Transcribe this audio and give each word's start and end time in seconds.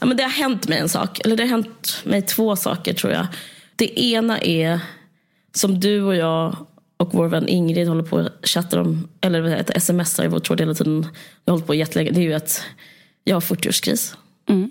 Ja, 0.00 0.06
men 0.06 0.16
det 0.16 0.22
har 0.22 0.30
hänt 0.30 0.68
mig 0.68 0.78
en 0.78 0.88
sak, 0.88 1.20
eller 1.24 1.36
det 1.36 1.42
har 1.42 1.50
hänt 1.50 2.02
mig 2.04 2.22
två 2.22 2.56
saker 2.56 2.94
tror 2.94 3.12
jag. 3.12 3.26
Det 3.76 4.00
ena 4.00 4.40
är 4.40 4.80
som 5.54 5.80
du 5.80 6.02
och 6.02 6.16
jag 6.16 6.56
och 6.96 7.14
vår 7.14 7.28
vän 7.28 7.48
Ingrid 7.48 7.88
håller 7.88 8.02
på 8.02 8.18
att 8.18 8.48
chatta 8.48 8.80
om, 8.80 9.08
eller 9.20 9.78
smsar 9.80 10.24
i 10.24 10.28
vår 10.28 10.38
tråd 10.38 10.60
hela 10.60 10.74
tiden. 10.74 11.00
Vi 11.44 11.50
har 11.50 11.52
hållit 11.52 11.66
på 11.66 11.74
jättelänge. 11.74 12.10
Det 12.10 12.20
är 12.20 12.22
ju 12.22 12.34
att 12.34 12.64
jag 13.24 13.36
har 13.36 13.40
40-årskris. 13.40 14.14
Mm. 14.48 14.70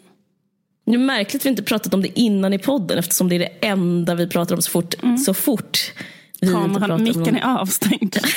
Det 0.85 0.93
är 0.93 0.97
märkligt 0.97 1.41
att 1.41 1.45
vi 1.45 1.49
inte 1.49 1.63
pratat 1.63 1.93
om 1.93 2.01
det 2.01 2.19
innan 2.19 2.53
i 2.53 2.59
podden 2.59 2.97
eftersom 2.97 3.29
det 3.29 3.35
är 3.35 3.39
det 3.39 3.67
enda 3.67 4.15
vi 4.15 4.27
pratar 4.27 4.55
om 4.55 4.61
så 4.61 4.71
fort. 4.71 4.95
Så 5.25 5.33
fort 5.33 5.93
vi 6.41 6.47
Kameran, 6.47 7.03
micken 7.03 7.35
är 7.35 7.59
avstängd. 7.59 8.17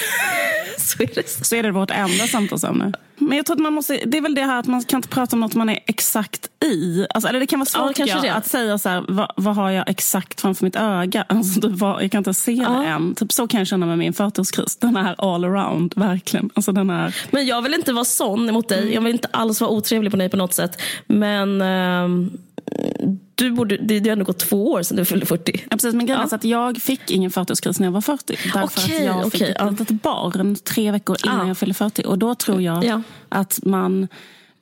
så 0.79 1.03
är 1.03 1.15
det. 1.15 1.29
Så 1.47 1.55
är 1.55 1.63
det 1.63 1.71
vårt 1.71 1.91
enda 1.91 2.27
samtalsämne. 2.27 2.93
Men 3.17 3.37
jag 3.37 3.47
tror 3.47 3.57
att 3.57 3.63
man 3.63 3.73
måste, 3.73 4.01
det 4.07 4.19
är 4.19 4.23
väl 4.23 4.35
det 4.35 4.43
här 4.43 4.61
att 4.61 4.67
man 4.67 4.83
kan 4.85 4.99
inte 4.99 5.09
prata 5.09 5.37
om 5.37 5.41
något 5.41 5.55
man 5.55 5.69
är 5.69 5.79
exakt 5.87 6.49
i. 6.65 7.07
Alltså, 7.15 7.29
eller 7.29 7.41
det 7.41 7.47
kan 7.47 7.59
vara 7.59 7.67
svårt 7.67 7.99
Ja, 7.99 8.07
jag, 8.07 8.27
att 8.37 8.47
säga 8.47 8.79
så 8.79 8.89
här, 8.89 9.05
vad, 9.09 9.33
vad 9.37 9.55
har 9.57 9.71
jag 9.71 9.89
exakt 9.91 10.41
framför 10.41 10.65
mitt 10.65 10.77
öga? 10.77 11.25
Alltså, 11.33 11.61
det 11.61 11.69
var, 11.69 12.01
jag 12.01 12.11
kan 12.11 12.19
inte 12.19 12.35
se 12.35 12.53
Ja. 12.53 12.69
det 12.71 12.87
än. 12.87 13.15
Typ 13.15 13.33
så 13.33 13.47
kan 13.47 13.59
jag 13.61 13.67
känna 13.67 13.87
med 13.87 13.99
min 13.99 14.13
40-årskris. 14.13 14.79
Den 14.81 14.97
är 14.97 15.15
all 15.35 15.45
around, 15.45 15.93
verkligen. 15.97 16.51
Alltså, 16.55 16.73
den 16.73 16.91
är, 16.91 17.17
Men 17.31 17.47
jag 17.47 17.63
vill 17.63 17.75
inte 17.75 17.93
vara 17.93 18.05
sån 18.05 18.53
mot 18.53 18.69
dig. 18.69 18.95
Jag 18.95 19.01
vill 19.01 19.13
inte 19.13 19.29
alls 19.31 19.61
vara 19.61 19.71
otrevlig 19.71 20.11
på 20.11 20.17
dig 20.17 20.29
på 20.29 20.37
något 20.37 20.55
sätt. 20.55 20.83
Men 21.07 21.61
ehm, 21.63 22.31
du 23.43 23.51
borde, 23.53 23.77
det 23.77 23.99
har 24.01 24.13
ändå 24.13 24.25
gått 24.25 24.39
två 24.39 24.73
år 24.73 24.83
sedan 24.83 24.97
du 24.97 25.05
fyllde 25.05 25.27
40. 25.27 25.53
Ja, 25.71 25.77
precis, 25.77 25.95
men 25.95 26.07
grejen 26.07 26.27
Ja. 26.31 26.37
att 26.37 26.45
jag 26.45 26.83
fick 26.83 27.11
ingen 27.11 27.31
40-årskris 27.31 27.81
när 27.81 27.87
jag 27.87 27.93
var 27.93 28.01
40. 28.01 28.37
Därför 28.55 28.63
Okej, 28.65 29.09
att 29.09 29.17
jag 29.17 29.33
fick 29.33 29.43
okej, 29.43 29.51
ett 29.51 29.57
ja. 29.59 29.71
litet 29.71 30.03
barn 30.03 30.57
tre 30.57 30.91
veckor 30.91 31.17
innan 31.25 31.39
Ja. 31.41 31.47
jag 31.49 31.59
fyllde 31.59 31.75
40. 31.75 32.03
Och 32.07 32.19
då 32.19 32.35
tror 32.35 32.63
jag 32.63 32.85
Ja. 32.85 33.03
att 33.29 33.59
man 33.63 34.09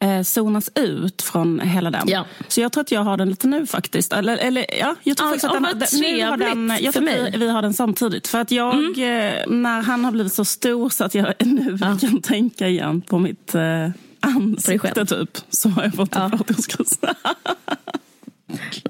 eh, 0.02 0.23
zonas 0.23 0.71
ut 0.74 1.23
från 1.23 1.61
hela 1.61 1.91
den. 1.91 2.09
Ja. 2.09 2.24
Så 2.48 2.61
jag 2.61 2.73
tror 2.73 2.80
att 2.80 2.93
jag 2.93 3.01
har 3.01 3.16
den 3.16 3.29
lite 3.30 3.47
nu 3.47 3.66
faktiskt. 3.66 4.12
Eller, 4.12 4.37
eller, 4.37 4.66
ja, 4.80 4.95
jag 5.02 5.16
tror 5.16 5.29
Ja, 5.29 5.30
faktiskt 5.33 5.45
att 5.45 5.55
ja, 5.55 5.74
den, 5.74 6.01
nu 6.01 6.24
har 6.24 6.37
den, 6.37 6.79
jag 6.80 6.95
tror. 6.95 7.09
Mm. 7.09 7.32
vi, 7.32 7.38
vi 7.38 7.49
har 7.49 7.63
den 7.63 7.74
samtidigt. 7.74 8.29
För 8.29 8.38
att 8.41 8.51
jag, 8.51 8.74
eh, 8.74 9.32
när 9.47 9.82
han 9.82 10.04
har 10.04 10.13
blivit 10.13 10.32
så 10.35 10.45
stor 10.45 10.88
så 10.88 11.04
att 11.04 11.15
jag 11.15 11.35
nu 11.47 11.79
kan 11.79 12.23
tänka 12.23 12.69
igen 12.69 13.01
på 13.01 13.19
mitt 13.19 13.54
eh, 13.54 13.88
ansikte 14.21 15.07
typ, 15.07 15.38
så 15.51 15.69
har 15.69 15.82
jag 15.82 15.95
fått 15.95 16.16
en 16.16 16.30
40-årskris. 16.30 16.99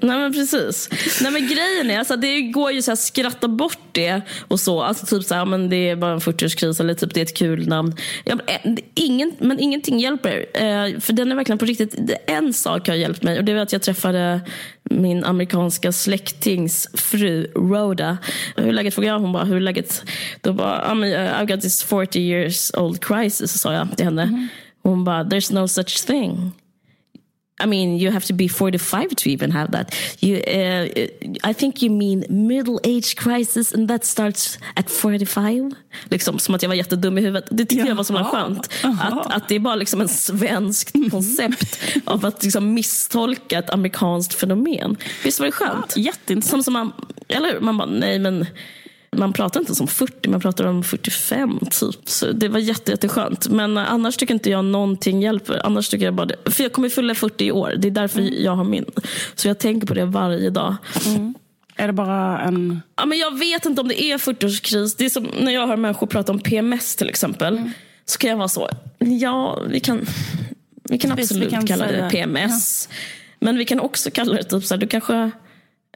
Nej 0.01 0.17
men 0.17 0.33
precis. 0.33 0.89
Nej 1.21 1.31
men 1.31 1.47
grejen 1.47 1.91
är, 1.91 1.99
alltså, 1.99 2.15
det 2.15 2.41
går 2.41 2.71
ju 2.71 2.81
så 2.81 2.91
här 2.91 2.95
skratta 2.95 3.47
bort 3.47 3.77
det 3.91 4.21
och 4.47 4.59
så. 4.59 4.81
Alltså 4.81 5.05
typ 5.05 5.23
så 5.23 5.35
här, 5.35 5.45
men 5.45 5.69
det 5.69 5.89
är 5.89 5.95
bara 5.95 6.11
en 6.11 6.19
40-årskris 6.19 6.79
eller 6.79 6.93
typ 6.93 7.13
det 7.13 7.19
är 7.19 7.25
ett 7.25 7.37
kul 7.37 7.67
namn. 7.67 7.95
Ja, 8.23 8.35
men, 8.35 8.77
eh, 8.77 8.83
ingen, 8.93 9.31
men 9.39 9.59
ingenting 9.59 9.99
hjälper. 9.99 10.45
Eh, 10.53 10.99
för 10.99 11.13
den 11.13 11.31
är 11.31 11.35
verkligen 11.35 11.57
på 11.57 11.65
riktigt. 11.65 11.95
En 12.27 12.53
sak 12.53 12.87
har 12.87 12.95
hjälpt 12.95 13.23
mig 13.23 13.37
och 13.37 13.43
det 13.43 13.53
var 13.53 13.61
att 13.61 13.73
jag 13.73 13.81
träffade 13.81 14.41
min 14.83 15.23
amerikanska 15.23 15.91
släktings 15.91 16.87
fru 16.93 17.43
Rhoda. 17.55 18.17
Hur 18.55 18.67
är 18.67 18.71
läget? 18.71 18.93
frågade 18.93 19.13
jag. 19.13 19.19
Hon 19.19 19.33
bara, 19.33 19.43
hur 19.43 19.55
är 19.55 19.59
läget? 19.59 20.03
Då 20.41 20.53
bara, 20.53 20.93
uh, 20.93 21.41
I've 21.41 21.45
got 21.45 21.61
this 21.61 21.83
40 21.83 22.19
years 22.19 22.71
old 22.73 23.03
crisis, 23.03 23.61
sa 23.61 23.73
jag 23.73 23.97
till 23.97 24.05
henne. 24.05 24.47
Hon 24.83 25.03
bara, 25.03 25.23
there's 25.23 25.53
no 25.53 25.67
such 25.67 26.05
thing. 26.05 26.51
I 27.63 27.67
mean, 27.67 27.97
you 27.97 28.11
have 28.11 28.25
to 28.25 28.33
be 28.33 28.47
45 28.47 29.15
to 29.15 29.29
even 29.29 29.51
have 29.51 29.71
that. 29.71 29.95
You, 30.19 30.37
uh, 30.37 31.49
I 31.49 31.53
think 31.53 31.83
you 31.83 31.91
mean 31.91 32.25
middle 32.29 32.79
age 32.83 33.15
crisis 33.15 33.73
and 33.73 33.87
that 33.87 34.05
starts 34.05 34.57
at 34.75 34.89
45. 34.89 35.75
Liksom, 36.09 36.39
som 36.39 36.55
att 36.55 36.61
jag 36.61 36.69
var 36.69 36.75
jättedum 36.75 37.17
i 37.17 37.21
huvudet. 37.21 37.49
Det 37.51 37.65
tyckte 37.65 37.87
jag 37.87 37.95
var 37.95 38.03
så 38.03 38.13
himla 38.13 38.29
skönt. 38.29 38.69
Att, 38.83 39.31
att 39.31 39.47
det 39.47 39.55
är 39.55 39.59
bara 39.59 39.75
liksom 39.75 40.01
en 40.01 40.07
svensk 40.07 41.11
koncept 41.11 41.79
av 42.05 42.25
att 42.25 42.43
liksom 42.43 42.73
misstolka 42.73 43.59
ett 43.59 43.69
amerikanskt 43.69 44.33
fenomen. 44.33 44.97
Visst 45.23 45.39
var 45.39 45.45
det 45.45 45.51
skönt? 45.51 45.97
Jätteintressant. 45.97 46.51
Som, 46.51 46.63
som 46.63 46.73
man, 46.73 46.91
eller? 47.27 47.59
Man 47.59 47.77
bara, 47.77 47.89
nej 47.89 48.19
men 48.19 48.45
man 49.17 49.33
pratar 49.33 49.59
inte 49.59 49.75
som 49.75 49.87
40, 49.87 50.29
man 50.29 50.41
pratar 50.41 50.65
om 50.65 50.83
45 50.83 51.59
typ. 51.59 52.09
Så 52.09 52.31
det 52.31 52.47
var 52.47 52.59
jätte, 52.59 52.91
jätteskönt. 52.91 53.49
Men 53.49 53.77
eh, 53.77 53.91
annars 53.91 54.17
tycker 54.17 54.33
inte 54.33 54.49
jag 54.49 54.65
någonting 54.65 55.21
hjälper. 55.21 55.65
Annars 55.65 55.89
tycker 55.89 56.05
jag 56.05 56.13
bara 56.13 56.25
det. 56.25 56.35
För 56.45 56.63
jag 56.63 56.73
kommer 56.73 56.89
fylla 56.89 57.15
40 57.15 57.45
i 57.45 57.51
år. 57.51 57.73
Det 57.77 57.87
är 57.87 57.91
därför 57.91 58.21
jag 58.21 58.55
har 58.55 58.63
min. 58.63 58.85
Så 59.35 59.47
jag 59.47 59.59
tänker 59.59 59.87
på 59.87 59.93
det 59.93 60.05
varje 60.05 60.49
dag. 60.49 60.75
Är 61.75 61.87
det 61.87 61.93
bara 61.93 62.41
en... 62.41 62.81
Ja, 62.95 63.05
men 63.05 63.17
jag 63.17 63.39
vet 63.39 63.65
inte 63.65 63.81
om 63.81 63.87
det 63.87 64.03
är 64.03 64.17
40-årskris. 64.17 64.95
Det 64.97 65.05
är 65.05 65.09
som 65.09 65.27
när 65.39 65.51
jag 65.51 65.67
hör 65.67 65.77
människor 65.77 66.07
prata 66.07 66.31
om 66.31 66.39
PMS 66.39 66.95
till 66.95 67.09
exempel. 67.09 67.71
Så 68.05 68.17
kan 68.17 68.29
jag 68.29 68.37
vara 68.37 68.47
så, 68.47 68.69
ja 68.99 69.61
vi 69.69 69.79
kan, 69.79 70.05
vi 70.83 70.97
kan 70.97 71.15
Visst, 71.15 71.31
vi 71.31 71.35
absolut 71.35 71.49
kan 71.49 71.67
kalla 71.67 71.91
det 71.91 72.09
PMS. 72.11 72.89
Men 73.39 73.57
vi 73.57 73.65
kan 73.65 73.79
också 73.79 74.11
kalla 74.11 74.33
det 74.33 74.43
typ 74.43 74.63
så 74.63 74.73
här, 74.73 74.79
du 74.79 74.87
kanske 74.87 75.31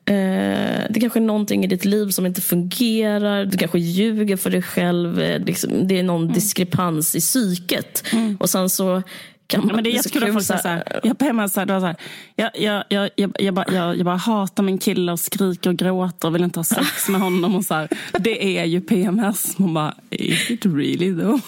Eh, 0.08 0.84
det 0.90 1.00
kanske 1.00 1.20
är 1.20 1.24
någonting 1.24 1.64
i 1.64 1.68
ditt 1.68 1.86
liv 1.86 2.10
som 2.10 2.26
inte 2.26 2.42
fungerar. 2.42 3.46
Du 3.46 3.58
kanske 3.58 3.80
ljuger 3.80 4.38
för 4.38 4.50
dig 4.50 4.62
själv. 4.62 5.22
Eh, 5.22 5.40
liksom, 5.40 5.88
det 5.88 6.00
är 6.00 6.04
någon 6.04 6.34
diskrepans 6.34 7.16
i 7.16 7.20
psyket. 7.20 8.04
Och 8.40 8.50
sen 8.50 8.70
så 8.70 9.04
kan 9.48 9.60
man... 9.60 9.70
Ja, 9.70 9.76
men 9.76 9.84
det 9.84 9.90
är 9.90 9.92
jättekul 9.92 10.24
att 10.24 10.34
folk 10.34 10.46
säger 10.46 10.62
så 10.62 10.68
här, 10.68 11.00
jag 11.04 11.18
PMS 11.18 11.54
så 11.54 11.60
här, 11.60 11.68
det 11.68 11.74
var 11.74 11.80
så 11.80 11.86
här, 11.86 11.96
jag, 12.36 12.52
jag, 12.54 12.84
jag, 12.90 13.10
jag, 13.16 13.36
jag, 13.40 13.54
bara, 13.54 13.74
jag, 13.74 13.98
jag 13.98 14.06
bara 14.06 14.16
hatar 14.16 14.64
min 14.64 14.78
kille 14.78 15.12
och 15.12 15.20
skriker 15.20 15.70
och 15.70 15.76
gråter 15.76 16.28
och 16.28 16.36
vill 16.36 16.44
inte 16.44 16.60
ha 16.60 16.64
sex 16.64 17.10
med 17.10 17.22
honom. 17.22 17.56
Och 17.56 17.66
så 17.66 17.74
här, 17.74 17.88
det 18.20 18.58
är 18.60 18.66
ju 18.66 18.82
PMS. 18.82 19.58
Man 19.58 19.74
bara, 19.74 19.96
is 20.10 20.52
it 20.52 20.66
really 20.66 21.22
though? 21.22 21.40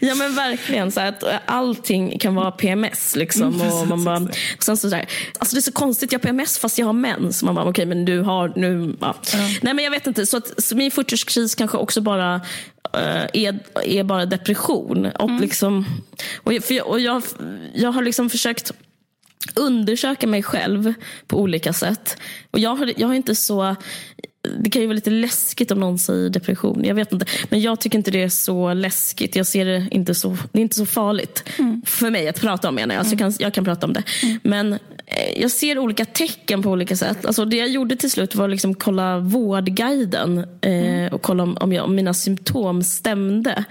Ja 0.00 0.14
men 0.14 0.34
verkligen, 0.34 0.92
så 0.92 1.00
att 1.00 1.24
allting 1.46 2.18
kan 2.18 2.34
vara 2.34 2.50
PMS. 2.50 3.16
Liksom, 3.16 3.54
Mm, 3.54 3.66
och 3.66 3.88
man 3.88 4.04
bara, 4.04 4.16
och 4.56 4.62
sen 4.62 4.76
så 4.76 4.88
där, 4.88 5.06
alltså 5.38 5.54
det 5.56 5.60
är 5.60 5.62
så 5.62 5.72
konstigt, 5.72 6.12
jag 6.12 6.18
har 6.18 6.22
PMS 6.22 6.58
fast 6.58 6.78
jag 6.78 6.86
har 6.86 6.92
mens. 6.92 7.42
Man 7.42 7.54
bara, 7.54 7.64
okej 7.64 7.86
men 7.86 8.04
du 8.04 8.20
har 8.20 8.52
nu... 8.56 8.96
Ja. 9.00 9.14
Nej 9.62 9.74
men 9.74 9.84
jag 9.84 9.90
vet 9.90 10.06
inte, 10.06 10.26
så, 10.26 10.36
att, 10.36 10.64
så 10.64 10.76
min 10.76 10.90
40-årskris 10.90 11.58
kanske 11.58 11.78
också 11.78 12.00
bara 12.00 12.40
är, 12.96 13.58
är 13.84 14.04
bara 14.04 14.26
depression. 14.26 15.06
Och 15.06 15.28
Mm. 15.28 15.42
liksom, 15.42 15.84
och 16.42 16.52
jag, 16.52 16.86
och 16.86 17.00
jag, 17.00 17.22
jag 17.74 17.92
har 17.92 18.02
liksom 18.02 18.30
försökt 18.30 18.72
undersöka 19.54 20.26
mig 20.26 20.42
själv 20.42 20.94
på 21.26 21.40
olika 21.40 21.72
sätt. 21.72 22.16
Och 22.50 22.58
jag 22.58 22.76
har, 22.76 22.92
jag 22.96 23.08
har 23.08 23.14
inte 23.14 23.34
så... 23.34 23.76
Det 24.58 24.70
kan 24.70 24.82
ju 24.82 24.88
vara 24.88 24.94
lite 24.94 25.10
läskigt 25.10 25.70
om 25.70 25.80
någon 25.80 25.98
säger 25.98 26.30
depression. 26.30 26.84
Jag 26.84 26.94
vet 26.94 27.12
inte. 27.12 27.26
Men 27.48 27.60
jag 27.60 27.80
tycker 27.80 27.98
inte 27.98 28.10
det 28.10 28.22
är 28.22 28.28
så 28.28 28.74
läskigt. 28.74 29.36
Jag 29.36 29.46
ser 29.46 29.64
det 29.64 29.88
inte 29.90 30.14
så, 30.14 30.36
det 30.52 30.58
är 30.58 30.62
inte 30.62 30.76
så 30.76 30.86
farligt. 30.86 31.44
För 31.86 32.10
mig 32.10 32.28
att 32.28 32.40
prata 32.40 32.68
om 32.68 32.74
menar 32.74 32.94
jag. 32.94 33.06
Så 33.06 33.12
jag, 33.12 33.18
kan, 33.18 33.34
jag 33.38 33.54
kan 33.54 33.64
prata 33.64 33.86
om 33.86 33.92
det. 33.92 34.02
Men 34.42 34.72
eh, 34.72 34.78
jag 35.36 35.50
ser 35.50 35.78
olika 35.78 36.04
tecken 36.04 36.62
på 36.62 36.70
olika 36.70 36.96
sätt. 36.96 37.26
Alltså 37.26 37.44
det 37.44 37.56
jag 37.56 37.68
gjorde 37.68 37.96
till 37.96 38.10
slut 38.10 38.34
var 38.34 38.48
liksom 38.48 38.74
kolla 38.74 39.18
Vårdguiden. 39.18 40.38
Eh, 40.60 41.12
och 41.12 41.22
kolla 41.22 41.42
om, 41.42 41.56
om, 41.60 41.72
jag, 41.72 41.84
om 41.84 41.94
mina 41.94 42.14
symptom 42.14 42.82
stämde. 42.82 43.64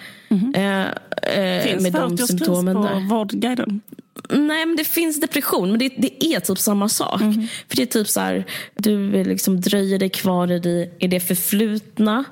Eh, 0.56 0.82
eh, 0.82 1.64
Finns 1.64 1.84
med 1.84 1.94
de 1.94 2.12
40-årskris 2.12 2.26
symptomen 2.26 2.76
på 2.76 2.84
där. 2.84 3.10
Vårdguiden? 3.10 3.82
Nej, 4.30 4.66
men 4.66 4.76
det 4.76 4.84
finns 4.84 5.22
depression, 5.22 5.70
men 5.70 5.80
det, 5.80 5.90
det 5.98 6.26
är 6.26 6.40
typ 6.40 6.60
samma 6.60 6.90
sak. 6.90 7.22
Mhm. 7.22 7.48
För 7.68 7.76
det 7.76 7.82
är 7.82 7.86
typ 7.86 8.08
så 8.08 8.20
här, 8.20 8.46
du 8.76 9.24
liksom 9.24 9.62
dröjer 9.62 10.00
dig 10.00 10.10
kvar 10.10 10.52
i 10.52 10.60
det, 10.60 10.90
i 11.00 11.08
det 11.08 11.20
förflutna. 11.20 12.24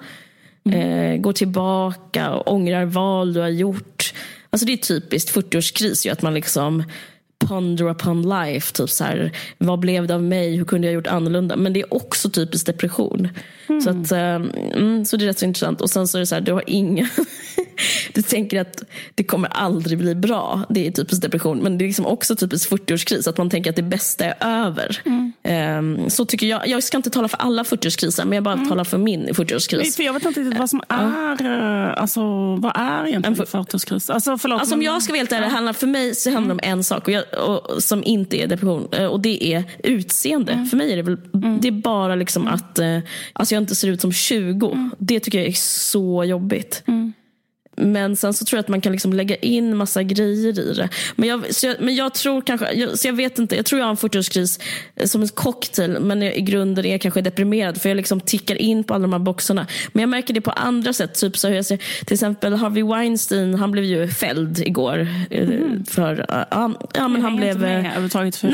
Mhm. 0.63 0.73
Eh, 0.73 1.17
går 1.17 1.33
tillbaka 1.33 2.31
och 2.31 2.53
ångrar 2.53 2.85
val 2.85 3.33
du 3.33 3.39
har 3.39 3.47
gjort. 3.47 4.13
Alltså 4.49 4.66
det 4.66 4.73
är 4.73 4.78
typiskt 4.78 5.35
40-årskris 5.35 6.05
ju, 6.05 6.11
att 6.11 6.22
man 6.22 6.33
liksom 6.33 6.83
ponder 7.47 7.90
upon 7.90 8.22
life. 8.29 8.74
Typ 8.74 8.90
så 8.90 9.03
här, 9.03 9.31
vad 9.57 9.79
blev 9.79 10.07
det 10.07 10.16
av 10.16 10.24
mig? 10.24 10.56
Hur 10.56 10.66
kunde 10.66 10.88
jag 10.88 10.91
ha 10.91 10.96
gjort 10.96 11.07
annorlunda? 11.07 11.56
Men 11.56 11.74
det 11.74 11.79
är 11.79 11.94
också 11.94 12.29
typiskt 12.29 12.66
depression. 12.66 13.29
Så, 13.84 13.90
att, 13.90 14.12
eh, 14.12 14.20
mm, 14.20 15.06
så 15.06 15.18
det 15.18 15.26
är 15.26 15.28
rätt 15.28 15.40
så 15.40 15.46
intressant. 15.46 15.82
Och 15.82 15.90
sen 15.90 16.08
så 16.08 16.18
är 16.18 16.20
det 16.20 16.26
så 16.26 16.36
här, 16.36 16.42
du 16.42 16.54
har 16.54 16.64
inga... 16.68 17.09
du 18.14 18.22
tänker 18.22 18.62
att 18.62 18.84
det 19.16 19.24
kommer 19.24 19.50
aldrig 19.50 19.98
bli 19.98 20.16
bra. 20.16 20.62
Det 20.70 20.88
är 20.88 20.92
typiskt 20.92 21.22
depression. 21.22 21.58
Men 21.59 21.78
det 21.78 21.86
är 21.86 21.88
liksom 21.88 22.06
också 22.06 22.36
typiskt 22.36 22.72
40-årskris. 22.72 23.30
Att 23.30 23.38
man 23.38 23.50
tänker 23.50 23.70
att 23.70 23.76
det 23.76 23.82
bästa 23.84 24.26
är 24.26 24.66
över. 24.66 25.02
Eh, 25.44 26.08
så 26.08 26.26
tycker 26.26 26.47
jag. 26.47 26.68
Jag 26.68 26.84
ska 26.84 26.97
inte 26.97 27.09
tala 27.09 27.28
för 27.28 27.38
alla 27.38 27.64
40-årskriser. 27.64 28.26
Men 28.26 28.34
jag 28.34 28.44
bara 28.44 28.58
talar 28.66 28.84
för 28.84 28.97
min 28.97 29.28
40-årskris. 29.28 29.96
För 29.96 30.03
jag 30.03 30.14
vet 30.14 30.26
inte 30.26 30.40
riktigt 30.40 30.59
vad 30.59 30.70
som 30.70 30.82
är, 30.88 31.46
eh, 31.88 32.02
alltså 32.02 32.22
vad 32.56 32.72
är 32.76 33.08
egentligen 33.08 33.35
40-årskris? 33.46 34.12
Alltså 34.14 34.38
förlåt. 34.38 34.59
Alltså 34.59 34.76
om 34.76 34.82
jag 34.82 35.03
ska 35.03 35.14
vara 35.14 35.17
helt 35.20 35.32
ärlig, 35.32 35.47
det 35.50 35.52
handlar, 35.53 35.74
för 35.74 35.88
mig 35.88 36.16
så 36.16 36.32
handlar 36.32 36.56
det 36.56 36.64
om 36.64 36.72
en 36.78 36.84
sak 36.84 37.08
och 37.08 37.14
jag, 37.14 37.24
och, 37.47 37.84
som 37.84 38.03
inte 38.03 38.38
är 38.44 38.47
depression. 38.47 38.88
eh, 38.91 39.06
Och 39.06 39.20
det 39.20 39.53
är 39.53 39.64
utseende. 39.84 40.67
För 40.70 40.78
mig 40.78 40.91
är 40.91 40.96
det 40.96 41.02
väl 41.02 41.17
det 41.62 41.67
är 41.67 41.72
bara 41.72 42.16
liksom 42.16 42.47
att 42.47 42.79
eh, 42.79 42.97
alltså 43.34 43.56
jag 43.56 43.60
inte 43.61 43.75
ser 43.75 43.87
ut 43.87 44.02
som 44.02 44.11
20. 44.11 44.90
Det 44.97 45.19
tycker 45.19 45.37
jag 45.37 45.47
är 45.47 45.53
så 45.53 46.23
jobbigt. 46.23 46.84
Men 47.81 48.16
sen 48.16 48.33
så 48.33 48.45
tror 48.45 48.57
jag 48.57 48.63
att 48.63 48.67
man 48.67 48.81
kan 48.81 48.91
liksom 48.91 49.13
lägga 49.13 49.35
in 49.35 49.78
massa 49.78 50.03
grejer 50.03 50.59
i 50.59 50.73
det. 50.73 50.89
Men 51.16 51.29
jag, 51.29 51.55
så 51.55 51.67
jag, 51.67 51.75
men 51.79 51.95
jag 51.95 52.13
tror 52.13 52.41
kanske, 52.41 52.73
jag, 52.73 52.99
så 52.99 53.07
jag 53.07 53.13
vet 53.13 53.39
inte, 53.39 53.55
jag 53.55 53.66
tror 53.66 53.79
jag 53.79 53.85
har 53.85 53.91
en 53.91 53.97
40-årskris 53.97 54.61
som 55.05 55.22
en 55.22 55.28
cocktail 55.28 55.97
men 55.99 56.23
i 56.23 56.41
grunden 56.41 56.85
är 56.85 56.91
jag 56.91 57.01
kanske 57.01 57.22
deprimerad 57.22 57.81
för 57.81 57.89
jag 57.89 57.95
liksom 57.95 58.19
tickar 58.19 58.55
in 58.55 58.83
på 58.83 58.93
alla 58.93 59.01
de 59.01 59.13
här 59.13 59.19
boxarna. 59.19 59.67
Men 59.93 60.01
jag 60.01 60.09
märker 60.09 60.33
det 60.33 60.41
på 60.41 60.51
andra 60.51 60.93
sätt. 60.93 61.13
Typ 61.13 61.37
så 61.37 61.49
jag 61.49 61.66
ser, 61.66 61.78
till 62.05 62.13
exempel 62.13 62.53
Harvey 62.53 62.83
Weinstein, 62.83 63.55
han 63.55 63.72
blev 63.72 63.85
ju 63.85 64.07
fälld 64.07 64.59
igår. 64.59 65.07
Mm. 65.31 65.85
För, 65.85 66.25
ja, 66.29 66.73
ja, 66.93 67.07
men 67.07 67.22
han 67.22 67.35
blev... 67.35 67.59
Med 67.59 67.79
överhuvudtaget 67.79 68.35
för 68.35 68.47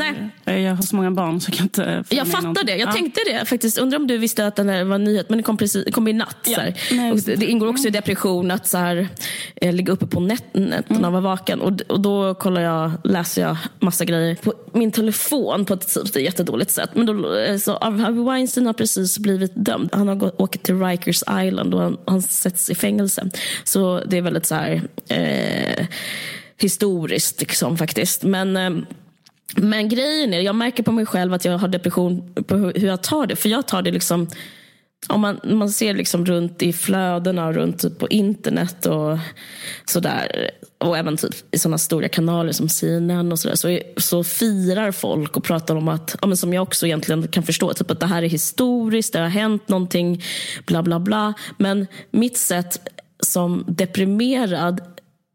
nej. 0.44 0.64
jag 0.64 0.74
har 0.74 0.82
så 0.82 0.96
många 0.96 1.10
barn 1.10 1.40
så 1.40 1.50
jag 1.50 1.56
kan 1.56 1.64
inte... 1.64 2.04
Jag 2.08 2.28
fattar 2.28 2.64
det. 2.64 2.76
Jag 2.76 2.88
ja. 2.88 2.92
tänkte 2.92 3.20
det 3.26 3.44
faktiskt. 3.44 3.78
Undrar 3.78 3.98
om 3.98 4.06
du 4.06 4.18
visste 4.18 4.46
att 4.46 4.56
den 4.56 4.68
här 4.68 4.84
var 4.84 4.94
en 4.94 5.04
nyhet, 5.04 5.28
men 5.28 5.38
det 5.38 5.42
kom, 5.42 5.56
precis, 5.56 5.94
kom 5.94 6.08
i 6.08 6.12
natt. 6.12 6.46
Ja. 6.46 6.62
Nej, 6.92 7.14
det 7.24 7.46
ingår 7.46 7.68
också 7.68 7.88
i 7.88 7.90
depression 7.90 8.50
att 8.50 8.66
så 8.66 8.78
här, 8.78 8.96
eh, 8.96 9.06
Eh, 9.56 9.72
ligga 9.72 9.92
uppe 9.92 10.06
på 10.06 10.20
nätterna 10.20 10.82
mm. 10.88 11.04
och 11.04 11.12
vara 11.12 11.22
vaken. 11.22 11.60
Och, 11.60 11.80
och 11.88 12.00
då 12.00 12.34
kollar 12.34 12.60
jag, 12.60 12.92
läser 13.04 13.42
jag 13.42 13.56
massa 13.78 14.04
grejer 14.04 14.34
på 14.34 14.54
min 14.72 14.92
telefon 14.92 15.64
på 15.64 15.74
ett 15.74 15.94
typ, 15.94 16.16
jättedåligt 16.16 16.70
sätt. 16.70 16.90
Men 16.94 17.06
då, 17.06 17.36
eh, 17.38 17.58
så 17.58 17.78
Harvey 17.80 18.24
Weinstein 18.24 18.66
har 18.66 18.72
precis 18.72 19.18
blivit 19.18 19.52
dömd. 19.54 19.90
Han 19.92 20.08
har 20.08 20.14
gått, 20.14 20.40
åkt 20.40 20.62
till 20.62 20.82
Rikers 20.82 21.22
Island 21.46 21.74
och 21.74 21.80
han, 21.80 21.96
han 22.06 22.22
sätts 22.22 22.70
i 22.70 22.74
fängelse. 22.74 23.30
Så 23.64 24.00
det 24.06 24.16
är 24.16 24.22
väldigt 24.22 24.46
så 24.46 24.54
här, 24.54 24.82
eh, 25.08 25.86
historiskt 26.56 27.40
liksom, 27.40 27.78
faktiskt. 27.78 28.22
Men 28.22 28.56
eh, 28.56 28.70
men 29.56 29.88
grejen 29.88 30.34
är, 30.34 30.40
jag 30.40 30.54
märker 30.54 30.82
på 30.82 30.92
mig 30.92 31.06
själv 31.06 31.34
att 31.34 31.44
jag 31.44 31.58
har 31.58 31.68
depression 31.68 32.34
på 32.46 32.56
hur 32.56 32.86
jag 32.86 33.02
tar 33.02 33.26
det. 33.26 33.36
För 33.36 33.48
jag 33.48 33.66
tar 33.66 33.82
det 33.82 33.90
liksom 33.90 34.28
om 35.06 35.20
man, 35.20 35.40
man 35.44 35.70
ser 35.70 35.94
liksom 35.94 36.26
runt 36.26 36.62
i 36.62 36.72
flödena, 36.72 37.52
runt 37.52 37.78
typ 37.78 37.98
på 37.98 38.08
internet 38.08 38.86
och 38.86 39.18
sådär 39.86 40.50
och 40.78 40.98
även 40.98 41.16
typ 41.16 41.54
i 41.54 41.58
sådana 41.58 41.78
stora 41.78 42.08
kanaler 42.08 42.52
som 42.52 42.68
CNN 42.68 43.32
och 43.32 43.38
sådär 43.38 43.56
så, 43.56 43.78
så 43.96 44.24
firar 44.24 44.92
folk 44.92 45.36
och 45.36 45.44
pratar 45.44 45.76
om 45.76 45.88
att, 45.88 46.16
ja, 46.20 46.26
men 46.26 46.36
som 46.36 46.52
jag 46.52 46.62
också 46.62 46.86
egentligen 46.86 47.28
kan 47.28 47.42
förstå, 47.42 47.74
typ 47.74 47.90
att 47.90 48.00
det 48.00 48.06
här 48.06 48.22
är 48.22 48.28
historiskt, 48.28 49.12
det 49.12 49.18
har 49.18 49.28
hänt 49.28 49.68
någonting, 49.68 50.22
bla 50.66 50.82
bla 50.82 51.00
bla. 51.00 51.34
Men 51.56 51.86
mitt 52.10 52.36
sätt 52.36 52.90
som 53.20 53.64
deprimerad 53.68 54.80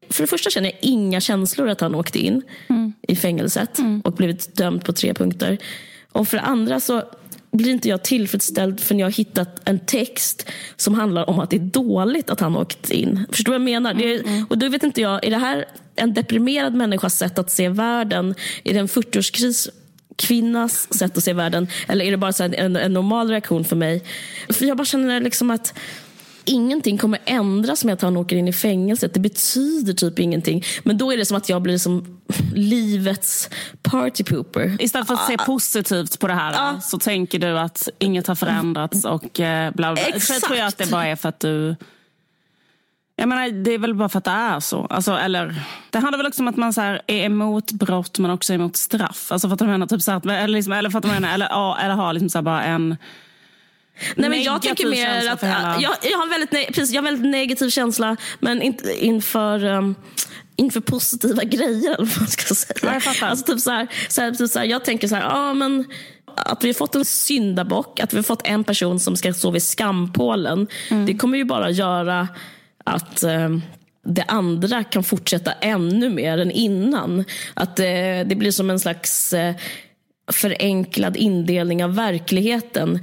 för 0.09 0.23
det 0.23 0.27
första 0.27 0.49
känner 0.49 0.69
jag 0.69 0.79
inga 0.81 1.21
känslor 1.21 1.69
att 1.69 1.81
han 1.81 1.95
åkte 1.95 2.19
in 2.19 2.41
mm. 2.69 2.93
i 3.07 3.15
fängelset 3.15 3.79
mm. 3.79 4.01
och 4.01 4.13
blivit 4.13 4.55
dömd 4.55 4.85
på 4.85 4.93
tre 4.93 5.13
punkter. 5.13 5.57
Och 6.11 6.27
för 6.27 6.37
det 6.37 6.43
andra 6.43 6.79
så 6.79 7.03
blir 7.53 7.71
inte 7.71 7.89
jag 7.89 8.03
tillfredsställd 8.03 8.79
förrän 8.79 8.99
jag 8.99 9.07
har 9.07 9.11
hittat 9.11 9.61
en 9.65 9.79
text 9.79 10.49
som 10.75 10.93
handlar 10.93 11.29
om 11.29 11.39
att 11.39 11.49
det 11.49 11.55
är 11.55 11.59
dåligt 11.59 12.29
att 12.29 12.39
han 12.39 12.55
åkt 12.55 12.89
in. 12.89 13.25
Förstår 13.31 13.51
du 13.53 13.59
vad 13.59 13.71
jag 13.71 13.81
menar? 13.81 13.91
Mm, 13.91 14.07
är, 14.07 14.19
mm. 14.19 14.45
och 14.49 14.57
då 14.57 14.69
vet 14.69 14.83
inte 14.83 15.01
jag, 15.01 15.25
är 15.25 15.29
det 15.29 15.37
här 15.37 15.65
en 15.95 16.13
deprimerad 16.13 16.73
människas 16.73 17.17
sätt 17.17 17.39
att 17.39 17.51
se 17.51 17.69
världen? 17.69 18.35
Är 18.63 18.73
det 18.73 18.79
en 18.79 18.87
40-årskris 18.87 19.69
kvinnas 20.15 20.93
sätt 20.93 21.17
att 21.17 21.23
se 21.23 21.33
världen? 21.33 21.67
Eller 21.87 22.05
är 22.05 22.11
det 22.11 22.17
bara 22.17 22.33
så 22.33 22.43
en, 22.43 22.75
en 22.75 22.93
normal 22.93 23.29
reaktion 23.29 23.65
för 23.65 23.75
mig? 23.75 24.03
För 24.49 24.65
jag 24.65 24.77
bara 24.77 24.85
känner 24.85 25.21
liksom 25.21 25.51
att 25.51 25.73
ingenting 26.45 26.97
kommer 26.97 27.19
ändras 27.25 27.85
med 27.85 27.93
att 27.93 28.01
han 28.01 28.17
åker 28.17 28.35
in 28.35 28.47
i 28.47 28.53
fängelset. 28.53 29.13
Det 29.13 29.19
betyder 29.19 29.93
typ 29.93 30.19
ingenting. 30.19 30.63
Men 30.83 30.97
då 30.97 31.13
är 31.13 31.17
det 31.17 31.25
som 31.25 31.37
att 31.37 31.49
jag 31.49 31.61
blir 31.61 31.77
som 31.77 32.21
livets 32.55 33.49
party 33.81 34.23
pooper. 34.23 34.77
Istället 34.79 35.07
för 35.07 35.13
att 35.13 35.27
se 35.27 35.37
positivt 35.37 36.19
på 36.19 36.27
det 36.27 36.33
här 36.33 36.55
ah. 36.57 36.79
så 36.81 36.99
tänker 36.99 37.39
du 37.39 37.59
att 37.59 37.89
inget 37.99 38.27
har 38.27 38.35
förändrats 38.35 39.05
och 39.05 39.39
eh, 39.39 39.71
bla 39.73 39.93
bla. 39.93 40.03
Exakt. 40.03 40.39
Så 40.41 40.47
tror 40.47 40.57
jag 40.57 40.67
att 40.67 40.77
det 40.77 40.91
bara 40.91 41.07
är 41.07 41.15
för 41.15 41.29
att 41.29 41.39
du 41.39 41.75
jag 43.15 43.29
menar, 43.29 43.49
det 43.49 43.71
är 43.71 43.77
väl 43.77 43.95
bara 43.95 44.09
för 44.09 44.17
att 44.17 44.23
det 44.23 44.31
är 44.31 44.59
så. 44.59 44.85
Alltså, 44.85 45.11
eller, 45.11 45.55
det 45.89 45.99
handlar 45.99 46.17
väl 46.17 46.27
också 46.27 46.41
om 46.41 46.47
att 46.47 46.57
man 46.57 46.73
så 46.73 46.81
här, 46.81 47.01
är 47.07 47.25
emot 47.25 47.71
brott 47.71 48.19
men 48.19 48.31
också 48.31 48.53
emot 48.53 48.75
straff. 48.75 49.31
Alltså, 49.31 49.47
för 49.47 49.53
att 49.53 49.61
menar, 49.61 49.87
typ 49.87 50.01
så 50.01 50.11
här, 50.11 50.29
eller, 50.29 50.47
liksom, 50.47 50.73
eller, 50.73 50.89
för 50.89 50.99
att 50.99 51.05
menar, 51.05 51.33
eller, 51.33 51.79
eller 51.83 51.95
har 51.95 52.13
liksom 52.13 52.29
så 52.29 52.41
bara 52.41 52.63
en 52.63 52.97
Nej, 54.15 54.29
men 54.29 54.43
jag 54.43 54.61
tänker 54.61 54.87
mer 54.87 55.29
att 55.29 55.43
hela... 55.43 55.77
jag, 55.81 55.95
jag, 56.11 56.17
har 56.17 56.29
väldigt, 56.29 56.75
precis, 56.75 56.91
jag 56.91 57.01
har 57.01 57.11
väldigt 57.11 57.31
negativ 57.31 57.69
känsla 57.69 58.17
men 58.39 58.61
inte 58.61 59.05
inför 59.05 59.65
um, 59.65 59.95
inför 60.55 60.79
positiva 60.79 61.43
grejer 61.43 61.93
eller 61.93 62.05
vad 62.05 62.19
man 62.19 62.27
ska 62.27 62.55
säga. 62.55 63.01
Jag 63.03 63.29
Alltså, 63.29 63.45
typ 63.45 63.59
så 63.59 63.71
här, 63.71 63.87
så 64.09 64.21
här, 64.21 64.31
typ 64.31 64.49
så 64.49 64.59
här, 64.59 64.65
jag 64.65 64.85
tänker 64.85 65.07
så 65.07 65.15
här, 65.15 65.21
ja, 65.21 65.53
men 65.53 65.85
att 66.35 66.63
vi 66.63 66.67
har 66.67 66.73
fått 66.73 66.95
en 66.95 67.05
syndabock, 67.05 67.99
att 67.99 68.13
vi 68.13 68.17
har 68.17 68.23
fått 68.23 68.47
en 68.47 68.63
person 68.63 68.99
som 68.99 69.15
ska 69.15 69.33
stå 69.33 69.51
vid 69.51 69.63
skampålen. 69.63 70.67
Mm. 70.89 71.05
Det 71.05 71.13
kommer 71.13 71.37
ju 71.37 71.43
bara 71.43 71.69
göra 71.69 72.27
att 72.83 73.23
um, 73.23 73.61
det 74.05 74.23
andra 74.23 74.83
kan 74.83 75.03
fortsätta 75.03 75.51
ännu 75.51 76.09
mer 76.09 76.37
än 76.37 76.51
innan. 76.51 77.25
Att 77.53 77.79
eh, 77.79 77.85
det 78.25 78.37
blir 78.37 78.51
som 78.51 78.69
en 78.69 78.79
slags 78.79 79.33
eh, 79.33 79.55
förenklad 80.31 81.17
indelning 81.17 81.83
av 81.83 81.95
verkligheten. 81.95 82.99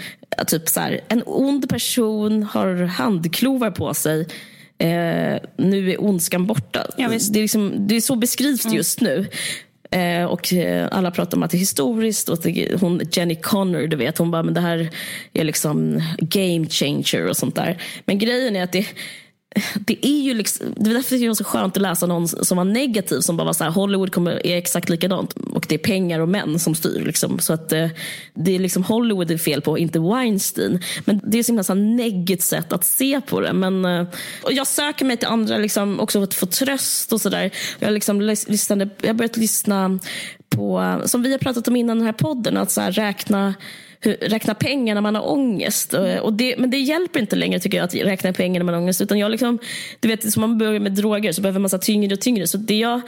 Typ 0.47 0.69
så 0.69 0.81
här, 0.81 1.00
en 1.09 1.23
ond 1.27 1.69
person 1.69 2.43
har 2.43 2.75
handklovar 2.85 3.71
på 3.71 3.94
sig. 3.94 4.21
Eh, 4.79 5.38
nu 5.56 5.91
är 5.91 6.05
ondskan 6.05 6.47
borta. 6.47 6.87
Ja, 6.97 7.09
det, 7.09 7.38
är 7.38 7.43
liksom, 7.43 7.87
det 7.88 7.97
är 7.97 8.00
så 8.00 8.17
beskrivs 8.17 8.62
det 8.62 8.77
just 8.77 9.00
nu. 9.00 9.27
Eh, 9.91 10.25
och 10.25 10.53
eh, 10.53 10.88
alla 10.93 11.11
pratar 11.11 11.37
om 11.37 11.43
att 11.43 11.50
det 11.50 11.56
är 11.56 11.59
historiskt. 11.59 12.29
Och 12.29 12.38
det, 12.43 12.81
hon, 12.81 13.00
Jenny 13.12 13.35
Connor, 13.35 13.87
du 13.87 13.97
vet, 13.97 14.19
hon 14.19 14.31
bara, 14.31 14.43
men 14.43 14.55
det 14.55 14.61
här 14.61 14.91
är 15.32 15.44
liksom 15.44 16.03
game 16.19 16.67
changer 16.67 17.26
och 17.26 17.37
sånt 17.37 17.55
där. 17.55 17.83
Men 18.05 18.19
grejen 18.19 18.56
är 18.56 18.62
att 18.62 18.73
det 18.73 18.87
det 19.75 20.06
är 20.06 20.23
ju 20.23 20.35
liksom, 20.35 20.67
det 20.76 20.91
är 20.91 20.94
därför 20.94 21.17
det 21.17 21.26
är 21.26 21.35
så 21.35 21.44
skönt 21.44 21.76
att 21.76 21.82
läsa 21.82 22.06
någon 22.06 22.29
som 22.29 22.56
var 22.56 22.64
negativ 22.64 23.20
som 23.20 23.37
bara 23.37 23.44
var 23.44 23.52
så 23.52 23.64
här, 23.64 23.70
Hollywood 23.70 24.12
kommer, 24.12 24.47
är 24.47 24.56
exakt 24.56 24.88
likadant 24.88 25.32
och 25.32 25.67
det 25.69 25.75
är 25.75 25.79
pengar 25.79 26.20
och 26.20 26.29
män 26.29 26.58
som 26.58 26.75
styr. 26.75 27.00
Liksom. 27.05 27.38
Så 27.38 27.52
att 27.52 27.73
eh, 27.73 27.88
det 28.35 28.55
är 28.55 28.58
liksom 28.58 28.85
Hollywood 28.85 29.29
det 29.29 29.35
är 29.35 29.38
fel 29.38 29.61
på, 29.61 29.79
inte 29.79 29.99
Weinstein. 29.99 30.82
Men 31.05 31.20
det 31.25 31.38
är 31.38 31.43
så 31.43 31.52
himla 31.52 31.62
så 31.62 31.75
negativt 31.75 32.43
sätt 32.43 32.73
att 32.73 32.85
se 32.85 33.20
på 33.20 33.41
det. 33.41 33.52
Men, 33.52 33.85
eh, 33.85 34.06
och 34.43 34.52
jag 34.52 34.67
söker 34.67 35.05
mig 35.05 35.17
till 35.17 35.29
andra 35.29 35.56
liksom, 35.56 36.00
också 36.00 36.19
för 36.19 36.25
att 36.25 36.35
få 36.35 36.47
tröst 36.47 37.12
och 37.12 37.20
sådär. 37.20 37.50
Jag, 37.79 37.93
liksom, 37.93 38.20
lyssnade, 38.20 38.88
jag 39.00 39.08
har 39.08 39.14
börjat 39.14 39.37
lyssna 39.37 39.99
på, 40.49 41.00
som 41.05 41.23
vi 41.23 41.32
har 41.32 41.38
pratat 41.38 41.69
om 41.69 41.76
innan 41.76 41.97
den 41.97 42.06
här 42.06 42.12
podden, 42.12 42.56
att 42.56 42.70
så 42.70 42.81
här, 42.81 42.93
räkna 42.93 43.55
hur, 44.00 44.17
räkna 44.17 44.55
pengar 44.55 44.94
när 44.94 45.02
man 45.02 45.14
har 45.14 45.31
ångest. 45.31 45.94
Och, 45.94 46.19
Och 46.19 46.32
det, 46.32 46.56
men 46.58 46.70
det 46.70 46.79
hjälper 46.79 47.20
inte 47.20 47.37
längre 47.37 47.61
tycker 47.61 47.79
jag 47.79 47.85
att 47.85 47.94
räkna 47.94 48.32
pengar 48.32 48.61
när 48.61 48.64
man 48.64 48.75
har 48.75 48.81
ångest. 48.81 49.00
Utan 49.00 49.19
jag 49.19 49.31
liksom, 49.31 49.58
du 50.00 50.08
vet, 50.08 50.32
som 50.32 50.41
man 50.41 50.58
börjar 50.58 50.81
med 50.81 50.93
droger 50.93 51.32
så 51.32 51.43
behöver 51.43 51.61
man 51.61 51.70
så 51.70 51.79
tyngre 51.79 52.14
och 52.14 52.20
tyngre. 52.20 52.47
Så 52.47 52.58
det 52.58 52.79
jag 52.79 53.00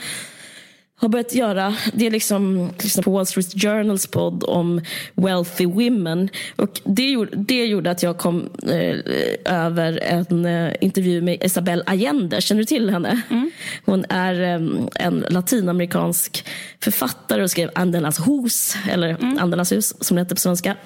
har 1.03 1.09
börjat 1.09 1.35
göra, 1.35 1.77
det 1.95 2.07
är 2.07 2.11
liksom 2.11 2.71
lyssna 2.83 3.03
på 3.03 3.11
Wall 3.11 3.27
Street 3.27 3.63
Journals 3.63 4.07
podd 4.07 4.45
om 4.45 4.81
wealthy 5.15 5.67
women. 5.67 6.29
Och 6.57 6.81
det, 6.85 7.11
gjorde, 7.11 7.37
det 7.37 7.67
gjorde 7.67 7.91
att 7.91 8.03
jag 8.03 8.19
kom 8.19 8.51
eh, 8.63 8.97
över 9.45 9.99
en 10.03 10.47
eh, 10.47 10.75
intervju 10.81 11.23
med 11.23 11.45
Isabel 11.45 11.83
Allende. 11.87 12.41
Känner 12.41 12.59
du 12.59 12.65
till 12.65 12.91
henne? 12.91 13.21
Mm. 13.31 13.51
Hon 13.85 14.05
är 14.09 14.43
eh, 14.43 14.61
en 14.95 15.25
latinamerikansk 15.29 16.47
författare 16.81 17.43
och 17.43 17.51
skrev 17.51 17.71
Andernas 17.75 18.29
hus, 18.29 18.77
eller 18.91 19.09
mm. 19.09 19.39
Andernas 19.41 19.73
hus 19.73 20.05
som 20.05 20.15
det 20.15 20.23
heter 20.23 20.35
på 20.35 20.41
svenska. 20.41 20.77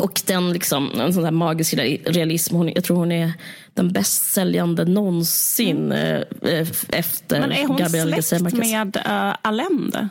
Och 0.00 0.22
den 0.26 0.52
liksom, 0.52 1.00
en 1.00 1.14
sån 1.14 1.22
där 1.22 1.30
magisk 1.30 1.74
realism. 2.04 2.56
Hon, 2.56 2.68
jag 2.68 2.84
tror 2.84 2.96
hon 2.96 3.12
är 3.12 3.32
den 3.74 3.92
bäst 3.92 4.32
säljande 4.32 4.84
någonsin 4.84 5.92
mm. 5.92 6.24
efter 6.88 7.40
Men 7.40 7.52
är 7.52 7.66
hon 7.66 7.76
Gabriel 7.76 8.22
släkt 8.22 8.56
med 8.56 8.96
uh, 8.96 9.36
Allende? 9.42 10.08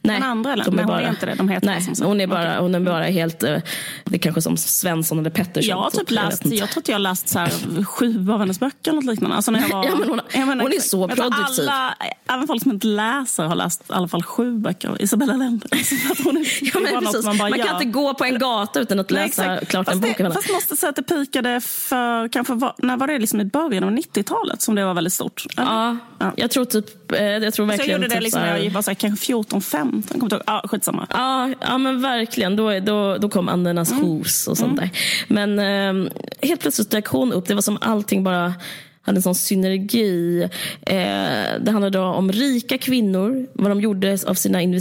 Nej, 0.00 0.20
den 0.20 0.30
andra 0.30 0.52
eller? 0.52 0.64
De 0.64 0.78
är, 0.78 0.84
bara, 0.84 0.96
hon 0.96 1.04
är 1.06 1.10
inte 1.10 1.26
det. 1.26 1.34
De 1.34 1.48
heter 1.48 1.66
nej, 1.66 1.82
hon 2.02 2.20
är 2.20 2.26
bara, 2.26 2.60
hon 2.60 2.74
är 2.74 2.80
bara 2.80 3.04
helt, 3.04 3.42
eh, 3.42 3.58
det 4.04 4.16
är 4.16 4.18
kanske 4.18 4.42
som 4.42 4.56
Svensson 4.56 5.18
eller 5.18 5.30
Pettersson. 5.30 5.70
Jag 5.70 5.76
har 5.76 5.90
typ 5.90 6.10
läst, 6.10 6.44
jag, 6.44 6.54
jag 6.54 6.70
tror 6.70 6.80
att 6.80 6.88
jag 6.88 6.94
har 6.94 7.00
läst 7.00 7.28
så 7.28 7.38
här, 7.38 7.84
sju 7.84 8.30
av 8.30 8.38
hennes 8.38 8.60
böcker 8.60 8.90
eller 8.90 9.02
något 9.02 9.04
liknande. 9.04 9.36
Alltså 9.36 9.50
när 9.50 9.60
jag 9.60 9.68
var, 9.72 9.84
ja, 9.84 9.94
men 9.96 10.08
hon, 10.08 10.20
menar, 10.46 10.62
hon 10.62 10.72
är 10.72 10.80
så 10.80 11.08
produktiv. 11.08 11.68
Alla, 11.68 11.94
även 12.28 12.46
folk 12.46 12.62
som 12.62 12.70
inte 12.70 12.86
läser 12.86 13.44
har 13.44 13.54
läst 13.54 13.80
i 13.90 13.92
alla 13.92 14.08
fall 14.08 14.22
sju 14.22 14.58
böcker. 14.58 15.02
Isabella 15.02 15.32
Lende. 15.32 15.66
Alltså 15.70 15.94
hon 16.24 16.36
är, 16.36 16.46
ja, 16.74 16.80
men 16.80 17.04
precis. 17.04 17.24
man, 17.24 17.38
bara, 17.38 17.48
man 17.48 17.58
kan 17.58 17.68
ja. 17.68 17.72
inte 17.72 17.84
gå 17.84 18.14
på 18.14 18.24
en 18.24 18.38
gata 18.38 18.80
utan 18.80 18.98
att 18.98 19.10
läsa 19.10 19.46
nej, 19.46 19.66
klart 19.66 19.86
fast 19.86 19.94
en 19.94 20.00
bok. 20.00 20.34
fast 20.34 20.48
jag 20.48 20.54
måste 20.54 20.76
säga 20.76 20.90
att 20.90 20.96
det 20.96 21.02
pikade 21.02 21.60
för, 21.60 22.28
kanske 22.28 22.54
var, 22.54 22.74
när 22.78 22.96
var 22.96 23.06
det 23.06 23.18
liksom 23.18 23.40
i 23.40 23.44
början 23.44 23.84
av 23.84 23.90
90-talet 23.90 24.62
som 24.62 24.74
det 24.74 24.84
var 24.84 24.94
väldigt 24.94 25.12
stort? 25.12 25.46
Ja, 25.56 25.96
ja, 26.18 26.32
jag 26.36 26.50
tror 26.50 26.64
typ, 26.64 26.86
jag 27.18 27.54
tror 27.54 27.66
verkligen. 27.66 27.86
Så 27.86 27.90
jag 27.90 27.96
gjorde 27.96 28.08
det 28.08 28.14
typ 28.14 28.22
liksom 28.22 28.40
när 28.40 28.58
jag 28.58 28.70
var 28.70 28.82
så 28.82 28.90
här, 28.90 28.94
kanske 28.94 29.26
14, 29.26 29.62
15. 29.62 30.30
Ja, 30.46 30.64
skitsamma. 30.64 31.06
Ja, 31.10 31.50
ja 31.60 31.78
men 31.78 32.02
verkligen. 32.02 32.56
Då, 32.56 32.80
då, 32.80 33.18
då 33.18 33.28
kom 33.28 33.48
Andernas 33.48 33.92
mm. 33.92 34.04
hus 34.04 34.48
och 34.48 34.58
sånt 34.58 34.78
mm. 34.78 34.90
där. 34.90 34.98
Men 35.28 35.58
eh, 35.58 36.12
helt 36.42 36.60
plötsligt 36.60 36.90
dök 36.90 37.06
hon 37.06 37.32
upp. 37.32 37.46
Det 37.46 37.54
var 37.54 37.62
som 37.62 37.78
allting 37.80 38.24
bara 38.24 38.54
hade 39.02 39.18
en 39.18 39.22
sån 39.22 39.34
synergi. 39.34 40.42
Eh, 40.80 41.60
det 41.60 41.70
handlade 41.70 41.98
om 41.98 42.32
rika 42.32 42.78
kvinnor, 42.78 43.46
vad 43.52 43.70
de 43.70 43.80
gjorde 43.80 44.18
av 44.26 44.34
sina, 44.34 44.80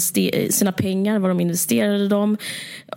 sina 0.50 0.72
pengar, 0.72 1.20
vad 1.20 1.30
de 1.30 1.40
investerade 1.40 2.08
dem 2.08 2.38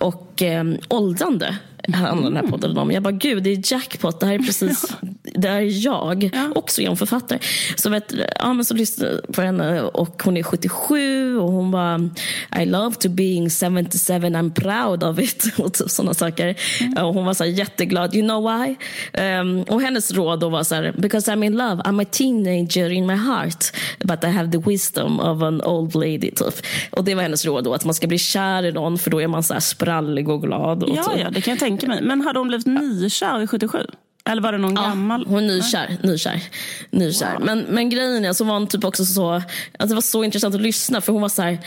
och 0.01 0.43
eh, 0.43 0.65
åldrande. 0.89 1.59
Handlar 1.93 2.31
den 2.31 2.37
här 2.37 2.51
podden 2.51 2.79
om. 2.79 2.91
Jag 2.91 3.03
bara, 3.03 3.13
gud 3.13 3.43
det 3.43 3.51
är 3.51 3.73
jackpot, 3.73 4.21
det 4.21 4.27
här 4.27 4.35
är 4.35 4.39
precis, 4.47 4.97
det 5.23 5.49
här 5.49 5.57
är 5.57 5.85
jag. 5.85 6.31
Ja. 6.35 6.51
Också 6.55 6.83
jag 6.83 6.99
författare. 6.99 7.39
Så, 7.77 7.91
vet, 7.91 8.15
ja, 8.39 8.53
men 8.53 8.65
så 8.65 8.75
lyssnade 8.75 9.13
jag 9.13 9.35
på 9.35 9.43
henne 9.43 9.83
och 9.83 10.23
hon 10.23 10.37
är 10.37 10.43
77 10.43 11.39
och 11.39 11.53
hon 11.53 11.71
bara, 11.71 12.11
I 12.61 12.67
love 12.67 12.95
to 12.95 13.09
being 13.09 13.51
77, 13.51 14.13
I'm 14.13 14.55
proud 14.55 15.05
of 15.05 15.19
it. 15.19 15.45
Och 15.59 15.73
typ 15.75 15.91
sådana 15.91 16.15
saker. 16.15 16.55
Mm. 16.81 17.05
Och 17.05 17.15
hon 17.15 17.25
var 17.25 17.35
så 17.35 17.45
här, 17.45 17.51
jätteglad, 17.51 18.15
you 18.15 18.29
know 18.29 18.43
why? 18.43 18.77
Um, 19.21 19.63
och 19.63 19.83
hennes 19.83 20.13
råd 20.13 20.41
då 20.41 20.49
var 20.49 20.63
så 20.63 20.75
här, 20.75 20.95
because 20.99 21.33
I'm 21.33 21.45
in 21.45 21.57
love, 21.57 21.83
I'm 21.83 22.03
a 22.03 22.07
teenager 22.11 22.91
in 22.91 23.07
my 23.07 23.15
heart, 23.15 23.73
but 24.05 24.25
I 24.25 24.27
have 24.27 24.53
the 24.53 24.59
wisdom 24.59 25.21
of 25.21 25.43
an 25.43 25.63
old 25.63 25.95
lady. 25.95 26.31
Typ. 26.31 26.55
Och 26.91 27.05
det 27.05 27.15
var 27.15 27.23
hennes 27.23 27.45
råd 27.45 27.65
då, 27.65 27.75
att 27.75 27.85
man 27.85 27.95
ska 27.95 28.07
bli 28.07 28.19
kär 28.19 28.65
i 28.65 28.73
någon 28.73 28.99
för 28.99 29.11
då 29.11 29.21
är 29.21 29.27
man 29.27 29.43
så 29.43 29.53
här 29.53 29.61
sprallig 29.61 30.29
och 30.29 30.43
glad. 30.43 30.83
Och 30.83 30.97
ja, 30.97 31.03
typ. 31.03 31.21
ja, 31.21 31.31
det 31.31 31.41
kan 31.41 31.51
jag 31.51 31.59
tänka 31.59 31.74
mig. 31.83 32.03
Men 32.03 32.21
hade 32.21 32.39
hon 32.39 32.49
blivit 32.49 32.67
nykär 32.67 33.39
vid 33.39 33.51
77? 33.51 33.79
Eller 34.25 34.43
var 34.43 34.53
det 34.53 34.59
någon 34.59 34.75
ja, 34.75 34.83
gammal? 34.83 35.27
hon 35.27 35.39
är 35.39 35.57
nykär. 35.57 35.97
nykär, 36.03 36.43
nykär. 36.91 37.33
Wow. 37.33 37.45
Men, 37.45 37.61
men 37.61 37.91
grejen 37.91 38.25
är 38.25 38.33
så 38.33 38.45
var 38.45 38.55
hon 38.55 38.67
typ 38.67 38.85
också 38.85 39.05
så, 39.05 39.43
att 39.79 39.89
det 39.89 39.95
var 39.95 40.03
så 40.03 40.25
intressant 40.25 40.55
att 40.55 40.61
lyssna 40.61 41.01
för 41.01 41.13
hon 41.13 41.23
var 41.23 41.29
så 41.29 41.43
här, 41.43 41.59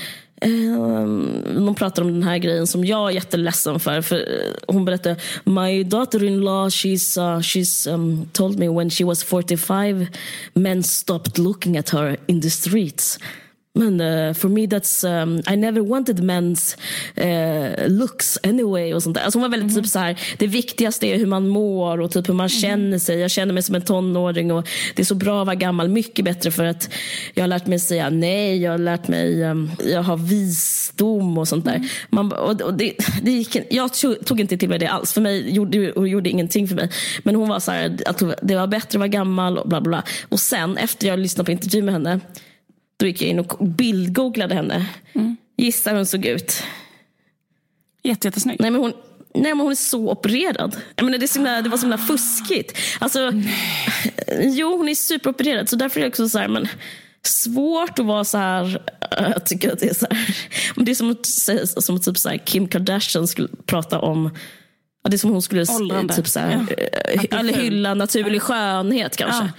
Um, 0.46 1.44
de 1.66 1.76
pratar 1.76 2.02
om 2.02 2.14
den 2.14 2.24
här 2.24 2.38
grejen 2.38 2.68
som 2.68 2.86
jag 2.86 3.10
är 3.10 3.14
jätteledsen 3.14 3.80
för. 3.80 4.02
för 4.02 4.16
uh, 4.16 4.54
hon 4.68 4.86
berättade 4.86 5.16
My 5.44 5.84
daughter-in-law 5.84 6.70
she's, 6.70 7.18
uh, 7.18 7.40
she's 7.40 7.94
um, 7.94 8.30
told 8.34 8.60
me 8.60 8.70
when 8.70 8.90
she 8.90 9.06
was 9.06 9.24
45 9.24 10.08
men 10.54 10.84
stopped 10.84 11.38
looking 11.38 11.78
at 11.78 11.90
her 11.90 12.18
in 12.28 12.42
the 12.42 12.50
streets. 12.50 13.20
Men 13.78 14.02
uh, 14.02 14.34
for 14.34 14.50
me 14.50 14.68
that's, 14.68 15.04
um, 15.04 15.42
I 15.54 15.56
never 15.56 15.82
wanted 15.82 16.20
men's 16.20 16.76
uh, 17.18 17.88
looks 17.88 18.40
anyway. 18.44 18.94
Och 18.94 19.04
sånt 19.04 19.16
där. 19.16 19.24
Alltså 19.24 19.40
hon 19.40 19.42
var 19.42 19.50
väldigt 19.50 19.72
mm. 19.72 19.84
typ 19.84 19.92
så 19.92 20.00
här, 20.00 20.20
det 20.38 20.48
viktigaste 20.48 21.08
är 21.08 21.18
hur 21.18 21.26
man 21.26 21.48
mår 21.48 22.02
och 22.02 22.12
typ 22.12 22.30
hur 22.30 22.34
man 22.34 22.48
mm. 22.48 22.62
känner 22.62 23.00
sig. 23.00 23.20
Jag 23.20 23.32
känner 23.32 23.54
mig 23.54 23.64
som 23.64 23.76
en 23.76 23.82
tonåring 23.82 24.52
och 24.52 24.68
det 24.96 25.02
är 25.02 25.06
så 25.06 25.16
bra 25.16 25.42
att 25.42 25.48
vara 25.48 25.56
gammal. 25.56 25.90
Mycket 25.90 26.26
bättre 26.26 26.52
för 26.52 26.66
att 26.66 26.90
jag 27.34 27.44
har 27.44 27.48
lärt 27.48 27.68
mig 27.68 27.80
säga 27.80 28.10
nej, 28.10 28.62
jag 28.62 28.72
har 28.72 28.78
lärt 28.78 29.08
mig, 29.08 29.44
um, 29.44 29.72
jag 29.86 30.04
har 30.04 30.18
visdom 30.18 31.38
och 31.38 31.48
sånt 31.48 31.66
där. 31.66 31.76
Mm. 31.76 31.88
Man, 32.10 32.32
och, 32.32 32.62
och 32.62 32.74
det, 32.74 32.94
det 33.22 33.32
gick, 33.32 33.58
jag 33.70 33.92
tog 34.26 34.40
inte 34.40 34.58
till 34.58 34.70
mig 34.70 34.80
det 34.80 34.88
alls. 34.88 35.14
För 35.14 35.22
mig 35.22 35.56
gjorde, 35.56 35.92
och 35.92 36.08
gjorde 36.08 36.30
ingenting 36.30 36.68
för 36.68 36.76
mig. 36.76 36.90
Men 37.24 37.36
hon 37.36 37.50
var 37.50 37.60
så 37.60 37.72
här, 37.72 37.98
att 38.06 38.24
det 38.42 38.56
var 38.56 38.68
bättre 38.68 38.88
att 38.88 38.96
vara 38.96 39.08
gammal 39.08 39.58
och 39.58 39.70
bla 39.70 39.82
bla 39.82 39.90
bla. 39.90 40.04
Och 40.30 40.40
sen 40.40 40.78
efter 40.78 41.08
jag 41.08 41.20
lyssnade 41.20 41.46
på 41.46 41.52
intervjun 41.52 41.86
med 41.86 41.94
henne 41.94 42.20
då 42.98 43.06
gick 43.06 43.22
jag 43.22 43.30
in 43.30 43.40
och 43.40 43.68
bildgooglade 43.68 44.56
henne. 44.56 44.86
Mm. 45.14 45.38
Gissa 45.58 45.90
hur 45.90 45.98
hon 45.98 46.06
såg 46.06 46.26
ut. 46.26 46.64
Jätte, 48.04 48.28
jättesnygg. 48.28 48.60
Nej, 48.60 48.72
men 48.72 48.82
hon, 48.82 48.94
nej, 49.34 49.52
men 49.52 49.60
hon 49.60 49.72
är 49.72 49.76
så 49.76 50.12
opererad. 50.12 50.76
Jag 50.96 51.06
menar, 51.06 51.18
det, 51.18 51.34
himla, 51.34 51.62
det 51.62 51.70
var 51.70 51.78
så 51.78 51.82
himla 51.82 51.98
fuskigt. 51.98 52.78
Alltså, 53.00 53.32
jo, 54.42 54.78
hon 54.78 54.90
är 54.90 54.96
superopererad. 54.96 55.70
Så 55.70 55.76
därför 55.76 56.00
är 56.00 56.04
det 56.04 56.10
också 56.10 56.30
så 56.30 56.40
här, 56.40 56.48
men, 56.48 56.68
svårt 57.26 58.00
att 58.00 58.06
vara 58.06 58.24
så 58.24 58.38
här... 58.38 58.82
Jag 59.12 59.46
tycker 59.46 59.72
att 59.74 59.80
det 59.80 59.90
är 59.90 59.94
så 59.94 60.08
här. 60.12 60.36
Det 60.76 60.92
är 60.92 60.96
som 60.96 61.12
att, 61.12 61.26
som 61.84 61.96
att 61.96 62.04
typ 62.04 62.18
så 62.18 62.30
här, 62.30 62.38
Kim 62.38 62.68
Kardashian 62.68 63.28
skulle 63.28 63.48
prata 63.66 64.00
om 64.00 64.30
det 65.10 65.16
är 65.16 65.18
som 65.18 65.32
hon 65.32 65.42
skulle 65.42 65.66
typ 66.16 66.28
så 66.28 66.40
här, 66.40 66.66
ja. 67.32 67.40
eller 67.40 67.54
hylla 67.54 67.94
naturlig 67.94 68.42
skönhet 68.42 69.18
kanske. 69.18 69.44
Ja. 69.44 69.52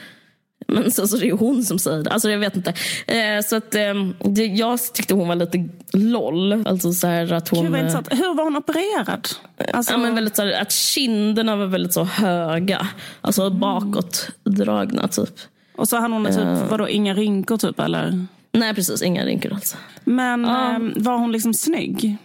Men 0.72 0.90
så, 0.90 1.08
så 1.08 1.16
det 1.16 1.28
är 1.28 1.32
hon 1.32 1.64
som 1.64 1.78
säger 1.78 2.02
det. 2.02 2.10
Alltså 2.10 2.30
jag 2.30 2.38
vet 2.38 2.56
inte. 2.56 2.74
Eh, 3.06 3.42
så 3.44 3.56
att, 3.56 3.74
eh, 3.74 3.94
det, 4.24 4.46
jag 4.46 4.78
tyckte 4.94 5.14
hon 5.14 5.28
var 5.28 5.34
lite 5.34 5.68
loll. 5.92 6.66
Alltså 6.66 6.92
så 6.92 7.06
här 7.06 7.32
att 7.32 7.48
hon... 7.48 7.64
Gud, 7.64 7.74
eh, 7.74 8.00
Hur 8.10 8.34
var 8.34 8.44
hon 8.44 8.56
opererad? 8.56 9.28
Alltså... 9.72 9.92
Ja, 9.92 9.98
men 9.98 10.14
väldigt 10.14 10.36
så 10.36 10.42
här, 10.42 10.62
att 10.62 10.72
kinderna 10.72 11.56
var 11.56 11.66
väldigt 11.66 11.92
så 11.92 12.04
höga. 12.04 12.88
Alltså 13.20 13.42
mm. 13.42 13.60
bakåtdragna 13.60 15.08
typ. 15.08 15.34
Och 15.76 15.88
så 15.88 15.96
hade 15.96 16.14
hon 16.14 16.26
typ, 16.26 16.38
uh... 16.38 16.68
vadå, 16.70 16.88
inga 16.88 17.14
rynkor 17.14 17.56
typ 17.56 17.80
eller? 17.80 18.26
Nej 18.52 18.74
precis, 18.74 19.02
inga 19.02 19.24
rynkor 19.24 19.52
alls. 19.52 19.76
Men 20.04 20.44
uh. 20.44 20.92
var 20.96 21.18
hon 21.18 21.32
liksom 21.32 21.54
snygg? 21.54 22.16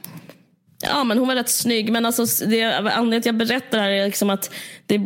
Ja 0.82 1.04
men 1.04 1.18
hon 1.18 1.28
var 1.28 1.36
rätt 1.36 1.50
snygg. 1.50 1.92
Men 1.92 2.06
alltså, 2.06 2.46
det, 2.46 2.64
anledningen 2.64 3.10
till 3.10 3.18
att 3.18 3.26
jag 3.26 3.36
berättar 3.36 3.78
det 3.78 3.84
här 3.84 3.92
är 3.92 4.06
liksom 4.06 4.30
att 4.30 4.54
det 4.86 5.02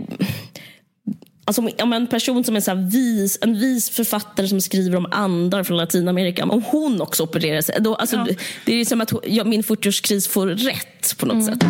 Alltså 1.47 1.61
om 1.83 1.93
en 1.93 2.07
person 2.07 2.43
som 2.43 2.55
är 2.55 2.59
så 2.59 2.73
vis, 2.75 3.37
en 3.41 3.59
vis 3.59 3.89
författare 3.89 4.47
som 4.47 4.61
skriver 4.61 4.97
om 4.97 5.07
andar 5.11 5.63
från 5.63 5.77
Latinamerika, 5.77 6.45
om 6.45 6.63
hon 6.63 7.01
också 7.01 7.23
opererar 7.23 7.61
sig, 7.61 7.75
då, 7.79 7.95
alltså, 7.95 8.15
ja. 8.15 8.27
det 8.65 8.73
är 8.73 8.85
som 8.85 9.01
att 9.01 9.13
jag, 9.23 9.47
min 9.47 9.61
40-årskris 9.63 10.29
får 10.29 10.47
rätt 10.47 11.17
på 11.17 11.25
något 11.25 11.33
mm. 11.33 11.45
sätt. 11.45 11.63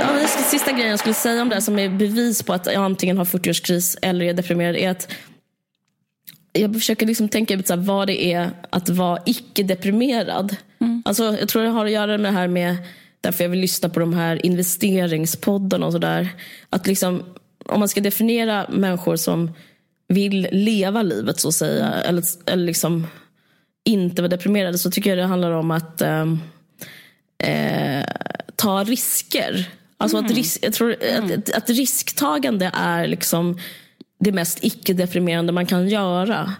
Ja, 0.00 0.28
sista 0.50 0.72
grejen 0.72 0.90
jag 0.90 0.98
skulle 0.98 1.14
säga 1.14 1.42
om 1.42 1.48
det 1.48 1.54
här 1.54 1.62
som 1.62 1.78
är 1.78 1.88
bevis 1.88 2.42
på 2.42 2.52
att 2.52 2.66
jag 2.66 2.84
antingen 2.84 3.18
har 3.18 3.24
40-årskris 3.24 3.96
eller 4.02 4.24
är 4.24 4.34
deprimerad 4.34 4.76
är 4.76 4.90
att 4.90 5.08
jag 6.52 6.74
försöker 6.74 7.06
liksom 7.06 7.28
tänka 7.28 7.54
ut 7.54 7.66
så 7.66 7.76
vad 7.76 8.06
det 8.06 8.24
är 8.32 8.50
att 8.70 8.88
vara 8.88 9.18
icke-deprimerad. 9.26 10.56
Alltså, 11.04 11.36
jag 11.38 11.48
tror 11.48 11.62
det 11.62 11.68
har 11.68 11.84
att 11.84 11.92
göra 11.92 12.18
med 12.18 12.32
det 12.32 12.38
här 12.38 12.48
med 12.48 12.76
därför 13.20 13.44
jag 13.44 13.48
vill 13.48 13.60
lyssna 13.60 13.88
på 13.88 14.00
de 14.00 14.14
här 14.14 14.46
investeringspoddarna 14.46 15.86
och 15.86 15.92
sådär. 15.92 16.28
Att 16.70 16.86
liksom, 16.86 17.22
om 17.66 17.78
man 17.80 17.88
ska 17.88 18.00
definiera 18.00 18.66
människor 18.70 19.16
som 19.16 19.52
vill 20.08 20.48
leva 20.52 21.02
livet 21.02 21.40
så 21.40 21.48
att 21.48 21.54
säga, 21.54 21.92
eller, 21.92 22.24
eller 22.46 22.64
liksom 22.64 23.06
inte 23.84 24.22
vara 24.22 24.28
deprimerade, 24.28 24.78
så 24.78 24.90
tycker 24.90 25.10
jag 25.10 25.18
det 25.18 25.24
handlar 25.24 25.50
om 25.50 25.70
att 25.70 26.00
eh, 26.00 26.26
eh, 27.38 28.04
ta 28.56 28.84
risker. 28.84 29.70
Alltså 29.96 30.16
mm. 30.16 30.30
att, 30.30 30.36
risk, 30.36 30.58
jag 30.62 30.72
tror 30.72 30.96
mm. 31.02 31.38
att, 31.38 31.54
att 31.54 31.70
risktagande 31.70 32.70
är 32.74 33.06
liksom 33.06 33.58
det 34.20 34.32
mest 34.32 34.64
icke-deprimerande 34.64 35.52
man 35.52 35.66
kan 35.66 35.88
göra. 35.88 36.52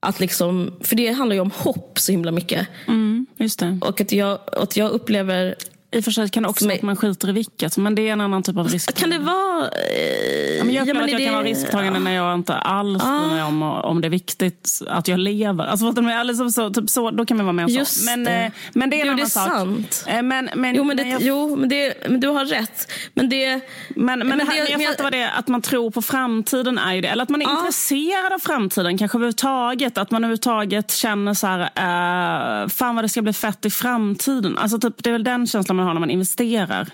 Att 0.00 0.20
liksom, 0.20 0.74
för 0.80 0.96
det 0.96 1.12
handlar 1.12 1.34
ju 1.34 1.40
om 1.40 1.50
hopp 1.54 1.98
så 1.98 2.12
himla 2.12 2.30
mycket. 2.30 2.68
Mm, 2.86 3.26
just 3.36 3.58
det. 3.58 3.78
Och 3.82 4.00
att 4.00 4.12
jag, 4.12 4.38
att 4.46 4.76
jag 4.76 4.90
upplever 4.90 5.54
i 5.90 6.00
och 6.00 6.04
för 6.04 6.10
sig 6.10 6.28
kan 6.28 6.42
det 6.42 6.48
också 6.48 6.64
vara 6.64 6.74
att 6.74 6.82
man 6.82 6.96
skiter 6.96 7.28
i 7.28 7.32
vilket, 7.32 7.76
men 7.76 7.94
det 7.94 8.08
är 8.08 8.12
en 8.12 8.20
annan 8.20 8.42
typ 8.42 8.56
av 8.56 8.68
risk. 8.68 8.94
Kan 8.94 9.10
det 9.10 9.18
vara... 9.18 9.64
Eh, 9.64 10.64
men 10.64 10.74
jag 10.74 10.82
upplever 10.82 11.00
ja, 11.00 11.04
att 11.04 11.10
jag 11.10 11.20
det... 11.20 11.24
kan 11.24 11.34
vara 11.34 11.44
risktagande 11.44 11.98
ja. 11.98 12.04
när 12.04 12.14
jag 12.14 12.34
inte 12.34 12.54
alls 12.54 13.02
bryr 13.02 13.34
mig 13.34 13.42
om, 13.42 13.62
om 13.62 14.00
det 14.00 14.08
är 14.08 14.10
viktigt 14.10 14.80
att 14.88 15.08
jag 15.08 15.18
lever. 15.18 15.66
Alltså, 15.66 15.92
liksom 16.24 16.50
så, 16.50 16.70
typ 16.70 16.90
så, 16.90 17.10
då 17.10 17.26
kan 17.26 17.36
man 17.36 17.46
vara 17.46 17.52
med 17.52 17.64
och 17.64 17.86
så. 17.86 18.04
Men, 18.04 18.24
det. 18.24 18.32
Eh, 18.32 18.52
men 18.72 18.90
det 18.90 19.00
är 19.00 19.06
en 19.06 19.10
annan 19.10 19.26
sak. 19.26 19.48
Sant. 19.48 20.04
Eh, 20.06 20.22
men, 20.22 20.50
men, 20.54 20.74
jo, 20.74 20.84
men, 20.84 20.96
det, 20.96 21.02
jag... 21.02 21.22
jo 21.22 21.56
men, 21.56 21.68
det, 21.68 21.94
men 22.08 22.20
du 22.20 22.28
har 22.28 22.44
rätt. 22.44 22.92
Men, 23.14 23.28
det, 23.28 23.60
men, 23.88 24.18
men, 24.18 24.28
men, 24.28 24.38
det 24.38 24.44
här, 24.44 24.66
det, 24.66 24.70
jag 24.70 24.84
fattar 24.86 25.04
vad 25.04 25.12
det 25.12 25.18
är, 25.18 25.38
att 25.38 25.48
man 25.48 25.62
tror 25.62 25.90
på 25.90 26.02
framtiden 26.02 26.78
är 26.78 26.94
ju 26.94 27.00
det. 27.00 27.08
Eller 27.08 27.22
att 27.22 27.28
man 27.28 27.42
är 27.42 27.46
ja. 27.46 27.58
intresserad 27.58 28.32
av 28.32 28.38
framtiden, 28.38 28.98
kanske 28.98 29.18
överhuvudtaget. 29.18 29.98
Att 29.98 30.10
man 30.10 30.24
överhuvudtaget 30.24 30.90
känner 30.90 31.34
så 31.34 31.46
här, 31.46 31.60
uh, 31.60 32.68
fan 32.68 32.94
vad 32.94 33.04
det 33.04 33.08
ska 33.08 33.22
bli 33.22 33.32
fett 33.32 33.66
i 33.66 33.70
framtiden. 33.70 34.58
Alltså, 34.58 34.78
typ, 34.78 35.02
det 35.02 35.10
är 35.10 35.12
väl 35.12 35.24
den 35.24 35.46
känslan 35.46 35.77
man 35.78 35.86
har 35.86 35.94
när 35.94 36.00
man 36.00 36.10
investerar. 36.10 36.88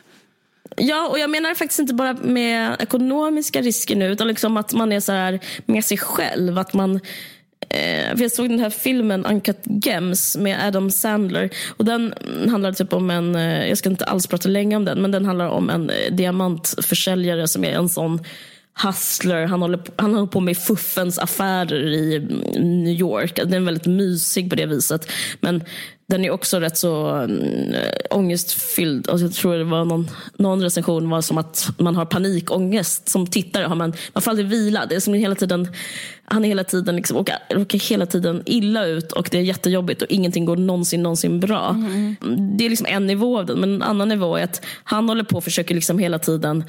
Ja, 0.76 1.09
och 1.09 1.19
jag 1.19 1.31
menar 1.31 1.55
faktiskt 1.55 1.81
inte 1.81 1.95
bara 1.95 2.12
med 2.12 2.76
ekonomiska 2.81 3.61
risker 3.61 3.97
nu, 3.97 4.07
utan 4.07 4.29
liksom 4.29 4.57
att 4.57 4.73
man 4.73 4.93
är 4.93 5.00
så 5.00 5.12
här 5.12 5.41
med 5.67 5.85
sig 5.85 5.99
själv. 5.99 6.59
Att 6.59 6.75
man, 6.75 7.00
eh, 7.69 8.21
jag 8.23 8.33
såg 8.33 8.49
den 8.49 8.59
här 8.59 8.71
filmen 8.71 9.26
Uncut 9.26 9.62
Gems 9.64 10.37
med 10.37 10.67
Adam 10.67 10.91
Sandler. 10.91 11.50
Och 11.76 11.85
Den 11.85 12.14
handlar 12.50 12.73
typ 12.73 12.93
om 12.93 13.11
en, 13.11 13.37
eh, 13.37 13.69
jag 13.69 13.79
ska 13.79 13.88
inte 13.88 14.05
alls 14.05 14.26
prata 14.26 14.49
länge 14.49 14.76
om 14.76 14.85
den, 14.85 15.03
men 15.03 15.11
den 15.11 15.26
handlar 15.26 15.49
om 15.49 15.71
en 15.71 15.91
eh, 15.91 16.12
diamantförsäljare 16.12 17.49
som 17.49 17.64
är 17.64 17.73
en 17.73 17.88
sån 17.88 18.21
hustler. 18.83 19.47
Han 19.47 19.62
håller, 19.62 19.81
han 19.97 20.14
håller 20.14 20.26
på 20.26 20.40
med 20.40 20.59
fuffens 20.59 21.19
affärer 21.19 21.93
i 21.93 22.19
New 22.61 22.95
York. 22.95 23.37
Den 23.37 23.52
är 23.52 23.61
väldigt 23.61 23.87
mysig 23.87 24.50
på 24.50 24.57
det 24.57 24.66
viset. 24.66 25.12
Men 25.40 25.64
den 26.07 26.25
är 26.25 26.31
också 26.31 26.61
rätt 26.61 26.76
så 26.76 27.23
äh, 27.23 27.28
ångestfylld. 28.11 29.09
Alltså 29.09 29.26
jag 29.26 29.35
tror 29.35 29.54
det 29.54 29.64
var 29.64 29.85
någon, 29.85 30.11
någon 30.38 30.62
recension 30.62 31.11
var 31.11 31.21
som 31.21 31.38
att 31.38 31.69
man 31.78 31.97
har 31.97 32.04
panikångest. 32.04 33.09
Som 33.09 33.26
tittare 33.26 33.64
har 33.64 33.75
man, 33.75 33.93
man 34.12 34.23
får 34.23 34.31
aldrig 34.31 34.47
vila. 34.47 34.87
Det 34.87 34.95
är 34.95 35.00
som 35.00 35.14
hela 35.14 35.35
tiden, 35.35 35.69
han 36.25 36.45
är 36.45 36.49
hela 36.49 36.64
tiden 36.64 36.97
liksom, 36.97 37.16
åker, 37.16 37.37
åker 37.50 37.78
hela 37.78 38.07
tiden 38.07 38.43
illa 38.47 38.87
ut 38.87 39.12
och 39.12 39.28
det 39.31 39.38
är 39.38 39.43
jättejobbigt 39.43 40.02
och 40.02 40.09
ingenting 40.11 40.45
går 40.45 40.57
någonsin, 40.57 41.02
någonsin 41.02 41.40
bra. 41.40 41.71
Mm. 41.71 42.16
Det 42.57 42.66
är 42.66 42.71
liksom 42.71 42.87
en 42.90 43.07
nivå 43.07 43.38
av 43.38 43.47
den. 43.47 43.61
Men 43.61 43.75
en 43.75 43.83
annan 43.83 44.09
nivå 44.09 44.37
är 44.37 44.45
att 44.45 44.64
han 44.85 45.09
håller 45.09 45.25
på 45.25 45.37
och 45.37 45.45
försöker 45.45 45.75
liksom 45.75 45.99
hela 45.99 46.19
tiden 46.19 46.64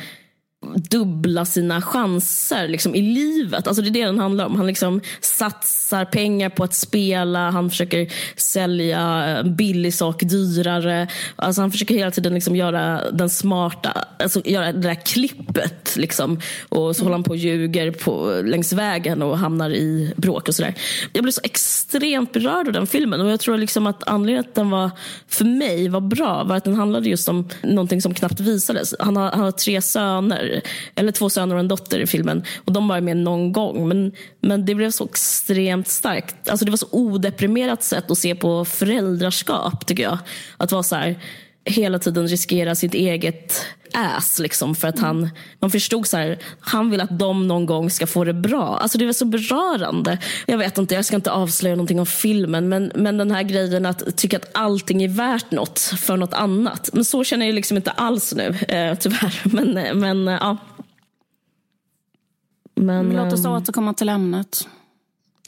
dubbla 0.76 1.46
sina 1.46 1.82
chanser 1.82 2.68
liksom, 2.68 2.96
i 2.96 3.02
livet. 3.02 3.68
Alltså 3.68 3.82
det 3.84 3.90
är 3.90 3.92
det 3.92 4.06
den 4.06 4.20
handlar 4.20 4.46
om. 4.46 4.56
Han 4.56 4.68
liksom 4.68 5.02
satsar 5.22 6.06
pengar 6.06 6.50
på 6.50 6.64
att 6.64 6.74
spela, 6.74 7.50
han 7.50 7.70
försöker 7.70 8.14
sälja 8.36 9.00
en 9.02 9.56
billig 9.56 9.94
sak 9.94 10.22
dyrare. 10.22 11.08
Alltså 11.36 11.62
han 11.62 11.72
försöker 11.72 11.96
hela 11.96 12.12
tiden 12.12 12.34
liksom 12.34 12.56
göra 12.56 13.12
den 13.12 13.30
smarta, 13.30 14.06
alltså 14.20 14.42
göra 14.46 14.72
det 14.72 14.80
där 14.80 15.06
klippet. 15.06 15.96
Liksom. 15.96 16.40
Och 16.70 16.96
så 16.96 17.04
håller 17.04 17.16
han 17.16 17.24
på 17.24 17.32
och 17.32 17.38
ljuger 17.38 17.92
på, 17.92 18.42
längs 18.44 18.74
vägen 18.74 19.22
och 19.22 19.38
hamnar 19.38 19.70
i 19.70 20.14
bråk 20.18 20.48
och 20.48 20.56
sådär. 20.56 20.74
Jag 21.14 21.24
blev 21.24 21.32
så 21.32 21.42
extremt 21.44 22.34
berörd 22.34 22.68
av 22.68 22.74
den 22.74 22.88
filmen 22.88 23.22
och 23.22 23.30
jag 23.30 23.40
tror 23.40 23.58
liksom 23.58 23.88
att 23.88 24.08
anledningen 24.08 24.50
att 24.50 24.56
den 24.56 24.70
var, 24.70 24.92
för 25.28 25.46
mig 25.46 25.90
var 25.90 26.02
bra 26.02 26.44
var 26.44 26.56
att 26.56 26.64
den 26.64 26.76
handlade 26.76 27.10
just 27.10 27.30
om 27.30 27.50
någonting 27.64 28.02
som 28.02 28.14
knappt 28.14 28.40
visades. 28.40 28.96
Han 29.00 29.18
har, 29.18 29.32
han 29.32 29.40
har 29.40 29.52
tre 29.52 29.82
söner, 29.82 30.55
eller 30.96 31.12
två 31.12 31.30
söner 31.30 31.56
och 31.56 31.60
en 31.60 31.68
dotter 31.68 32.00
i 32.00 32.08
filmen. 32.08 32.44
Och 32.66 32.74
de 32.74 32.88
var 32.88 33.02
med 33.02 33.18
någon 33.18 33.52
gång. 33.52 33.88
Men, 33.88 34.12
men 34.40 34.66
det 34.66 34.76
blev 34.76 34.92
så 34.92 35.06
extremt 35.06 35.88
starkt. 35.88 36.50
Alltså 36.50 36.66
det 36.66 36.72
var 36.72 36.78
så 36.78 36.88
odeprimerat 36.92 37.84
sätt 37.84 38.12
att 38.12 38.18
se 38.18 38.36
på 38.36 38.66
föräldraskap 38.66 39.86
tycker 39.86 40.04
jag. 40.04 40.18
Att 40.58 40.72
vara 40.72 40.84
så 40.84 40.96
här, 40.96 41.20
hela 41.66 42.00
tiden 42.00 42.28
riskera 42.28 42.76
sitt 42.76 42.94
eget 42.94 43.66
ass. 43.96 44.40
Liksom, 44.40 44.76
för 44.76 44.88
att 44.88 45.00
han, 45.00 45.30
man 45.60 45.72
förstod 45.72 46.08
så 46.08 46.18
här, 46.18 46.40
han 46.60 46.92
vill 46.92 47.02
att 47.02 47.20
de 47.20 47.48
någon 47.48 47.66
gång 47.66 47.90
ska 47.90 48.08
få 48.08 48.24
det 48.24 48.34
bra. 48.34 48.78
Alltså 48.78 48.98
det 48.98 49.06
var 49.06 49.14
så 49.14 49.26
berörande. 49.26 50.18
Jag 50.46 50.58
vet 50.58 50.78
inte, 50.78 50.96
jag 50.96 51.06
ska 51.06 51.16
inte 51.16 51.32
avslöja 51.32 51.76
någonting 51.76 52.00
om 52.00 52.06
filmen. 52.06 52.70
Men, 52.70 52.92
men 52.96 53.18
den 53.18 53.32
här 53.32 53.44
grejen 53.44 53.86
att 53.86 54.18
tycka 54.18 54.38
att 54.38 54.50
allting 54.54 55.04
är 55.04 55.08
värt 55.08 55.52
något 55.52 55.80
för 55.80 56.18
något 56.18 56.34
annat. 56.34 56.90
Men 56.94 57.06
så 57.06 57.24
känner 57.24 57.46
jag 57.46 57.56
liksom 57.56 57.78
inte 57.78 57.92
alls 57.92 58.34
nu, 58.34 58.48
eh, 58.48 58.98
tyvärr. 58.98 59.42
Men, 59.56 60.00
men 60.00 60.28
eh, 60.28 60.38
ja. 60.42 60.58
Men, 62.76 63.10
Låt 63.10 63.34
oss 63.34 63.46
ehm, 63.46 63.52
återkomma 63.52 63.94
till 63.94 64.10
ämnet. 64.10 64.68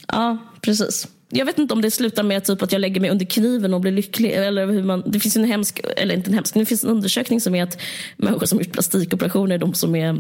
Ja, 0.08 0.38
precis. 0.62 1.08
Jag 1.30 1.46
vet 1.46 1.60
inte 1.60 1.74
om 1.74 1.82
det 1.82 1.92
slutar 1.92 2.24
med 2.24 2.44
typ 2.44 2.62
att 2.62 2.72
jag 2.72 2.80
lägger 2.80 3.02
mig 3.02 3.10
under 3.10 3.26
kniven 3.26 3.74
och 3.74 3.82
blir 3.82 3.92
lycklig. 3.92 4.32
Eller 4.32 4.68
hur 4.68 4.84
man, 4.84 5.04
det 5.06 5.20
finns 5.20 5.36
en 5.36 5.44
hemsk, 5.44 5.82
eller 5.98 6.16
inte 6.16 6.30
en 6.30 6.34
hemsk, 6.34 6.54
det 6.54 6.66
finns 6.66 6.84
en 6.84 6.90
undersökning 6.90 7.42
som 7.42 7.56
är 7.56 7.64
att 7.64 7.82
människor 8.18 8.46
som 8.46 8.60
gjort 8.60 8.72
plastikoperationer 8.72 9.56
är 9.56 9.60
de 9.60 9.74
som 9.74 9.96
är 9.96 10.18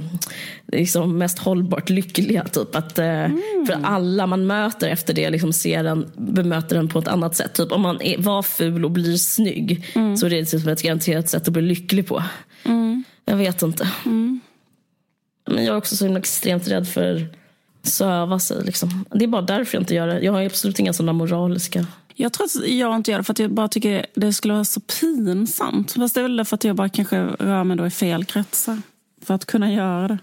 liksom 0.67 1.17
mest 1.17 1.39
hållbart 1.39 1.89
lyckliga. 1.89 2.43
Typ. 2.43 2.75
Att, 2.75 2.99
eh, 2.99 3.05
mm. 3.05 3.65
För 3.67 3.79
alla 3.83 4.27
man 4.27 4.47
möter 4.47 4.89
efter 4.89 5.13
det 5.13 5.29
liksom 5.29 5.53
ser 5.53 5.83
en, 5.83 6.11
bemöter 6.17 6.75
den 6.75 6.87
på 6.87 6.99
ett 6.99 7.07
annat 7.07 7.35
sätt. 7.35 7.53
Typ 7.53 7.71
om 7.71 7.81
man 7.81 8.01
är, 8.01 8.17
var 8.17 8.43
ful 8.43 8.85
och 8.85 8.91
blir 8.91 9.17
snygg 9.17 9.85
mm. 9.95 10.17
så 10.17 10.25
är 10.25 10.29
det 10.29 10.45
typ 10.45 10.67
ett 10.67 10.81
garanterat 10.81 11.29
sätt 11.29 11.47
att 11.47 11.53
bli 11.53 11.61
lycklig 11.61 12.07
på. 12.07 12.23
Mm. 12.63 13.03
Jag 13.25 13.37
vet 13.37 13.61
inte. 13.61 13.89
Mm. 14.05 14.39
Men 15.49 15.65
jag 15.65 15.73
är 15.73 15.77
också 15.77 15.95
så 15.95 16.05
himla 16.05 16.19
extremt 16.19 16.67
rädd 16.67 16.87
för 16.87 17.27
söva 17.88 18.39
sig. 18.39 18.63
Liksom. 18.63 19.06
Det 19.12 19.25
är 19.25 19.27
bara 19.27 19.41
därför 19.41 19.75
jag 19.75 19.82
inte 19.82 19.96
gör 19.96 20.08
det. 20.08 20.20
Jag 20.20 20.32
har 20.32 20.41
absolut 20.41 20.79
inga 20.79 20.94
sådana 20.94 21.13
moraliska... 21.13 21.86
Jag 22.20 22.34
tror 22.34 22.46
att 22.46 22.67
jag 22.67 22.96
inte 22.96 23.12
gör 23.12 23.17
det 23.17 23.24
för 23.24 23.32
att 23.32 23.39
jag 23.39 23.51
bara 23.51 23.67
tycker 23.67 24.06
det 24.13 24.34
skulle 24.34 24.53
vara 24.53 24.65
så 24.65 24.79
pinsamt. 24.79 25.91
Fast 25.91 26.15
det 26.15 26.22
är 26.22 26.24
väl 26.24 26.46
för 26.46 26.56
att 26.56 26.63
jag 26.63 26.75
bara 26.75 26.89
kanske 26.89 27.24
rör 27.24 27.63
mig 27.63 27.77
då 27.77 27.88
i 27.88 27.89
fel 27.89 28.25
kretsar. 28.25 28.82
För 29.25 29.34
att 29.34 29.46
kunna 29.46 29.74
göra 29.74 30.08
det. 30.08 30.17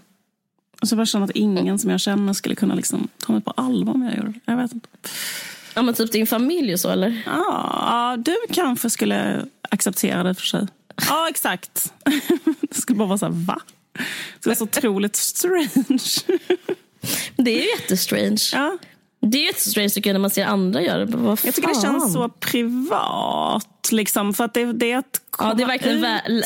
Och 0.81 0.87
så 0.87 0.95
bara 0.95 1.05
känna 1.05 1.25
att 1.25 1.31
ingen 1.31 1.79
som 1.79 1.89
jag 1.89 1.99
känner 1.99 2.33
skulle 2.33 2.55
kunna 2.55 2.75
liksom 2.75 3.07
ta 3.17 3.33
mig 3.33 3.41
på 3.41 3.51
allvar 3.51 3.93
om 3.93 4.03
jag 4.03 4.17
gjorde 4.17 4.31
det. 4.31 4.39
Jag 4.45 4.57
vet 4.57 4.73
inte. 4.73 4.87
Ja 5.73 5.81
men 5.81 5.93
typ 5.93 6.11
din 6.11 6.27
familj 6.27 6.73
och 6.73 6.79
så 6.79 6.89
eller? 6.89 7.23
Ja, 7.25 8.15
du 8.19 8.35
kanske 8.53 8.89
skulle 8.89 9.45
acceptera 9.69 10.23
det 10.23 10.35
för 10.35 10.45
sig. 10.45 10.67
Ja 11.09 11.29
exakt. 11.29 11.93
det 12.61 12.75
skulle 12.75 12.97
bara 12.97 13.07
vara 13.07 13.17
så 13.17 13.25
här, 13.25 13.33
va? 13.33 13.61
Det 13.93 14.39
skulle 14.39 14.55
vara 14.55 14.55
så 14.55 14.63
otroligt 14.63 15.15
strange. 15.15 16.39
Det 17.35 17.51
är 17.51 17.61
ju 17.61 17.69
jättestrange. 17.69 18.49
Ja. 18.53 18.77
Det 19.21 19.37
är 19.37 19.45
jättestrange 19.45 19.89
tycker 19.89 20.09
jag 20.09 20.13
när 20.13 20.19
man 20.19 20.29
ser 20.29 20.45
andra 20.45 20.81
göra 20.81 21.05
det. 21.05 21.37
jag 21.43 21.55
tycker 21.55 21.67
det 21.67 21.81
känns 21.81 22.13
så 22.13 22.29
privat. 22.29 23.89
Liksom, 23.91 24.33
för 24.33 24.43
att 24.43 24.53
det, 24.53 24.73
det 24.73 24.91
är 24.91 24.97
att 24.97 25.21
komma 25.29 25.49
ja, 25.49 25.55
det 25.55 25.63
är 25.63 25.67
verkligen 25.67 25.97
ut, 25.97 26.03
väl, 26.03 26.43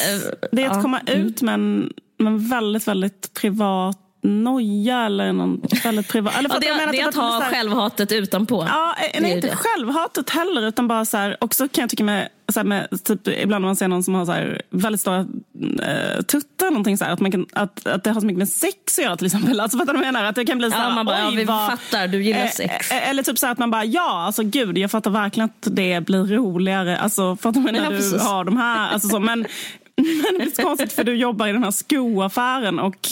det 0.52 0.64
är 0.64 0.70
att 0.70 0.82
komma 0.82 1.00
mm. 1.00 1.22
ut 1.22 1.42
med 1.42 1.54
en, 1.54 1.94
med 2.18 2.34
en 2.34 2.50
väldigt, 2.50 2.88
väldigt 2.88 3.34
privat 3.34 3.98
noja 4.22 5.06
eller 5.06 5.34
någon 5.34 5.62
väldigt 5.84 6.08
privat... 6.08 6.38
Eller 6.38 6.50
ja, 6.50 6.60
det, 6.60 6.68
är, 6.68 6.92
det 6.92 7.00
är 7.00 7.08
att 7.08 7.16
ha 7.16 7.40
här, 7.40 7.52
självhatet 7.52 8.12
utanpå. 8.12 8.66
Ja, 8.70 8.96
nej, 9.20 9.32
inte 9.36 9.48
det. 9.48 9.56
självhatet 9.56 10.30
heller 10.30 10.68
utan 10.68 10.88
bara 10.88 11.06
så 11.06 11.18
här, 11.18 11.38
också 11.42 11.68
kan 11.68 11.82
jag 11.82 11.90
tycka 11.90 12.04
med, 12.04 12.30
så 12.52 12.60
här, 12.60 12.66
med 12.66 12.88
typ, 13.04 13.28
ibland 13.28 13.62
när 13.62 13.68
man 13.68 13.76
ser 13.76 13.88
någon 13.88 14.04
som 14.04 14.14
har 14.14 14.26
så 14.26 14.32
här, 14.32 14.62
väldigt 14.70 15.02
stora 15.02 15.20
äh, 15.20 16.22
tuttar 16.22 16.70
någonting 16.72 16.98
så 16.98 17.06
här, 17.06 17.12
att, 17.12 17.20
man 17.20 17.32
kan, 17.32 17.46
att, 17.54 17.88
att 17.88 18.04
det 18.04 18.10
har 18.12 18.22
så 18.22 18.28
mycket 18.28 18.38
med 18.38 18.50
sex 18.50 19.00
att 19.00 19.04
göra 19.04 19.18
till 19.18 19.26
exempel. 19.26 19.60
Alltså 19.60 19.78
fattar 19.78 19.94
du 19.94 20.00
vad 20.00 20.08
jag 20.08 20.14
menar? 20.14 20.30
Att 20.30 20.36
det 20.36 20.46
kan 20.46 20.58
bli 20.58 20.72
så 20.72 20.78
här, 20.78 20.90
ja, 20.90 20.96
man 20.96 21.06
bara, 21.06 21.20
ja, 21.20 21.32
vi 21.36 21.44
vad, 21.44 21.70
fattar, 21.70 22.08
du 22.08 22.24
gillar 22.24 22.48
sex. 22.48 22.92
Äh, 22.92 23.10
eller 23.10 23.24
typ 23.24 23.38
så 23.38 23.46
här, 23.46 23.54
att 23.54 23.60
man 23.60 23.72
bara, 23.72 23.86
ja 23.86 24.24
alltså 24.26 24.44
gud 24.44 24.78
jag 24.78 24.92
fattar 24.92 25.12
verkligen 25.12 25.46
att 25.46 25.76
det 25.76 26.06
blir 26.06 26.24
roligare. 26.24 26.98
Alltså 26.98 27.36
fattar 27.36 27.62
du 27.62 27.72
när 27.72 27.84
ja, 27.84 27.90
du 27.90 27.96
precis. 27.96 28.22
har 28.22 28.44
de 28.44 28.58
här, 28.58 28.94
alltså 28.94 29.10
så, 29.10 29.20
men 29.20 29.46
men 30.24 30.38
det 30.38 30.44
är 30.44 30.56
så 30.56 30.62
konstigt 30.62 30.94
för 30.94 31.04
du 31.04 31.16
jobbar 31.16 31.48
i 31.48 31.52
den 31.52 31.64
här 31.64 31.72
skoaffären 31.72 32.80
och 32.80 33.08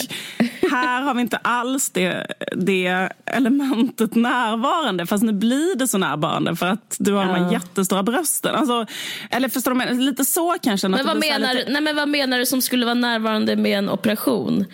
här 0.70 1.02
har 1.02 1.14
vi 1.14 1.20
inte 1.20 1.36
alls 1.36 1.90
det, 1.90 2.26
det 2.56 3.08
elementet 3.26 4.14
närvarande. 4.14 5.06
Fast 5.06 5.24
nu 5.24 5.32
blir 5.32 5.76
det 5.76 5.88
så 5.88 5.98
närvarande 5.98 6.56
för 6.56 6.66
att 6.66 6.96
du 6.98 7.12
har 7.12 7.26
ja. 7.26 7.32
de 7.32 7.44
här 7.44 7.52
jättestora 7.52 8.02
brösten. 8.02 8.54
Alltså, 8.54 8.86
eller 9.30 9.48
förstår 9.48 9.74
du? 9.74 10.00
Lite 10.00 10.24
så 10.24 10.56
kanske. 10.62 10.88
Men 10.88 11.06
vad, 11.06 11.20
menar, 11.20 11.54
lite... 11.54 11.70
nej, 11.70 11.82
men 11.82 11.96
vad 11.96 12.08
menar 12.08 12.38
du 12.38 12.46
som 12.46 12.62
skulle 12.62 12.84
vara 12.86 12.94
närvarande 12.94 13.56
med 13.56 13.78
en 13.78 13.88
operation? 13.88 14.64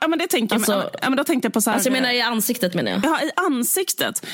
Ja, 0.00 0.08
men 0.08 0.18
det 0.18 0.26
tänker 0.26 0.54
alltså, 0.54 0.72
jag, 0.72 0.90
ja, 1.02 1.10
men 1.10 1.16
då 1.16 1.24
tänkte 1.24 1.46
jag 1.46 1.52
på 1.52 1.60
så 1.60 1.70
här, 1.70 1.74
alltså 1.74 1.88
jag 1.88 1.92
menar 1.92 2.14
i 2.14 2.20
ansiktet 2.20 2.74
menar 2.74 2.90
jag. 2.90 3.00
Ja, 3.04 3.20
i 3.22 3.30
ansiktet. 3.36 4.26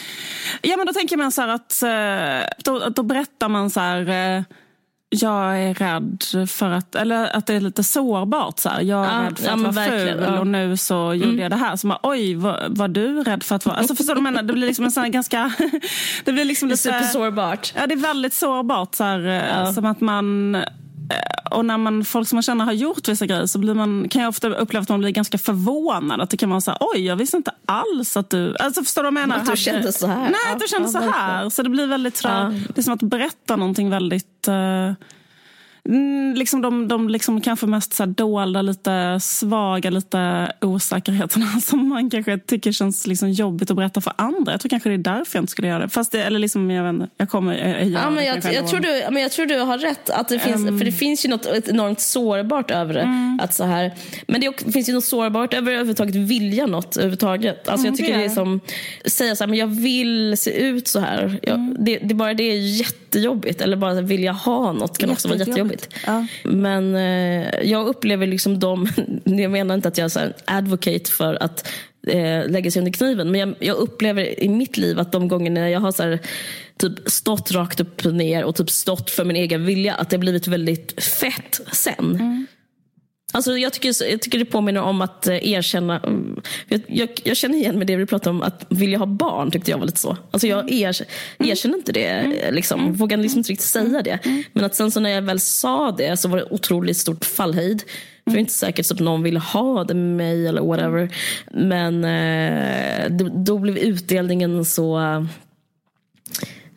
Ja, 0.62 0.76
men 0.76 0.86
då 0.86 0.92
tänker 0.92 1.16
man 1.16 1.32
så 1.32 1.42
här 1.42 1.48
att 1.48 1.82
eh, 1.82 2.54
då, 2.64 2.88
då 2.88 3.02
berättar 3.02 3.48
man 3.48 3.70
så 3.70 3.80
här 3.80 4.36
eh, 4.36 4.42
jag 5.12 5.62
är 5.62 5.74
rädd 5.74 6.22
för 6.48 6.70
att, 6.70 6.94
eller 6.94 7.36
att 7.36 7.46
det 7.46 7.54
är 7.54 7.60
lite 7.60 7.84
sårbart. 7.84 8.58
Så 8.58 8.68
här. 8.68 8.80
Jag 8.80 9.06
är 9.06 9.22
ja, 9.22 9.26
rädd 9.26 9.38
för 9.38 9.46
ja, 9.46 9.54
att 9.68 9.74
vara 9.74 9.84
ful 9.84 10.24
ja. 10.26 10.40
och 10.40 10.46
nu 10.46 10.76
så 10.76 10.96
mm. 11.06 11.28
gjorde 11.28 11.42
jag 11.42 11.50
det 11.50 11.56
här. 11.56 11.76
Så 11.76 11.86
man, 11.86 11.98
Oj, 12.02 12.34
var, 12.34 12.66
var, 12.68 12.88
du 12.88 13.22
rädd 13.22 13.42
för 13.42 13.56
att 13.56 13.66
vara... 13.66 13.76
Alltså, 13.76 13.94
förstår 13.94 14.14
du 14.14 14.20
menar? 14.20 14.42
Det 14.42 14.52
blir 14.52 14.66
liksom 14.66 14.84
en 14.84 14.90
sån 14.90 15.10
ganska... 15.10 15.52
det 16.24 16.32
blir 16.32 16.44
liksom 16.44 16.68
lite... 16.68 16.82
Supersårbart. 16.82 17.72
Ja, 17.76 17.86
det 17.86 17.94
är 17.94 17.98
väldigt 17.98 18.34
sårbart. 18.34 18.94
Så 18.94 19.04
här, 19.04 19.18
ja. 19.18 19.72
Som 19.72 19.84
att 19.84 20.00
man 20.00 20.56
och 21.50 21.64
när 21.64 21.78
man, 21.78 22.04
folk 22.04 22.28
som 22.28 22.36
man 22.36 22.42
känner 22.42 22.64
har 22.64 22.72
gjort 22.72 23.08
vissa 23.08 23.26
grejer 23.26 23.46
så 23.46 23.58
blir 23.58 23.74
man, 23.74 24.08
kan 24.08 24.22
jag 24.22 24.28
ofta 24.28 24.48
uppleva 24.48 24.82
att 24.82 24.88
man 24.88 25.00
blir 25.00 25.10
ganska 25.10 25.38
förvånad. 25.38 26.20
Att 26.20 26.30
det 26.30 26.36
kan 26.36 26.50
vara 26.50 26.60
så 26.60 26.70
här, 26.70 26.78
oj 26.80 27.06
jag 27.06 27.16
visste 27.16 27.36
inte 27.36 27.50
alls 27.66 28.16
att 28.16 28.30
du... 28.30 28.56
Alltså 28.56 28.82
förstår 28.82 29.02
du 29.02 29.10
vad 29.10 29.20
jag 29.22 29.28
menar? 29.28 29.42
Att 29.42 29.50
du 29.50 29.56
kände 29.56 29.92
så 29.92 30.06
här? 30.06 30.22
Nej, 30.22 30.52
att 30.52 30.60
du 30.60 30.68
kände 30.68 30.88
så 30.88 30.98
här. 30.98 31.48
Så 31.48 31.62
det 31.62 31.70
blir 31.70 31.86
väldigt, 31.86 32.20
ja. 32.24 32.52
det 32.74 32.78
är 32.80 32.82
som 32.82 32.94
att 32.94 33.02
berätta 33.02 33.56
någonting 33.56 33.90
väldigt... 33.90 34.48
Uh, 34.48 34.92
liksom 36.34 36.62
de, 36.62 36.88
de 36.88 37.08
liksom 37.08 37.40
kanske 37.40 37.66
mest 37.66 37.92
så 37.92 38.06
dolda, 38.06 38.62
lite 38.62 39.18
svaga, 39.20 39.90
lite 39.90 40.52
osäkerheterna 40.60 41.46
som 41.62 41.88
man 41.88 42.10
kanske 42.10 42.38
tycker 42.38 42.72
känns 42.72 43.06
liksom 43.06 43.30
jobbigt 43.30 43.70
att 43.70 43.76
berätta 43.76 44.00
för 44.00 44.12
andra. 44.16 44.52
Jag 44.52 44.60
tror 44.60 44.70
kanske 44.70 44.88
det 44.88 44.94
är 44.94 44.98
därför 44.98 45.38
jag 45.38 45.42
inte 45.42 45.50
skulle 45.50 45.68
göra 45.68 45.78
det. 45.78 45.88
Fast 45.88 46.12
det, 46.12 46.22
eller 46.22 46.38
liksom, 46.38 46.70
jag, 46.70 46.92
vet 46.92 47.10
jag 47.16 47.28
kommer... 47.28 47.58
Jag, 47.58 47.80
jag, 47.80 47.88
ja, 47.88 48.10
men 48.10 48.24
jag, 48.24 48.54
jag, 48.54 48.68
tror 48.68 48.80
du, 48.80 49.04
men 49.10 49.22
jag 49.22 49.32
tror 49.32 49.46
du 49.46 49.58
har 49.58 49.78
rätt. 49.78 50.10
Att 50.10 50.28
det 50.28 50.38
finns, 50.38 50.68
um, 50.68 50.78
för 50.78 50.84
det 50.84 50.92
finns 50.92 51.24
ju 51.24 51.28
något 51.28 51.46
enormt 51.46 52.00
sårbart 52.00 52.70
över 52.70 52.94
det. 52.94 53.00
Mm. 53.00 53.40
Att 53.42 53.54
så 53.54 53.64
här, 53.64 53.92
men 54.26 54.40
det 54.40 54.72
finns 54.72 54.88
ju 54.88 54.92
något 54.92 55.04
sårbart 55.04 55.54
över 55.54 55.72
överhuvudtaget 55.72 56.14
vilja 56.14 56.66
något 56.66 56.96
överhuvudtaget. 56.96 57.68
Alltså, 57.68 57.86
jag 57.86 57.96
tycker 57.96 58.12
mm, 58.12 58.20
det 58.20 58.32
är 58.32 58.34
som, 58.34 58.60
säga 59.06 59.36
så 59.36 59.44
här, 59.44 59.48
men 59.48 59.58
jag 59.58 59.66
vill 59.66 60.36
se 60.38 60.50
ut 60.50 60.88
så 60.88 61.00
här. 61.00 61.38
Jag, 61.42 61.54
mm. 61.54 61.76
det, 61.78 61.98
det, 61.98 62.14
bara 62.14 62.34
det 62.34 62.44
är 62.44 62.56
jättejobbigt. 63.14 63.60
Eller 63.60 63.76
bara 63.76 64.00
vilja 64.00 64.32
ha 64.32 64.72
något 64.72 64.98
kan 64.98 65.10
också 65.10 65.28
vara 65.28 65.38
jättejobbigt 65.38 65.62
jobbigt. 65.62 65.88
Ja. 66.06 66.26
Men 66.44 66.94
eh, 66.94 67.70
jag 67.70 67.86
upplever 67.86 68.26
liksom 68.26 68.58
dem, 68.58 68.88
jag 69.24 69.50
menar 69.50 69.74
inte 69.74 69.88
att 69.88 69.98
jag 69.98 70.16
är 70.16 70.26
en 70.26 70.32
advocate 70.44 71.10
för 71.10 71.42
att 71.42 71.68
eh, 72.06 72.50
lägga 72.50 72.70
sig 72.70 72.80
under 72.80 72.92
kniven. 72.92 73.30
Men 73.30 73.40
jag, 73.40 73.54
jag, 73.58 73.76
upplever 73.76 74.42
i 74.42 74.48
mitt 74.48 74.76
liv 74.76 74.98
att 74.98 75.12
de 75.12 75.28
gångerna 75.28 75.70
jag 75.70 75.80
har 75.80 75.92
så 75.92 76.02
här, 76.02 76.18
typ 76.76 77.10
stått 77.10 77.52
rakt 77.52 77.80
upp 77.80 78.06
och 78.06 78.14
ner 78.14 78.44
och 78.44 78.56
typ 78.56 78.70
stått 78.70 79.10
för 79.10 79.24
min 79.24 79.36
egen 79.36 79.64
vilja, 79.64 79.94
att 79.94 80.10
det 80.10 80.16
har 80.16 80.20
blivit 80.20 80.46
väldigt 80.46 81.02
fett 81.02 81.60
sen. 81.72 81.94
Mm. 81.98 82.46
Alltså 83.34 83.58
jag, 83.58 83.72
tycker, 83.72 84.10
jag 84.10 84.22
tycker 84.22 84.38
det 84.38 84.44
påminner 84.44 84.82
om 84.82 85.02
att 85.02 85.26
eh, 85.26 85.48
erkänna. 85.48 85.98
Mm, 86.00 86.40
jag, 86.68 86.80
jag, 86.88 87.08
jag 87.24 87.36
känner 87.36 87.58
igen 87.58 87.78
med 87.78 87.86
det 87.86 87.96
vi 87.96 88.06
pratade 88.06 88.30
om, 88.30 88.42
att 88.42 88.66
vilja 88.68 88.98
ha 88.98 89.06
barn 89.06 89.50
tyckte 89.50 89.70
jag 89.70 89.78
var 89.78 89.86
lite 89.86 89.98
så. 89.98 90.16
Alltså 90.30 90.46
jag 90.46 90.60
mm. 90.60 90.74
er, 90.74 91.06
erkänner 91.38 91.76
inte 91.76 91.92
det, 91.92 92.06
mm. 92.06 92.38
Eh, 92.38 92.52
liksom. 92.52 92.92
vågar 92.92 93.16
liksom 93.16 93.38
inte 93.38 93.52
riktigt 93.52 93.68
säga 93.68 94.02
det. 94.02 94.18
Men 94.52 94.64
att 94.64 94.74
sen 94.74 94.90
så 94.90 95.00
när 95.00 95.10
jag 95.10 95.22
väl 95.22 95.40
sa 95.40 95.92
det 95.92 96.16
så 96.16 96.28
var 96.28 96.38
det 96.38 96.44
otroligt 96.50 96.96
stort 96.96 97.24
fallhöjd. 97.24 97.82
För 98.24 98.30
det 98.30 98.36
är 98.36 98.40
inte 98.40 98.52
säkert 98.52 98.90
att 98.90 99.00
någon 99.00 99.22
ville 99.22 99.38
ha 99.38 99.84
det 99.84 99.94
med 99.94 100.16
mig 100.16 100.46
eller 100.46 100.62
whatever. 100.62 101.14
Men 101.52 102.04
eh, 102.04 103.10
då, 103.10 103.28
då 103.44 103.58
blev 103.58 103.78
utdelningen 103.78 104.64
så 104.64 105.00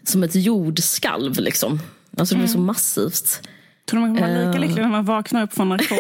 som 0.03 0.23
ett 0.23 0.35
jordskalv. 0.35 1.39
Liksom. 1.39 1.79
Alltså 2.17 2.35
det 2.35 2.39
blev 2.39 2.47
så 2.47 2.59
massivt. 2.59 3.41
Tror 3.85 3.99
du 3.99 4.07
man 4.07 4.15
kommer 4.15 4.35
vara 4.35 4.47
lika 4.47 4.59
lycklig 4.59 4.81
när 4.81 4.89
man 4.89 5.05
vaknar 5.05 5.43
upp 5.43 5.53
från 5.53 5.69
narkos 5.69 5.99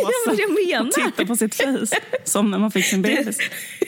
ja, 0.67 0.81
och 0.81 0.91
tittar 0.91 1.25
på 1.25 1.35
sitt 1.35 1.55
face 1.55 1.97
som 2.23 2.51
när 2.51 2.57
man 2.57 2.71
fick 2.71 2.85
sin 2.85 3.01
bebis? 3.01 3.37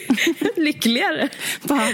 Lyckligare. 0.56 1.28
Bara, 1.62 1.88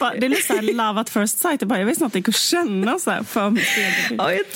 bara, 0.00 0.14
det 0.14 0.26
är 0.26 0.28
lite 0.28 0.42
såhär 0.42 0.62
love 0.62 1.00
at 1.00 1.10
first 1.10 1.38
sight. 1.38 1.60
Jag, 1.60 1.68
bara, 1.68 1.78
jag 1.78 1.86
visste 1.86 2.04
inte 2.04 2.06
att 2.06 2.12
det 2.12 2.18
gick 2.18 2.28
att 2.28 2.36
känna 2.36 2.98
så 2.98 3.10
här 3.10 3.22
för 3.22 3.50
mitt 3.50 3.64
ja, 4.18 4.32
jag, 4.32 4.46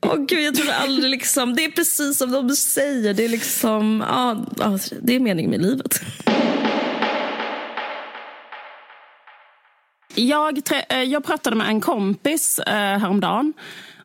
oh, 0.00 0.24
gud, 0.24 0.40
jag 0.40 0.54
trodde 0.54 0.74
aldrig 0.74 1.10
liksom... 1.10 1.54
Det 1.54 1.64
är 1.64 1.70
precis 1.70 2.18
som 2.18 2.32
de 2.32 2.56
säger. 2.56 3.14
Det 3.14 3.24
är 3.24 3.28
liksom... 3.28 4.04
Ja, 4.08 4.78
det 5.02 5.16
är 5.16 5.20
meningen 5.20 5.50
med 5.50 5.62
livet. 5.62 6.00
Jag, 10.14 10.60
eh, 10.88 11.02
jag 11.02 11.24
pratade 11.24 11.56
med 11.56 11.68
en 11.68 11.80
kompis 11.80 12.58
eh, 12.58 12.98
häromdagen. 12.98 13.52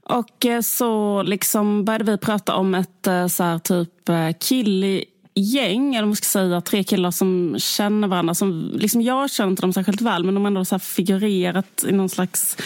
Och 0.06 0.46
eh, 0.46 0.62
så 0.62 1.24
liksom 1.24 1.86
började 1.86 2.12
vi 2.12 2.18
prata 2.18 2.56
om 2.56 2.76
ett 2.76 3.08
eh, 3.08 3.28
så 3.28 3.44
här, 3.44 3.60
typ 3.60 4.10
eh, 4.10 4.30
killgäng, 4.39 5.96
eller 5.96 6.06
man 6.06 6.16
ska 6.16 6.26
säga 6.26 6.62
tre 6.62 6.84
killar 6.84 7.12
som 7.12 7.56
känner 7.58 8.08
varandra. 8.08 8.34
Som, 8.34 8.72
liksom 8.76 9.02
jag 9.02 9.32
känner 9.32 9.50
inte 9.50 9.62
dem 9.62 9.74
särskilt 9.74 10.02
väl, 10.02 10.24
men 10.24 10.34
de 10.34 10.44
har 10.44 10.48
ändå 10.48 10.66
så 10.66 10.80
figurerat 10.80 11.86
i 11.88 11.92
någon 11.92 12.10
slags 12.10 12.58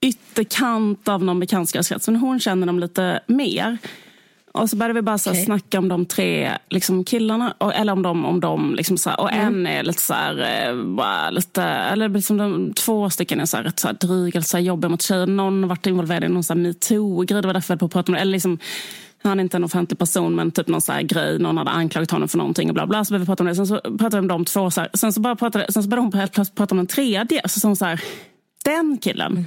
ytterkant 0.00 1.08
av 1.08 1.24
någon 1.24 1.40
bekantskapskrets. 1.40 2.08
Men 2.08 2.16
hon 2.16 2.40
känner 2.40 2.66
dem 2.66 2.78
lite 2.78 3.20
mer. 3.26 3.78
Och 4.52 4.70
så 4.70 4.76
började 4.76 4.94
vi 4.94 5.02
bara 5.02 5.18
så 5.18 5.30
okay. 5.30 5.44
snacka 5.44 5.78
om 5.78 5.88
de 5.88 6.06
tre 6.06 6.52
liksom, 6.70 7.04
killarna. 7.04 7.54
eller 7.74 7.92
om 7.92 8.02
dem. 8.02 8.24
Om 8.24 8.40
dem 8.40 8.74
liksom, 8.74 8.98
så 8.98 9.14
och 9.14 9.32
mm. 9.32 9.46
en 9.46 9.66
är 9.66 9.82
lite 9.82 10.02
så 10.02 10.14
här, 10.14 10.68
eh, 10.68 10.84
bara 10.84 11.30
lite, 11.30 11.62
eller 11.62 12.08
liksom 12.08 12.36
de, 12.36 12.72
två 12.74 13.10
stycken 13.10 13.40
är 13.40 13.46
så 13.46 13.56
här, 13.56 13.64
rätt 13.64 13.78
så 13.78 13.88
här, 13.88 13.94
dryga, 13.94 14.42
så 14.42 14.56
här, 14.56 14.64
jobbiga 14.64 14.88
mot 14.88 15.02
tjejer. 15.02 15.26
Någon 15.26 15.62
har 15.62 15.68
varit 15.68 15.86
involverad 15.86 16.24
i 16.24 16.28
någon 16.28 16.62
metoo-grej. 16.62 17.42
Det 17.42 17.48
var 17.48 17.54
därför 17.54 17.74
jag 17.74 17.80
på 17.80 17.86
att 17.86 17.92
prata 17.92 18.12
om 18.12 18.14
det. 18.14 18.20
Eller 18.20 18.32
liksom, 18.32 18.58
han 19.22 19.38
är 19.38 19.42
inte 19.42 19.56
en 19.56 19.64
offentlig 19.64 19.98
person 19.98 20.34
men 20.34 20.50
typ 20.50 20.68
någon 20.68 20.80
så 20.80 20.92
här 20.92 21.02
grej, 21.02 21.38
någon 21.38 21.56
hade 21.56 21.70
anklagat 21.70 22.10
honom 22.10 22.28
för 22.28 22.38
någonting 22.38 22.68
och 22.68 22.74
bla 22.74 22.86
bla. 22.86 23.04
Så 23.04 23.18
vi 23.18 23.26
prata 23.26 23.42
om 23.42 23.46
det. 23.46 23.54
Sen 23.54 23.66
så 23.66 23.80
pratade 23.80 24.16
vi 24.16 24.20
om 24.20 24.28
de 24.28 24.44
två. 24.44 24.70
Så 24.70 24.80
här. 24.80 24.90
Sen 24.94 25.12
så, 25.12 25.20
bara 25.20 25.36
pratade, 25.36 25.66
sen 25.72 25.82
så 25.82 25.88
började 25.88 26.06
hon 26.06 26.12
helt 26.12 26.32
plötsligt 26.32 26.56
prata 26.56 26.72
om 26.72 26.76
den 26.76 26.86
tredje. 26.86 27.48
Så 27.48 27.68
hon 27.68 27.76
så 27.76 27.84
här, 27.84 28.00
den 28.64 28.98
killen. 29.02 29.32
Mm. 29.32 29.44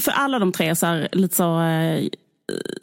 För 0.00 0.12
alla 0.12 0.38
de 0.38 0.52
tre 0.52 0.76
så 0.76 0.86
här, 0.86 1.08
lite 1.12 1.36
så 1.36 1.60
eh, 1.60 2.08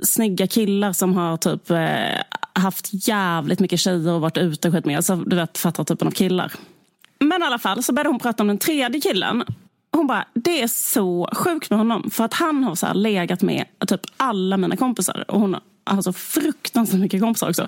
snygga 0.04 0.48
killar 0.48 0.94
som 0.94 1.14
har 1.14 1.38
typ 1.38 1.72
eh, 1.72 2.42
haft 2.54 2.90
jävligt 3.08 3.60
mycket 3.60 3.80
tjejer 3.80 4.14
och 4.14 4.22
varit 4.22 4.38
ute 4.38 4.68
och 4.68 4.74
skit 4.74 4.86
med. 4.86 4.98
Alltså, 4.98 5.16
du 5.16 5.36
vet, 5.36 5.58
fattar 5.58 5.84
typen 5.84 6.08
av 6.08 6.12
killar. 6.12 6.52
Men 7.20 7.42
i 7.42 7.46
alla 7.46 7.60
fall 7.60 7.84
så 7.84 7.94
började 7.94 8.10
hon 8.10 8.20
prata 8.20 8.44
om 8.44 8.48
den 8.48 8.58
tredje 8.58 9.02
killen. 9.02 9.44
Hon 9.92 10.08
bara, 10.08 10.26
det 10.34 10.62
är 10.62 10.68
så 10.68 11.30
sjukt 11.34 11.70
med 11.70 11.80
honom. 11.80 12.10
För 12.12 12.24
att 12.24 12.34
han 12.34 12.64
har 12.64 12.76
så 12.76 12.86
här 12.86 12.94
legat 12.94 13.42
med 13.42 13.66
typ 13.88 14.02
alla 14.18 14.58
mina 14.58 14.78
kompisar. 14.78 15.26
Och 15.28 15.40
hon 15.40 15.56
har 15.86 16.02
så 16.02 16.14
fruktansvärt 16.14 17.00
mycket 17.00 17.22
kompisar 17.22 17.50
också. 17.50 17.68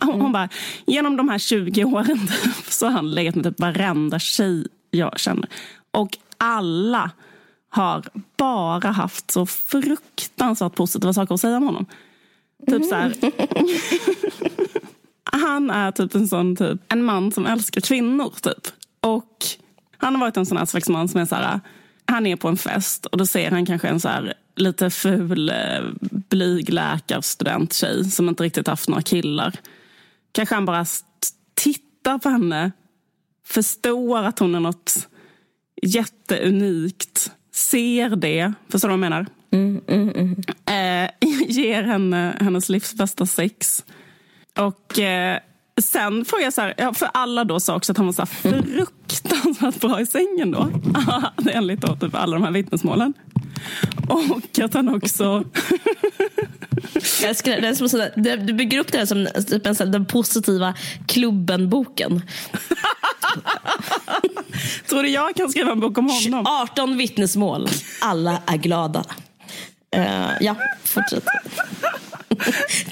Hon, 0.00 0.08
mm. 0.10 0.20
hon 0.20 0.32
bara, 0.32 0.48
genom 0.86 1.16
de 1.16 1.28
här 1.28 1.38
20 1.38 1.84
åren 1.84 2.18
så 2.68 2.86
har 2.86 2.92
han 2.92 3.10
legat 3.10 3.34
med 3.34 3.44
typ 3.44 3.60
varenda 3.60 4.18
tjej 4.18 4.66
jag 4.90 5.20
känner. 5.20 5.48
Och 5.90 6.18
alla 6.38 7.10
har 7.70 8.04
bara 8.36 8.90
haft 8.90 9.30
så 9.30 9.46
fruktansvärt 9.46 10.74
positiva 10.74 11.12
saker 11.12 11.34
att 11.34 11.40
säga 11.40 11.56
om 11.56 11.62
honom. 11.62 11.86
Typ 12.66 12.84
så 12.84 12.94
här. 12.94 13.14
han 15.24 15.70
är 15.70 15.92
typ 15.92 16.14
en 16.14 16.28
sån 16.28 16.56
typ, 16.56 16.80
en 16.88 17.04
man 17.04 17.32
som 17.32 17.46
älskar 17.46 17.80
kvinnor. 17.80 18.34
typ. 18.42 18.66
Och 19.00 19.36
han 19.96 20.14
har 20.14 20.20
varit 20.20 20.36
en 20.36 20.46
sån 20.46 20.56
här 20.56 20.66
slags 20.66 20.88
man 20.88 21.08
som 21.08 21.20
är 21.20 21.24
så 21.24 21.34
här, 21.34 21.60
han 22.04 22.26
är 22.26 22.36
på 22.36 22.48
en 22.48 22.56
fest 22.56 23.06
och 23.06 23.18
då 23.18 23.26
ser 23.26 23.50
han 23.50 23.66
kanske 23.66 23.88
en 23.88 24.00
så 24.00 24.08
här 24.08 24.34
lite 24.56 24.90
ful 24.90 25.48
eh, 25.48 25.82
blyg 26.28 26.68
läkarstudenttjej 26.68 28.04
som 28.04 28.28
inte 28.28 28.42
riktigt 28.42 28.66
haft 28.66 28.88
några 28.88 29.02
killar. 29.02 29.54
Kanske 30.32 30.54
han 30.54 30.64
bara 30.64 30.86
tittar 31.54 32.18
på 32.18 32.28
henne, 32.28 32.72
förstår 33.46 34.18
att 34.18 34.38
hon 34.38 34.54
är 34.54 34.60
något 34.60 35.08
jätteunikt 35.82 37.32
ser 37.60 38.16
det, 38.16 38.52
förstår 38.68 38.88
du 38.88 38.96
vad 38.96 39.04
jag 39.04 39.10
menar? 39.10 39.26
Mm, 39.50 39.80
mm, 39.88 40.08
mm. 40.08 40.36
Eh, 40.66 41.10
ger 41.48 41.82
henne 41.82 42.36
hennes 42.40 42.68
livs 42.68 42.94
bästa 42.94 43.26
sex. 43.26 43.84
Och 44.58 44.98
eh, 44.98 45.38
sen 45.80 46.24
får 46.24 46.40
jag 46.40 46.52
så 46.52 46.60
här, 46.60 46.92
för 46.92 47.08
alla 47.14 47.44
då 47.44 47.60
sa 47.60 47.76
också 47.76 47.92
att 47.92 47.98
han 47.98 48.06
var 48.06 48.12
så 48.12 48.22
här 48.22 48.26
fruktansvärt 48.26 49.80
bra 49.80 50.00
i 50.00 50.06
sängen 50.06 50.50
då. 50.50 50.70
Enligt 51.50 51.80
då, 51.80 51.96
typ 51.96 52.14
alla 52.14 52.34
de 52.34 52.42
här 52.42 52.50
vittnesmålen. 52.50 53.14
Och 54.08 54.58
att 54.58 54.74
han 54.74 54.88
också... 54.88 55.44
Jag 57.22 57.36
skrev, 57.36 57.62
det 57.62 57.68
är 57.68 57.74
som 57.74 57.88
sådär, 57.88 58.36
du 58.36 58.52
bygger 58.52 58.78
upp 58.78 58.92
det 58.92 58.98
här 58.98 59.06
som 59.06 59.28
typ 59.48 59.66
en 59.66 59.74
sån, 59.74 59.90
den 59.90 60.06
positiva 60.06 60.74
klubben-boken. 61.06 62.22
Tror 64.90 65.02
du 65.02 65.08
jag 65.08 65.36
kan 65.36 65.50
skriva 65.50 65.72
en 65.72 65.80
bok 65.80 65.98
om 65.98 66.10
honom? 66.10 66.46
18 66.46 66.96
vittnesmål. 66.96 67.68
Alla 68.00 68.42
är 68.46 68.56
glada. 68.56 69.04
Uh, 69.96 70.30
ja, 70.40 70.56
fortsätt. 70.84 71.24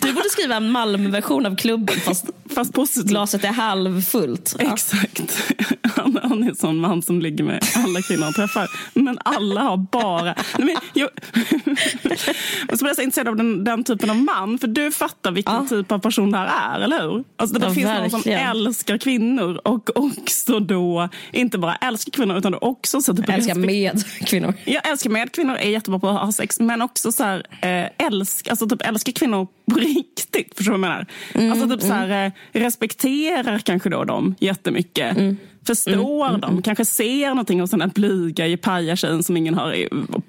Du 0.00 0.12
borde 0.12 0.30
skriva 0.30 0.56
en 0.56 0.70
Malmö-version 0.70 1.46
av 1.46 1.56
klubben 1.56 2.00
fast, 2.00 2.24
fast 2.54 2.72
positivt. 2.72 3.06
glaset 3.06 3.44
är 3.44 3.52
halvfullt. 3.52 4.56
Ja. 4.58 4.72
Exakt. 4.72 5.52
Han, 5.96 6.18
han 6.22 6.42
är 6.42 6.48
en 6.48 6.56
sån 6.56 6.76
man 6.76 7.02
som 7.02 7.20
ligger 7.20 7.44
med 7.44 7.64
alla 7.74 8.02
kvinnor 8.02 8.24
han 8.24 8.32
träffar. 8.32 8.68
Men 8.94 9.18
alla 9.24 9.60
har 9.60 9.76
bara... 9.76 10.24
Nej, 10.24 10.34
men, 10.58 10.76
jag, 10.92 11.08
så 12.78 12.84
blir 12.84 12.88
jag 12.88 12.96
så 12.96 13.02
intresserad 13.02 13.28
av 13.28 13.36
den, 13.36 13.64
den, 13.64 13.84
typen 13.84 14.10
av 14.10 14.16
man. 14.16 14.58
För 14.58 14.68
du 14.68 14.92
fattar 14.92 15.30
vilken 15.30 15.54
ja. 15.54 15.66
typ 15.68 15.92
av 15.92 15.98
person 15.98 16.30
det 16.30 16.38
här 16.38 16.76
är, 16.76 16.80
eller 16.80 17.02
hur? 17.02 17.24
Alltså, 17.36 17.58
det 17.58 17.66
ja, 17.66 17.74
finns 17.74 17.86
verkligen. 17.86 18.10
någon 18.10 18.22
som 18.22 18.32
älskar 18.66 18.98
kvinnor 18.98 19.60
och 19.64 19.96
också 19.96 20.60
då 20.60 21.08
inte 21.32 21.58
bara 21.58 21.76
älskar 21.76 22.12
kvinnor 22.12 22.38
utan 22.38 22.54
också... 22.60 23.00
Så 23.00 23.16
typ 23.16 23.28
älskar 23.28 23.54
med 23.54 24.02
kvinnor. 24.26 24.54
Jag 24.64 24.88
älskar 24.88 25.10
med 25.10 25.32
kvinnor, 25.32 25.56
är 25.56 25.70
jättebra 25.70 25.98
på 25.98 26.08
att 26.08 26.20
ha 26.20 26.32
sex. 26.32 26.60
Men 26.60 26.82
också 26.82 27.12
så 27.12 27.24
här, 27.24 27.46
äh, 27.62 28.06
älsk, 28.06 28.48
alltså, 28.48 28.68
typ, 28.68 28.82
älskar 28.82 29.12
kvinnor 29.12 29.46
på 29.72 29.74
riktigt. 29.78 30.56
Förstår 30.56 30.72
du 30.72 30.78
vad 30.78 30.88
jag 30.88 30.92
menar? 30.92 31.06
Mm, 31.34 31.52
alltså 31.52 31.68
typ 31.68 31.82
mm. 31.82 31.88
så 31.88 31.94
här, 31.94 32.10
mm. 32.10 32.32
Respekterar 32.52 33.58
kanske 33.58 33.88
då 33.88 34.04
dem 34.04 34.34
jättemycket. 34.40 35.16
Mm. 35.16 35.36
Förstår 35.66 36.28
mm, 36.28 36.40
dem, 36.40 36.50
mm, 36.50 36.62
kanske 36.62 36.84
ser 36.84 37.28
någonting 37.28 37.60
hos 37.60 37.70
den 37.70 37.80
här 37.80 37.90
blyga 37.94 38.56
pajartjejen 38.56 39.22
som 39.22 39.36
ingen 39.36 39.54
har 39.54 39.88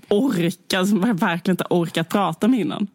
orkat, 0.09 0.87
som 0.89 1.01
verkligen 1.01 1.53
inte 1.53 1.65
orkat 1.69 2.09
prata 2.09 2.47
med 2.47 2.59
innan. 2.59 2.87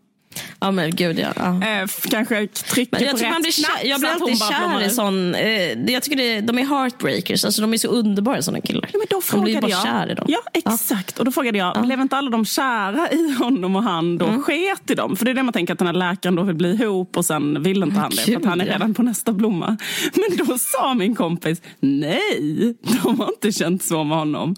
Ja 0.60 0.70
men 0.70 0.96
gud 0.96 1.18
ja. 1.18 1.32
ja. 1.36 1.68
Eh, 1.68 1.88
kanske 2.10 2.46
trycker 2.46 3.00
jag 3.00 3.10
på 3.10 3.24
rätt 3.24 3.42
blir 3.42 3.52
kär, 3.52 3.86
Jag 3.86 4.00
blir 4.00 4.10
alltid 4.10 4.38
kär 4.38 4.86
i 4.86 4.90
sån, 4.90 5.34
eh, 5.34 5.92
jag 5.92 6.02
tycker 6.02 6.16
det, 6.16 6.40
de 6.40 6.58
är 6.58 6.64
heartbreakers, 6.64 7.44
alltså 7.44 7.60
de 7.60 7.72
är 7.74 7.78
så 7.78 7.88
underbara 7.88 8.42
såna 8.42 8.60
killar. 8.60 8.90
Ja, 8.92 8.98
men 8.98 9.06
då 9.10 9.20
de 9.30 9.40
blir 9.40 9.60
bara 9.60 9.70
jag, 9.70 9.82
kär 9.82 10.10
i 10.10 10.14
dem. 10.14 10.26
Ja 10.28 10.40
exakt, 10.52 11.14
ja. 11.16 11.20
och 11.20 11.24
då 11.24 11.30
frågade 11.30 11.58
jag, 11.58 11.76
ja. 11.76 11.82
blev 11.82 12.00
inte 12.00 12.16
alla 12.16 12.30
de 12.30 12.44
kära 12.44 13.10
i 13.10 13.32
honom 13.32 13.76
och 13.76 13.82
han 13.82 14.18
då 14.18 14.26
mm. 14.26 14.42
sket 14.42 14.90
i 14.90 14.94
dem? 14.94 15.16
För 15.16 15.24
det 15.24 15.30
är 15.30 15.34
det 15.34 15.42
man 15.42 15.52
tänker 15.52 15.72
att 15.72 15.78
den 15.78 15.86
här 15.86 15.94
läkaren 15.94 16.34
då 16.34 16.42
vill 16.42 16.56
bli 16.56 16.72
ihop 16.72 17.16
och 17.16 17.24
sen 17.24 17.62
vill 17.62 17.82
inte 17.82 18.00
han 18.00 18.10
det 18.10 18.22
för 18.22 18.36
att 18.36 18.44
han 18.44 18.60
är 18.60 18.66
redan 18.66 18.94
på 18.94 19.02
nästa 19.02 19.32
blomma. 19.32 19.76
Men 20.14 20.46
då 20.46 20.58
sa 20.58 20.94
min 20.94 21.14
kompis, 21.14 21.62
nej, 21.80 22.74
de 22.82 23.20
har 23.20 23.28
inte 23.28 23.52
känt 23.52 23.82
så 23.82 24.04
med 24.04 24.18
honom. 24.18 24.56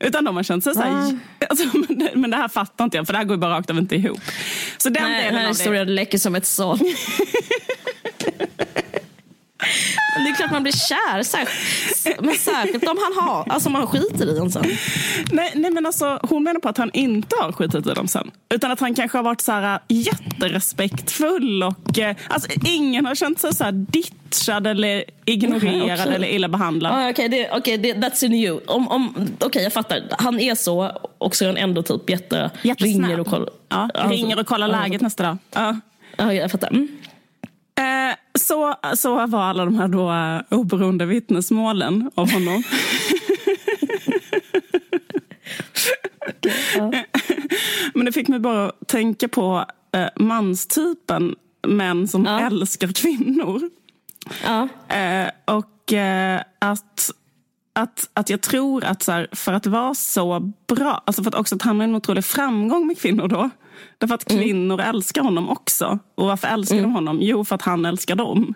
Utan 0.00 0.24
de 0.24 0.36
har 0.36 0.42
känt 0.42 0.64
sig 0.64 0.74
så 0.74 0.80
här, 0.80 0.90
ah. 0.90 1.12
alltså, 1.48 1.64
men, 1.88 2.08
men 2.14 2.30
det 2.30 2.36
här 2.36 2.48
fattar 2.48 2.84
inte 2.84 2.96
jag 2.96 3.06
för 3.06 3.12
det 3.12 3.18
här 3.18 3.24
går 3.24 3.36
ju 3.36 3.40
bara 3.40 3.58
rakt 3.58 3.70
av 3.70 3.78
inte 3.78 3.96
ihop. 3.96 4.20
Så 4.78 4.88
den 4.88 5.02
Nej, 5.02 5.22
delen 5.22 5.34
den 5.34 5.42
här 5.42 5.48
historien 5.48 5.94
läcker 5.94 6.18
som 6.18 6.34
ett 6.34 6.46
såll. 6.46 6.78
Men 10.16 10.24
det 10.24 10.30
är 10.30 10.34
klart 10.34 10.50
man 10.50 10.62
blir 10.62 10.72
kär. 10.72 11.22
Särskilt, 11.22 12.20
men 12.20 12.34
särskilt 12.34 12.88
om 12.88 12.98
han 13.02 13.24
har, 13.24 13.48
alltså 13.48 13.70
man 13.70 13.86
skiter 13.86 14.34
i 14.34 14.38
dem 14.38 14.50
sen. 14.50 14.64
Nej, 15.32 15.52
nej 15.54 15.70
men 15.70 15.86
alltså, 15.86 16.18
hon 16.22 16.42
menar 16.42 16.60
på 16.60 16.68
att 16.68 16.78
han 16.78 16.90
inte 16.92 17.36
har 17.40 17.52
skitit 17.52 17.86
i 17.86 17.94
dem 17.94 18.08
sen. 18.08 18.30
Utan 18.54 18.70
att 18.70 18.80
han 18.80 18.94
kanske 18.94 19.18
har 19.18 19.22
varit 19.22 19.40
så 19.40 19.52
här, 19.52 19.74
äh, 19.74 19.78
jätterespektfull 19.88 21.62
och 21.62 21.98
äh, 21.98 22.16
alltså, 22.28 22.48
ingen 22.64 23.06
har 23.06 23.14
känt 23.14 23.40
sig 23.40 23.54
så 23.54 23.64
här 23.64 23.72
ditchad 23.72 24.66
eller 24.66 25.04
ignorerad 25.24 26.00
okay. 26.00 26.14
eller 26.14 26.28
illa 26.28 26.48
behandlad. 26.48 26.92
Ah, 26.92 27.10
Okej, 27.10 27.26
okay, 27.26 27.58
okay, 27.58 27.92
that's 27.92 28.24
in 28.24 28.34
you. 28.34 28.60
Om, 28.66 28.88
om, 28.88 29.28
okay, 29.40 29.62
jag 29.62 29.72
fattar. 29.72 30.02
Han 30.10 30.40
är 30.40 30.54
så 30.54 30.92
och 31.18 31.36
så 31.36 31.44
är 31.44 31.48
han 31.48 31.56
ändå 31.56 31.82
typ 31.82 32.10
jätte... 32.10 32.50
Ringer 32.62 33.20
och 33.20 33.26
kollar. 33.26 33.50
Ja, 33.68 33.90
ringer 33.94 34.40
och 34.40 34.46
kollar 34.46 34.68
läget 34.68 35.00
nästa 35.00 35.22
dag. 35.22 35.38
Ja. 35.52 35.76
Ja, 36.16 36.32
jag 36.32 36.50
fattar. 36.50 36.68
Mm. 36.68 36.88
Eh, 37.78 38.16
så, 38.44 38.74
så 38.94 39.26
var 39.26 39.42
alla 39.42 39.64
de 39.64 39.78
här 39.78 39.88
då 39.88 40.10
uh, 40.10 40.60
oberoende 40.60 41.06
vittnesmålen 41.06 42.10
av 42.14 42.30
honom. 42.32 42.62
okay, 46.28 46.52
ja. 46.76 46.92
Men 47.94 48.06
det 48.06 48.12
fick 48.12 48.28
mig 48.28 48.38
bara 48.38 48.68
att 48.68 48.88
tänka 48.88 49.28
på 49.28 49.64
uh, 49.96 50.24
manstypen 50.24 51.34
män 51.68 52.08
som 52.08 52.24
ja. 52.24 52.40
älskar 52.40 52.88
kvinnor. 52.88 53.70
Ja. 54.44 54.68
Uh, 54.92 55.56
och 55.56 55.92
att 56.58 57.10
att, 57.74 58.10
att 58.14 58.30
jag 58.30 58.40
tror 58.40 58.84
att 58.84 59.02
så 59.02 59.12
här, 59.12 59.28
för 59.32 59.52
att 59.52 59.66
vara 59.66 59.94
så 59.94 60.52
bra, 60.68 61.02
alltså 61.06 61.22
för 61.22 61.30
att 61.30 61.34
också 61.34 61.54
att 61.54 61.62
han 61.62 61.80
har 61.80 61.84
en 61.84 61.94
otrolig 61.94 62.24
framgång 62.24 62.86
med 62.86 62.98
kvinnor 62.98 63.28
då. 63.28 63.50
Därför 63.98 64.14
att 64.14 64.30
mm. 64.30 64.42
kvinnor 64.42 64.80
mm. 64.80 64.94
älskar 64.94 65.22
honom 65.22 65.48
också. 65.48 65.98
Och 66.14 66.26
varför 66.26 66.48
älskar 66.48 66.76
mm. 66.76 66.90
de 66.90 66.94
honom? 66.94 67.18
Jo, 67.20 67.44
för 67.44 67.54
att 67.54 67.62
han 67.62 67.84
älskar 67.84 68.16
dem. 68.16 68.54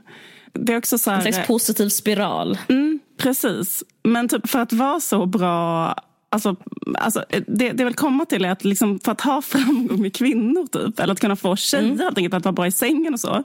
Det 0.52 0.72
är 0.72 0.78
också 0.78 0.98
så 0.98 1.10
här, 1.10 1.26
en 1.26 1.32
slags 1.32 1.48
positiv 1.48 1.88
spiral. 1.88 2.58
Mm, 2.68 2.98
precis. 3.18 3.84
Men 4.02 4.28
typ 4.28 4.48
för 4.48 4.58
att 4.58 4.72
vara 4.72 5.00
så 5.00 5.26
bra 5.26 5.94
Alltså, 6.30 6.56
alltså, 6.94 7.24
det, 7.46 7.72
det 7.72 7.84
vill 7.84 7.94
komma 7.94 8.24
till 8.24 8.44
är 8.44 8.50
att 8.50 8.64
liksom, 8.64 8.98
för 8.98 9.12
att 9.12 9.20
ha 9.20 9.42
framgång 9.42 10.02
med 10.02 10.16
kvinnor, 10.16 10.66
typ, 10.66 11.00
eller 11.00 11.12
att 11.12 11.20
kunna 11.20 11.36
få 11.36 11.56
tjejer, 11.56 11.84
mm. 11.84 11.98
helt 11.98 12.18
enkelt, 12.18 12.34
att 12.34 12.44
vara 12.44 12.52
bra 12.52 12.66
i 12.66 12.72
sängen 12.72 13.14
och 13.14 13.20
så. 13.20 13.30
Mm. 13.30 13.44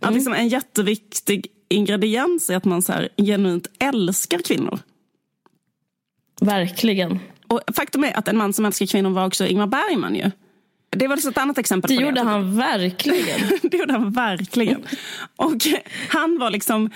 Att 0.00 0.14
liksom, 0.14 0.32
en 0.32 0.48
jätteviktig 0.48 1.46
ingrediens 1.68 2.50
är 2.50 2.56
att 2.56 2.64
man 2.64 2.82
så 2.82 2.92
här, 2.92 3.08
genuint 3.16 3.66
älskar 3.78 4.38
kvinnor. 4.38 4.78
Verkligen. 6.40 7.18
Och 7.46 7.60
faktum 7.76 8.04
är 8.04 8.18
att 8.18 8.28
en 8.28 8.36
man 8.36 8.52
som 8.52 8.64
älskar 8.64 8.86
kvinnor 8.86 9.10
var 9.10 9.26
också 9.26 9.46
Ingmar 9.46 9.66
Bergman. 9.66 10.14
Ju. 10.14 10.30
Det 10.90 11.08
var 11.08 11.16
liksom 11.16 11.30
ett 11.30 11.38
annat 11.38 11.58
exempel. 11.58 11.88
Det 11.88 11.96
på 11.96 12.02
gjorde 12.02 12.20
det. 12.20 12.26
han 12.26 12.56
verkligen. 12.56 13.40
det 13.62 13.76
gjorde 13.76 13.92
han 13.92 14.10
verkligen. 14.10 14.84
Och 15.36 15.56
han 16.08 16.38
var 16.38 16.50
liksom 16.50 16.90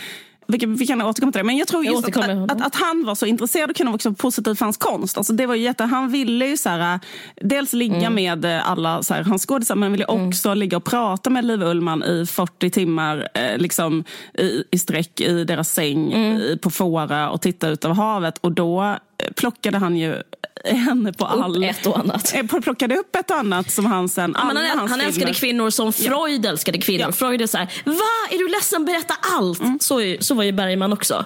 vi, 0.47 0.67
vi 0.67 0.87
kan 0.87 1.03
återkomma 1.03 1.33
till 1.33 1.39
det. 1.39 1.45
Men 1.45 1.57
jag 1.57 1.69
tror 1.69 1.85
just 1.85 2.09
jag 2.09 2.31
att, 2.31 2.51
att, 2.53 2.67
att, 2.67 2.75
han 2.75 3.05
var 3.05 3.15
så 3.15 3.27
intresserad 3.27 3.71
och 3.71 3.77
kunde 3.77 3.91
vara 3.91 3.95
också 3.95 4.15
positiv 4.15 4.55
för 4.55 4.65
hans 4.65 4.77
konst. 4.77 5.17
Alltså 5.17 5.33
det 5.33 5.47
var 5.47 5.55
jätte, 5.55 5.85
han 5.85 6.09
ville 6.09 6.47
ju 6.47 6.57
så 6.57 6.69
här, 6.69 7.01
dels 7.41 7.73
ligga 7.73 7.97
mm. 7.97 8.15
med 8.15 8.45
alla 8.45 9.03
så 9.03 9.15
här, 9.15 9.23
hans 9.23 9.47
skådisar 9.47 9.75
men 9.75 9.93
ville 9.93 10.05
mm. 10.05 10.29
också 10.29 10.49
mm. 10.49 10.59
ligga 10.59 10.77
och 10.77 10.85
prata 10.85 11.31
med 11.31 11.45
Liv 11.45 11.63
Ullman 11.63 12.03
i 12.03 12.27
40 12.27 12.71
timmar 12.71 13.29
eh, 13.35 13.59
liksom, 13.59 14.05
i, 14.35 14.65
i 14.71 14.79
sträck 14.79 15.21
i 15.21 15.45
deras 15.45 15.73
säng 15.73 16.13
mm. 16.13 16.37
i, 16.37 16.59
på 16.63 16.71
Fåra 16.71 17.31
och 17.31 17.41
titta 17.41 17.69
ut 17.69 17.85
över 17.85 17.95
havet. 17.95 18.39
Och 18.39 18.53
då 18.53 18.83
eh, 18.83 19.33
plockade 19.37 19.79
han 19.79 19.97
ju 19.97 20.23
henne 20.65 21.13
på 21.13 21.25
all... 21.25 21.57
Upp 21.57 21.71
ett 21.71 21.87
och 21.87 21.99
annat. 21.99 22.35
Eh, 22.35 22.61
plockade 22.61 22.97
upp 22.97 23.17
ett 23.17 23.31
och 23.31 23.37
annat 23.37 23.71
som 23.71 23.87
han 23.87 24.09
sen... 24.09 24.35
Ja, 24.39 24.45
men 24.45 24.57
han, 24.57 24.89
han 24.89 25.01
älskade 25.01 25.35
kvinnor 25.35 25.71
som 25.71 25.93
Freud 25.93 26.45
ja. 26.45 26.51
älskade 26.51 26.79
kvinnor. 26.79 27.07
Ja. 27.07 27.13
Freud 27.13 27.43
är 27.43 27.47
så 27.47 27.59
här, 27.59 27.69
va? 27.85 27.95
Är 28.31 28.39
du 28.39 28.49
ledsen? 28.49 28.85
Berätta 28.85 29.15
allt! 29.21 29.61
Mm. 29.61 29.79
Så, 29.81 30.17
så 30.21 30.35
var 30.35 30.45
ju 30.45 30.53
Bergman 30.53 30.93
också. 30.93 31.25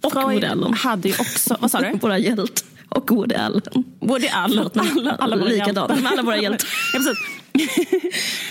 Och 0.00 0.12
Freud 0.12 0.44
hade 0.74 1.08
ju 1.08 1.14
också... 1.14 1.56
Vad 1.60 1.70
sa 1.70 1.80
du? 1.80 1.98
Våra 2.02 2.18
hjälte. 2.18 2.62
Och 2.88 3.10
Woody 3.10 3.34
Allen. 3.34 3.84
Woody 4.00 4.28
Allen. 4.28 4.70
Alla, 4.74 5.16
alla 5.18 5.36
våra. 5.36 5.98
Alla 6.08 6.22
våra 6.22 6.36
hjältar. 6.36 6.68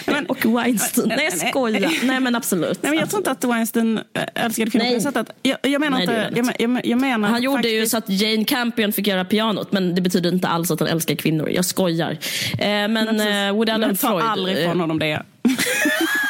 Men, 0.05 0.25
och 0.25 0.45
Weinstein. 0.45 1.07
Nej, 1.07 1.29
jag 1.31 1.49
skojar. 1.49 2.05
Nej, 2.05 2.19
men 2.19 2.35
absolut. 2.35 2.83
Nej, 2.83 2.91
men 2.91 2.99
jag 2.99 3.09
tror 3.09 3.19
inte 3.19 3.31
att 3.31 3.43
Weinstein 3.43 3.99
älskade 4.33 4.71
kvinnor 4.71 4.85
på 4.85 4.93
det 4.93 5.01
sättet. 5.01 5.29
Jag, 5.43 5.57
jag 5.61 5.81
menar 5.81 5.97
Nej, 5.97 6.01
inte, 6.01 6.31
jag, 6.35 6.71
jag, 6.75 6.85
jag, 6.85 7.01
menar 7.01 7.29
Han 7.29 7.41
gjorde 7.41 7.69
ju 7.69 7.87
så 7.87 7.97
att 7.97 8.09
Jane 8.09 8.45
Campion 8.45 8.93
fick 8.93 9.07
göra 9.07 9.25
pianot, 9.25 9.71
men 9.71 9.95
det 9.95 10.01
betyder 10.01 10.33
inte 10.33 10.47
alls 10.47 10.71
att 10.71 10.79
han 10.79 10.89
älskar 10.89 11.15
kvinnor. 11.15 11.49
Jag 11.49 11.65
skojar. 11.65 12.11
Eh, 12.11 12.67
men 12.67 12.93
men 12.93 13.47
eh, 13.47 13.55
Woody 13.55 13.71
Allen 13.71 13.89
men 13.89 13.97
ta 13.97 14.21
aldrig 14.21 14.65
från 14.65 14.79
honom 14.79 14.99
det. 14.99 15.23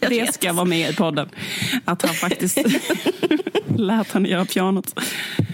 det 0.00 0.34
ska 0.34 0.52
vara 0.52 0.64
med 0.64 0.90
i 0.90 0.94
podden. 0.94 1.28
Att 1.84 2.02
han 2.02 2.14
faktiskt 2.14 2.58
lät 3.76 4.12
henne 4.12 4.28
göra 4.28 4.44
pianot. 4.44 5.00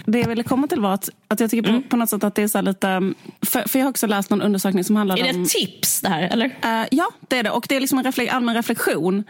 Det 0.05 0.19
jag 0.19 0.27
ville 0.27 0.43
komma 0.43 0.67
till 0.67 0.79
var 0.79 0.93
att, 0.93 1.09
att 1.27 1.39
jag 1.39 1.49
tycker 1.49 1.69
mm. 1.69 1.83
på, 1.83 1.97
något 1.97 2.09
sätt 2.09 2.23
att 2.23 2.35
det 2.35 2.43
är 2.43 2.47
så 2.47 2.61
lite... 2.61 3.13
För, 3.41 3.67
för 3.67 3.79
jag 3.79 3.85
har 3.85 3.89
också 3.89 4.07
läst 4.07 4.29
någon 4.29 4.41
undersökning 4.41 4.83
som 4.83 4.95
handlar 4.95 5.15
om... 5.15 5.25
Är 5.25 5.33
det 5.33 5.41
ett 5.41 5.49
tips 5.49 6.01
det 6.01 6.09
här? 6.09 6.21
Eller? 6.21 6.45
Uh, 6.45 6.87
ja, 6.91 7.11
det 7.27 7.37
är 7.37 7.43
det. 7.43 7.49
Och 7.49 7.65
det 7.69 7.75
är 7.75 7.79
liksom 7.79 7.97
en 7.97 8.05
refle 8.05 8.31
allmän 8.31 8.55
reflektion. 8.55 9.23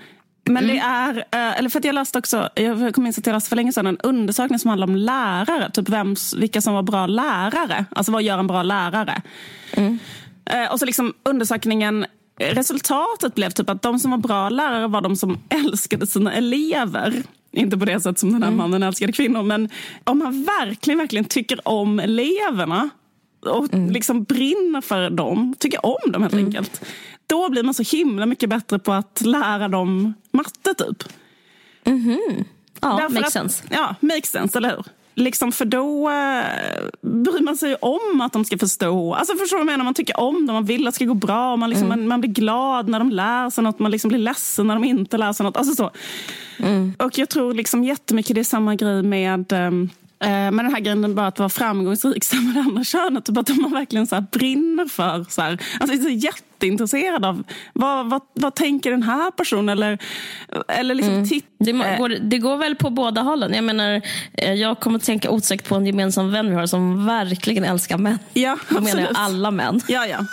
Men 0.45 0.63
mm. 0.63 0.75
det 0.75 0.81
är, 0.81 1.15
uh, 1.15 1.59
eller 1.59 1.69
för 1.69 1.79
att 1.79 1.85
jag 1.85 1.95
läste 1.95 2.19
också, 2.19 2.49
jag 2.55 2.95
kom 2.95 3.05
in 3.05 3.13
att 3.17 3.27
jag 3.27 3.33
läste 3.33 3.49
för 3.49 3.55
länge 3.55 3.73
sedan 3.73 3.87
en 3.87 3.97
undersökning 3.97 4.59
som 4.59 4.69
handlar 4.69 4.87
om 4.87 4.95
lärare. 4.95 5.71
Typ 5.71 5.89
vems, 5.89 6.33
vilka 6.33 6.61
som 6.61 6.73
var 6.73 6.83
bra 6.83 7.07
lärare. 7.07 7.85
Alltså 7.91 8.11
vad 8.11 8.23
gör 8.23 8.37
en 8.37 8.47
bra 8.47 8.63
lärare? 8.63 9.21
Mm. 9.73 9.99
Uh, 10.53 10.71
och 10.71 10.79
så 10.79 10.85
liksom 10.85 11.13
undersökningen 11.23 12.05
resultatet 12.37 13.35
blev 13.35 13.49
typ 13.49 13.69
att 13.69 13.81
de 13.81 13.99
som 13.99 14.11
var 14.11 14.17
bra 14.17 14.49
lärare 14.49 14.87
var 14.87 15.01
de 15.01 15.15
som 15.15 15.39
älskade 15.49 16.07
sina 16.07 16.33
elever. 16.33 17.23
Inte 17.51 17.77
på 17.77 17.85
det 17.85 17.99
sätt 17.99 18.19
som 18.19 18.31
den 18.31 18.43
här 18.43 18.49
mm. 18.49 18.57
mannen 18.57 18.83
älskade 18.83 19.13
kvinnor, 19.13 19.43
men 19.43 19.69
om 20.03 20.17
man 20.17 20.43
verkligen, 20.43 20.97
verkligen 20.97 21.25
tycker 21.25 21.67
om 21.67 21.99
eleverna 21.99 22.89
och 23.45 23.73
mm. 23.73 23.89
liksom 23.89 24.23
brinner 24.23 24.81
för 24.81 25.09
dem, 25.09 25.55
tycker 25.59 25.85
om 25.85 26.11
dem 26.11 26.21
helt 26.21 26.33
mm. 26.33 26.45
enkelt. 26.45 26.85
Då 27.27 27.49
blir 27.49 27.63
man 27.63 27.73
så 27.73 27.83
himla 27.83 28.25
mycket 28.25 28.49
bättre 28.49 28.79
på 28.79 28.93
att 28.93 29.21
lära 29.21 29.67
dem 29.67 30.13
matte 30.31 30.73
typ. 30.77 31.03
Mm 31.83 31.99
-hmm. 31.99 32.45
Ja, 32.81 32.97
Därför 33.01 33.13
makes 33.13 33.27
att, 33.27 33.33
sense. 33.33 33.63
Ja, 33.69 33.95
makes 33.99 34.31
sense, 34.31 34.57
eller 34.57 34.69
hur? 34.69 34.83
Liksom 35.15 35.51
för 35.51 35.65
då 35.65 36.09
eh, 36.09 36.89
bryr 37.01 37.43
man 37.43 37.57
sig 37.57 37.75
om 37.75 38.21
att 38.21 38.33
de 38.33 38.45
ska 38.45 38.57
förstå. 38.57 39.13
Alltså 39.13 39.35
förstår 39.35 39.57
du 39.57 39.63
vad 39.63 39.71
jag 39.71 39.77
menar? 39.77 39.85
Man 39.85 39.93
tycker 39.93 40.19
om 40.19 40.45
dem, 40.45 40.53
man 40.53 40.65
vill 40.65 40.87
att 40.87 40.93
det 40.93 40.95
ska 40.95 41.05
gå 41.05 41.13
bra. 41.13 41.55
Man, 41.55 41.69
liksom, 41.69 41.85
mm. 41.85 41.99
man, 41.99 42.07
man, 42.07 42.21
blir 42.21 42.31
glad 42.31 42.89
när 42.89 42.99
de 42.99 43.09
lär 43.09 43.49
sig 43.49 43.63
något, 43.63 43.79
man 43.79 43.91
liksom 43.91 44.09
blir 44.09 44.19
ledsen 44.19 44.67
när 44.67 44.73
de 44.73 44.83
inte 44.83 45.17
lär 45.17 45.33
sig 45.33 45.43
något. 45.43 45.57
Alltså 45.57 45.75
så. 45.75 45.91
Mm. 46.57 46.93
Och 46.99 47.17
jag 47.17 47.29
tror 47.29 47.53
liksom 47.53 47.83
jättemycket 47.83 48.35
det 48.35 48.41
är 48.41 48.43
samma 48.43 48.75
grej 48.75 49.03
med 49.03 49.53
um, 49.53 49.89
men 50.29 50.57
den 50.57 50.73
här 50.73 50.79
grejen 50.79 51.15
bara 51.15 51.27
att 51.27 51.39
vara 51.39 51.49
framgångsrik 51.49 52.23
med 52.33 52.53
det 52.55 52.59
andra 52.59 52.83
könet. 52.83 53.25
Typ 53.25 53.37
att 53.37 53.49
man 53.57 53.71
verkligen 53.71 54.07
så 54.07 54.23
brinner 54.31 54.85
för. 54.85 55.25
Så 55.29 55.41
här, 55.41 55.59
alltså 55.79 56.07
är 56.07 56.11
jätteintresserad 56.11 57.25
av 57.25 57.43
vad, 57.73 58.09
vad, 58.09 58.21
vad 58.33 58.55
tänker 58.55 58.91
den 58.91 59.03
här 59.03 59.31
personen? 59.31 59.69
Eller, 59.69 59.97
eller 60.67 60.95
liksom 60.95 61.13
mm. 61.13 61.41
det, 61.57 61.71
går, 61.97 62.09
det 62.09 62.37
går 62.37 62.57
väl 62.57 62.75
på 62.75 62.89
båda 62.89 63.21
hållen. 63.21 63.53
Jag 63.53 63.63
menar, 63.63 64.01
eh, 64.33 64.53
jag 64.53 64.79
kommer 64.79 64.97
att 64.97 65.05
tänka 65.05 65.29
osökt 65.29 65.69
på 65.69 65.75
en 65.75 65.85
gemensam 65.85 66.31
vän 66.31 66.49
vi 66.49 66.55
har 66.55 66.65
som 66.65 67.05
verkligen 67.05 67.63
älskar 67.63 67.97
män. 67.97 68.19
Ja, 68.33 68.57
Då 68.69 68.81
menar 68.81 69.01
jag 69.01 69.11
alla 69.13 69.51
män. 69.51 69.81
Ja, 69.87 70.07
ja. 70.07 70.25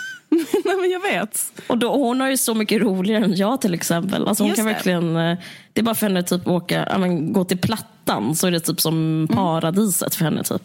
Nej, 0.65 0.77
men 0.77 0.91
jag 0.91 1.01
vet. 1.01 1.53
Och 1.67 1.79
då, 1.79 1.97
hon 1.97 2.21
har 2.21 2.29
ju 2.29 2.37
så 2.37 2.55
mycket 2.55 2.83
roligare 2.83 3.25
än 3.25 3.37
jag 3.37 3.61
till 3.61 3.75
exempel. 3.75 4.29
Alltså 4.29 4.45
hon 4.45 4.53
kan 4.53 4.67
det. 4.67 4.73
verkligen, 4.73 5.17
eh, 5.17 5.39
det 5.73 5.81
är 5.81 5.83
bara 5.83 5.95
för 5.95 6.07
henne 6.07 6.23
typ 6.23 6.49
åka, 6.49 6.97
men, 6.99 7.33
gå 7.33 7.45
till 7.45 7.59
Plattan 7.59 8.37
så 8.37 8.47
är 8.47 8.51
det 8.51 8.61
typ 8.61 8.81
som 8.81 8.95
mm. 8.95 9.29
paradiset 9.29 10.15
för 10.15 10.25
henne. 10.25 10.43
typ. 10.43 10.63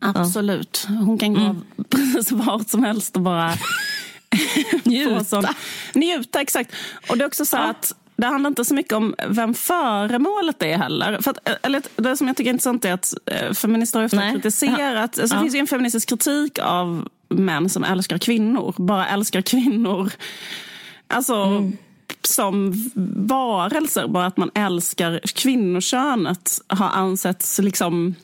Absolut. 0.00 0.86
Hon 0.88 1.18
kan 1.18 1.34
gå 1.34 1.40
mm. 1.40 1.64
precis 1.90 2.32
vart 2.32 2.68
som 2.68 2.84
helst 2.84 3.16
och 3.16 3.22
bara 3.22 3.52
njuta. 4.84 5.24
Sån, 5.24 5.44
njuta, 5.94 6.40
exakt. 6.40 6.74
Och 7.10 7.18
det 7.18 7.24
är 7.24 7.26
också 7.26 7.44
så 7.44 7.56
ja. 7.56 7.70
att 7.70 7.94
det 8.16 8.26
handlar 8.26 8.48
inte 8.48 8.64
så 8.64 8.74
mycket 8.74 8.92
om 8.92 9.14
vem 9.28 9.54
föremålet 9.54 10.62
är 10.62 10.78
heller. 10.78 11.18
För 11.22 11.30
att, 11.30 11.66
eller, 11.66 11.82
det 11.96 12.16
som 12.16 12.26
jag 12.26 12.36
tycker 12.36 12.50
är 12.50 12.52
intressant 12.52 12.84
är 12.84 12.92
att 12.92 13.14
eh, 13.26 13.52
feminister 13.52 13.98
har 13.98 14.06
ofta 14.06 14.30
kritiserat, 14.32 15.10
ja. 15.16 15.22
alltså, 15.22 15.36
det 15.36 15.42
finns 15.42 15.54
ju 15.54 15.58
en 15.58 15.66
feministisk 15.66 16.08
kritik 16.08 16.58
av 16.58 17.08
män 17.28 17.68
som 17.68 17.84
älskar 17.84 18.18
kvinnor, 18.18 18.74
bara 18.76 19.08
älskar 19.08 19.40
kvinnor. 19.40 20.12
Alltså 21.08 21.34
mm. 21.34 21.76
som 22.22 22.72
varelser, 23.28 24.08
bara 24.08 24.26
att 24.26 24.36
man 24.36 24.50
älskar 24.54 25.20
kvinnokönet 25.34 26.60
har 26.68 26.88
ansetts 26.88 27.58
liksom 27.58 28.14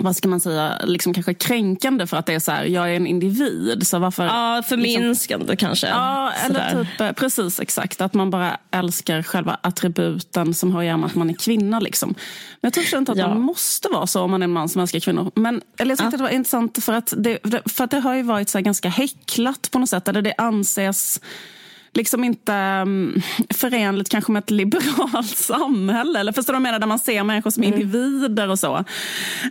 vad 0.00 0.16
ska 0.16 0.28
man 0.28 0.40
säga, 0.40 0.78
liksom 0.84 1.14
kanske 1.14 1.34
kränkande 1.34 2.06
för 2.06 2.16
att 2.16 2.26
det 2.26 2.34
är 2.34 2.38
så 2.38 2.52
här, 2.52 2.64
jag 2.64 2.90
är 2.90 2.94
en 2.94 3.06
individ. 3.06 3.86
Så 3.86 3.98
varför, 3.98 4.24
ja, 4.24 4.62
förminskande 4.68 5.46
liksom, 5.46 5.68
kanske. 5.68 5.88
Ja, 5.88 6.32
eller 6.46 6.84
typ, 6.84 7.00
eh, 7.00 7.12
precis 7.12 7.60
exakt. 7.60 8.00
Att 8.00 8.14
man 8.14 8.30
bara 8.30 8.58
älskar 8.70 9.22
själva 9.22 9.58
attributen 9.62 10.54
som 10.54 10.72
har 10.72 10.80
att 10.80 10.86
göra 10.86 10.96
med 10.96 11.06
att 11.06 11.14
man 11.14 11.30
är 11.30 11.34
kvinna. 11.34 11.80
Liksom. 11.80 12.14
Men 12.60 12.72
jag 12.74 12.86
tror 12.86 12.98
inte 12.98 13.12
att 13.12 13.18
ja. 13.18 13.28
man 13.28 13.40
måste 13.40 13.88
vara 13.88 14.06
så 14.06 14.22
om 14.22 14.30
man 14.30 14.42
är 14.42 14.44
en 14.44 14.52
man 14.52 14.68
som 14.68 14.82
älskar 14.82 15.00
kvinnor. 15.00 15.30
Men 15.34 15.62
eller 15.78 15.90
jag 15.90 15.98
tyckte 15.98 16.14
ja. 16.14 16.18
det 16.18 16.22
var 16.22 16.30
intressant 16.30 16.84
för 16.84 16.92
att 16.92 17.14
det, 17.16 17.38
för 17.66 17.84
att 17.84 17.90
det 17.90 18.00
har 18.00 18.14
ju 18.14 18.22
varit 18.22 18.48
så 18.48 18.60
ganska 18.60 18.88
häcklat 18.88 19.68
på 19.70 19.78
något 19.78 19.88
sätt. 19.88 20.04
Där 20.04 20.22
det 20.22 20.34
anses 20.38 21.20
liksom 21.92 22.24
inte 22.24 22.52
um, 22.52 23.22
förenligt 23.50 24.08
kanske 24.08 24.32
med 24.32 24.42
ett 24.42 24.50
liberalt 24.50 25.26
samhälle. 25.36 26.20
Eller 26.20 26.32
förstår 26.32 26.52
du 26.52 26.56
vad 26.56 26.66
jag 26.66 26.72
menar? 26.72 26.78
Där 26.78 26.86
man 26.86 26.98
ser 26.98 27.24
människor 27.24 27.50
som 27.50 27.62
mm. 27.62 27.80
individer 27.80 28.50
och 28.50 28.58
så. 28.58 28.74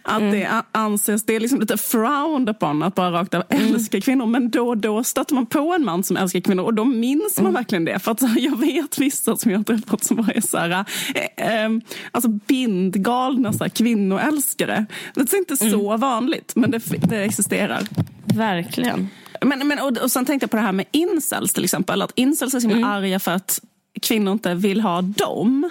Att 0.04 0.22
mm. 0.22 0.32
det 0.32 0.64
anses, 0.72 1.26
det 1.26 1.36
är 1.36 1.40
liksom 1.40 1.60
lite 1.60 1.78
frowned 1.78 2.50
upon 2.50 2.84
att 2.84 2.96
bara 2.96 3.12
rakt 3.12 3.34
av 3.34 3.44
mm. 3.50 3.76
älska 3.76 4.02
kvinnor. 4.02 4.26
Men 4.26 4.50
då 4.50 4.68
och 4.68 4.78
då 4.78 5.04
stöter 5.04 5.36
man 5.36 5.46
på 5.46 5.74
en 5.74 5.86
man 5.86 6.04
som 6.04 6.18
älskar 6.18 6.40
kvinnor 6.40 6.64
och 6.64 6.74
då 6.74 6.86
minns 6.86 7.38
man 7.38 7.46
mm. 7.46 7.54
verkligen 7.54 7.86
det. 7.86 8.00
För 8.00 8.12
att 8.12 8.22
jag 8.38 8.60
vet 8.60 9.00
vissa 9.00 9.38
som 9.38 9.52
jag 9.52 9.60
har 9.60 9.64
träffat 9.64 10.04
som 10.04 10.18
bara 10.18 10.32
är 10.32 10.42
så 10.42 10.58
här, 10.58 10.86
eh, 11.16 11.64
eh, 11.64 11.70
alltså 12.12 12.30
bindgalna 12.30 13.54
så 13.54 13.64
här, 13.64 13.70
kvinnoälskare. 13.70 14.86
Det 15.14 15.34
är 15.34 15.38
inte 15.38 15.58
så 15.58 15.88
mm. 15.90 16.00
vanligt 16.00 16.56
men 16.56 16.72
det, 16.72 16.82
det 17.10 17.24
existerar. 17.24 17.88
Verkligen. 18.26 19.10
Men, 19.42 19.68
men, 19.68 19.80
och, 19.80 19.98
och 19.98 20.12
sen 20.12 20.26
tänkte 20.26 20.44
jag 20.44 20.52
på 20.52 20.58
det 20.58 20.64
här 20.64 20.72
med 20.72 20.86
incels 20.92 21.54
till 21.54 21.64
exempel. 21.64 22.02
Att 22.02 22.12
incels 22.16 22.54
är 22.54 22.60
så 22.60 22.68
himla 22.68 22.88
mm. 22.88 22.90
arga 22.90 23.20
för 23.20 23.32
att 23.32 23.62
kvinnor 24.02 24.34
inte 24.34 24.54
vill 24.54 24.82
ha 24.82 25.02
dem. 25.02 25.70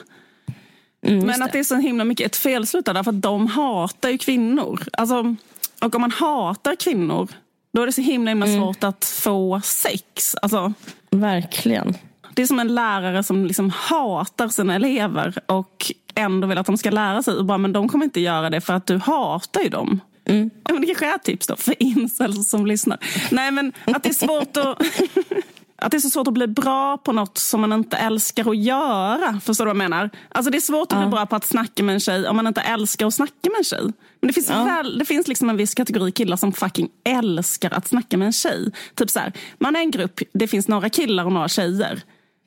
Mm, 1.07 1.26
men 1.26 1.42
att 1.42 1.52
det 1.52 1.59
är 1.59 1.64
så 1.64 1.76
himla 1.76 2.05
mycket 2.05 2.26
ett 2.26 2.37
felslut 2.37 2.85
där, 2.85 3.02
för 3.02 3.11
att 3.11 3.22
de 3.22 3.46
hatar 3.46 4.09
ju 4.09 4.18
kvinnor. 4.18 4.83
Alltså, 4.92 5.37
och 5.83 5.94
om 5.94 6.00
man 6.00 6.11
hatar 6.11 6.74
kvinnor, 6.74 7.29
då 7.72 7.83
är 7.83 7.87
det 7.87 7.92
så 7.92 8.00
himla, 8.00 8.31
himla 8.31 8.46
mm. 8.46 8.61
svårt 8.61 8.85
att 8.85 9.05
få 9.05 9.61
sex. 9.64 10.35
Alltså, 10.42 10.72
Verkligen. 11.11 11.94
Det 12.35 12.42
är 12.42 12.46
som 12.46 12.61
en 12.61 12.74
lärare 12.74 13.22
som 13.22 13.46
liksom 13.46 13.70
hatar 13.70 14.48
sina 14.48 14.74
elever 14.74 15.38
och 15.46 15.92
ändå 16.14 16.46
vill 16.46 16.59
att 16.59 16.66
de 16.66 16.79
ska 16.79 16.90
lära 16.90 17.22
sig. 17.22 17.35
Och 17.35 17.44
bara, 17.44 17.59
men 17.59 17.72
de 17.72 17.88
kommer 17.88 18.05
inte 18.05 18.20
göra 18.20 18.50
det 18.50 18.61
för 18.61 18.72
att 18.72 18.87
du 18.87 18.98
hatar 18.98 19.61
ju 19.61 19.68
dem. 19.68 20.00
Mm. 20.26 20.50
Men 20.68 20.80
det 20.80 20.86
kanske 20.86 21.06
är 21.06 21.18
tips 21.18 21.46
då 21.46 21.56
för 21.56 21.82
incels 21.82 22.48
som 22.48 22.66
lyssnar. 22.66 22.98
Nej 23.30 23.50
men 23.50 23.72
att 23.86 24.02
det 24.02 24.08
är 24.08 24.26
svårt 24.26 24.56
att... 24.56 24.82
att 25.78 25.90
det 25.90 25.96
är 25.96 26.00
så 26.00 26.10
svårt 26.10 26.28
att 26.28 26.34
bli 26.34 26.46
bra 26.46 26.98
på 26.98 27.12
något 27.12 27.38
som 27.38 27.60
man 27.60 27.72
inte 27.72 27.96
älskar 27.96 28.50
att 28.50 28.56
göra. 28.56 29.40
Förstår 29.44 29.64
du 29.64 29.68
vad 29.68 29.82
jag 29.82 29.90
menar? 29.90 30.10
Alltså 30.28 30.50
det 30.50 30.58
är 30.58 30.60
svårt 30.60 30.92
att 30.92 30.98
ja. 30.98 31.06
bli 31.06 31.10
bra 31.10 31.26
på 31.26 31.36
att 31.36 31.44
snacka 31.44 31.82
med 31.82 31.92
en 31.92 32.00
tjej 32.00 32.28
om 32.28 32.36
man 32.36 32.46
inte 32.46 32.60
älskar 32.60 33.06
att 33.06 33.14
snacka 33.14 33.50
med 33.50 33.58
en 33.58 33.64
tjej. 33.64 33.92
Men 34.20 34.28
det 34.28 34.32
finns, 34.32 34.50
ja. 34.50 34.64
väl, 34.64 34.98
det 34.98 35.04
finns 35.04 35.28
liksom 35.28 35.50
en 35.50 35.56
viss 35.56 35.74
kategori 35.74 36.12
killar 36.12 36.36
som 36.36 36.52
fucking 36.52 36.88
älskar 37.04 37.70
att 37.70 37.88
snacka 37.88 38.16
med 38.16 38.26
en 38.26 38.32
tjej. 38.32 38.72
Typ 38.94 39.10
så 39.10 39.18
här, 39.18 39.32
man 39.58 39.76
är 39.76 39.80
en 39.80 39.90
grupp, 39.90 40.20
det 40.32 40.48
finns 40.48 40.68
några 40.68 40.90
killar 40.90 41.24
och 41.24 41.32
några 41.32 41.48
tjejer. 41.48 42.02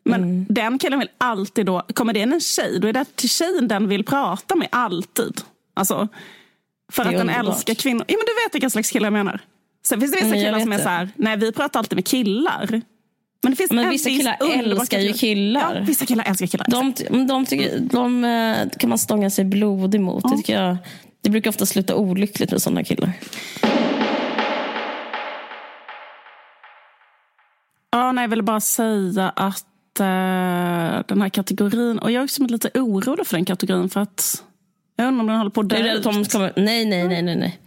Men 0.05 0.23
mm. 0.23 0.45
den 0.49 0.79
killen 0.79 0.99
vill 0.99 1.09
alltid 1.17 1.65
då, 1.65 1.81
kommer 1.93 2.13
det 2.13 2.19
in 2.19 2.33
en 2.33 2.41
tjej, 2.41 2.79
då 2.79 2.87
är 2.87 2.93
det 2.93 3.05
till 3.15 3.29
tjejen 3.29 3.67
den 3.67 3.87
vill 3.87 4.05
prata 4.05 4.55
med 4.55 4.67
alltid. 4.71 5.41
Alltså, 5.73 6.07
för 6.89 7.05
att 7.05 7.11
den 7.11 7.29
älskar 7.29 7.73
kvinnor. 7.73 8.05
Ja, 8.07 8.15
men 8.17 8.25
du 8.25 8.45
vet 8.45 8.55
vilka 8.55 8.69
slags 8.69 8.91
killar 8.91 9.05
jag 9.05 9.13
menar. 9.13 9.41
Sen 9.87 9.99
finns 9.99 10.11
det 10.11 10.23
vissa 10.23 10.35
killar 10.35 10.59
som 10.59 10.71
är 10.71 10.77
så 10.77 10.89
här, 10.89 11.09
nej 11.15 11.37
vi 11.37 11.51
pratar 11.51 11.79
alltid 11.79 11.97
med 11.97 12.07
killar. 12.07 12.81
Men, 13.41 13.51
det 13.51 13.55
finns 13.55 13.71
men 13.71 13.89
vissa 13.89 14.09
killar 14.09 14.37
älskar 14.53 14.99
ju 14.99 15.13
killar. 15.13 15.75
Ja, 15.75 15.81
vissa 15.87 16.05
killar 16.05 16.25
älskar 16.27 16.47
killar. 16.47 16.65
De, 16.69 17.27
de, 17.27 17.45
tycker, 17.45 17.79
de, 17.79 18.23
eh, 18.23 18.69
kan 18.77 18.89
man 18.89 18.97
stånga 18.97 19.29
sig 19.29 19.45
blodig 19.45 19.99
emot. 19.99 20.23
Ja. 20.23 20.29
Det, 20.29 20.37
tycker 20.37 20.61
jag, 20.61 20.77
det 21.21 21.29
brukar 21.29 21.49
ofta 21.49 21.65
sluta 21.65 21.95
olyckligt 21.95 22.51
med 22.51 22.61
sådana 22.61 22.83
killar. 22.83 23.11
Ja, 27.91 28.11
nej, 28.11 28.23
jag 28.23 28.29
vill 28.29 28.43
bara 28.43 28.59
säga 28.59 29.29
att 29.29 29.65
uh, 29.99 31.03
den 31.07 31.21
här 31.21 31.29
kategorin, 31.29 31.99
och 31.99 32.11
jag 32.11 32.19
är 32.19 32.23
också 32.23 32.43
lite 32.43 32.71
orolig 32.73 33.27
för 33.27 33.37
den 33.37 33.45
kategorin 33.45 33.89
för 33.89 33.99
att 33.99 34.43
jag 34.99 35.07
undrar 35.07 35.21
om 35.21 35.27
den 35.27 35.37
håller 35.37 35.51
på 35.51 35.61
att 35.61 35.69
dö 35.69 36.01
kommer... 36.03 36.53
Nej, 36.55 36.85
nej, 36.85 37.07
nej, 37.07 37.21
nej. 37.21 37.35
nej. 37.35 37.59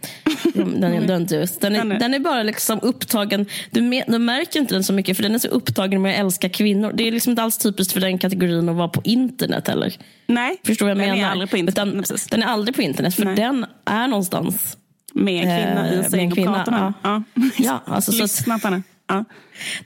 Den, 0.53 0.83
är, 0.83 1.01
den, 1.01 1.25
den, 1.59 1.91
är, 1.91 1.99
den 1.99 2.13
är 2.13 2.19
bara 2.19 2.43
liksom 2.43 2.79
upptagen. 2.81 3.45
Du, 3.71 3.81
me, 3.81 4.03
du 4.07 4.19
märker 4.19 4.59
inte 4.59 4.73
den 4.73 4.83
så 4.83 4.93
mycket 4.93 5.17
för 5.17 5.23
den 5.23 5.35
är 5.35 5.39
så 5.39 5.47
upptagen 5.47 6.01
med 6.01 6.13
att 6.13 6.19
älska 6.19 6.49
kvinnor. 6.49 6.91
Det 6.93 7.07
är 7.07 7.11
liksom 7.11 7.29
inte 7.29 7.43
alls 7.43 7.57
typiskt 7.57 7.93
för 7.93 7.99
den 7.99 8.17
kategorin 8.17 8.69
att 8.69 8.75
vara 8.75 8.87
på 8.87 9.01
internet 9.03 9.67
heller. 9.67 9.93
Nej, 10.27 10.57
Förstår 10.63 10.89
jag 10.89 10.97
den 10.97 11.09
menar? 11.09 11.27
är 11.27 11.31
aldrig 11.31 11.49
på 11.49 11.57
internet. 11.57 12.07
Den, 12.09 12.17
den 12.29 12.43
är 12.43 12.47
aldrig 12.47 12.75
på 12.75 12.81
internet 12.81 13.15
för 13.15 13.25
nej. 13.25 13.35
den 13.35 13.65
är 13.85 14.07
någonstans 14.07 14.77
med 15.13 15.47
en 15.47 15.63
kvinna 15.63 15.93
i 15.93 15.97
en 15.97 16.11
säng 16.11 16.31
och 16.31 16.37
pratar 16.37 16.71
med 16.71 16.93
ja. 17.03 17.23
ja. 17.57 17.81
alltså, 17.85 18.11
Lyssna 18.11 18.59
på 18.59 18.67
henne. 18.67 18.83
Ja. 19.07 19.25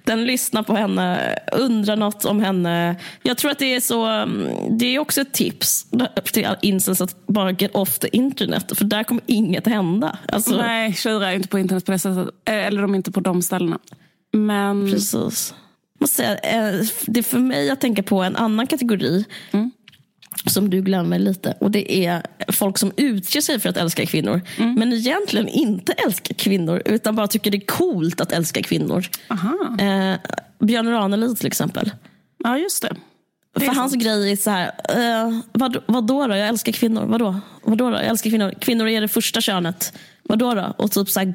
Den 0.04 0.26
lyssnar 0.26 0.64
på 0.64 0.76
henne, 0.76 1.36
undrar 1.52 1.96
något 1.96 2.26
om 2.26 2.40
henne. 2.40 2.96
Jag 3.24 3.38
tror 3.38 3.52
att 3.52 3.60
det 3.60 3.76
är 3.76 3.80
så, 3.80 4.06
mm, 4.06 4.78
det 4.78 4.96
är 4.96 5.00
också 5.00 5.22
ett 5.22 5.34
tips 5.34 5.86
till 6.34 6.48
incels 6.62 7.02
att 7.02 7.28
bara 7.28 7.52
get 7.52 7.76
off 7.76 8.00
the 8.00 8.08
internet. 8.18 8.78
För 8.78 8.86
där 8.86 9.04
kommer 9.04 9.24
inget 9.26 9.68
hända. 9.68 10.18
Alltså, 10.28 10.58
Nej, 10.58 10.94
tjejer 10.94 11.24
är 11.24 11.32
inte 11.32 11.48
på 11.48 11.60
internet 11.60 11.86
på 11.86 11.92
det 11.92 12.00
sättet. 12.00 12.28
Eh, 12.46 12.66
eller 12.66 12.82
de 12.82 12.94
är 12.94 12.98
inte 12.98 13.12
på 13.12 13.20
de 13.20 13.42
ställena. 13.42 13.80
Men... 14.34 14.92
Precis. 14.92 15.54
Eh, 16.20 16.28
det 17.06 17.20
är 17.20 17.24
för 17.24 17.40
mig 17.40 17.70
att 17.70 17.82
tänka 17.82 18.04
på 18.04 18.24
en 18.24 18.36
annan 18.36 18.68
kategori. 18.68 19.26
Mm 19.52 19.72
som 20.46 20.70
du 20.70 20.82
glömmer 20.82 21.20
lite. 21.20 21.54
Och 21.60 21.72
det 21.72 22.06
är 22.06 22.22
folk 22.48 22.78
som 22.78 22.92
utger 22.98 23.42
sig 23.42 23.60
för 23.60 23.70
att 23.70 23.78
älska 23.78 24.06
kvinnor. 24.06 24.42
Mm. 24.58 24.74
Men 24.74 24.94
egentligen 24.94 25.48
inte 25.48 25.92
älskar 25.94 26.36
kvinnor. 26.36 26.82
Utan 26.86 27.16
bara 27.16 27.28
tycker 27.28 27.52
det 27.52 27.58
är 27.58 27.66
coolt 27.66 28.22
att 28.22 28.32
älska 28.32 28.62
kvinnor. 28.62 29.06
Eh, 29.80 30.16
Björn 30.60 30.90
Ranelid 30.90 31.38
till 31.38 31.48
exempel. 31.48 31.92
Ja, 32.44 32.58
just 32.58 32.82
det. 32.82 32.96
det 33.54 33.66
för 33.66 33.74
hans 33.74 33.96
grej 33.96 34.32
är 34.32 34.36
så 34.36 34.50
här, 34.50 34.72
eh, 34.90 35.40
vad, 35.52 35.78
vadå 35.86 36.28
då? 36.28 36.36
Jag 36.36 36.48
älskar 36.48 36.72
kvinnor. 36.72 37.06
Vadå? 37.06 37.40
Vadå 37.64 37.90
då? 37.90 37.98
Jag 37.98 38.06
älskar 38.06 38.30
kvinnor. 38.30 38.54
Kvinnor 38.60 38.88
är 38.88 39.02
det 39.02 39.08
första 39.08 39.42
könet. 39.42 39.94
Vadå 40.24 40.54
då? 40.54 40.74
Och 40.78 40.92
typ 40.92 41.10
så 41.10 41.20
här, 41.20 41.34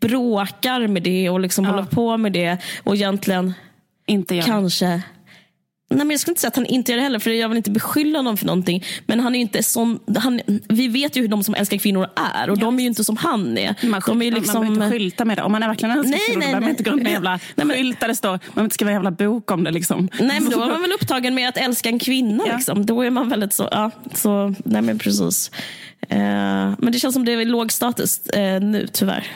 bråkar 0.00 0.86
med 0.86 1.02
det 1.02 1.30
och 1.30 1.40
liksom 1.40 1.64
ja. 1.64 1.70
håller 1.70 1.84
på 1.84 2.16
med 2.16 2.32
det. 2.32 2.58
Och 2.84 2.94
egentligen 2.94 3.54
inte 4.06 4.42
kanske 4.42 5.02
Nej, 5.94 5.98
men 5.98 6.10
jag 6.10 6.20
skulle 6.20 6.32
inte 6.32 6.40
säga 6.40 6.48
att 6.48 6.56
han 6.56 6.66
inte 6.66 6.92
gör 6.92 6.96
det 6.96 7.02
heller, 7.02 7.18
för 7.18 7.30
jag 7.30 7.48
vill 7.48 7.56
inte 7.56 7.70
beskylla 7.70 8.18
honom 8.18 8.36
för 8.36 8.46
någonting. 8.46 8.84
Men 9.06 9.20
han 9.20 9.34
är 9.34 9.40
inte 9.40 9.62
sån, 9.62 9.98
han, 10.18 10.40
vi 10.68 10.88
vet 10.88 11.16
ju 11.16 11.20
hur 11.20 11.28
de 11.28 11.44
som 11.44 11.54
älskar 11.54 11.76
kvinnor 11.76 12.08
är 12.34 12.50
och 12.50 12.56
ja. 12.56 12.60
de 12.60 12.78
är 12.78 12.82
ju 12.82 12.88
inte 12.88 13.04
som 13.04 13.16
han 13.16 13.58
är. 13.58 13.74
Man, 13.86 14.02
de 14.06 14.22
är 14.22 14.32
liksom... 14.32 14.54
man 14.54 14.74
behöver 14.74 14.84
inte 14.84 14.98
skylta 14.98 15.24
med 15.24 15.36
det. 15.38 15.42
Om 15.42 15.52
man 15.52 15.62
är 15.62 15.68
verkligen 15.68 15.98
älskar 15.98 16.10
nej, 16.10 16.20
kvinnor 16.26 16.38
nej, 16.38 16.46
behöver 16.46 16.60
man 16.60 16.70
inte 16.70 16.82
gå 16.82 16.90
runt 16.90 17.02
med 17.02 17.12
jävla 17.12 17.30
nej, 17.54 17.66
men... 17.66 17.76
skylt 17.76 18.00
där 18.00 18.08
det 18.08 18.14
står 18.14 18.38
man 18.54 18.64
inte 18.64 18.74
skriva 18.74 18.90
en 18.90 18.94
jävla 18.94 19.10
bok 19.10 19.50
om 19.50 19.64
det. 19.64 19.70
Liksom. 19.70 20.08
Nej, 20.20 20.40
men 20.40 20.50
då 20.50 20.62
är 20.62 20.68
man 20.68 20.82
väl 20.82 20.92
upptagen 20.92 21.34
med 21.34 21.48
att 21.48 21.56
älska 21.56 21.88
en 21.88 21.98
kvinna. 21.98 22.44
Ja. 22.46 22.56
Liksom. 22.56 22.86
Då 22.86 23.02
är 23.02 23.10
man 23.10 23.28
väldigt 23.28 23.52
så, 23.52 23.68
ja, 23.70 23.90
så, 24.14 24.54
nej 24.64 24.82
men 24.82 24.98
precis. 24.98 25.50
Uh, 26.12 26.18
men 26.78 26.92
det 26.92 26.98
känns 26.98 27.14
som 27.14 27.24
det 27.24 27.32
är 27.32 27.44
låg 27.44 27.72
status 27.72 28.20
uh, 28.36 28.60
nu, 28.60 28.88
tyvärr. 28.92 29.26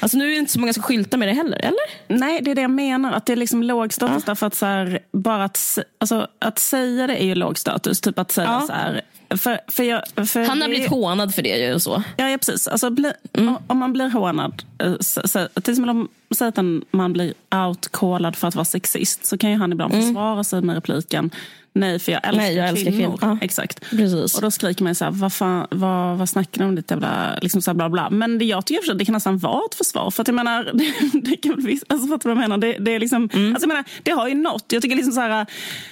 Alltså 0.00 0.18
nu 0.18 0.24
är 0.24 0.30
det 0.30 0.36
inte 0.36 0.52
så 0.52 0.60
många 0.60 0.72
som 0.72 0.82
skyltar 0.82 1.18
med 1.18 1.28
det 1.28 1.34
heller, 1.34 1.58
eller? 1.58 2.18
Nej, 2.18 2.40
det 2.42 2.50
är 2.50 2.54
det 2.54 2.62
jag 2.62 2.70
menar. 2.70 3.12
Att 3.12 3.26
det 3.26 3.32
är 3.32 3.36
liksom 3.36 3.62
låg 3.62 3.92
status 3.92 4.22
ja. 4.26 4.30
därför 4.30 4.46
att, 4.46 4.54
så 4.54 4.66
här, 4.66 4.98
bara 5.12 5.44
att, 5.44 5.78
alltså, 5.98 6.28
att 6.38 6.58
säga 6.58 7.06
det 7.06 7.22
är 7.22 7.26
ju 7.26 7.34
låg 7.34 7.58
status. 7.58 8.00
Typ 8.00 8.18
att 8.18 8.32
säga 8.32 8.48
ja. 8.60 8.66
så 8.66 8.72
här, 8.72 9.02
för, 9.28 9.60
för 9.68 9.84
jag, 9.84 10.02
för 10.28 10.44
Han 10.44 10.62
har 10.62 10.68
blivit 10.68 10.90
hånad 10.90 11.34
för 11.34 11.42
det 11.42 11.58
ju. 11.58 11.80
Så. 11.80 12.02
Ja, 12.16 12.28
ja 12.28 12.38
precis. 12.38 12.68
Alltså, 12.68 12.90
bli, 12.90 13.12
mm. 13.32 13.56
Om 13.66 13.78
man 13.78 13.92
blir 13.92 14.08
hånad, 14.08 14.62
eh, 14.78 14.94
så, 15.00 15.28
så, 15.28 15.48
till 15.48 15.72
exempel 15.72 15.88
om 15.90 16.08
säg 16.34 16.48
att 16.48 16.58
man 16.90 17.12
blir 17.12 17.34
outcallad 17.66 18.36
för 18.36 18.48
att 18.48 18.54
vara 18.54 18.64
sexist 18.64 19.26
så 19.26 19.38
kan 19.38 19.50
ju 19.50 19.56
han 19.56 19.72
ibland 19.72 19.94
mm. 19.94 20.06
försvara 20.06 20.44
sig 20.44 20.62
med 20.62 20.74
repliken 20.74 21.30
Nej, 21.76 21.98
för 21.98 22.12
jag 22.12 22.20
älskar, 22.24 22.42
Nej, 22.42 22.54
jag 22.54 22.68
älskar 22.68 22.90
kvinnor. 22.90 23.16
kvinnor. 23.16 23.18
Ja. 23.20 23.38
Exakt. 23.40 23.90
Precis. 23.90 24.34
Och 24.34 24.42
då 24.42 24.50
skriker 24.50 24.84
man 24.84 24.94
så 24.94 25.04
här, 25.04 25.12
vad, 25.12 25.32
fan, 25.32 25.66
vad, 25.70 26.18
vad 26.18 26.28
snackar 26.28 26.60
ni 26.60 26.68
om? 26.68 26.74
Ditt 26.74 26.90
jävla, 26.90 27.38
liksom 27.42 27.62
så 27.62 27.70
här 27.70 27.76
bla 27.76 27.88
bla. 27.88 28.10
Men 28.10 28.38
det, 28.38 28.44
jag 28.44 28.66
tycker 28.66 28.92
att 28.92 28.98
det 28.98 29.04
kan 29.04 29.12
nästan 29.12 29.38
vara 29.38 29.62
ett 29.70 29.74
försvar. 29.74 30.10
För 30.10 30.22
att 30.22 30.28
jag 30.28 30.34
menar, 30.34 30.64
det, 30.74 30.92
det 31.30 31.36
kan, 31.36 31.78
alltså, 31.88 32.08
fattar 32.08 32.30
vad 32.30 32.36
jag 32.36 32.48
menar? 32.48 32.58
Det, 32.58 32.72
det, 32.72 32.94
är 32.94 33.00
liksom, 33.00 33.28
mm. 33.32 33.48
alltså, 33.48 33.62
jag 33.62 33.68
menar, 33.68 33.84
det 34.02 34.10
har 34.10 34.28
ju 34.28 34.34
något. 34.34 34.64
Jag 34.68 34.82
tycker 34.82 34.96
liksom 34.96 35.12
så 35.12 35.20
här, 35.20 35.46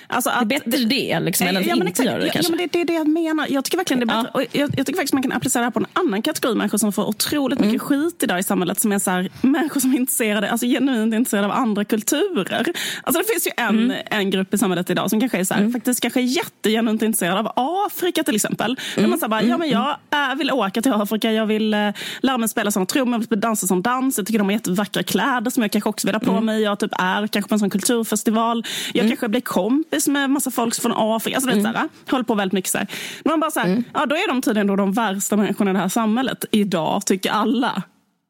alltså 0.07 0.31
att, 0.31 0.49
det 0.49 0.55
är 0.55 0.71
bättre 0.71 0.85
det, 0.85 1.21
liksom, 1.21 1.47
än 1.47 1.57
att 1.57 1.67
ja, 1.67 1.75
inte 1.75 1.87
exakt, 1.87 2.07
göra 2.07 2.19
det. 2.19 2.31
Ja, 2.35 2.43
men 2.49 2.59
det, 2.59 2.67
det 2.67 2.81
är 2.81 2.85
det 2.85 2.95
jag 2.95 3.09
menar. 3.09 3.47
Jag 3.51 3.65
tycker 3.65 3.77
verkligen 3.77 4.07
det 4.07 4.13
är 4.13 4.23
bättre. 4.23 4.31
Ja. 4.35 4.45
Jag, 4.53 4.79
jag, 4.79 4.87
tycker 4.87 4.97
faktiskt 4.97 5.13
man 5.13 5.23
kan 5.23 5.33
applicera 5.33 5.61
det 5.61 5.67
här 5.67 5.71
på 5.71 5.81
en 5.81 5.87
annan 5.93 6.23
kategori 6.23 6.55
människor 6.55 6.79
som 6.79 6.93
får 6.93 7.05
otroligt 7.09 7.59
mycket 7.59 7.83
mm. 7.91 8.05
skit 8.05 8.23
idag 8.23 8.39
i 8.39 8.43
samhället. 8.43 8.81
Som 8.81 8.93
är 8.93 8.99
så 8.99 9.11
här, 9.11 9.31
människor 9.41 9.81
som 9.81 9.93
är 9.95 9.99
intresserade, 10.25 10.51
alltså 10.51 10.67
genuint 10.67 11.15
intresserade 11.15 11.47
av 11.47 11.53
andra 11.53 11.85
kulturer. 11.85 12.67
Alltså 13.03 13.23
det 13.23 13.29
finns 13.29 13.47
ju 13.47 13.51
en, 13.57 13.79
mm. 13.79 13.97
en 14.11 14.31
grupp 14.31 14.55
i 14.55 14.59
samhället 14.59 14.91
idag 14.91 15.11
som 15.11 15.21
kanske 15.21 15.39
är 15.39 15.45
så 15.45 15.55
här, 15.55 15.61
mm. 15.61 15.73
faktiskt 15.73 16.01
kanske 16.01 16.21
jättegenuint 16.21 17.03
intresserad 17.03 17.39
av 17.39 17.53
Afrika 17.57 18.25
till 18.25 18.35
exempel. 18.35 18.77
Mm. 18.97 19.11
man 19.11 19.19
säger 19.19 19.29
bara, 19.29 19.43
ja 19.43 19.59
men 19.59 19.69
jag 19.69 19.97
äh, 20.11 20.37
vill 20.39 20.51
åka 20.51 20.83
till 20.83 20.93
Afrika, 20.93 21.33
jag 21.33 21.47
vill 21.47 21.75
äh, 21.75 21.91
lära 22.21 22.39
mig 22.39 22.49
spela 22.49 22.71
som 22.71 22.87
trummor, 22.87 23.21
jag 23.21 23.29
vill 23.31 23.41
dansa 23.41 23.67
som 23.67 23.83
dans. 23.83 24.19
Jag 24.19 24.27
tycker 24.27 24.39
de 24.39 24.45
har 24.45 24.53
jättevackra 24.53 25.03
kläder 25.03 25.51
som 25.51 25.63
jag 25.63 25.73
kanske 25.73 25.91
också 25.91 26.07
vill 26.07 26.15
ha 26.15 26.21
på 26.21 26.31
mm. 26.31 26.45
mig. 26.45 26.63
Jag 26.63 26.79
typ 26.79 26.93
är 26.99 27.27
kanske 27.27 27.49
på 27.49 27.55
en 27.55 27.59
sån 27.59 27.71
kulturfestival. 27.71 28.65
Jag 28.93 29.01
mm. 29.01 29.11
kanske 29.11 29.29
blir 29.29 29.41
kompis 29.41 30.09
med 30.09 30.31
massa 30.31 30.51
folk 30.51 30.75
från 30.75 30.93
Afrika. 30.97 31.37
Alltså, 31.37 31.51
mm. 31.51 31.63
vet, 31.63 31.73
såhär, 31.73 31.89
håller 32.11 32.25
på 32.25 32.35
väldigt 32.35 32.53
mycket 32.53 32.71
så 32.71 32.79
här. 32.79 32.87
Men 33.25 33.31
man 33.31 33.41
bara 33.41 33.51
så 33.51 33.61
här, 33.61 33.67
mm. 33.67 33.85
ja 33.95 34.07
då 34.07 34.15
är 34.15 34.29
de 34.29 34.43
tydligen 34.43 34.67
då 34.67 34.77
de 34.77 34.93
värsta 34.93 35.37
människorna 35.37 35.71
i 35.71 35.75
det 35.75 35.81
här 35.81 35.89
samhället. 35.89 36.45
Idag, 36.51 37.07
tycker 37.07 37.31
alla. 37.31 37.83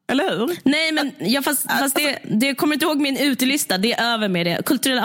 Eller 0.07 0.37
hur? 0.37 0.57
Nej, 0.63 0.91
men 0.91 1.11
ja, 1.19 1.41
fast, 1.41 1.61
fast 1.63 1.81
alltså, 1.81 1.99
det, 1.99 2.19
det 2.23 2.55
kommer 2.55 2.73
inte 2.73 2.85
ihåg 2.85 2.99
min 2.99 3.17
utelista. 3.17 3.77
Det 3.77 3.93
är 3.93 4.13
över 4.13 4.27
med 4.27 4.45
det. 4.45 4.65
Kulturell 4.65 4.99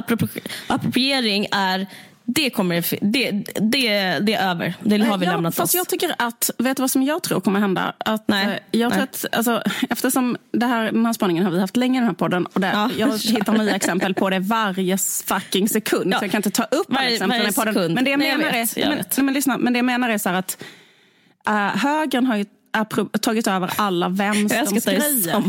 appropriering 0.68 1.46
är 1.52 1.86
det, 2.34 2.50
kommer, 2.50 2.84
det, 3.00 3.30
det, 3.60 4.18
det 4.18 4.34
är 4.34 4.50
över. 4.50 4.74
Det 4.80 4.98
har 4.98 5.18
vi 5.18 5.26
ja, 5.26 5.32
lämnat 5.32 5.54
fast 5.54 5.70
oss. 5.70 5.74
Jag 5.74 5.88
tycker 5.88 6.14
att, 6.18 6.50
vet 6.58 6.76
du 6.76 6.82
vad 6.82 6.90
som 6.90 7.02
jag 7.02 7.22
tror 7.22 7.40
kommer 7.40 7.60
hända? 7.60 7.92
Att, 7.98 8.28
Nej. 8.28 8.46
Eh, 8.46 8.80
jag 8.80 8.92
tror 8.92 9.02
Att, 9.02 9.26
alltså, 9.32 9.62
eftersom 9.90 10.36
det 10.52 10.66
här, 10.66 10.92
den 10.92 11.06
här 11.06 11.12
spaningen 11.12 11.44
har 11.44 11.52
vi 11.52 11.60
haft 11.60 11.76
länge 11.76 11.98
i 11.98 12.00
den 12.00 12.08
här 12.08 12.14
podden 12.14 12.46
och 12.46 12.60
där, 12.60 12.72
ja. 12.72 12.90
jag 12.98 13.18
hittar 13.18 13.52
nya 13.52 13.76
exempel 13.76 14.14
på 14.14 14.30
det 14.30 14.38
varje 14.38 14.98
fucking 15.26 15.68
sekund. 15.68 16.12
Ja. 16.12 16.18
Så 16.18 16.24
jag 16.24 16.30
kan 16.30 16.38
inte 16.38 16.50
ta 16.50 16.64
upp 16.64 16.86
alla 16.90 17.08
exempel 17.08 17.48
i 17.48 17.52
podden. 17.52 17.94
Men 17.94 18.04
det 18.04 18.10
jag, 18.10 18.18
menar 18.18 18.44
jag 18.44 18.54
är, 18.54 18.78
jag 18.78 18.88
men, 18.88 19.24
men, 19.24 19.34
lyssna, 19.34 19.58
men 19.58 19.72
det 19.72 19.78
jag 19.78 19.84
menar 19.84 20.08
är 20.08 20.18
så 20.18 20.28
att 20.28 20.64
uh, 21.48 21.54
högern 21.54 22.26
har 22.26 22.36
ju 22.36 22.44
tagit 23.20 23.46
över 23.46 23.70
alla 23.76 24.08
vänsterns 24.08 24.84
grejer. 24.84 25.42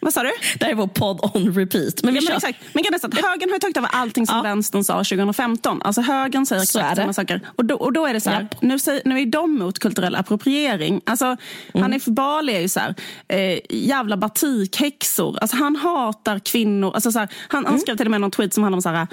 Vad 0.00 0.14
sa 0.14 0.22
du? 0.22 0.32
Det 0.58 0.64
här 0.64 0.72
är 0.72 0.76
vår 0.76 0.86
podd 0.86 1.20
on 1.34 1.54
repeat. 1.54 2.02
Men, 2.02 2.14
vi 2.14 2.20
ja, 2.20 2.24
men, 2.28 2.36
exakt. 2.36 2.58
men 2.72 2.84
att 2.94 3.14
högern 3.14 3.50
har 3.50 3.58
tagit 3.58 3.76
över 3.76 3.88
allting 3.92 4.26
som 4.26 4.36
ja. 4.36 4.42
vänstern 4.42 4.84
sa 4.84 4.94
2015. 4.94 5.82
Alltså 5.82 6.00
högern 6.00 6.46
säger 6.46 6.62
exakt 6.62 6.96
samma 6.96 7.12
saker. 7.12 7.40
Och 7.56 7.64
då, 7.64 7.74
och 7.74 7.92
då 7.92 8.06
är 8.06 8.14
det 8.14 8.20
så 8.20 8.30
här, 8.30 8.40
yep. 8.40 8.62
nu, 8.62 8.78
säger, 8.78 9.02
nu 9.04 9.20
är 9.20 9.26
de 9.26 9.58
mot 9.58 9.78
kulturell 9.78 10.14
appropriering. 10.14 11.00
Alltså, 11.06 11.24
mm. 11.24 11.82
Hanif 11.82 12.04
Bali 12.04 12.54
är 12.54 12.60
ju 12.60 12.68
så 12.68 12.80
här, 12.80 12.94
eh, 13.28 13.58
jävla 13.70 14.16
batikhäxor. 14.16 15.38
Alltså, 15.38 15.56
han 15.56 15.76
hatar 15.76 16.38
kvinnor. 16.38 16.94
Alltså, 16.94 17.12
så 17.12 17.18
här, 17.18 17.28
han, 17.48 17.58
mm. 17.58 17.70
han 17.70 17.80
skrev 17.80 17.96
till 17.96 18.06
och 18.06 18.10
med 18.10 18.20
någon 18.20 18.30
tweet 18.30 18.54
som 18.54 18.62
handlar 18.62 18.76
om 18.76 18.82
så 18.82 18.88
här, 18.88 19.06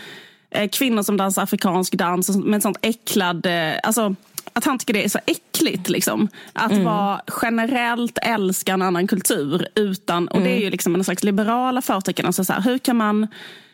eh, 0.51 0.69
kvinnor 0.69 1.03
som 1.03 1.17
dansar 1.17 1.43
afrikansk 1.43 1.93
dans 1.93 2.29
med 2.29 2.61
sånt 2.61 2.77
äcklad... 2.81 3.45
Eh, 3.45 3.73
alltså, 3.83 4.15
att 4.53 4.65
han 4.65 4.79
tycker 4.79 4.93
det 4.93 5.03
är 5.03 5.09
så 5.09 5.19
äckligt. 5.25 5.89
Liksom. 5.89 6.27
Att 6.53 6.71
mm. 6.71 6.83
vara 6.83 7.21
generellt 7.41 8.17
älska 8.21 8.73
en 8.73 8.81
annan 8.81 9.07
kultur. 9.07 9.67
utan 9.75 10.27
Och 10.27 10.41
det 10.41 10.49
är 10.49 10.55
ju 10.55 10.61
mm. 10.61 10.71
liksom 10.71 10.95
en 10.95 11.03
slags 11.03 11.23
liberala 11.23 11.81
förtecken. 11.81 12.25
Alltså 12.25 12.45
så 12.45 12.53
här, 12.53 12.61
hur 12.61 12.77
kan 12.77 12.97
man 12.97 13.27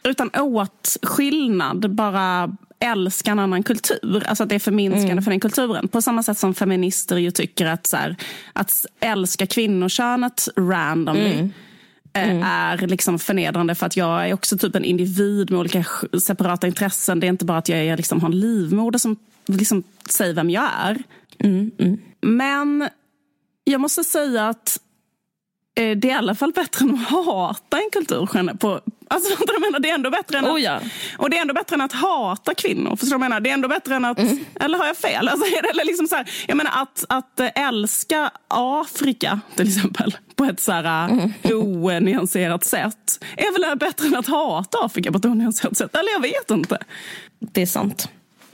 utan 0.04 0.30
åtskillnad 0.30 1.95
bara 1.95 2.56
älska 2.80 3.32
en 3.32 3.39
annan 3.39 3.63
kultur. 3.63 4.23
Alltså 4.25 4.43
att 4.43 4.49
det 4.49 4.56
är 4.56 4.60
förminskande 4.60 5.12
mm. 5.12 5.23
för 5.23 5.32
den 5.32 5.39
kulturen. 5.39 5.88
På 5.88 6.01
samma 6.01 6.23
sätt 6.23 6.38
som 6.38 6.54
feminister 6.54 7.17
ju 7.17 7.32
tycker 7.32 7.65
att, 7.65 7.88
så 7.88 7.97
här, 7.97 8.15
att 8.54 8.86
älska 8.99 9.47
kvinnokönet 9.47 10.47
randomly 10.56 11.34
mm. 11.34 11.51
Eh, 12.13 12.30
mm. 12.30 12.43
är 12.43 12.88
liksom 12.88 13.19
förnedrande 13.19 13.75
för 13.75 13.86
att 13.86 13.97
jag 13.97 14.30
är 14.30 14.34
också 14.34 14.58
typ 14.58 14.75
en 14.75 14.84
individ 14.84 15.51
med 15.51 15.60
olika 15.60 15.86
separata 16.23 16.67
intressen. 16.67 17.19
Det 17.19 17.28
är 17.28 17.30
inte 17.30 17.45
bara 17.45 17.58
att 17.58 17.69
jag 17.69 17.80
är, 17.80 17.97
liksom, 17.97 18.21
har 18.21 18.30
en 18.30 18.39
livmoder 18.39 19.00
som 19.00 19.15
liksom 19.46 19.83
säger 20.10 20.33
vem 20.33 20.50
jag 20.50 20.69
är. 20.79 21.04
Mm, 21.39 21.71
mm. 21.79 21.98
Men 22.21 22.89
jag 23.63 23.81
måste 23.81 24.04
säga 24.04 24.48
att 24.48 24.79
Eh, 25.77 25.98
det 25.98 26.10
är 26.10 26.12
i 26.12 26.13
alla 26.13 26.35
fall 26.35 26.52
bättre 26.52 26.85
än 26.85 26.96
att 26.96 27.10
hata 27.10 27.77
en 27.77 27.89
kultur. 27.91 28.54
På, 28.58 28.81
alltså, 29.08 29.43
jag 29.48 29.62
menar, 29.62 29.79
det 29.79 29.89
är 29.89 29.93
ändå 29.93 30.10
bättre 30.10 30.37
än 30.37 30.46
att, 30.46 30.52
oh 30.52 30.62
ja. 30.62 30.79
Och 31.17 31.29
det 31.29 31.37
är 31.37 31.41
ändå 31.41 31.54
bättre 31.54 31.73
än 31.73 31.81
att 31.81 31.93
hata 31.93 32.54
kvinnor. 32.54 32.96
Förstår 32.96 33.08
du 33.08 33.13
jag 33.13 33.19
menar? 33.19 33.39
Det 33.39 33.50
är 33.50 33.54
ändå 33.54 33.67
bättre 33.67 33.96
än 33.96 34.06
att... 34.06 34.19
Mm. 34.19 34.46
Eller 34.60 34.77
har 34.77 34.85
jag 34.85 34.98
fel? 34.98 35.29
Alltså, 35.35 35.46
eller 35.71 35.85
liksom 35.85 36.08
så 36.08 36.15
här, 36.15 36.29
jag 36.48 36.58
menar 36.58 36.71
att, 36.81 37.06
att 37.10 37.39
älska 37.56 38.31
Afrika 38.48 39.39
till 39.56 39.67
exempel 39.67 40.17
på 40.35 40.46
ett 40.46 40.60
så 40.60 40.71
här 40.71 41.10
mm. 41.10 41.31
onyanserat 41.85 42.63
sätt 42.63 43.23
är 43.37 43.60
väl 43.60 43.77
bättre 43.77 44.08
än 44.08 44.15
att 44.15 44.27
hata 44.27 44.77
Afrika 44.85 45.12
på 45.12 45.17
ett 45.17 45.25
onyanserat 45.25 45.77
sätt. 45.77 45.96
Eller 45.96 46.12
jag 46.12 46.21
vet 46.21 46.52
inte. 46.52 46.77
Det 47.39 47.62
är 47.62 47.65
sant. 47.65 48.10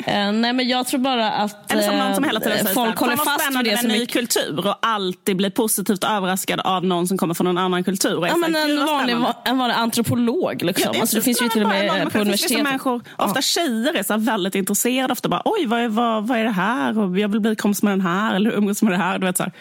Uh, 0.08 0.32
nej 0.32 0.54
men 0.54 0.68
jag 0.68 0.88
tror 0.88 1.00
bara 1.00 1.32
att 1.32 1.72
Eller 1.72 1.82
som 1.82 1.98
någon 1.98 2.16
som 2.16 2.24
hela 2.24 2.40
tiden 2.40 2.58
uh, 2.58 2.64
säger 2.64 2.76
folk 2.76 2.98
håller 2.98 3.16
fast 3.16 3.58
vid 3.58 3.66
det 3.66 3.78
som 3.78 3.90
en 3.90 3.98
ny 3.98 4.06
kultur 4.06 4.68
och 4.68 4.76
alltid 4.82 5.36
blir 5.36 5.50
positivt 5.50 6.04
överraskad 6.04 6.60
av 6.60 6.86
någon 6.86 7.08
som 7.08 7.18
kommer 7.18 7.34
från 7.34 7.48
en 7.48 7.58
annan 7.58 7.84
kultur. 7.84 8.28
Ja, 8.28 8.38
men 8.38 8.56
en, 8.56 8.86
vanlig, 8.86 9.18
en 9.46 9.58
vanlig 9.58 9.76
antropolog. 9.76 10.64
Liksom. 10.64 10.92
Ja, 10.94 11.02
alltså, 11.02 11.16
det 11.16 11.22
finns 11.22 11.42
ju 11.42 11.50
till 11.50 11.64
och 11.64 11.70
med 11.70 12.12
på 12.12 12.20
universitetet. 12.20 12.64
Människor, 12.64 13.02
ofta 13.18 13.42
tjejer 13.42 13.94
är 13.94 14.04
så 14.04 14.18
väldigt 14.18 14.56
intresserade. 14.56 15.14
Ofta 15.14 15.30
bara, 15.30 15.42
oj 15.46 15.66
vad 15.66 15.80
är, 15.80 15.88
vad, 15.88 16.28
vad 16.28 16.38
är 16.38 16.44
det 16.44 16.50
här? 16.50 17.00
Och 17.00 17.20
jag 17.20 17.30
vill 17.30 17.40
bli 17.40 17.56
kompis 17.56 17.84
med 17.84 17.94
den 17.94 18.02
här. 18.02 18.36
Eller 18.36 18.52
umgås 18.52 18.82
med 18.82 18.94
det 18.94 18.98
här. 18.98 19.20
Du 19.20 19.26
vet, 19.26 19.38
så 19.38 19.44
här. 19.44 19.52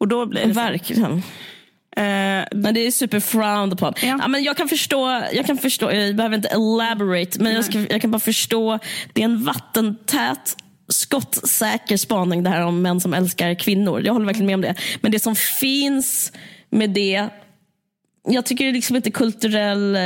Och 0.00 0.08
då 0.08 0.26
blir 0.26 0.46
det 0.46 0.52
Verkligen. 0.52 1.22
Eh, 2.00 2.44
men 2.52 2.74
det 2.74 2.86
är 2.86 2.90
super 2.90 3.20
frowned 3.20 3.72
upon. 3.72 3.94
Ja. 4.02 4.18
ja. 4.20 4.28
men 4.28 4.42
jag 4.42 4.56
kan 4.56 4.68
förstå, 4.68 5.22
jag 5.32 5.46
kan 5.46 5.58
förstå, 5.58 5.92
jag 5.92 6.16
behöver 6.16 6.36
inte 6.36 6.48
elaborate, 6.48 7.42
men 7.42 7.54
jag, 7.54 7.64
ska, 7.64 7.78
jag 7.90 8.00
kan 8.00 8.10
bara 8.10 8.20
förstå. 8.20 8.78
Det 9.12 9.20
är 9.20 9.24
en 9.24 9.44
vattentät 9.44 10.56
skottsäker 10.88 11.96
spaning 11.96 12.42
det 12.42 12.50
här 12.50 12.62
om 12.62 12.82
män 12.82 13.00
som 13.00 13.14
älskar 13.14 13.54
kvinnor. 13.54 14.02
Jag 14.04 14.12
håller 14.12 14.26
verkligen 14.26 14.46
med 14.46 14.54
om 14.54 14.60
det. 14.60 14.74
Men 15.00 15.12
det 15.12 15.20
som 15.20 15.36
finns 15.36 16.32
med 16.70 16.90
det 16.90 17.28
jag 18.28 18.46
tycker 18.46 18.72
liksom 18.72 18.96
inte 18.96 19.10
kulturell 19.10 19.98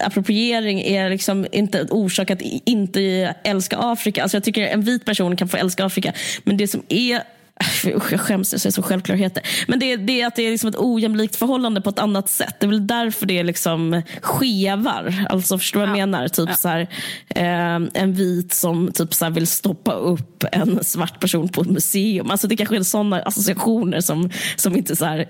appropriering 0.00 0.80
är 0.80 1.10
liksom 1.10 1.46
inte 1.52 1.78
en 1.78 1.90
orsak 1.90 2.30
att 2.30 2.42
inte 2.64 3.34
älska 3.44 3.78
Afrika. 3.78 4.22
Alltså 4.22 4.36
jag 4.36 4.44
tycker 4.44 4.62
en 4.62 4.82
vit 4.82 5.04
person 5.04 5.36
kan 5.36 5.48
få 5.48 5.56
älska 5.56 5.84
Afrika. 5.84 6.12
Men 6.44 6.56
det 6.56 6.68
som 6.68 6.82
är 6.88 7.22
jag 7.84 8.20
skäms, 8.20 8.52
jag 8.52 8.60
säger 8.60 8.72
så 8.72 8.82
självklarheter. 8.82 9.42
Men 9.68 9.78
det, 9.78 9.96
det 9.96 10.20
är 10.20 10.26
att 10.26 10.36
det 10.36 10.42
är 10.42 10.50
liksom 10.50 10.68
ett 10.68 10.78
ojämlikt 10.78 11.36
förhållande 11.36 11.80
på 11.80 11.90
ett 11.90 11.98
annat 11.98 12.28
sätt. 12.28 12.54
Det 12.60 12.66
är 12.66 12.68
väl 12.68 12.86
därför 12.86 13.26
det 13.26 13.42
liksom 13.42 14.02
skevar. 14.22 15.26
Alltså 15.30 15.58
förstår 15.58 15.80
du 15.80 15.86
vad 15.86 15.98
jag 15.98 16.08
menar? 16.08 16.28
Typ 16.28 16.48
ja. 16.48 16.54
så 16.54 16.68
här, 16.68 16.80
eh, 17.28 18.02
en 18.02 18.12
vit 18.12 18.52
som 18.52 18.92
typ 18.92 19.14
så 19.14 19.30
vill 19.30 19.46
stoppa 19.46 19.92
upp 19.92 20.44
en 20.52 20.84
svart 20.84 21.20
person 21.20 21.48
på 21.48 21.60
ett 21.60 21.70
museum. 21.70 22.30
Alltså 22.30 22.46
det 22.46 22.56
kanske 22.56 22.76
är 22.76 22.82
sådana 22.82 23.22
associationer 23.22 24.00
som, 24.00 24.30
som 24.56 24.76
inte 24.76 24.96
så 24.96 25.24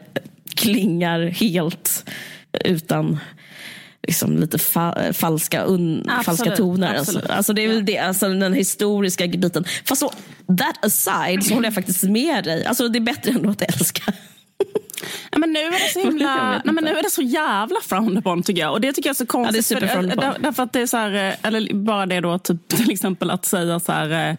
klingar 0.54 1.26
helt 1.26 2.04
utan 2.64 3.18
liksom 4.07 4.38
lite 4.38 4.59
fa 4.59 5.12
falska, 5.12 5.62
un, 5.62 6.11
falska 6.24 6.57
toner. 6.57 6.94
Alltså, 6.94 7.20
alltså, 7.28 7.53
det 7.53 7.64
är 7.64 7.68
väl 7.68 7.84
det, 7.84 7.98
alltså 7.98 8.28
den 8.28 8.53
historiska 8.53 9.26
biten. 9.26 9.64
Fast 9.84 10.00
så, 10.00 10.12
that 10.59 10.84
aside 10.84 11.44
så 11.44 11.55
håller 11.55 11.66
jag 11.66 11.74
faktiskt 11.74 12.03
med 12.03 12.44
dig. 12.44 12.64
Alltså 12.64 12.88
det 12.88 12.98
är 12.98 13.00
bättre 13.00 13.30
än 13.30 13.48
att 13.48 13.62
älska. 13.62 14.12
Ja, 15.30 15.38
men 15.38 15.53
nu 15.53 15.61
är 15.61 15.70
det 15.70 15.92
så 15.92 16.00
himla, 16.05 16.62
nej, 16.64 16.74
men 16.74 16.84
nu 16.84 16.90
är 16.90 17.03
det 17.03 17.11
så 17.11 17.22
jävla 17.22 17.80
frowned 17.80 18.18
upon 18.18 18.42
tycker 18.42 18.61
jag. 18.61 18.72
Och 18.72 18.80
det 18.80 18.92
tycker 18.92 19.09
jag 19.09 19.14
är 19.14 19.18
så 19.18 19.26
konstigt. 19.26 19.70
Ja, 19.70 19.80
det 19.80 19.86
är 19.86 19.96
för, 19.96 20.03
där, 20.03 20.36
därför 20.38 20.62
att 20.62 20.72
det 20.72 20.80
är 20.80 20.86
så 20.86 20.96
här, 20.96 21.28
eh, 21.28 21.34
eller 21.42 21.74
bara 21.74 22.07
det 22.07 22.20
då 22.20 22.38
typ, 22.38 22.68
till 22.76 22.90
exempel 22.90 23.30
att 23.30 23.44
säga 23.44 23.80
så 23.80 23.92
här 23.92 24.30
eh, 24.30 24.36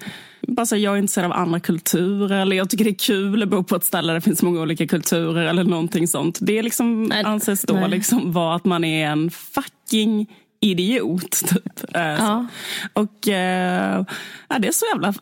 bara 0.48 0.66
så 0.66 0.76
jag 0.76 0.94
är 0.94 0.98
intresserad 0.98 1.26
av 1.26 1.38
andra 1.38 1.60
kulturer 1.60 2.42
eller 2.42 2.56
jag 2.56 2.70
tycker 2.70 2.84
det 2.84 2.90
är 2.90 3.06
kul 3.06 3.44
att 3.44 3.50
bo 3.50 3.64
på 3.64 3.76
ett 3.76 3.84
ställe 3.84 4.08
där 4.08 4.16
det 4.16 4.22
finns 4.22 4.42
många 4.42 4.62
olika 4.62 4.88
kulturer 4.88 5.46
eller 5.46 5.64
någonting 5.64 6.08
sånt. 6.08 6.38
Det 6.42 6.58
är 6.58 6.64
liksom, 6.64 7.04
nej, 7.04 7.24
anses 7.24 7.62
då 7.62 7.74
nej. 7.74 7.90
liksom 7.90 8.32
vara 8.32 8.56
att 8.56 8.66
man 8.66 8.84
är 8.84 9.08
en 9.08 9.32
fucking 9.32 10.28
idiot. 10.64 11.32
Typ. 11.32 11.96
Eh, 11.96 12.02
ja. 12.02 12.48
Och 12.94 13.28
äh, 13.28 14.06
ja, 14.48 14.60
det 14.60 14.68
är 14.68 14.72
så 14.72 14.86
jävla... 14.94 15.14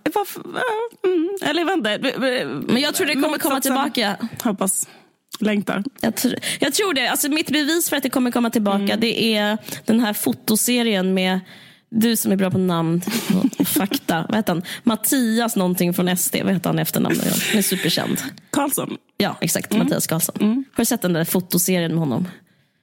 Mm, 1.06 1.30
eller 1.42 1.62
jag 1.62 1.66
vet 1.66 1.78
inte. 1.78 2.20
Men 2.68 2.82
jag 2.82 2.96
tror 2.96 3.08
det 3.08 3.14
kommer 3.14 3.38
komma 3.38 3.62
tillbaka. 3.62 4.18
Hoppas. 4.44 4.88
Längtar. 5.40 5.84
Jag, 6.02 6.16
tr 6.16 6.34
jag 6.60 6.74
tror 6.74 6.94
det. 6.94 7.08
Alltså, 7.08 7.30
mitt 7.30 7.52
bevis 7.52 7.90
för 7.90 7.98
att 7.98 8.04
det 8.04 8.10
kommer 8.10 8.32
komma 8.32 8.50
tillbaka 8.50 8.84
mm. 8.84 9.00
det 9.00 9.36
är 9.36 9.58
den 9.86 10.00
här 10.00 10.14
fotoserien 10.14 11.14
med 11.14 11.40
du 11.92 12.16
som 12.16 12.32
är 12.32 12.36
bra 12.36 12.52
på 12.52 12.58
namn 12.58 13.02
och 13.60 13.68
fakta. 13.68 14.26
Vad 14.30 14.38
heter 14.38 14.54
han? 14.54 14.64
Mattias 14.84 15.56
någonting 15.56 15.94
från 15.94 16.18
SD. 16.18 16.36
Vad 16.44 16.54
heter 16.54 16.70
han 16.70 16.80
i 16.80 16.82
efternamn? 16.82 17.16
Han 17.50 17.58
är 17.58 17.62
superkänd. 17.62 18.18
Karlsson? 18.50 18.98
Ja, 19.18 19.38
exakt. 19.42 19.74
Mm. 19.74 19.86
Mattias 19.86 20.08
Karlsson. 20.08 20.36
Mm. 20.40 20.64
Har 20.74 20.82
du 20.82 20.86
sett 20.86 21.02
den 21.02 21.14
där 21.14 21.26
fotoserien 21.26 21.92
med 21.92 22.00
honom? 22.00 22.28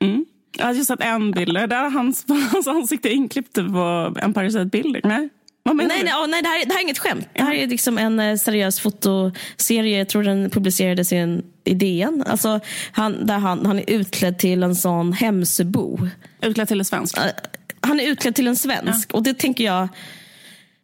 Mm. 0.00 0.24
Jag 0.58 0.66
har 0.66 0.72
just 0.72 0.88
sett 0.88 1.00
en 1.00 1.30
bild. 1.30 1.54
Där 1.54 1.90
hans, 1.90 2.26
hans 2.52 2.66
ansikte 2.66 3.08
inklippt 3.08 3.54
på 3.54 4.14
Empire 4.22 4.50
State 4.50 4.66
Building. 4.66 5.02
Nej? 5.04 5.28
nej, 5.64 5.86
nej, 6.04 6.14
oh, 6.14 6.28
nej 6.28 6.42
det, 6.42 6.48
här, 6.48 6.66
det 6.66 6.72
här 6.72 6.80
är 6.80 6.82
inget 6.82 6.98
skämt. 6.98 7.28
Det 7.32 7.42
här 7.42 7.54
är 7.54 7.66
liksom 7.66 7.98
en 7.98 8.20
eh, 8.20 8.36
seriös 8.36 8.80
fotoserie. 8.80 9.98
Jag 9.98 10.08
tror 10.08 10.22
den 10.22 10.50
publicerades 10.50 11.12
i 11.12 11.16
en 11.16 11.42
idén. 11.64 12.24
Alltså, 12.26 12.60
han, 12.92 13.26
där 13.26 13.38
han, 13.38 13.66
han 13.66 13.78
är 13.78 13.90
utklädd 13.90 14.38
till 14.38 14.62
en 14.62 14.76
sån 14.76 15.12
hemsöbo. 15.12 15.98
Utklädd 16.42 16.68
till 16.68 16.78
en 16.78 16.84
svensk? 16.84 17.18
Han 17.88 18.00
är 18.00 18.08
utklädd 18.08 18.34
till 18.34 18.48
en 18.48 18.56
svensk. 18.56 19.10
Ja. 19.12 19.16
Och 19.16 19.22
det 19.22 19.34
tänker 19.34 19.64
jag, 19.64 19.88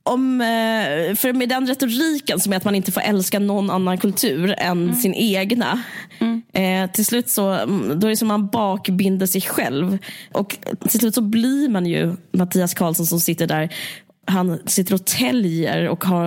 om, 0.07 0.41
eh, 0.41 1.15
för 1.15 1.33
med 1.33 1.49
den 1.49 1.67
retoriken 1.67 2.41
som 2.41 2.53
är 2.53 2.57
att 2.57 2.65
man 2.65 2.75
inte 2.75 2.93
får 2.93 3.01
älska 3.01 3.39
någon 3.39 3.71
annan 3.71 3.99
kultur 3.99 4.55
än 4.59 4.83
mm. 4.83 4.95
sin 4.95 5.15
egna. 5.15 5.83
Mm. 6.19 6.43
Eh, 6.53 6.91
till 6.91 7.05
slut 7.05 7.29
så 7.29 7.51
mm, 7.51 8.01
då 8.01 8.07
är 8.07 8.11
det 8.11 8.17
som 8.17 8.29
man 8.29 8.47
bakbinder 8.47 9.27
sig 9.27 9.41
själv. 9.41 9.99
Och 10.33 10.59
till 10.89 11.01
slut 11.01 11.15
så 11.15 11.21
blir 11.21 11.69
man 11.69 11.87
ju 11.87 12.17
Mattias 12.33 12.75
Karlsson 12.75 13.07
som 13.07 13.21
sitter 13.21 13.47
där 13.47 13.71
han 14.27 14.59
sitter 14.67 14.95
och 14.95 15.05
täljer 15.05 15.89
och 15.89 16.05
har 16.05 16.27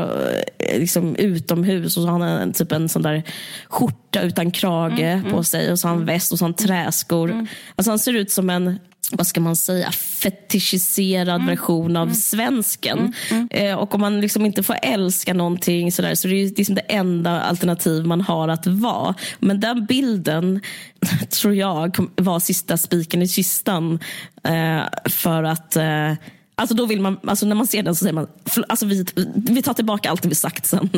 eh, 0.59 0.79
liksom 0.79 1.15
utomhus 1.15 1.97
och 1.97 2.03
så 2.03 2.09
har 2.09 2.19
han 2.19 2.29
en, 2.29 2.53
typ 2.53 2.71
en 2.71 2.89
sån 2.89 3.01
där 3.01 3.23
skjorta 3.67 4.21
utan 4.21 4.51
krage 4.51 4.99
mm, 4.99 5.23
på 5.23 5.29
mm. 5.29 5.43
sig 5.43 5.71
och 5.71 5.79
så 5.79 5.87
har 5.87 5.95
han 5.95 6.05
väst 6.05 6.31
och 6.31 6.37
så 6.37 6.45
har 6.45 6.49
han 6.49 6.55
träskor. 6.55 7.31
Mm. 7.31 7.47
Alltså 7.75 7.91
han 7.91 7.99
ser 7.99 8.13
ut 8.13 8.31
som 8.31 8.49
en 8.49 8.79
vad 9.11 9.27
ska 9.27 9.41
man 9.41 9.55
säga, 9.55 9.91
fetischiserad 9.91 11.41
mm. 11.41 11.47
version 11.47 11.95
av 11.95 12.03
mm. 12.03 12.15
svensken. 12.15 12.97
Mm. 12.97 13.13
mm. 13.51 13.71
Eh, 13.71 13.77
och 13.77 13.95
om 13.95 14.01
man 14.01 14.21
liksom 14.21 14.45
inte 14.45 14.63
får 14.63 14.75
älska 14.81 15.33
någonting 15.33 15.91
sådär, 15.91 16.15
så 16.15 16.27
det 16.27 16.33
är 16.33 16.55
liksom 16.57 16.75
det 16.75 16.81
enda 16.81 17.41
alternativ 17.41 18.05
man 18.05 18.21
har 18.21 18.47
att 18.47 18.67
vara. 18.67 19.15
Men 19.39 19.59
den 19.59 19.85
bilden 19.85 20.61
tror 21.29 21.55
jag 21.55 21.97
var 22.15 22.39
sista 22.39 22.77
spiken 22.77 23.21
i 23.21 23.27
kistan. 23.27 23.99
Eh, 24.43 25.09
för 25.09 25.43
att 25.43 25.75
eh, 25.75 26.13
Alltså 26.59 26.75
då 26.75 26.85
vill 26.85 27.01
man, 27.01 27.19
alltså 27.23 27.45
när 27.45 27.55
man 27.55 27.67
ser 27.67 27.83
den 27.83 27.95
så 27.95 27.99
säger 27.99 28.13
man, 28.13 28.27
alltså 28.67 28.85
vi, 28.85 29.05
vi 29.35 29.61
tar 29.61 29.73
tillbaka 29.73 30.09
allt 30.09 30.25
vi 30.25 30.35
sagt 30.35 30.65
sedan 30.65 30.89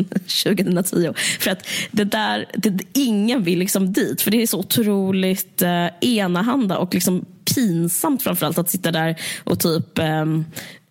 2010. 0.46 1.14
För 1.40 1.52
att 1.52 1.68
det 1.92 2.04
där, 2.04 2.46
det, 2.54 2.84
ingen 2.94 3.44
vill 3.44 3.60
liksom 3.60 3.94
dit, 3.94 4.22
för 4.22 4.32
det 4.32 4.42
är 4.42 4.48
så 4.48 4.60
otroligt 4.60 5.62
eh, 5.62 5.88
enahanda 6.02 6.78
och 6.78 6.94
liksom 6.94 7.26
pinsamt 7.56 8.24
framförallt 8.24 8.58
att 8.58 8.70
sitta 8.70 8.92
där 8.92 9.16
och 9.44 9.60
typ 9.60 9.98
eh, 9.98 10.26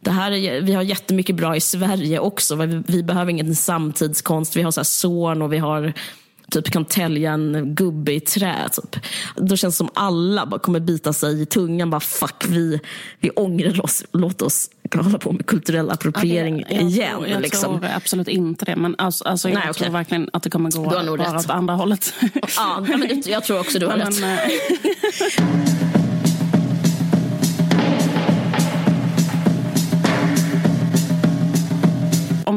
det 0.01 0.11
här 0.11 0.33
är, 0.33 0.61
vi 0.61 0.75
har 0.75 0.83
jättemycket 0.83 1.37
bra 1.37 1.57
i 1.57 1.61
Sverige 1.61 2.19
också. 2.19 2.57
Vi, 2.57 2.83
vi 2.87 3.03
behöver 3.03 3.31
ingen 3.31 3.55
samtidskonst. 3.55 4.57
Vi 4.57 4.63
har 4.63 4.71
så 4.71 4.81
här 4.81 4.85
Zorn 4.85 5.43
och 5.43 5.53
vi 5.53 5.59
har 5.59 5.93
typ 6.51 6.71
kan 6.71 6.85
tälja 6.85 7.33
en 7.33 7.75
gubbe 7.75 8.13
i 8.13 8.21
trä. 8.21 8.69
Typ. 8.73 9.05
Då 9.37 9.57
känns 9.57 9.75
det 9.75 9.77
som 9.77 9.91
alla 9.95 10.47
bara 10.47 10.61
kommer 10.61 10.81
bita 10.81 11.13
sig 11.13 11.43
i 11.43 11.47
tungan. 11.47 11.91
Bara 11.91 12.01
fuck, 12.01 12.45
vi, 12.49 12.81
vi 13.21 13.31
ångrar 13.31 13.85
oss. 13.85 14.05
Låt 14.13 14.43
oss 14.43 14.71
hålla 14.95 15.19
på 15.19 15.33
med 15.33 15.47
kulturell 15.47 15.91
appropriering 15.91 16.65
ja, 16.69 16.77
jag, 16.77 16.83
igen. 16.83 17.25
Jag 17.27 17.43
liksom. 17.43 17.81
tror 17.81 17.91
absolut 17.97 18.29
inte 18.29 18.65
det. 18.65 18.77
Men 18.77 18.95
alltså, 18.99 19.25
alltså 19.25 19.49
jag 19.49 19.55
Nej, 19.65 19.75
tror 19.75 19.91
verkligen 19.91 20.31
att 20.33 20.43
det 20.43 20.51
kommer 20.51 20.71
gå 20.71 20.83
bara 20.83 21.13
åt 21.13 21.51
andra 21.51 21.75
hållet. 21.75 22.15
ja, 22.57 22.85
men 22.89 23.23
jag 23.27 23.45
tror 23.45 23.61
också 23.61 23.79
du 23.79 23.87
har 23.87 23.97
rätt. 23.99 24.15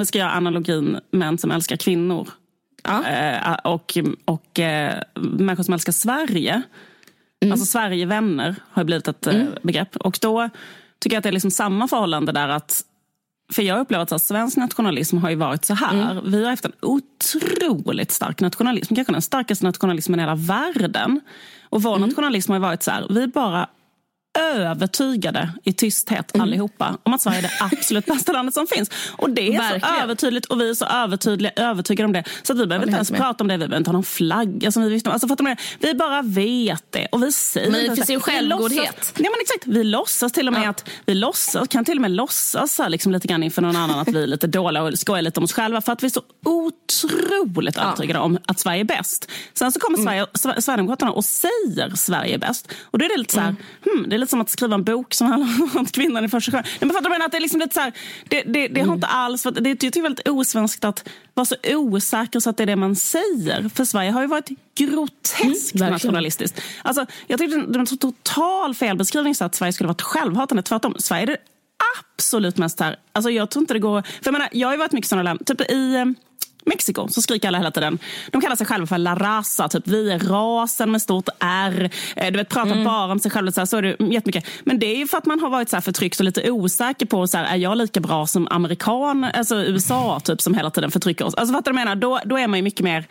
vi 0.02 0.06
ska 0.06 0.20
göra 0.20 0.32
analogin 0.32 1.00
män 1.12 1.38
som 1.38 1.52
älskar 1.52 1.78
kvinnor 1.78 2.28
Ja. 2.84 3.08
Eh, 3.08 3.54
och 3.54 3.98
och 4.26 4.60
eh, 4.60 5.02
människor 5.16 5.64
som 5.64 5.74
älskar 5.74 5.92
Sverige. 5.92 6.62
Mm. 7.42 7.52
Alltså 7.52 7.66
Sverigevänner 7.66 8.56
har 8.72 8.84
blivit 8.84 9.08
ett 9.08 9.28
eh, 9.28 9.36
mm. 9.36 9.54
begrepp. 9.64 9.96
Och 9.96 10.18
då 10.22 10.50
tycker 11.00 11.16
jag 11.16 11.20
att 11.20 11.24
det 11.24 11.30
är 11.30 11.34
liksom 11.34 11.52
samma 11.52 11.88
förhållande 11.88 12.32
där. 12.32 12.48
att 12.48 12.86
för 13.54 13.62
jag 13.62 13.80
upplever 13.80 14.04
att 14.04 14.22
svensk 14.22 14.58
nationalism 14.58 15.18
har 15.18 15.30
ju 15.30 15.36
varit 15.36 15.66
så 15.66 15.74
här. 15.74 16.12
Mm. 16.12 16.32
Vi 16.32 16.44
har 16.44 16.50
haft 16.50 16.66
en 16.66 16.72
otroligt 16.82 18.12
stark 18.12 18.42
nationalism, 18.42 18.96
kanske 18.96 19.14
den 19.14 19.22
starkaste 19.22 19.66
nationalismen 19.66 20.20
i 20.20 20.24
hela 20.24 20.36
världen. 20.36 21.22
Och 21.70 21.82
vår 21.82 21.96
mm. 21.96 22.10
nationalism 22.10 22.52
har 22.52 22.60
varit 22.60 22.84
så 22.84 22.92
här, 22.92 23.08
vi 23.10 23.28
bara 23.28 23.70
övertygade 24.40 25.52
i 25.64 25.74
tysthet 25.74 26.36
mm. 26.36 26.44
allihopa 26.44 26.98
om 27.04 27.14
att 27.14 27.22
Sverige 27.22 27.38
är 27.38 27.42
det 27.42 27.52
absolut 27.60 28.06
bästa 28.06 28.32
landet 28.32 28.54
som 28.54 28.68
finns. 28.68 28.92
Och 29.18 29.30
det 29.30 29.48
är 29.48 29.58
Verkligen. 29.58 29.96
så 29.96 30.04
övertydligt 30.04 30.46
och 30.46 30.62
vi 30.62 30.70
är 30.70 30.74
så 30.74 30.86
övertydliga, 30.86 31.52
övertygade 31.56 32.06
om 32.06 32.14
det 32.14 32.24
så 32.44 32.54
att 32.54 32.60
vi 32.60 32.68
behöver 32.68 32.86
inte 32.86 32.96
ens 32.96 33.12
prata 33.12 33.44
om 33.44 33.48
det. 33.48 33.54
Vi 33.54 33.58
behöver 33.58 33.78
inte 33.78 33.90
ha 33.90 33.94
någon 33.94 34.04
flagga 34.04 34.72
som 34.72 34.84
vi 34.84 34.90
visste 34.90 35.12
alltså, 35.12 35.28
fattar 35.28 35.58
Vi 35.80 35.94
bara 35.94 36.22
vet 36.22 36.84
det 36.90 37.08
och 37.12 37.24
vi 37.24 37.32
säger 37.32 37.72
Men 37.72 37.90
det 37.90 37.96
finns 37.96 38.10
ju 38.10 38.20
självgodhet. 38.20 39.14
Ja, 39.18 39.24
men 39.24 39.42
exakt. 39.42 39.68
Vi 39.68 39.84
låtsas 39.84 40.32
till 40.32 40.48
och 40.48 40.54
med 40.54 40.64
ja. 40.64 40.70
att 40.70 40.90
vi 41.06 41.14
låtsas, 41.14 41.68
kan 41.68 41.86
till 41.86 41.98
och 41.98 42.02
med 42.02 42.12
låtsas 42.12 42.82
liksom, 42.88 43.12
lite 43.12 43.28
grann 43.28 43.44
inför 43.44 43.62
någon 43.62 43.76
annan 43.76 44.00
att 44.00 44.08
vi 44.08 44.24
är 44.24 44.28
lite 44.28 44.48
dåliga 44.48 44.84
och 44.84 45.00
skojar 45.00 45.22
lite 45.22 45.40
om 45.40 45.44
oss 45.44 45.54
själva 45.54 45.82
för 45.82 45.92
att 45.92 46.04
vi 46.04 46.08
är 46.08 46.12
så 46.12 46.22
otroligt 46.46 47.76
ja. 47.76 47.84
övertygade 47.84 48.20
om 48.20 48.38
att 48.46 48.60
Sverige 48.60 48.82
är 48.82 48.86
bäst. 48.86 49.32
Sen 49.54 49.72
så 49.72 49.80
kommer 49.80 49.98
mm. 49.98 50.28
Sverige, 50.34 50.62
Sverigedemokraterna 50.62 51.12
och 51.12 51.26
säger 51.26 51.96
Sverige 51.96 52.34
är 52.34 52.40
bäst. 52.40 52.72
Och 52.84 53.00
då 53.00 53.06
är 53.06 53.10
det 53.10 53.18
lite 53.18 53.34
så 53.34 53.40
här, 53.40 53.48
mm. 53.48 53.62
hmm, 53.84 54.10
det 54.10 54.21
lite 54.22 54.30
som 54.30 54.42
att 54.42 54.50
skriva 54.50 54.76
en 54.76 54.84
bok 54.84 55.14
som 55.14 55.28
handlar 55.28 55.80
om 55.80 55.86
kvinnan 55.86 56.26
i 56.26 56.30
första 56.30 56.52
sjön. 56.52 56.64
Men 56.80 56.90
fattar 56.90 57.10
du 57.10 57.26
att 57.26 57.32
det 57.32 57.38
är 57.38 57.42
liksom 57.42 57.60
lite 57.60 57.74
så 57.74 57.80
här, 57.80 57.94
det, 58.30 58.44
det, 58.44 58.68
det 58.68 58.80
mm. 58.80 58.88
har 58.88 58.96
inte 58.96 59.08
alls, 59.08 59.44
det, 59.44 59.74
det 59.74 59.98
är 59.98 60.02
väldigt 60.02 60.28
osvenskt 60.28 60.86
att 60.86 61.10
vara 61.34 61.46
så 61.46 61.56
osäker 61.76 62.40
så 62.40 62.50
att 62.50 62.58
det 62.58 62.64
är 62.64 62.68
det 62.68 62.76
man 62.76 62.96
säger. 62.96 63.70
För 63.70 63.86
Sverige 63.86 64.12
har 64.12 64.22
ju 64.22 64.28
varit 64.28 64.50
groteskt 64.76 65.76
mm, 65.76 65.92
nationalistiskt. 65.92 66.62
Alltså, 66.82 67.06
jag 67.28 67.40
tyckte 67.40 67.58
det 67.58 67.68
var 67.68 67.80
en 67.80 67.98
total 67.98 68.76
felbeskrivning 68.76 69.36
så 69.36 69.46
att 69.46 69.56
Sverige 69.56 69.74
skulle 69.74 69.88
varit 69.88 70.02
självhatande. 70.02 70.64
Tvärtom, 70.64 70.96
Sverige 70.98 71.24
är 71.24 71.28
det 71.28 71.38
absolut 72.16 72.58
mest 72.58 72.80
här. 72.80 72.96
Alltså, 73.14 73.30
jag 73.30 73.50
tror 73.50 73.64
inte 73.64 73.74
det 73.74 73.80
går... 73.80 74.02
För 74.02 74.12
jag, 74.24 74.34
menar, 74.34 74.50
jag 74.52 74.68
har 74.68 74.74
ju 74.74 74.80
varit 74.80 74.92
mycket 74.92 75.10
sådana 75.10 75.24
länder. 75.24 75.46
Typ 75.46 75.72
i 75.72 75.96
eh, 75.96 76.06
Mexiko 76.66 77.08
så 77.08 77.22
skriker 77.22 77.48
alla 77.48 77.58
hela 77.58 77.72
tiden. 77.72 78.00
De 78.32 78.42
kallar 78.42 78.56
sig 78.56 78.66
själva 78.66 78.88
för 78.88 78.98
La 78.98 79.16
Raza, 79.16 79.68
typ 79.68 79.88
vi 79.88 80.12
är 80.12 80.20
rasen 80.20 80.92
med 80.92 81.02
stort 81.02 81.30
R. 81.40 81.90
Eh, 82.16 82.32
du 82.32 82.38
vet, 82.38 82.50
pratar 82.50 82.72
mm. 82.72 82.84
bara 82.84 83.12
om 83.12 83.20
sig 83.20 83.32
själva. 83.32 83.52
Så, 83.52 83.62
här, 83.62 83.66
så 83.66 83.78
är 83.78 83.82
det 83.82 83.96
jättemycket. 84.14 84.46
Men 84.64 84.80
det 84.80 84.86
är 84.86 84.98
ju 84.98 85.08
för 85.08 85.18
att 85.18 85.26
man 85.26 85.40
har 85.40 85.50
varit 85.50 85.70
så 85.70 85.76
här 85.76 85.82
förtryckt 85.82 86.20
och 86.20 86.26
lite 86.26 86.52
osäker 86.52 87.06
på, 87.06 87.28
så 87.28 87.38
här, 87.38 87.46
är 87.46 87.56
jag 87.56 87.78
lika 87.78 88.00
bra 88.00 88.28
som 88.28 88.48
amerikan, 88.52 89.24
alltså 89.24 89.56
USA, 89.56 90.20
typ, 90.20 90.42
som 90.42 90.54
hela 90.54 90.72
tiden 90.72 90.92
förtrycker 90.92 91.26
oss? 91.26 91.34
Alltså, 91.36 91.54
fattar 91.54 91.72
du 91.72 91.76
menar? 91.76 91.96
Då, 91.96 92.20
då 92.26 92.38
är 92.38 92.48
man 92.48 92.60
ju 92.60 92.64
mycket 92.64 92.82
mer 92.82 93.06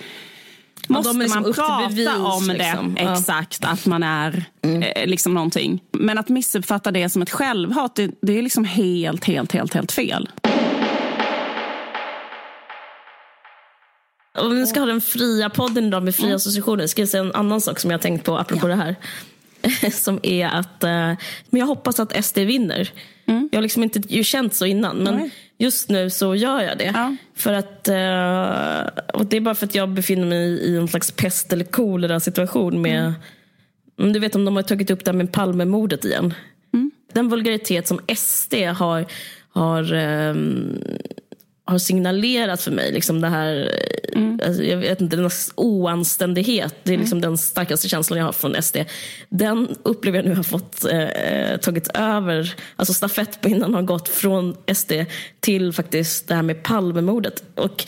Måste 0.88 1.12
liksom 1.12 1.42
man 1.42 1.53
prata 1.53 1.88
bevis, 1.88 2.09
om 2.09 2.48
det, 2.48 2.55
liksom. 2.55 2.96
exakt, 2.96 3.64
att 3.64 3.86
man 3.86 4.03
är 4.03 4.44
mm. 4.62 4.82
eh, 4.82 5.07
liksom 5.07 5.34
någonting. 5.34 5.82
Men 5.92 6.18
att 6.18 6.28
missuppfatta 6.28 6.90
det 6.90 7.09
som 7.09 7.22
ett 7.22 7.30
självhat, 7.30 7.96
det, 7.96 8.11
det 8.22 8.38
är 8.38 8.42
liksom 8.42 8.64
helt, 8.64 9.24
helt, 9.24 9.53
helt, 9.53 9.74
helt 9.74 9.92
fel. 9.92 10.28
Om 14.39 14.57
vi 14.57 14.66
ska 14.66 14.81
ha 14.81 14.87
den 14.87 15.01
fria 15.01 15.51
podden 15.51 15.87
idag 15.87 16.03
med 16.03 16.14
fria 16.14 16.26
mm. 16.26 16.37
associationer 16.37 16.87
ska 16.87 17.03
jag 17.03 17.09
säga 17.09 17.22
en 17.22 17.33
annan 17.33 17.61
sak 17.61 17.78
som 17.78 17.91
jag 17.91 17.99
har 17.99 18.03
tänkt 18.03 18.24
på 18.24 18.39
apropå 18.39 18.68
ja. 18.68 18.76
det 18.76 18.83
här. 18.83 18.97
som 19.91 20.20
är 20.22 20.47
att 20.47 20.85
uh, 20.85 21.18
men 21.51 21.61
jag 21.61 21.66
hoppas 21.66 22.01
att 22.01 22.24
SD 22.24 22.39
vinner. 22.39 22.93
Mm. 23.26 23.49
Jag 23.53 23.59
har 23.59 23.62
liksom 23.62 23.83
inte 23.83 23.99
ju 24.09 24.24
känt 24.24 24.55
så 24.55 24.66
innan 24.66 24.97
men 24.97 25.14
Nej. 25.14 25.31
just 25.59 25.89
nu 25.89 26.11
så 26.11 26.35
gör 26.35 26.61
jag 26.61 26.78
det. 26.78 26.93
Ja. 26.95 27.16
För 27.35 27.53
att, 27.53 27.89
uh, 27.89 29.14
och 29.14 29.26
det 29.26 29.37
är 29.37 29.41
bara 29.41 29.55
för 29.55 29.66
att 29.66 29.74
jag 29.74 29.89
befinner 29.89 30.26
mig 30.26 30.49
i 30.49 30.76
en 30.76 30.89
slags 30.89 31.11
pest 31.11 31.53
eller 31.53 31.64
kolera 31.64 32.20
situation 32.20 32.83
med 32.83 33.14
mm. 33.99 34.12
Du 34.12 34.18
vet 34.18 34.35
om 34.35 34.45
de 34.45 34.57
har 34.57 34.62
tagit 34.62 34.91
upp 34.91 35.05
det 35.05 35.11
här 35.11 35.18
med 35.18 35.33
Palmemordet 35.33 36.05
igen. 36.05 36.35
Mm. 36.74 36.91
Den 37.12 37.28
vulgaritet 37.28 37.89
som 37.89 38.01
SD 38.16 38.55
har, 38.55 39.07
har 39.53 39.93
um, 39.93 40.78
har 41.70 41.78
signalerat 41.78 42.62
för 42.62 42.70
mig. 42.70 42.92
Liksom 42.92 43.20
det 43.20 43.28
här, 43.28 43.74
mm. 44.12 44.40
alltså, 44.46 44.62
jag 44.62 44.76
vet 44.76 45.00
inte, 45.00 45.16
den 45.16 45.30
oanständighet. 45.54 46.74
Det 46.82 46.94
är 46.94 46.98
liksom 46.98 47.18
mm. 47.18 47.30
den 47.30 47.38
starkaste 47.38 47.88
känslan 47.88 48.18
jag 48.18 48.26
har 48.26 48.32
från 48.32 48.62
SD. 48.62 48.76
Den 49.28 49.76
upplever 49.82 50.18
jag 50.18 50.26
nu 50.26 50.34
har 50.34 50.42
fått 50.42 50.84
eh, 50.84 51.56
tagit 51.56 51.88
över. 51.94 52.54
Alltså 52.76 52.94
stafettpinnen 52.94 53.74
har 53.74 53.82
gått 53.82 54.08
från 54.08 54.56
SD 54.74 54.92
till 55.40 55.72
faktiskt 55.72 56.28
det 56.28 56.34
här 56.34 56.42
med 56.42 56.62
Palmemordet. 56.62 57.42
Och 57.54 57.84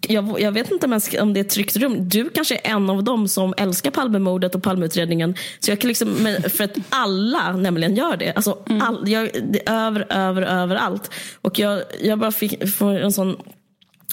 jag, 0.00 0.40
jag, 0.40 0.52
vet 0.52 0.70
inte 0.70 0.86
om 1.20 1.32
det 1.32 1.40
är 1.40 1.44
ett 1.44 1.50
tryggt 1.50 1.76
rum. 1.76 2.08
Du 2.08 2.30
kanske 2.30 2.54
är 2.54 2.70
en 2.70 2.90
av 2.90 3.04
dem 3.04 3.28
som 3.28 3.54
älskar 3.56 3.90
Palmemordet 3.90 4.54
och 4.54 4.62
Palmeutredningen. 4.62 5.34
Så 5.60 5.70
jag 5.70 5.80
kan 5.80 5.88
liksom, 5.88 6.36
för 6.48 6.64
att 6.64 6.76
alla 6.88 7.52
nämligen 7.56 7.96
gör 7.96 8.16
det. 8.16 8.32
Alltså, 8.32 8.58
mm. 8.68 8.82
all, 8.82 9.08
jag, 9.08 9.30
det 9.42 9.68
över, 9.70 10.06
över, 10.10 10.42
överallt. 10.42 11.10
Och 11.42 11.58
jag, 11.58 11.82
jag 12.02 12.18
bara 12.18 12.32
fick, 12.32 12.68
får 12.68 13.00
en 13.00 13.12
sån 13.12 13.36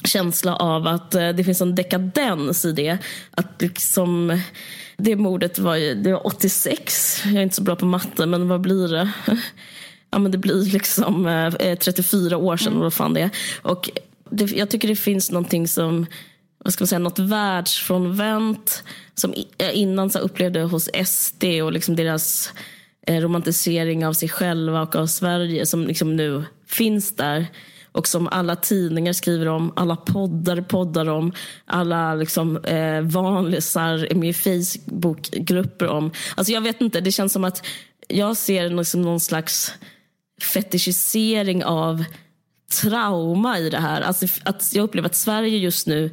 känsla 0.03 0.55
av 0.55 0.87
att 0.87 1.15
eh, 1.15 1.29
det 1.29 1.43
finns 1.43 1.61
en 1.61 1.75
dekadens 1.75 2.65
i 2.65 2.71
det. 2.71 2.97
Att 3.31 3.61
liksom, 3.61 4.41
det 4.97 5.15
mordet 5.15 5.59
var, 5.59 5.75
ju, 5.75 5.95
det 5.95 6.11
var 6.11 6.27
86. 6.27 7.21
Jag 7.25 7.35
är 7.35 7.41
inte 7.41 7.55
så 7.55 7.63
bra 7.63 7.75
på 7.75 7.85
matte, 7.85 8.25
men 8.25 8.47
vad 8.47 8.61
blir 8.61 8.87
det? 8.87 9.11
Ja, 10.11 10.19
men 10.19 10.31
det 10.31 10.37
blir 10.37 10.63
liksom 10.71 11.27
eh, 11.27 11.75
34 11.75 12.37
år 12.37 12.57
sedan, 12.57 12.67
mm. 12.67 12.83
vad 12.83 12.93
fan 12.93 13.13
det 13.13 13.21
är. 13.21 13.29
Och 13.61 13.89
det, 14.31 14.51
jag 14.51 14.69
tycker 14.69 14.87
det 14.87 14.95
finns 14.95 15.31
någonting 15.31 15.67
som, 15.67 16.05
vad 16.57 16.73
ska 16.73 16.81
man 16.81 16.87
säga, 16.87 16.99
något 16.99 17.19
världsfrånvänt 17.19 18.83
som 19.13 19.33
jag 19.57 19.73
innan 19.73 20.09
så 20.09 20.19
upplevde 20.19 20.61
hos 20.61 20.89
SD 21.05 21.43
och 21.63 21.71
liksom 21.71 21.95
deras 21.95 22.53
eh, 23.07 23.21
romantisering 23.21 24.05
av 24.05 24.13
sig 24.13 24.29
själva 24.29 24.81
och 24.81 24.95
av 24.95 25.07
Sverige 25.07 25.65
som 25.65 25.87
liksom 25.87 26.15
nu 26.15 26.43
finns 26.67 27.15
där 27.15 27.47
och 27.91 28.07
som 28.07 28.27
alla 28.27 28.55
tidningar 28.55 29.13
skriver 29.13 29.47
om, 29.47 29.73
alla 29.75 29.95
poddar 29.95 30.61
poddar 30.61 31.09
om, 31.09 31.31
alla 31.65 32.15
liksom, 32.15 32.57
eh, 32.57 33.01
vanlisar 33.01 34.11
är 34.11 34.15
med 34.15 34.29
i 34.29 34.33
Facebookgrupper 34.33 35.87
om. 35.87 36.11
Alltså 36.35 36.53
jag 36.53 36.61
vet 36.61 36.81
inte, 36.81 37.01
det 37.01 37.11
känns 37.11 37.33
som 37.33 37.43
att 37.43 37.65
jag 38.07 38.37
ser 38.37 38.69
liksom 38.69 39.01
någon 39.01 39.19
slags 39.19 39.73
fetischisering 40.53 41.63
av 41.65 42.03
trauma 42.69 43.59
i 43.59 43.69
det 43.69 43.79
här. 43.79 44.01
Alltså, 44.01 44.25
att 44.43 44.71
jag 44.73 44.83
upplever 44.83 45.09
att 45.09 45.15
Sverige 45.15 45.57
just 45.57 45.87
nu 45.87 46.11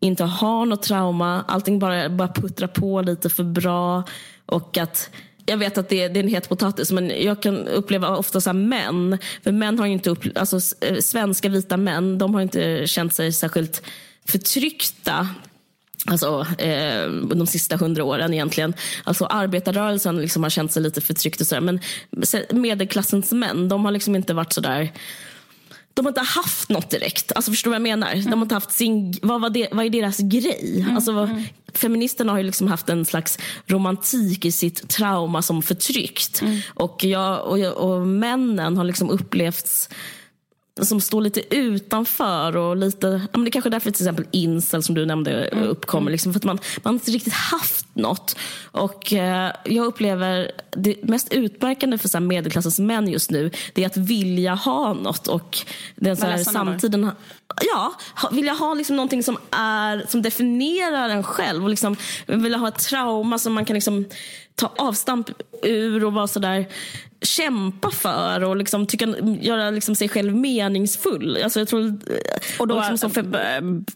inte 0.00 0.24
har 0.24 0.66
något 0.66 0.82
trauma. 0.82 1.44
Allting 1.48 1.78
bara, 1.78 2.08
bara 2.08 2.28
puttrar 2.28 2.68
på 2.68 3.02
lite 3.02 3.30
för 3.30 3.44
bra. 3.44 4.04
Och 4.46 4.78
att 4.78 5.10
jag 5.46 5.56
vet 5.56 5.78
att 5.78 5.88
det 5.88 6.02
är, 6.02 6.08
det 6.08 6.20
är 6.20 6.24
en 6.24 6.28
het 6.28 6.48
potatis, 6.48 6.92
men 6.92 7.22
jag 7.22 7.42
kan 7.42 7.68
uppleva 7.68 8.16
ofta 8.16 8.40
så 8.40 8.52
män. 8.52 9.18
För 9.44 9.52
män 9.52 9.78
har 9.78 9.86
inte 9.86 10.10
upplevt, 10.10 10.36
alltså, 10.36 10.76
eh, 10.80 10.96
svenska 10.96 11.48
vita 11.48 11.76
män, 11.76 12.18
de 12.18 12.34
har 12.34 12.42
inte 12.42 12.86
känt 12.86 13.14
sig 13.14 13.32
särskilt 13.32 13.82
förtryckta 14.26 15.28
Alltså 16.06 16.46
eh, 16.58 17.10
de 17.10 17.46
sista 17.46 17.76
hundra 17.76 18.04
åren 18.04 18.34
egentligen. 18.34 18.74
Alltså 19.04 19.26
arbetarrörelsen 19.26 20.16
liksom 20.16 20.42
har 20.42 20.50
känt 20.50 20.72
sig 20.72 20.82
lite 20.82 21.00
förtryckt 21.00 21.40
och 21.40 21.46
sådär. 21.46 21.60
Men 21.60 21.80
medelklassens 22.62 23.32
män, 23.32 23.68
de 23.68 23.84
har 23.84 23.92
liksom 23.92 24.16
inte 24.16 24.34
varit 24.34 24.52
sådär 24.52 24.92
de 25.94 26.04
har 26.04 26.10
inte 26.10 26.20
haft 26.20 26.68
något 26.68 26.90
direkt. 26.90 27.32
Alltså 27.34 27.50
förstår 27.50 27.70
du 27.70 27.70
vad 27.70 27.88
jag 27.88 27.98
menar? 27.98 28.12
Mm. 28.12 28.24
De 28.24 28.32
har 28.32 28.42
inte 28.42 28.54
haft 28.54 28.72
sin, 28.72 29.14
vad, 29.22 29.40
var 29.40 29.50
det, 29.50 29.68
vad 29.72 29.86
är 29.86 29.90
deras 29.90 30.18
grej? 30.18 30.80
Mm. 30.80 30.96
Alltså, 30.96 31.12
mm. 31.12 31.42
Feministerna 31.74 32.32
har 32.32 32.38
ju 32.38 32.44
liksom 32.44 32.68
haft 32.68 32.88
en 32.88 33.04
slags 33.04 33.38
romantik 33.66 34.44
i 34.44 34.52
sitt 34.52 34.88
trauma 34.88 35.42
som 35.42 35.62
förtryckt. 35.62 36.42
Mm. 36.42 36.60
Och, 36.74 37.04
jag, 37.04 37.46
och, 37.46 37.58
jag, 37.58 37.76
och 37.76 38.06
männen 38.06 38.76
har 38.76 38.84
liksom 38.84 39.10
upplevts 39.10 39.88
som 40.82 41.00
står 41.00 41.20
lite 41.20 41.54
utanför 41.56 42.56
och 42.56 42.76
lite, 42.76 43.06
ja, 43.06 43.38
men 43.38 43.44
det 43.44 43.48
är 43.48 43.52
kanske 43.52 43.70
därför 43.70 43.90
till 43.90 44.02
exempel 44.02 44.26
incel 44.30 44.82
som 44.82 44.94
du 44.94 45.06
nämnde 45.06 45.44
mm. 45.44 45.64
uppkommer. 45.68 46.10
Liksom, 46.10 46.32
för 46.32 46.40
att 46.40 46.44
man, 46.44 46.58
man 46.82 46.94
har 46.94 46.94
inte 46.94 47.10
riktigt 47.10 47.32
haft 47.32 47.86
något. 47.92 48.36
Och 48.62 49.12
eh, 49.12 49.52
jag 49.64 49.86
upplever 49.86 50.50
det 50.70 51.04
mest 51.04 51.32
utmärkande 51.32 51.98
för 51.98 52.08
så 52.08 52.18
här, 52.18 52.24
medelklassens 52.24 52.78
män 52.78 53.08
just 53.08 53.30
nu, 53.30 53.50
det 53.74 53.82
är 53.82 53.86
att 53.86 53.96
vilja 53.96 54.54
ha 54.54 54.94
något. 54.94 55.28
Och 55.28 55.58
den 55.96 56.16
så 56.16 56.26
här, 56.26 56.38
samtiden, 56.38 57.10
ja, 57.74 57.94
vilja 58.32 58.52
ha 58.52 58.74
liksom 58.74 58.96
någonting 58.96 59.22
som, 59.22 59.38
är, 59.50 60.06
som 60.08 60.22
definierar 60.22 61.08
en 61.08 61.22
själv. 61.22 61.64
Och 61.64 61.70
liksom, 61.70 61.96
vilja 62.26 62.58
ha 62.58 62.68
ett 62.68 62.78
trauma 62.78 63.38
som 63.38 63.52
man 63.52 63.64
kan 63.64 63.74
liksom 63.74 64.04
ta 64.54 64.72
avstamp 64.76 65.30
ur 65.62 66.04
och 66.04 66.12
vara 66.12 66.26
sådär 66.26 66.66
kämpa 67.24 67.90
för 67.90 68.44
och 68.44 68.56
liksom 68.56 68.86
tycka, 68.86 69.06
göra 69.40 69.70
liksom 69.70 69.94
sig 69.94 70.08
själv 70.08 70.36
meningsfull. 70.36 71.38
Alltså 71.44 71.58
jag 71.58 71.68
tror, 71.68 71.98
och 72.58 72.68
då 72.68 72.74
och 72.74 72.90
liksom 72.90 73.10
för, 73.10 73.22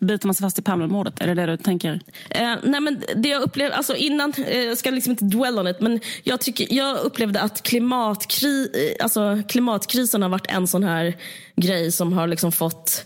biter 0.05 0.27
man 0.27 0.35
sig 0.35 0.45
fast 0.45 0.59
i 0.59 0.63
Palmemordet? 0.63 1.21
Är 1.21 1.27
det 1.27 1.35
det 1.35 1.47
du 1.47 1.57
tänker? 1.57 2.01
Eh, 2.31 2.55
nej 2.63 2.81
men 2.81 3.03
det 3.17 3.29
jag 3.29 3.43
upplevde, 3.43 3.77
alltså 3.77 3.97
innan, 3.97 4.33
eh, 4.47 4.63
jag 4.63 4.79
ska 4.79 4.91
liksom 4.91 5.11
inte 5.11 5.25
dwell 5.25 5.59
on 5.59 5.69
it, 5.69 5.81
men 5.81 6.01
jag, 6.23 6.41
tycker, 6.41 6.75
jag 6.75 6.99
upplevde 6.99 7.41
att 7.41 7.63
klimatkri, 7.63 8.71
eh, 8.75 9.05
alltså 9.05 9.43
klimatkrisen 9.49 10.23
har 10.23 10.29
varit 10.29 10.47
en 10.47 10.67
sån 10.67 10.85
här 10.85 11.17
grej 11.57 11.93
som 11.93 12.13
har 12.13 12.27
liksom 12.27 12.53
fått 12.53 13.05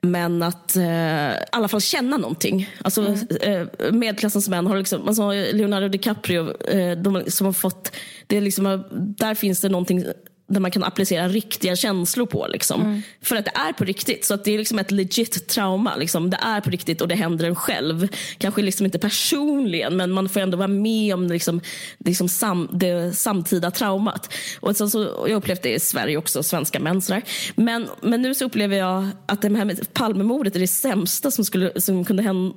men 0.00 0.42
att 0.42 0.76
eh, 0.76 1.32
i 1.32 1.36
alla 1.52 1.68
fall 1.68 1.80
känna 1.80 2.16
någonting. 2.16 2.70
Alltså, 2.82 3.00
mm. 3.00 3.68
eh, 3.78 3.92
medelklassens 3.92 4.48
män 4.48 4.66
har 4.66 4.76
liksom, 4.76 5.08
alltså 5.08 5.30
Leonardo 5.32 5.88
DiCaprio, 5.88 6.66
eh, 6.68 6.98
de 6.98 7.22
som 7.30 7.46
har 7.46 7.52
fått, 7.52 7.92
det 8.26 8.36
är 8.36 8.40
liksom, 8.40 8.84
där 9.18 9.34
finns 9.34 9.60
det 9.60 9.68
någonting 9.68 10.04
där 10.48 10.60
man 10.60 10.70
kan 10.70 10.84
applicera 10.84 11.28
riktiga 11.28 11.76
känslor 11.76 12.26
på. 12.26 12.46
Liksom. 12.46 12.80
Mm. 12.80 13.02
För 13.22 13.36
att 13.36 13.44
det 13.44 13.52
är 13.54 13.72
på 13.72 13.84
riktigt. 13.84 14.24
Så 14.24 14.34
att 14.34 14.44
det 14.44 14.54
är 14.54 14.58
liksom 14.58 14.78
ett 14.78 14.90
legit 14.90 15.48
trauma. 15.48 15.96
Liksom. 15.96 16.30
Det 16.30 16.38
är 16.42 16.60
på 16.60 16.70
riktigt 16.70 17.00
och 17.00 17.08
det 17.08 17.14
händer 17.14 17.46
en 17.46 17.56
själv. 17.56 18.08
Kanske 18.38 18.62
liksom 18.62 18.86
inte 18.86 18.98
personligen 18.98 19.96
men 19.96 20.10
man 20.10 20.28
får 20.28 20.40
ändå 20.40 20.56
vara 20.56 20.68
med 20.68 21.14
om 21.14 21.26
liksom, 21.26 21.60
liksom 21.98 22.28
sam, 22.28 22.68
det 22.72 23.12
samtida 23.12 23.70
traumat. 23.70 24.34
Och 24.60 24.76
sen 24.76 24.90
så, 24.90 25.26
jag 25.28 25.36
upplevt 25.36 25.62
det 25.62 25.74
i 25.74 25.80
Sverige 25.80 26.16
också, 26.16 26.42
svenska 26.42 26.80
män. 26.80 27.02
Sådär. 27.02 27.22
Men, 27.54 27.88
men 28.00 28.22
nu 28.22 28.34
så 28.34 28.44
upplever 28.44 28.76
jag 28.76 29.08
att 29.26 29.42
det 29.42 29.56
här 29.56 29.64
med 29.64 29.92
Palmemordet 29.92 30.56
är 30.56 30.60
det 30.60 30.68
sämsta 30.68 31.30
som, 31.30 31.44
skulle, 31.44 31.80
som 31.80 32.04
kunde 32.04 32.52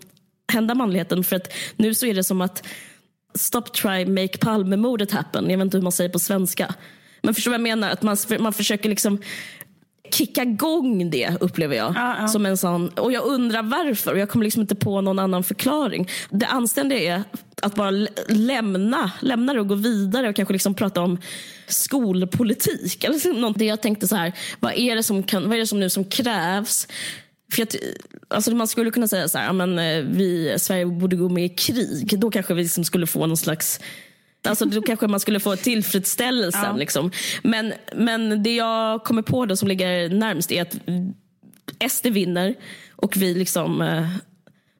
hända 0.53 0.75
manligheten. 0.75 1.23
För 1.23 1.35
att 1.35 1.53
nu 1.75 1.95
så 1.95 2.05
är 2.05 2.13
det 2.13 2.23
som 2.23 2.41
att 2.41 2.63
Stop 3.33 3.61
try 3.61 4.05
make 4.05 4.37
Palmemordet 4.37 5.11
happen. 5.11 5.49
Jag 5.49 5.57
vet 5.57 5.65
inte 5.65 5.77
hur 5.77 5.83
man 5.83 5.91
säger 5.91 6.09
på 6.09 6.19
svenska. 6.19 6.75
Men 7.21 7.33
förstår 7.33 7.51
vad 7.51 7.59
jag 7.59 7.63
menar? 7.63 7.89
Att 7.89 8.01
man, 8.01 8.17
man 8.39 8.53
försöker 8.53 8.89
liksom 8.89 9.19
kicka 10.13 10.41
igång 10.43 11.09
det 11.09 11.37
upplever 11.39 11.75
jag. 11.75 11.93
Ja, 11.95 12.15
ja. 12.19 12.27
Som 12.27 12.45
en 12.45 12.57
sån, 12.57 12.89
och 12.89 13.11
jag 13.11 13.25
undrar 13.25 13.63
varför 13.63 14.11
och 14.11 14.19
jag 14.19 14.29
kommer 14.29 14.45
liksom 14.45 14.61
inte 14.61 14.75
på 14.75 15.01
någon 15.01 15.19
annan 15.19 15.43
förklaring. 15.43 16.09
Det 16.29 16.45
anständiga 16.45 17.15
är 17.15 17.23
att 17.61 17.75
bara 17.75 17.91
lämna, 18.27 19.11
lämna 19.19 19.53
det 19.53 19.59
och 19.59 19.67
gå 19.67 19.75
vidare 19.75 20.29
och 20.29 20.35
kanske 20.35 20.53
liksom 20.53 20.73
prata 20.73 21.01
om 21.01 21.17
skolpolitik. 21.67 23.03
Eller 23.03 23.57
det 23.57 23.65
jag 23.65 23.81
tänkte 23.81 24.07
så 24.07 24.15
här, 24.15 24.33
vad 24.59 24.73
är 24.73 24.95
det 24.95 25.03
som, 25.03 25.23
kan, 25.23 25.43
vad 25.43 25.53
är 25.53 25.59
det 25.59 25.67
som 25.67 25.79
nu 25.79 25.89
som 25.89 26.05
krävs 26.05 26.87
för 27.53 27.63
att, 27.63 27.75
alltså 28.27 28.51
man 28.51 28.67
skulle 28.67 28.91
kunna 28.91 29.07
säga 29.07 29.27
så 29.27 29.37
här, 29.37 29.53
men 29.53 29.79
eh, 29.79 30.03
vi, 30.03 30.55
Sverige 30.59 30.85
borde 30.85 31.15
gå 31.15 31.29
med 31.29 31.45
i 31.45 31.49
krig. 31.49 32.19
Då 32.19 32.31
kanske 32.31 32.53
vi 32.53 32.63
liksom 32.63 32.83
skulle 32.83 33.07
få 33.07 33.27
någon 33.27 33.37
slags 33.37 33.79
Alltså, 34.47 34.65
då 34.65 34.81
kanske 34.81 35.07
man 35.07 35.19
skulle 35.19 35.39
få 35.39 35.55
tillfredsställelsen. 35.55 36.63
Ja. 36.63 36.75
Liksom. 36.75 37.11
Men, 37.43 37.73
men 37.95 38.43
det 38.43 38.55
jag 38.55 39.03
kommer 39.03 39.21
på 39.21 39.45
då 39.45 39.55
som 39.55 39.67
ligger 39.67 40.09
närmst 40.09 40.51
är 40.51 40.61
att 40.61 40.75
SD 41.91 42.07
vinner 42.07 42.55
och 42.95 43.17
vi 43.17 43.33
liksom... 43.33 43.81
Eh, 43.81 44.07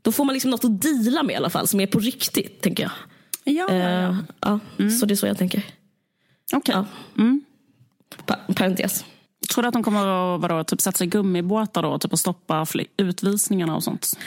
då 0.01 0.11
får 0.11 0.25
man 0.25 0.33
liksom 0.33 0.51
något 0.51 0.65
att 0.65 0.81
deala 0.81 1.23
med 1.23 1.33
i 1.33 1.35
alla 1.35 1.49
fall, 1.49 1.67
som 1.67 1.79
är 1.79 1.87
på 1.87 1.99
riktigt, 1.99 2.61
tänker 2.61 2.83
jag. 2.83 2.91
Ja, 3.43 3.75
ja, 3.75 4.17
ja. 4.39 4.59
Mm. 4.79 4.91
Så 4.91 5.05
det 5.05 5.13
är 5.13 5.15
så 5.15 5.27
jag 5.27 5.37
tänker. 5.37 5.63
Okej. 6.53 6.75
Okay. 6.75 6.75
Ja. 6.75 6.85
Mm. 7.21 7.41
Pa 8.25 8.35
parentes. 8.55 9.05
Tror 9.53 9.61
du 9.61 9.67
att 9.67 9.73
de 9.73 9.83
kommer 9.83 10.35
att 10.35 10.41
vadå, 10.41 10.63
typ 10.63 10.81
sätta 10.81 10.97
sig 10.97 11.07
i 11.07 11.09
gummibåtar 11.09 11.81
då, 11.81 11.99
typ 11.99 12.13
och 12.13 12.19
stoppa 12.19 12.65
utvisningarna 12.97 13.75
och 13.75 13.83
sånt? 13.83 14.17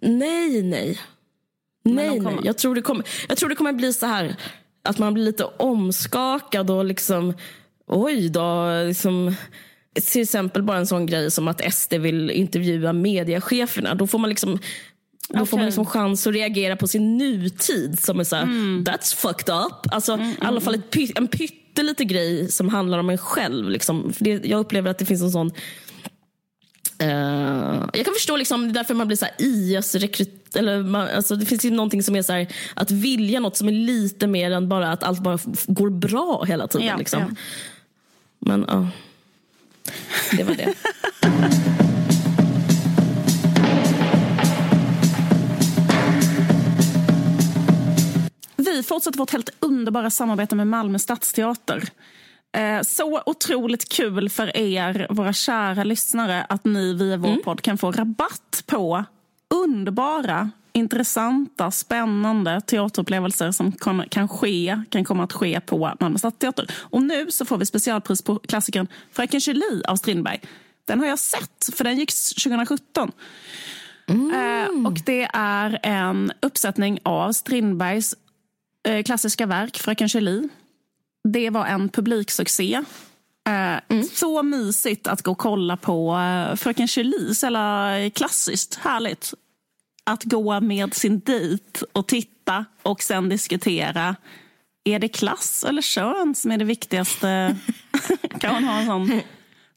Nej, 0.00 0.62
nej. 0.62 0.98
Nej, 1.84 2.08
kommer... 2.08 2.30
nej. 2.30 2.40
Jag 2.44 2.58
tror, 2.58 2.74
det 2.74 2.82
kommer, 2.82 3.06
jag 3.28 3.38
tror 3.38 3.48
det 3.48 3.54
kommer 3.54 3.72
bli 3.72 3.92
så 3.92 4.06
här 4.06 4.36
att 4.82 4.98
man 4.98 5.14
blir 5.14 5.24
lite 5.24 5.44
omskakad 5.44 6.70
och 6.70 6.84
liksom, 6.84 7.34
oj 7.86 8.28
då, 8.28 8.66
liksom, 8.86 9.34
till 10.12 10.22
exempel 10.22 10.62
bara 10.62 10.78
en 10.78 10.86
sån 10.86 11.06
grej 11.06 11.30
som 11.30 11.48
att 11.48 11.74
SD 11.74 11.94
vill 11.94 12.30
intervjua 12.30 12.92
mediecheferna. 12.92 13.94
Då 13.94 14.06
får 14.06 14.18
man 14.18 14.30
liksom 14.30 14.58
då 15.28 15.34
okay. 15.34 15.46
får 15.46 15.56
man 15.56 15.66
liksom 15.66 15.86
chans 15.86 16.26
att 16.26 16.34
reagera 16.34 16.76
på 16.76 16.88
sin 16.88 17.18
nutid 17.18 17.98
som 17.98 18.20
är 18.20 18.24
såhär, 18.24 18.42
mm. 18.42 18.84
that's 18.84 19.16
fucked 19.16 19.54
up. 19.54 19.92
Alltså, 19.92 20.12
mm, 20.12 20.24
mm, 20.24 20.36
I 20.42 20.44
alla 20.46 20.60
fall 20.60 20.74
ett, 20.74 21.18
en 21.18 21.28
pytteliten 21.28 22.06
grej 22.06 22.50
som 22.50 22.68
handlar 22.68 22.98
om 22.98 23.10
en 23.10 23.18
själv. 23.18 23.70
Liksom. 23.70 24.12
För 24.12 24.24
det, 24.24 24.44
jag 24.44 24.60
upplever 24.60 24.90
att 24.90 24.98
det 24.98 25.04
finns 25.04 25.22
en 25.22 25.30
sån 25.30 25.50
Uh, 27.02 27.88
jag 27.92 28.04
kan 28.04 28.14
förstå 28.14 28.36
liksom, 28.36 28.72
därför 28.72 28.94
man 28.94 29.06
blir 29.06 29.16
så 29.16 29.24
här 29.24 29.34
IS-rekryt... 29.38 30.56
alltså, 31.14 31.36
det 31.36 31.46
finns 31.46 31.64
ju 31.64 31.70
någonting 31.70 32.02
som 32.02 32.16
är 32.16 32.22
så 32.22 32.32
här, 32.32 32.48
att 32.74 32.90
vilja 32.90 33.40
något 33.40 33.56
som 33.56 33.68
är 33.68 33.72
lite 33.72 34.26
mer 34.26 34.50
än 34.50 34.68
bara 34.68 34.92
att 34.92 35.02
allt 35.02 35.20
bara 35.20 35.38
går 35.66 35.90
bra 35.90 36.44
hela 36.44 36.68
tiden. 36.68 36.86
Ja, 36.86 36.96
liksom. 36.96 37.20
ja. 37.20 37.34
Men 38.38 38.64
ja, 38.68 38.74
uh, 38.74 38.88
det 40.36 40.44
var 40.44 40.54
det. 40.54 40.74
Vi 48.56 48.82
fortsätter 48.82 49.18
vårt 49.18 49.30
helt 49.30 49.50
underbara 49.60 50.10
samarbete 50.10 50.54
med 50.54 50.66
Malmö 50.66 50.98
stadsteater. 50.98 51.88
Eh, 52.52 52.82
så 52.82 53.22
otroligt 53.26 53.88
kul 53.88 54.28
för 54.28 54.56
er, 54.56 55.06
våra 55.10 55.32
kära 55.32 55.84
lyssnare, 55.84 56.44
att 56.48 56.64
ni 56.64 56.94
via 56.94 57.16
vår 57.16 57.28
mm. 57.28 57.42
podd 57.42 57.62
kan 57.62 57.78
få 57.78 57.92
rabatt 57.92 58.62
på 58.66 59.04
underbara, 59.54 60.50
intressanta, 60.72 61.70
spännande 61.70 62.60
teaterupplevelser 62.60 63.50
som 63.50 63.72
kan, 64.08 64.28
ske, 64.28 64.82
kan 64.90 65.04
komma 65.04 65.24
att 65.24 65.32
ske 65.32 65.60
på 65.60 65.92
Malmö 66.00 66.18
stadsteater. 66.18 66.66
Och 66.74 67.02
nu 67.02 67.30
så 67.30 67.44
får 67.44 67.58
vi 67.58 67.66
specialpris 67.66 68.22
på 68.22 68.38
klassikern 68.38 68.86
Fröken 69.12 69.40
Julie 69.40 69.82
av 69.88 69.96
Strindberg. 69.96 70.40
Den 70.84 71.00
har 71.00 71.06
jag 71.06 71.18
sett, 71.18 71.74
för 71.76 71.84
den 71.84 71.98
gick 71.98 72.12
2017. 72.44 73.12
Mm. 74.06 74.30
Eh, 74.30 74.86
och 74.86 74.98
det 75.06 75.28
är 75.32 75.80
en 75.82 76.32
uppsättning 76.42 76.98
av 77.02 77.32
Strindbergs 77.32 78.14
eh, 78.88 79.02
klassiska 79.02 79.46
verk, 79.46 79.78
Fröken 79.78 80.06
Julie 80.06 80.48
det 81.28 81.50
var 81.50 81.66
en 81.66 81.88
publiksuccé. 81.88 82.74
Eh, 83.48 83.80
mm. 83.88 84.04
Så 84.12 84.42
mysigt 84.42 85.06
att 85.06 85.22
gå 85.22 85.30
och 85.30 85.38
kolla 85.38 85.76
på 85.76 86.16
uh, 86.16 86.56
Fröken 86.56 86.86
Julie. 86.86 87.34
Eller 87.46 88.10
klassiskt, 88.10 88.74
härligt. 88.74 89.34
Att 90.04 90.24
gå 90.24 90.60
med 90.60 90.94
sin 90.94 91.20
dejt 91.20 91.84
och 91.92 92.08
titta 92.08 92.64
och 92.82 93.02
sen 93.02 93.28
diskutera. 93.28 94.16
Är 94.84 94.98
det 94.98 95.08
klass 95.08 95.64
eller 95.68 95.82
kön 95.82 96.34
som 96.34 96.50
är 96.50 96.58
det 96.58 96.64
viktigaste? 96.64 97.56
kan 98.38 98.52
man 98.52 98.64
ha 98.64 98.78
en 98.78 98.86
sån, 98.86 99.20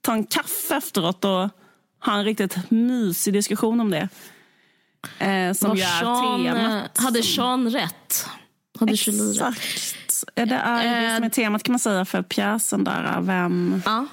ta 0.02 0.14
en 0.14 0.24
kaffe 0.24 0.76
efteråt 0.76 1.26
och 1.26 1.50
ha 2.06 2.14
en 2.18 2.24
riktigt 2.24 2.72
mysig 2.72 3.34
diskussion 3.34 3.80
om 3.80 3.92
det. 3.92 4.10
Eh, 5.20 5.54
som 5.54 5.70
Var 5.70 5.76
Sean, 5.76 6.44
temat. 6.44 6.98
Hade 6.98 7.24
Sean 7.24 7.70
rätt? 7.70 8.26
Hade 8.80 8.94
Exakt. 8.94 9.42
rätt? 9.42 10.05
Det 10.34 10.42
är 10.42 10.46
det 10.46 11.16
som 11.16 11.24
är 11.24 11.30
temat 11.30 11.64
kan 11.64 11.74
man 11.74 11.80
säga 11.80 12.06
för 12.06 12.22
pjäsen 12.22 12.84
där. 12.84 13.22
Vem, 13.22 13.82
ja. 13.86 14.06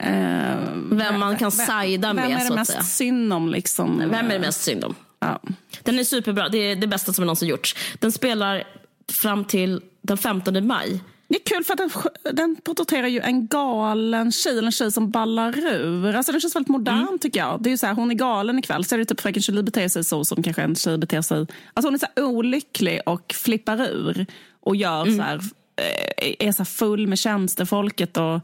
eh, 0.00 0.56
vem 0.90 1.20
man 1.20 1.36
kan 1.36 1.50
sajda 1.50 2.12
med. 2.12 2.28
Vem 2.28 2.38
är 2.38 2.48
det 2.48 2.54
mest 2.54 2.96
synd 2.96 3.32
om? 3.32 3.48
Liksom? 3.48 3.98
Vem 3.98 4.26
är 4.26 4.32
det 4.32 4.38
mest 4.38 4.62
synd 4.62 4.84
om? 4.84 4.94
Ja. 5.18 5.40
Den 5.82 5.98
är 5.98 6.04
superbra. 6.04 6.48
Det 6.48 6.58
är 6.58 6.76
det 6.76 6.86
bästa 6.86 7.12
som 7.12 7.24
någonsin 7.24 7.48
gjorts. 7.48 7.76
Den 7.98 8.12
spelar 8.12 8.64
fram 9.12 9.44
till 9.44 9.80
den 10.02 10.18
15 10.18 10.66
maj. 10.66 11.00
Det 11.30 11.36
är 11.36 11.56
kul 11.56 11.64
för 11.64 11.72
att 11.72 11.78
den, 11.78 11.90
den 12.36 12.56
porträtterar 12.56 13.06
ju 13.06 13.20
en 13.20 13.46
galen 13.46 14.32
tjej, 14.32 14.58
en 14.58 14.72
tjej 14.72 14.92
som 14.92 15.10
ballar 15.10 15.58
ur. 15.58 16.14
Alltså 16.14 16.32
den 16.32 16.40
känns 16.40 16.56
väldigt 16.56 16.68
modern 16.68 16.98
mm. 16.98 17.18
tycker 17.18 17.40
jag. 17.40 17.62
Det 17.62 17.68
är 17.68 17.70
ju 17.70 17.76
så 17.76 17.86
här, 17.86 17.94
hon 17.94 18.10
är 18.10 18.14
galen 18.14 18.58
ikväll, 18.58 18.84
så 18.84 18.94
är 18.94 18.98
det 18.98 19.04
typ 19.04 19.20
Fröken 19.20 19.42
Julie 19.42 19.62
beter 19.62 19.88
sig 19.88 20.04
så 20.04 20.24
som 20.24 20.42
kanske 20.42 20.62
en 20.62 20.76
tjej 20.76 20.98
beter 20.98 21.22
sig. 21.22 21.46
Alltså 21.74 21.86
hon 21.88 21.94
är 21.94 21.98
så 21.98 22.24
olycklig 22.24 23.00
och 23.06 23.34
flippar 23.34 23.80
ur 23.80 24.26
och 24.60 24.76
gör 24.76 25.02
mm. 25.02 25.16
så 25.16 25.22
här, 25.22 25.40
eh, 25.76 26.48
är 26.48 26.52
så 26.52 26.64
full 26.64 27.06
med 27.06 27.18
tjänstefolket. 27.18 28.16
Och 28.16 28.40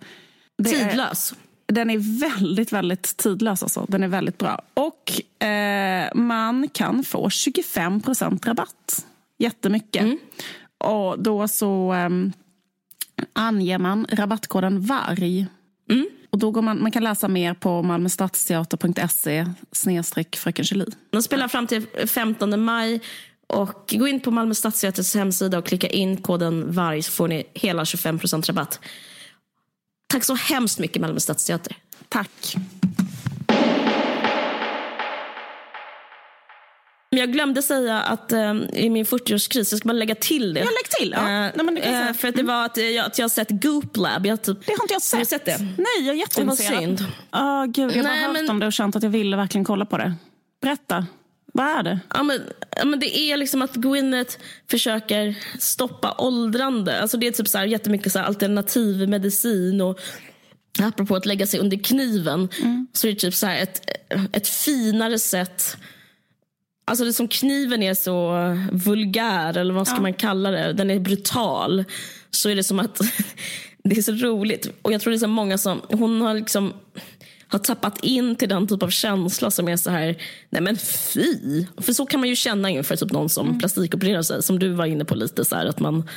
tidlös. 0.64 1.32
Är, 1.32 1.74
den 1.74 1.90
är 1.90 2.20
väldigt, 2.20 2.72
väldigt 2.72 3.16
tidlös. 3.16 3.62
Alltså. 3.62 3.86
Den 3.88 4.02
är 4.02 4.08
väldigt 4.08 4.38
bra. 4.38 4.62
Och 4.74 5.42
eh, 5.46 6.08
man 6.14 6.68
kan 6.68 7.04
få 7.04 7.28
25% 7.28 8.46
rabatt. 8.46 9.06
Jättemycket. 9.38 10.02
Mm. 10.02 10.18
Och 10.78 11.22
då 11.22 11.48
så 11.48 11.94
eh, 11.94 12.10
anger 13.32 13.78
man 13.78 14.06
rabattkoden 14.12 14.80
VARG. 14.80 15.46
Mm. 15.90 16.08
Och 16.30 16.38
då 16.38 16.50
går 16.50 16.62
man, 16.62 16.82
man 16.82 16.90
kan 16.90 17.04
läsa 17.04 17.28
mer 17.28 17.54
på 17.54 17.82
malmöstadsteater.se 17.82 19.46
snedstreck 19.72 20.36
Fröken 20.36 20.64
Julie. 20.64 20.86
De 21.10 21.22
spelar 21.22 21.48
fram 21.48 21.66
till 21.66 21.86
15 22.06 22.64
maj 22.64 23.00
och 23.46 23.94
gå 23.96 24.08
in 24.08 24.20
på 24.20 24.30
Malmö 24.30 24.54
stadsteaters 24.54 25.14
hemsida 25.14 25.58
och 25.58 25.66
klicka 25.66 25.88
in 25.88 26.16
koden 26.16 26.72
VARG 26.72 27.04
så 27.04 27.12
får 27.12 27.28
ni 27.28 27.44
hela 27.54 27.84
25% 27.84 28.46
rabatt. 28.46 28.80
Tack 30.06 30.24
så 30.24 30.34
hemskt 30.34 30.78
mycket 30.78 31.02
Malmö 31.02 31.20
stadsteater. 31.20 31.76
Tack. 32.08 32.56
Jag 37.10 37.32
glömde 37.32 37.62
säga 37.62 38.00
att 38.00 38.32
eh, 38.32 38.54
i 38.72 38.90
min 38.90 39.04
40-årskris, 39.04 39.56
jag 39.56 39.78
ska 39.78 39.88
bara 39.88 39.92
lägga 39.92 40.14
till 40.14 40.54
det. 40.54 40.60
Jag 40.60 40.66
lägg 40.66 40.90
till? 40.98 41.14
Ja. 41.16 41.46
Eh, 41.46 41.64
Nej, 41.64 42.08
eh, 42.08 42.12
för 42.12 42.28
att 42.28 42.36
det 42.36 42.42
var 42.42 42.64
att 42.64 42.76
jag, 42.76 43.06
att 43.06 43.18
jag 43.18 43.24
har 43.24 43.28
sett 43.28 43.50
Goop 43.50 43.96
Lab. 43.96 44.26
Jag 44.26 44.42
typ, 44.42 44.66
det 44.66 44.72
har 44.72 44.84
inte 44.84 44.94
jag 44.94 45.02
sett. 45.02 45.18
Har 45.18 45.24
sett 45.24 45.44
det? 45.44 45.58
Nej, 45.58 46.06
jag 46.06 46.08
är 46.08 46.18
jätteintresserad. 46.18 46.72
Det 46.72 46.86
var 46.86 46.96
synd. 46.96 47.04
Oh, 47.32 47.64
gud, 47.66 47.96
jag 47.96 48.04
har 48.04 48.26
hört 48.26 48.32
men... 48.32 48.50
om 48.50 48.60
det 48.60 48.66
och 48.66 48.72
känt 48.72 48.96
att 48.96 49.02
jag 49.02 49.10
ville 49.10 49.36
verkligen 49.36 49.64
kolla 49.64 49.84
på 49.84 49.98
det. 49.98 50.14
Berätta. 50.62 51.06
Vad 51.56 51.66
är 51.66 51.82
det? 51.82 52.00
Ja, 52.14 52.22
men, 52.22 52.40
ja, 52.76 52.84
men 52.84 53.00
det 53.00 53.18
är 53.18 53.36
liksom 53.36 53.62
att 53.62 53.74
Gwyneth 53.74 54.36
försöker 54.70 55.34
stoppa 55.58 56.14
åldrande. 56.18 57.00
Alltså 57.00 57.16
det 57.16 57.26
är 57.26 57.30
typ 57.30 57.48
så 57.48 57.58
här, 57.58 57.66
jättemycket 57.66 58.12
så 58.12 58.18
här 58.18 58.26
alternativ 58.26 59.08
medicin. 59.08 59.80
Och, 59.80 60.00
apropå 60.78 61.16
att 61.16 61.26
lägga 61.26 61.46
sig 61.46 61.60
under 61.60 61.76
kniven. 61.76 62.48
Mm. 62.62 62.86
Så 62.92 63.06
är 63.06 63.12
det 63.12 63.18
typ 63.18 63.34
så 63.34 63.46
här 63.46 63.62
ett, 63.62 63.90
ett 64.32 64.48
finare 64.48 65.18
sätt 65.18 65.76
Alltså 66.88 67.04
det 67.04 67.12
som 67.12 67.28
kniven 67.28 67.82
är 67.82 67.94
så 67.94 68.32
vulgär, 68.72 69.56
eller 69.56 69.74
vad 69.74 69.86
ska 69.86 69.96
ja. 69.96 70.02
man 70.02 70.14
kalla 70.14 70.50
det? 70.50 70.72
Den 70.72 70.90
är 70.90 70.98
brutal. 70.98 71.84
Så 72.30 72.48
är 72.48 72.56
det 72.56 72.64
som 72.64 72.78
att 72.78 73.00
det 73.84 73.98
är 73.98 74.02
så 74.02 74.12
roligt. 74.12 74.68
Och 74.82 74.92
jag 74.92 75.00
tror 75.00 75.10
det 75.10 75.16
är 75.16 75.18
så 75.18 75.26
många 75.26 75.58
som, 75.58 75.82
hon 75.88 76.20
har 76.20 76.34
liksom 76.34 76.72
har 77.48 77.58
tappat 77.58 78.04
in 78.04 78.36
till 78.36 78.48
den 78.48 78.66
typ 78.66 78.82
av 78.82 78.90
känsla 78.90 79.50
som 79.50 79.68
är 79.68 79.76
så 79.76 79.90
här, 79.90 80.16
nej 80.50 80.62
men 80.62 80.76
fy. 80.76 81.66
För 81.76 81.92
så 81.92 82.06
kan 82.06 82.20
man 82.20 82.28
ju 82.28 82.36
känna 82.36 82.70
inför 82.70 82.96
typ 82.96 83.12
någon 83.12 83.28
som 83.28 83.46
mm. 83.46 83.58
plastikopererar 83.58 84.22
sig, 84.22 84.42
som 84.42 84.58
du 84.58 84.68
var 84.68 84.86
inne 84.86 85.04
på 85.04 85.14
lite, 85.14 85.44
så 85.44 85.56
här, 85.56 85.66
att 85.66 85.80
man 85.80 86.08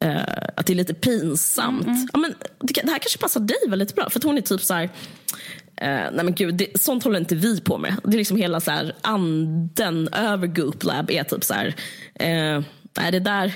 eh, 0.00 0.22
att 0.56 0.66
det 0.66 0.72
är 0.72 0.74
lite 0.74 0.94
pinsamt. 0.94 1.86
Mm. 1.86 2.08
Ja, 2.12 2.18
men 2.18 2.34
det, 2.60 2.90
här 2.90 2.98
kanske 2.98 3.18
passar 3.18 3.40
dig 3.40 3.68
väldigt 3.68 3.94
bra, 3.94 4.10
för 4.10 4.20
hon 4.24 4.38
är 4.38 4.42
typ 4.42 4.60
så 4.60 4.74
här, 4.74 4.84
eh, 5.76 6.10
nej 6.12 6.24
men 6.24 6.34
gud, 6.34 6.54
det, 6.54 6.82
sånt 6.82 7.04
håller 7.04 7.20
inte 7.20 7.34
vi 7.34 7.60
på 7.60 7.78
med. 7.78 7.96
Det 8.04 8.16
är 8.16 8.18
liksom 8.18 8.36
hela 8.36 8.60
så 8.60 8.70
här, 8.70 8.94
anden 9.00 10.08
över 10.12 10.46
Goop 10.46 10.84
Lab 10.84 11.10
är 11.10 11.24
typ 11.24 11.44
så 11.44 11.54
här, 11.54 11.74
eh, 12.14 12.62
nej 12.96 13.12
det 13.12 13.20
där 13.20 13.54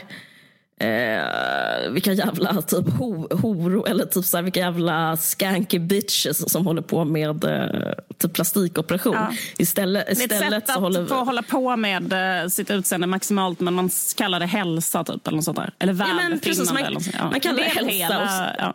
Eh, 0.81 1.91
vilka 1.91 2.13
jävla 2.13 2.63
typ 2.63 2.89
ho 2.89 3.37
horor 3.37 3.89
eller 3.89 4.05
typ 4.05 4.25
så 4.25 4.37
här, 4.37 4.45
vilka 4.45 4.61
jävla 4.61 5.17
skanky 5.17 5.79
bitches 5.79 6.53
som 6.53 6.67
håller 6.67 6.83
på 6.83 7.05
med 7.05 7.45
eh, 7.45 7.93
typ 8.19 8.33
plastikoperation. 8.33 9.15
Ja. 9.15 9.33
Istället, 9.59 10.11
istället 10.13 10.31
det 10.31 10.47
är 10.47 10.59
ett 10.59 10.67
sätt 10.67 10.77
att 10.77 10.83
håller... 10.83 11.07
få 11.07 11.15
hålla 11.15 11.43
på 11.43 11.77
med 11.77 12.13
eh, 12.43 12.49
sitt 12.49 12.71
utseende 12.71 13.07
maximalt 13.07 13.61
men 13.61 13.75
man 13.75 13.91
kallar 14.17 14.41
det 14.41 14.47
hälsa 14.47 15.05
typ, 15.05 15.27
eller 15.27 15.37
något 15.37 15.45
sånt 15.45 15.57
där. 15.57 15.75
Eller 15.79 15.93
välbefinnande. 15.93 16.81
Ja, 16.81 16.91
man, 16.91 17.03
ja. 17.13 17.31
man 17.31 17.41
kallar 17.41 17.59
det, 17.59 17.65
det 17.65 17.69
hälsa. 17.69 17.93
Hela, 17.93 18.57
ja. 18.59 18.75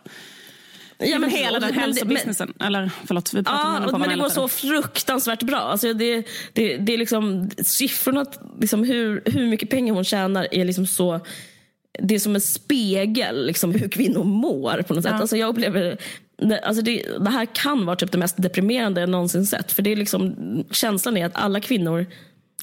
Ja, 0.98 1.18
men 1.18 1.30
hela 1.30 1.60
den 1.60 1.74
hälsobusinessen. 1.74 2.52
Eller 2.60 2.90
förlåt, 3.06 3.34
vi 3.34 3.42
pratar 3.42 3.88
ja, 3.92 3.98
men 3.98 4.08
det 4.08 4.16
går 4.16 4.28
så 4.28 4.48
fruktansvärt 4.48 5.42
bra. 5.42 5.58
Alltså 5.58 5.92
det, 5.92 6.26
det, 6.52 6.76
det 6.76 6.94
är 6.94 6.98
liksom, 6.98 7.50
siffrorna, 7.58 8.26
liksom 8.60 8.84
hur, 8.84 9.22
hur 9.24 9.46
mycket 9.46 9.70
pengar 9.70 9.94
hon 9.94 10.04
tjänar 10.04 10.48
är 10.50 10.64
liksom 10.64 10.86
så 10.86 11.20
det 11.98 12.14
är 12.14 12.18
som 12.18 12.34
en 12.34 12.40
spegel 12.40 13.46
liksom, 13.46 13.72
hur 13.72 13.88
kvinnor 13.88 14.24
mår. 14.24 14.82
på 14.82 14.94
något 14.94 15.02
sätt. 15.02 15.12
Ja. 15.12 15.20
Alltså, 15.20 15.36
jag 15.36 15.48
upplever 15.48 15.98
det, 16.36 16.60
alltså 16.60 16.82
det, 16.82 17.02
det, 17.20 17.30
här 17.30 17.46
kan 17.46 17.86
vara 17.86 17.96
typ 17.96 18.12
det 18.12 18.18
mest 18.18 18.42
deprimerande 18.42 19.00
jag 19.00 19.10
någonsin 19.10 19.46
sett. 19.46 19.72
För 19.72 19.82
det 19.82 19.92
är 19.92 19.96
liksom, 19.96 20.34
känslan 20.70 21.16
är 21.16 21.26
att 21.26 21.36
alla 21.36 21.60
kvinnor 21.60 22.06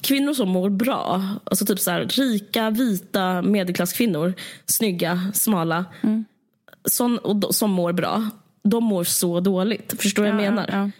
Kvinnor 0.02 0.34
som 0.34 0.48
mår 0.48 0.70
bra, 0.70 1.24
alltså 1.44 1.66
typ 1.66 1.78
så 1.78 1.90
här, 1.90 2.04
rika, 2.04 2.70
vita 2.70 3.42
medelklasskvinnor, 3.42 4.34
snygga, 4.66 5.30
smala, 5.34 5.84
mm. 6.02 6.24
som, 6.84 7.16
och, 7.16 7.54
som 7.54 7.70
mår 7.70 7.92
bra, 7.92 8.30
de 8.62 8.84
mår 8.84 9.04
så 9.04 9.40
dåligt. 9.40 9.94
Förstår 9.98 10.22
du 10.22 10.28
ja, 10.28 10.34
vad 10.34 10.44
jag 10.44 10.54
menar? 10.54 10.68
Ja. 10.72 10.90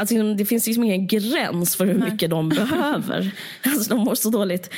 Alltså, 0.00 0.34
det 0.34 0.46
finns 0.46 0.66
liksom 0.66 0.84
ingen 0.84 1.06
gräns 1.06 1.76
för 1.76 1.86
hur 1.86 1.94
Nej. 1.94 2.10
mycket 2.10 2.30
de 2.30 2.48
behöver. 2.48 3.30
Alltså, 3.64 3.94
de 3.94 4.04
mår 4.04 4.14
så 4.14 4.30
dåligt. 4.30 4.70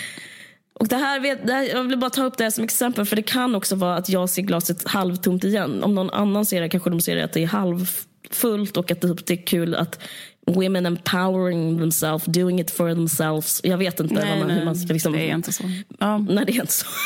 Och 0.75 0.89
det 0.89 0.97
här, 0.97 1.21
vet, 1.21 1.47
det 1.47 1.53
här, 1.53 1.63
jag 1.63 1.83
vill 1.83 1.99
bara 1.99 2.11
ta 2.11 2.25
upp 2.25 2.39
det 2.39 2.51
som 2.51 2.65
exempel 2.65 3.05
för 3.05 3.17
det 3.17 3.23
kan 3.23 3.55
också 3.55 3.77
vara 3.77 3.97
att 3.97 4.09
jag 4.09 4.31
ser 4.31 4.43
glaset 4.43 4.89
halvtomt 4.89 5.45
igen. 5.45 5.85
Om 5.85 5.95
någon 5.95 6.11
annan 6.11 6.45
ser 6.45 6.61
det 6.61 6.69
kanske 6.69 6.91
de 6.91 7.01
ser 7.01 7.25
att 7.25 7.33
det 7.33 7.43
är 7.43 7.47
halvfullt 7.47 8.77
och 8.77 8.91
att 8.91 9.01
det, 9.01 9.31
är 9.31 9.47
kul 9.47 9.75
att 9.75 10.01
women 10.47 10.87
empowering 10.87 11.79
themselves, 11.79 12.25
doing 12.25 12.61
it 12.61 12.71
for 12.71 12.95
themselves. 12.95 13.61
Jag 13.65 13.79
vet 13.79 14.01
inte 14.01 14.15
nej, 14.15 14.39
man, 14.39 14.49
nej, 14.49 14.57
hur 14.57 14.65
man 14.65 14.77
ska 14.77 14.93
liksom... 14.93 15.13
Det 15.13 15.31
är 15.31 15.35
inte 15.35 15.53
så. 15.53 15.65
Ja. 15.99 16.19
Nej, 16.19 16.45
det 16.47 16.53
är 16.53 16.61
inte 16.61 16.73
så. 16.73 16.87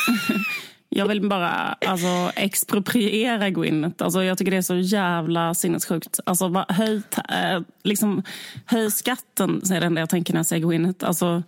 Jag 0.91 1.07
vill 1.07 1.29
bara 1.29 1.77
alltså, 1.87 2.33
expropriera 2.37 3.51
Gwyneth. 3.51 4.05
Alltså, 4.05 4.25
jag 4.25 4.39
tycker 4.39 4.51
det 4.51 4.57
är 4.57 4.63
så 4.63 4.77
jävla 4.77 5.55
sinnessjukt. 5.55 6.21
Alltså, 6.27 6.65
höj, 6.69 7.03
äh, 7.29 7.61
liksom, 7.85 8.23
höj 8.65 8.91
skatten, 8.91 9.63
är 9.73 9.81
det 9.81 9.87
enda 9.87 10.01
jag 10.01 10.09
tänker 10.09 10.33
när 10.33 10.39
jag 10.39 10.47
säger 10.47 10.69
Gwyneth. 10.69 11.07
Alltså, 11.07 11.43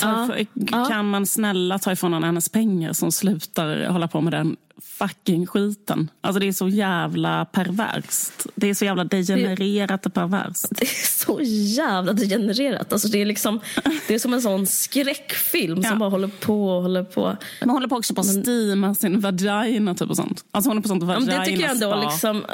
Ta, 0.00 0.36
ja. 0.54 0.84
Kan 0.84 1.10
man 1.10 1.26
snälla 1.26 1.78
ta 1.78 1.92
ifrån 1.92 2.12
henne 2.12 2.26
hennes 2.26 2.48
pengar 2.48 2.92
som 2.92 3.12
slutar 3.12 3.86
hålla 3.86 4.08
på 4.08 4.20
med 4.20 4.32
den 4.32 4.56
fucking 4.82 5.46
skiten? 5.46 6.10
Alltså 6.20 6.40
det 6.40 6.48
är 6.48 6.52
så 6.52 6.68
jävla 6.68 7.44
perverst. 7.44 8.46
Det 8.54 8.70
är 8.70 8.74
så 8.74 8.84
jävla 8.84 9.04
degenererat 9.04 10.06
och 10.06 10.14
perverst. 10.14 10.66
Det 10.70 10.84
är 10.84 11.24
så 11.24 11.40
jävla 11.80 12.12
degenererat. 12.12 12.92
Alltså 12.92 13.08
det, 13.08 13.18
är 13.18 13.26
liksom, 13.26 13.60
det 14.08 14.14
är 14.14 14.18
som 14.18 14.34
en 14.34 14.42
sån 14.42 14.66
skräckfilm 14.66 15.80
ja. 15.82 15.88
som 15.88 15.98
bara 15.98 16.10
håller 16.10 16.28
på 16.28 16.68
och 16.68 16.82
håller 16.82 17.04
på. 17.04 17.36
Man 17.60 17.70
håller 17.70 17.88
på 17.88 17.96
också 17.96 18.14
på 18.14 18.20
att 18.20 18.44
steama 18.44 18.94
sin 18.94 19.20
vagina 19.20 19.94
typ 19.94 20.10
och 20.10 20.16
sånt. 20.16 20.44
Alltså 20.50 20.70
hon 20.70 20.78
är 20.78 20.82
på 20.82 20.88
sånt 20.88 21.02
vagina 21.02 21.32
ja, 21.32 21.38
Det 21.38 21.44
tycker 21.46 21.62
jag 21.62 21.70
ändå 21.70 22.08
liksom 22.10 22.44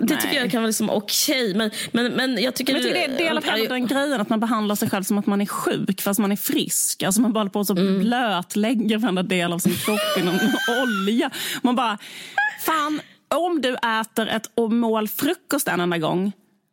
det 0.00 0.16
tycker 0.16 0.36
jag 0.36 0.50
kan 0.50 0.60
vara 0.62 0.66
liksom 0.66 0.90
okej. 0.90 1.50
Okay. 1.50 1.54
Men, 1.54 1.70
men, 1.92 2.12
men 2.12 2.42
jag 2.42 2.54
tycker... 2.54 2.72
Men 2.72 2.82
jag 2.82 2.90
tycker 2.90 3.08
det 3.08 3.14
är 3.14 3.18
del 3.18 3.36
av 3.36 3.44
hela 3.44 3.74
den 3.74 3.86
grejen 3.86 4.20
att 4.20 4.28
man 4.28 4.40
behandlar 4.40 4.74
sig 4.74 4.90
själv 4.90 5.02
som 5.02 5.18
att 5.18 5.26
man 5.26 5.40
är 5.40 5.46
sjuk 5.46 6.00
fast 6.00 6.20
man 6.20 6.32
är 6.32 6.36
frisk. 6.36 7.02
Alltså 7.02 7.20
man 7.20 7.32
bara 7.32 7.48
på 7.48 7.64
så 7.64 7.76
mm. 7.76 7.98
blötlägger 7.98 8.98
varenda 8.98 9.22
del 9.22 9.52
av 9.52 9.58
sin 9.58 9.74
kropp 9.74 10.18
i 10.18 10.22
någon 10.22 10.34
olja. 10.82 11.30
Man 11.62 11.76
bara, 11.76 11.98
fan 12.66 13.00
om 13.28 13.60
du 13.60 13.76
äter 14.00 14.28
ett 14.28 14.50
mål 14.56 15.08
frukost 15.08 15.68
en 15.68 15.80
enda 15.80 15.98
gång 15.98 16.32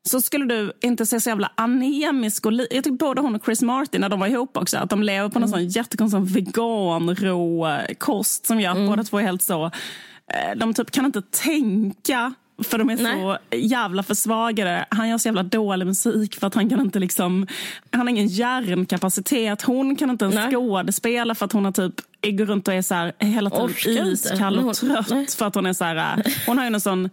så 0.09 0.21
skulle 0.21 0.45
du 0.45 0.71
inte 0.81 1.05
se 1.05 1.21
så 1.21 1.29
jävla 1.29 1.51
anemisk 1.55 2.45
och 2.45 2.53
Jag 2.53 2.69
tycker 2.69 2.91
både 2.91 3.21
hon 3.21 3.35
och 3.35 3.45
Chris 3.45 3.61
Martin 3.61 4.01
när 4.01 4.09
de 4.09 4.19
var 4.19 4.27
ihop 4.27 4.57
också, 4.57 4.77
att 4.77 4.89
de 4.89 5.03
lever 5.03 5.29
på 5.29 5.39
någon 5.39 5.49
mm. 5.49 5.59
sån 5.59 5.67
jättekonstig 5.69 6.21
vegan 6.21 7.15
rå 7.15 7.77
kost 7.97 8.45
som 8.45 8.61
gör 8.61 8.71
att 8.71 8.77
mm. 8.77 8.89
båda 8.89 9.03
två 9.03 9.19
är 9.19 9.23
helt 9.23 9.41
så 9.41 9.65
eh, 9.65 10.57
de 10.57 10.73
typ 10.73 10.91
kan 10.91 11.05
inte 11.05 11.21
tänka 11.21 12.33
för 12.63 12.77
de 12.77 12.89
är 12.89 12.95
Nej. 12.95 13.21
så 13.21 13.37
jävla 13.55 14.03
försvagade. 14.03 14.85
Han 14.89 15.09
gör 15.09 15.17
så 15.17 15.27
jävla 15.27 15.43
dålig 15.43 15.85
musik 15.85 16.35
för 16.35 16.47
att 16.47 16.55
han 16.55 16.69
kan 16.69 16.79
inte 16.79 16.99
liksom... 16.99 17.47
Han 17.91 18.01
har 18.01 18.09
ingen 18.09 18.27
hjärnkapacitet. 18.27 19.61
Hon 19.61 19.95
kan 19.95 20.09
inte 20.09 20.25
ens 20.25 20.53
skådespela 20.53 21.35
för 21.35 21.45
att 21.45 21.51
hon 21.51 21.65
har 21.65 21.71
typ 21.71 21.93
går 22.23 22.45
runt 22.45 22.67
och 22.67 22.73
är 22.73 22.81
så 22.81 22.93
här, 22.93 23.13
hela 23.19 23.49
tiden 23.49 24.07
iskall 24.07 24.59
och 24.59 24.75
trött. 24.75 25.09
Nej. 25.09 25.27
För 25.37 25.45
att 25.45 25.55
hon 25.55 25.65
är 25.65 25.73
så 25.73 25.83
här, 25.83 26.23
hon 26.45 26.57
har 26.57 26.65
ju 26.65 26.73
en 26.73 26.81
sån 26.81 27.09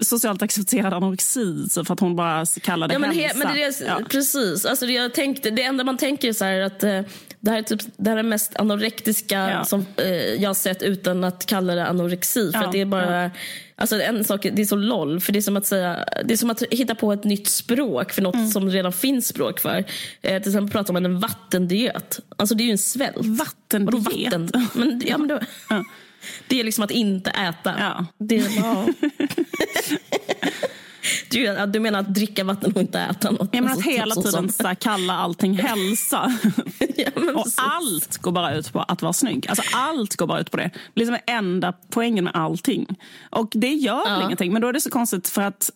socialt 0.00 0.42
accepterad 0.42 0.94
anorexi 0.94 1.68
för 1.86 1.92
att 1.92 2.00
hon 2.00 2.16
bara 2.16 2.46
kallar 2.46 2.88
det 2.88 2.94
ja, 2.94 2.98
men 2.98 3.10
hälsa. 3.10 3.38
Men 3.38 3.54
det 3.54 3.62
är, 3.62 3.74
ja. 3.86 4.00
Precis. 4.10 4.66
Alltså 4.66 4.86
det, 4.86 4.92
jag 4.92 5.14
tänkte, 5.14 5.50
det 5.50 5.62
enda 5.62 5.84
man 5.84 5.96
tänker 5.96 6.28
är 6.28 6.32
så 6.32 6.44
här 6.44 6.60
att 6.60 6.82
eh, 6.82 7.00
det 7.40 7.50
här 7.50 7.58
är 7.58 7.62
typ 7.62 7.80
det 7.96 8.10
här 8.10 8.16
är 8.16 8.22
mest 8.22 8.56
anorektiska 8.56 9.50
ja. 9.50 9.64
som 9.64 9.86
eh, 9.96 10.06
jag 10.42 10.56
sett 10.56 10.82
utan 10.82 11.24
att 11.24 11.46
kalla 11.46 11.74
det 11.74 11.86
anorexi. 11.86 12.52
För 12.52 12.62
ja, 12.62 12.70
det 12.72 12.80
är 12.80 12.86
bara 12.86 13.30
Alltså 13.76 14.00
en 14.00 14.24
sak, 14.24 14.42
det 14.42 14.62
är 14.62 14.66
så 14.66 14.76
LOL, 14.76 15.20
för 15.20 15.32
det 15.32 15.38
är 15.38 15.40
som 15.40 15.56
att 15.56 15.66
säga, 15.66 16.04
det 16.24 16.34
är 16.34 16.36
som 16.36 16.50
att 16.50 16.62
hitta 16.62 16.94
på 16.94 17.12
ett 17.12 17.24
nytt 17.24 17.48
språk 17.48 18.12
för 18.12 18.22
något 18.22 18.34
mm. 18.34 18.48
som 18.48 18.70
redan 18.70 18.92
finns 18.92 19.28
språk 19.28 19.60
för. 19.60 19.84
Eh, 20.22 20.42
till 20.42 20.50
exempel 20.50 20.70
prata 20.70 20.92
om 20.92 20.96
en 20.96 21.20
vattendiet. 21.20 22.20
Alltså 22.36 22.54
det 22.54 22.62
är 22.62 22.66
ju 22.66 22.70
en 22.70 22.78
svält. 22.78 23.26
Vattendiet? 23.26 24.32
Vatten? 24.32 24.50
Men, 24.74 25.02
ja, 25.06 25.18
men 25.18 25.28
då, 25.28 25.40
ja. 25.70 25.84
Det 26.48 26.60
är 26.60 26.64
liksom 26.64 26.84
att 26.84 26.90
inte 26.90 27.30
äta. 27.30 27.74
Ja. 27.78 28.06
Det, 28.18 28.36
ja. 28.36 28.86
Du, 31.30 31.66
du 31.66 31.80
menar 31.80 31.98
att 31.98 32.14
dricka 32.14 32.44
vatten 32.44 32.72
och 32.72 32.80
inte 32.80 33.00
äta 33.00 33.30
något? 33.30 33.48
Jag 33.52 33.62
menar 33.62 33.70
att 33.70 33.76
alltså, 33.76 33.90
hela 33.90 34.14
typ 34.14 34.24
tiden 34.24 34.52
så 34.52 34.74
kalla 34.80 35.12
allting 35.12 35.54
hälsa. 35.58 36.32
ja, 36.96 37.10
och 37.34 37.46
allt 37.56 38.18
går 38.18 38.32
bara 38.32 38.54
ut 38.54 38.72
på 38.72 38.80
att 38.80 39.02
vara 39.02 39.12
snygg. 39.12 39.46
Alltså 39.48 39.64
allt 39.74 40.16
går 40.16 40.26
bara 40.26 40.40
ut 40.40 40.50
på 40.50 40.56
det. 40.56 40.70
Det 40.94 41.02
är 41.02 41.06
liksom 41.06 41.18
enda 41.26 41.72
poängen 41.90 42.24
med 42.24 42.36
allting. 42.36 42.86
Och 43.30 43.50
det 43.52 43.72
gör 43.72 44.02
ja. 44.06 44.24
ingenting. 44.24 44.52
Men 44.52 44.62
då 44.62 44.68
är 44.68 44.72
det 44.72 44.80
så 44.80 44.90
konstigt 44.90 45.28
för 45.28 45.42
att 45.42 45.70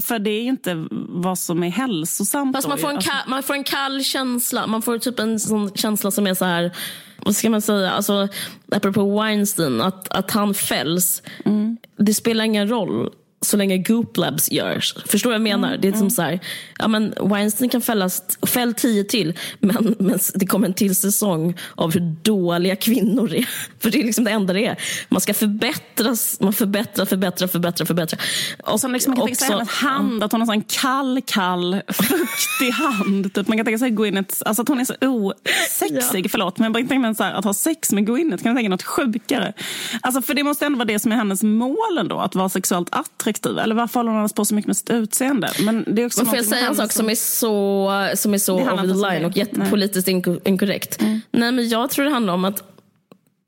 för 0.00 0.18
det 0.18 0.30
är 0.30 0.42
ju 0.42 0.48
inte 0.48 0.86
vad 1.08 1.38
som 1.38 1.62
är 1.62 1.70
hälsosamt. 1.70 2.56
Fast 2.56 2.68
man 2.68 2.78
får, 2.78 2.88
en 2.88 2.96
alltså- 2.96 3.10
man 3.26 3.42
får 3.42 3.54
en 3.54 3.64
kall 3.64 4.04
känsla. 4.04 4.66
Man 4.66 4.82
får 4.82 4.98
typ 4.98 5.18
en 5.18 5.40
sån 5.40 5.70
känsla 5.74 6.10
som 6.10 6.26
är 6.26 6.34
så 6.34 6.44
här 6.44 6.72
vad 7.18 7.36
ska 7.36 7.50
man 7.50 7.62
säga, 7.62 7.90
alltså, 7.90 8.28
apropå 8.70 9.20
Weinstein, 9.20 9.80
att, 9.80 10.08
att 10.08 10.30
han 10.30 10.54
fälls. 10.54 11.22
Mm. 11.44 11.76
Det 11.96 12.14
spelar 12.14 12.44
ingen 12.44 12.68
roll 12.68 13.10
så 13.44 13.56
länge 13.56 13.78
Goop 13.78 14.16
Labs 14.16 14.52
görs. 14.52 14.94
Förstår 15.06 15.30
vad 15.30 15.34
jag 15.34 15.42
menar? 15.42 15.68
Mm, 15.68 15.80
det 15.80 15.88
är 15.88 15.92
som 15.92 16.00
mm. 16.00 16.10
så 16.10 16.22
här, 16.22 16.40
ja, 16.78 16.88
men 16.88 17.14
Weinstein 17.20 17.70
kan 17.70 17.80
fällas, 17.80 18.22
fäll 18.46 18.74
tio 18.74 19.04
till, 19.04 19.38
men, 19.60 19.94
men 19.98 20.18
det 20.34 20.46
kommer 20.46 20.66
en 20.66 20.74
till 20.74 20.96
säsong 20.96 21.54
av 21.74 21.92
hur 21.92 22.16
dåliga 22.22 22.76
kvinnor 22.76 23.34
är. 23.34 23.48
För 23.78 23.90
det 23.90 24.00
är 24.00 24.04
liksom 24.04 24.24
det 24.24 24.30
enda 24.30 24.52
det 24.52 24.66
är. 24.66 24.78
Man 25.08 25.20
ska 25.20 25.34
förbättras, 25.34 26.40
man 26.40 26.52
förbättrar, 26.52 27.04
förbättrar, 27.04 27.48
förbättrar, 27.48 27.86
förbättrar. 27.86 28.20
Och 28.64 28.80
så 28.80 28.88
liksom 28.88 29.10
man 29.10 29.16
kan 29.16 29.26
tänka 29.26 29.38
sig 29.38 29.50
hennes 29.50 29.68
hand, 29.68 30.22
att 30.22 30.32
hon 30.32 30.40
har 30.40 30.54
en 30.54 30.62
kall, 30.62 31.20
kall, 31.26 31.80
fuktig 31.88 32.70
hand. 32.70 33.34
Typ 33.34 33.48
man 33.48 33.58
kan 33.58 33.64
tänka 33.64 33.78
sig 33.78 33.90
Gwyneth, 33.90 34.42
alltså 34.46 34.62
att 34.62 34.68
hon 34.68 34.80
är 34.80 34.84
så 34.84 34.94
osexig, 35.00 36.24
ja. 36.24 36.28
förlåt, 36.30 36.58
men 36.58 36.74
jag 36.74 36.86
bara 36.86 36.98
mig 36.98 37.14
så 37.14 37.24
här, 37.24 37.32
att 37.32 37.44
ha 37.44 37.54
sex 37.54 37.92
med 37.92 38.06
Gwyneth, 38.06 38.42
kan 38.42 38.50
jag 38.50 38.56
tänka 38.56 38.70
något 38.70 38.82
sjukare. 38.82 39.52
Alltså 40.00 40.22
för 40.22 40.34
det 40.34 40.42
måste 40.44 40.66
ändå 40.66 40.78
vara 40.78 40.86
det 40.86 40.98
som 40.98 41.12
är 41.12 41.16
hennes 41.16 41.42
mål 41.42 41.98
ändå, 41.98 42.18
att 42.18 42.34
vara 42.34 42.48
sexuellt 42.48 42.88
attraktiv 42.90 43.33
attraktiv? 43.38 43.58
Eller 43.58 43.74
varför 43.74 44.00
håller 44.00 44.12
annars 44.12 44.32
på 44.32 44.44
så 44.44 44.54
mycket 44.54 44.66
med 44.66 44.76
sitt 44.76 44.90
utseende? 44.90 45.50
Men 45.60 45.84
det 45.86 46.02
är 46.02 46.06
också 46.06 46.24
får 46.24 46.36
jag 46.36 46.44
säga 46.44 46.68
en 46.68 46.74
sak 46.74 46.92
som, 46.92 47.10
är 47.10 47.14
så, 47.14 48.10
som 48.14 48.34
är 48.34 48.38
så 48.38 48.60
over 48.60 48.82
the 48.82 49.12
line 49.12 49.24
och 49.24 49.36
jättepolitiskt 49.36 50.08
inkorrekt? 50.08 51.00
Mm. 51.00 51.20
Nej, 51.30 51.52
men 51.52 51.68
jag 51.68 51.90
tror 51.90 52.04
det 52.04 52.10
handlar 52.10 52.34
om 52.34 52.44
att 52.44 52.62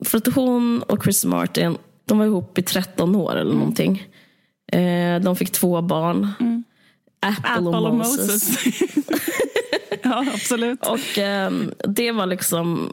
för 0.05 0.17
att 0.17 0.27
hon 0.27 0.81
och 0.81 1.03
Chris 1.03 1.25
Martin 1.25 1.77
de 2.05 2.17
var 2.17 2.25
ihop 2.25 2.57
i 2.57 2.61
13 2.61 3.15
år 3.15 3.31
eller 3.31 3.41
mm. 3.41 3.57
någonting. 3.57 4.07
Eh, 4.71 5.19
de 5.19 5.35
fick 5.35 5.51
två 5.51 5.81
barn. 5.81 6.27
Mm. 6.39 6.63
Apple, 7.19 7.51
Apple, 7.51 7.67
och 7.67 7.95
Moses. 7.95 8.19
Och 8.19 8.27
Moses. 8.27 8.63
ja, 10.03 10.25
absolut. 10.33 10.85
Och 10.85 11.17
um, 11.47 11.71
det 11.87 12.11
var 12.11 12.25
liksom, 12.25 12.91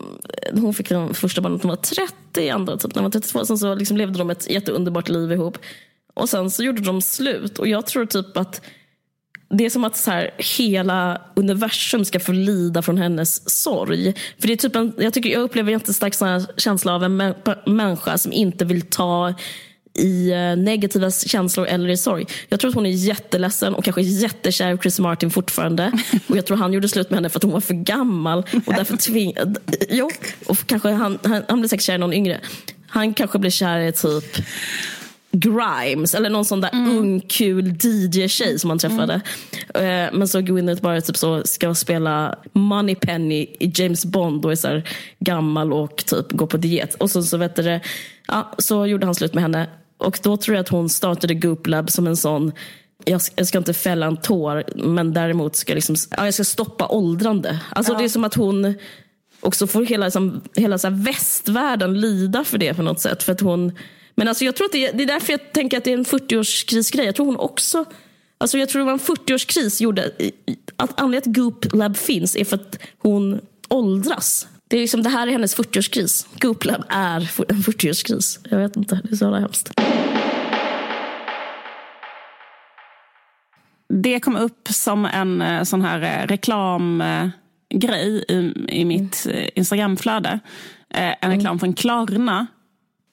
hon 0.53 0.75
fick 0.75 0.89
den 0.89 1.15
första 1.15 1.41
barnet 1.41 1.63
när 1.63 1.71
hon 1.71 1.77
var 1.77 2.07
30, 2.37 2.51
andra 2.51 2.77
typ 2.77 2.95
när 2.95 3.03
hon 3.03 3.11
var 3.11 3.21
32. 3.21 3.45
Sen 3.45 3.59
så 3.59 3.75
liksom 3.75 3.97
levde 3.97 4.19
de 4.19 4.31
ett 4.31 4.51
jätteunderbart 4.51 5.09
liv 5.09 5.33
ihop. 5.33 5.59
Och 6.15 6.29
sen 6.29 6.51
så 6.51 6.63
gjorde 6.63 6.83
de 6.83 7.03
slut. 7.03 7.59
Och 7.59 7.69
jag 7.69 7.87
tror 7.87 8.07
typ 8.07 8.37
att 8.37 8.61
det 9.51 9.65
är 9.65 9.71
som 9.71 9.85
att 9.85 9.97
så 9.97 10.11
här, 10.11 10.31
hela 10.59 11.21
universum 11.37 12.05
ska 12.05 12.21
få 12.21 12.33
lida 12.33 12.83
från 12.83 12.99
hennes 12.99 13.61
sorg. 13.63 14.15
För 14.39 14.47
det 14.47 14.55
är 14.55 14.57
typ 14.57 14.77
en, 14.77 14.93
jag, 14.99 15.13
tycker, 15.13 15.31
jag 15.31 15.43
upplever 15.43 15.73
en 15.73 15.79
jättestark 15.79 16.15
känsla 16.61 16.95
av 16.95 17.05
en 17.05 17.35
människa 17.67 18.19
som 18.19 18.33
inte 18.33 18.65
vill 18.65 18.83
ta 18.83 19.35
i 19.99 20.31
eh, 20.31 20.57
negativa 20.57 21.11
känslor 21.11 21.67
eller 21.67 21.89
i 21.89 21.97
sorg. 21.97 22.27
Jag 22.49 22.61
tror 22.61 22.69
att 22.69 22.75
hon 22.75 22.87
är 22.87 22.91
jätteledsen 22.91 23.75
och 23.75 23.85
kanske 23.85 24.03
jättekär 24.03 24.75
i 24.75 24.79
Chris 24.79 25.01
Martin 25.01 25.31
fortfarande. 25.31 25.93
Och 26.27 26.37
Jag 26.37 26.47
tror 26.47 26.57
han 26.57 26.73
gjorde 26.73 26.89
slut 26.89 27.11
med 27.11 27.17
henne 27.17 27.29
för 27.29 27.39
att 27.39 27.43
hon 27.43 27.53
var 27.53 27.61
för 27.61 27.75
gammal. 27.75 28.39
Och 28.67 28.75
därför 28.75 28.97
tving... 28.97 29.35
Jo, 29.89 30.11
och 30.47 30.67
kanske 30.67 30.91
han, 30.91 31.19
han, 31.23 31.43
han 31.49 31.61
blev 31.61 31.69
säkert 31.69 31.85
kär 31.85 31.95
i 31.95 31.99
någon 31.99 32.13
yngre. 32.13 32.41
Han 32.87 33.15
kanske 33.15 33.39
blir 33.39 33.51
kär 33.51 33.79
i 33.79 33.93
typ 33.93 34.37
Grimes 35.35 36.15
eller 36.15 36.31
någon 36.31 36.45
sån 36.45 36.61
där 36.61 36.71
mm. 36.73 36.99
ung 36.99 37.21
kul 37.21 37.77
DJ-tjej 37.81 38.59
som 38.59 38.71
han 38.71 38.79
träffade. 38.79 39.21
Mm. 39.75 40.19
Men 40.19 40.29
så 40.29 40.41
Gwyneth 40.41 40.83
bara 40.83 41.01
typ 41.01 41.17
så 41.17 41.43
ska 41.45 41.75
spela 41.75 42.39
Moneypenny 42.53 43.47
i 43.61 43.73
James 43.75 44.05
Bond 44.05 44.45
och 44.45 44.53
är 44.53 44.57
så 44.57 44.69
här 44.69 44.89
gammal 45.19 45.73
och 45.73 45.97
typ 45.97 46.33
går 46.33 46.47
på 46.47 46.57
diet. 46.57 46.95
Och 46.95 47.11
så, 47.11 47.23
så, 47.23 47.37
vet 47.37 47.57
det, 47.57 47.81
ja, 48.29 48.53
så 48.59 48.87
gjorde 48.87 49.07
han 49.07 49.15
slut 49.15 49.35
med 49.35 49.43
henne. 49.43 49.69
Och 49.99 50.19
då 50.23 50.37
tror 50.37 50.57
jag 50.57 50.63
att 50.63 50.69
hon 50.69 50.89
startade 50.89 51.35
Goop 51.35 51.67
Lab 51.67 51.91
som 51.91 52.07
en 52.07 52.17
sån 52.17 52.53
jag 53.05 53.23
ska, 53.23 53.35
jag 53.37 53.47
ska 53.47 53.59
inte 53.59 53.75
fälla 53.75 54.07
en 54.07 54.17
tår 54.17 54.65
men 54.77 55.13
däremot 55.13 55.57
ska, 55.57 55.75
liksom, 55.75 55.97
ja, 56.11 56.25
jag 56.25 56.35
ska 56.35 56.45
stoppa 56.45 56.89
åldrande. 56.89 57.61
Alltså 57.71 57.93
ja. 57.93 57.99
Det 57.99 58.05
är 58.05 58.09
som 58.09 58.25
att 58.25 58.35
hon 58.35 58.75
också 59.41 59.67
får 59.67 59.85
hela, 59.85 60.07
liksom, 60.07 60.41
hela 60.57 60.79
så 60.79 60.91
västvärlden 60.91 62.01
lida 62.01 62.45
för 62.45 62.59
det 62.59 62.75
på 62.75 62.83
något 62.83 63.01
sätt. 63.01 63.23
För 63.23 63.33
att 63.33 63.41
hon 63.41 63.73
men 64.15 64.29
alltså 64.29 64.45
jag 64.45 64.57
tror 64.57 64.65
att 64.65 64.73
det, 64.73 64.91
det 64.91 65.03
är 65.03 65.07
därför 65.07 65.33
jag 65.33 65.53
tänker 65.53 65.79
att 65.79 65.85
det 65.85 65.93
är 65.93 65.99
en 65.99 66.05
40-årskrisgrej. 66.05 67.05
Jag 67.05 67.15
tror 67.15 67.27
hon 67.27 67.37
också 67.37 67.85
Alltså 68.39 68.59
jag 68.59 68.69
tror 68.69 68.81
det 68.81 68.87
var 68.87 68.93
en 68.93 68.99
40-årskris 68.99 69.83
gjorde 69.83 70.11
att 70.77 71.01
anledningen 71.01 71.23
till 71.23 71.31
att 71.31 71.37
Goop 71.37 71.75
Lab 71.75 71.97
finns 71.97 72.37
är 72.37 72.45
för 72.45 72.57
att 72.57 72.79
hon 72.99 73.41
åldras. 73.69 74.49
Det, 74.69 74.77
är 74.77 74.81
liksom, 74.81 75.03
det 75.03 75.09
här 75.09 75.27
är 75.27 75.33
hennes 75.33 75.57
40-årskris. 75.57 76.27
Goop 76.41 76.65
Lab 76.65 76.85
är 76.89 77.17
en 77.49 77.57
40-årskris. 77.57 78.39
Jag 78.51 78.59
vet 78.59 78.77
inte, 78.77 79.01
det 79.05 79.13
är 79.13 79.17
så 79.17 79.35
hemskt. 79.35 79.71
Det 83.89 84.21
kom 84.21 84.37
upp 84.37 84.69
som 84.69 85.05
en 85.05 85.43
eh, 85.43 85.63
sån 85.63 85.83
här 85.83 86.03
eh, 86.03 86.27
reklamgrej 86.27 88.25
i, 88.29 88.53
i 88.69 88.85
mitt 88.85 89.27
mm. 89.27 89.51
Instagramflöde. 89.55 90.41
En 90.89 91.15
mm. 91.21 91.37
reklam 91.37 91.59
från 91.59 91.75
Klarna 91.75 92.47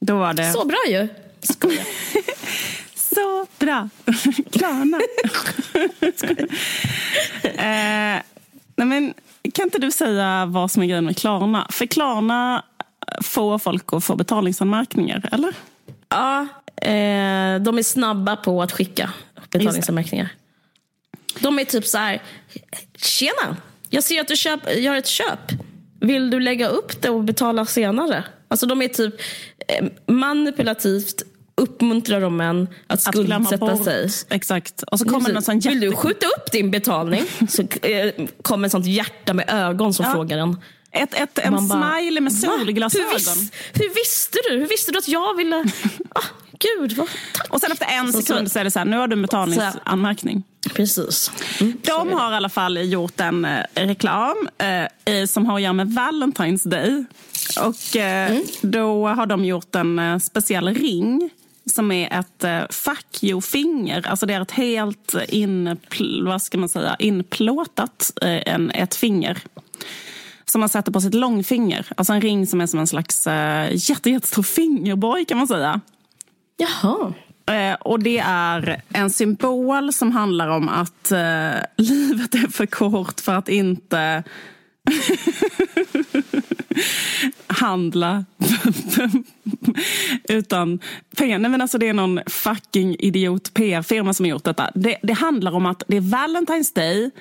då 0.05 0.17
var 0.17 0.33
det... 0.33 0.51
Så 0.51 0.65
bra 0.65 0.77
ju! 0.87 1.07
Så 2.95 3.47
bra! 3.59 3.89
Klarna. 4.51 4.99
eh, 7.43 8.21
nej 8.75 8.87
men, 8.87 9.13
kan 9.53 9.65
inte 9.65 9.79
du 9.79 9.91
säga 9.91 10.45
vad 10.45 10.71
som 10.71 10.83
är 10.83 10.87
grejen 10.87 11.05
med 11.05 11.17
Klarna? 11.17 11.67
För 11.69 11.85
Klarna 11.85 12.65
får 13.23 13.59
folk 13.59 13.93
att 13.93 14.03
få 14.03 14.15
betalningsanmärkningar, 14.15 15.29
eller? 15.31 15.53
Ja, 16.09 16.41
eh, 16.75 17.61
de 17.61 17.77
är 17.77 17.83
snabba 17.83 18.35
på 18.35 18.61
att 18.61 18.71
skicka 18.71 19.13
betalningsanmärkningar. 19.49 20.29
De 21.39 21.59
är 21.59 21.65
typ 21.65 21.85
så 21.85 21.97
här, 21.97 22.21
tjena, 22.95 23.57
jag 23.89 24.03
ser 24.03 24.21
att 24.21 24.27
du 24.27 24.35
köp, 24.35 24.77
gör 24.77 24.95
ett 24.95 25.07
köp. 25.07 25.51
Vill 25.99 26.29
du 26.29 26.39
lägga 26.39 26.67
upp 26.67 27.01
det 27.01 27.09
och 27.09 27.23
betala 27.23 27.65
senare? 27.65 28.23
Alltså 28.47 28.65
de 28.65 28.81
är 28.81 28.87
typ 28.87 29.15
manipulativt 30.07 31.23
uppmuntrar 31.55 32.21
de 32.21 32.37
män 32.37 32.67
att 32.87 33.01
skuldsätta 33.01 33.77
sig. 33.77 34.09
Exakt. 34.29 34.83
Och 34.83 34.99
så 34.99 35.05
kommer 35.05 35.27
det 35.27 35.33
någon 35.33 35.43
sån 35.43 35.59
Vill 35.59 35.79
du 35.79 35.91
skjuta 35.91 36.25
upp 36.25 36.51
din 36.51 36.71
betalning? 36.71 37.23
Så 37.49 37.61
eh, 37.61 38.13
kommer 38.41 38.65
ett 38.65 38.71
sånt 38.71 38.85
hjärta 38.85 39.33
med 39.33 39.49
ögon 39.49 39.93
som 39.93 40.05
ja. 40.05 40.11
frågar 40.11 40.37
en. 40.37 40.57
Ett, 40.93 41.13
ett, 41.13 41.39
en 41.39 41.67
bara, 41.67 41.93
smiley 41.93 42.21
med 42.21 42.33
solglasögon. 42.33 43.07
Hur, 43.07 43.13
vis, 43.13 43.51
hur, 43.73 43.95
visste 43.95 44.37
du? 44.49 44.57
Hur 44.57 44.67
visste 44.67 44.91
du 44.91 44.97
att 44.97 45.07
jag 45.07 45.37
ville... 45.37 45.65
Ah, 46.15 46.23
gud, 46.59 46.91
vad, 46.91 47.07
tack. 47.33 47.53
Och 47.53 47.61
sen 47.61 47.71
efter 47.71 47.85
en 47.85 48.13
sekund 48.13 48.51
så 48.51 48.59
är 48.59 48.63
det 48.63 48.71
så 48.71 48.79
här, 48.79 48.85
nu 48.85 48.97
har 48.97 49.07
du 49.07 49.13
en 49.13 49.21
betalningsanmärkning. 49.21 50.43
Precis. 50.73 51.31
Mm, 51.59 51.77
De 51.83 52.13
har 52.13 52.31
i 52.31 52.35
alla 52.35 52.49
fall 52.49 52.91
gjort 52.91 53.19
en 53.19 53.45
eh, 53.45 53.63
reklam 53.73 54.49
eh, 55.05 55.25
som 55.25 55.45
har 55.45 55.55
att 55.55 55.61
göra 55.61 55.73
med 55.73 55.87
Valentine's 55.87 56.67
Day. 56.67 57.05
Och 57.59 57.95
mm. 57.95 58.43
Då 58.61 59.07
har 59.07 59.25
de 59.25 59.45
gjort 59.45 59.75
en 59.75 59.99
eh, 59.99 60.17
speciell 60.17 60.73
ring 60.73 61.29
som 61.65 61.91
är 61.91 62.19
ett 62.19 62.43
eh, 62.43 62.61
fuck 62.69 63.23
you-finger. 63.23 64.07
Alltså 64.07 64.25
det 64.25 64.33
är 64.33 64.41
ett 64.41 64.51
helt 64.51 65.15
inpl 65.27 66.27
vad 66.27 66.41
ska 66.41 66.57
man 66.57 66.69
säga, 66.69 66.95
inplåtat 66.99 68.11
en, 68.21 68.71
ett 68.71 68.95
finger 68.95 69.37
som 70.51 70.59
man 70.59 70.69
sätter 70.69 70.91
på 70.91 71.01
sitt 71.01 71.13
långfinger. 71.13 71.85
Alltså 71.95 72.13
en 72.13 72.21
ring 72.21 72.47
som 72.47 72.61
är 72.61 72.67
som 72.67 72.79
en 72.79 72.87
slags 72.87 73.27
eh, 73.27 73.69
jätte, 73.71 74.09
jättestor 74.09 74.43
fingerborg 74.43 75.25
kan 75.25 75.37
man 75.37 75.47
säga. 75.47 75.81
Jaha. 76.57 77.13
Eh, 77.45 77.73
och 77.73 77.99
det 77.99 78.17
är 78.25 78.81
en 78.89 79.09
symbol 79.09 79.93
som 79.93 80.11
handlar 80.11 80.47
om 80.47 80.69
att 80.69 81.11
eh, 81.11 81.61
livet 81.77 82.35
är 82.35 82.51
för 82.51 82.65
kort 82.65 83.19
för 83.19 83.33
att 83.33 83.49
inte 83.49 84.23
handla 87.47 88.25
utan 90.29 90.79
pengar. 91.17 91.39
Nej, 91.39 91.51
men 91.51 91.61
alltså 91.61 91.77
det 91.77 91.87
är 91.87 91.93
någon 91.93 92.19
fucking 92.27 92.95
idiot 92.99 93.53
PR-firma 93.53 94.13
som 94.13 94.25
har 94.25 94.29
gjort 94.29 94.43
detta. 94.43 94.71
Det, 94.75 94.97
det 95.03 95.13
handlar 95.13 95.55
om 95.55 95.65
att 95.65 95.83
det 95.87 95.97
är 95.97 96.01
Valentine's 96.01 96.75
Day 96.75 97.11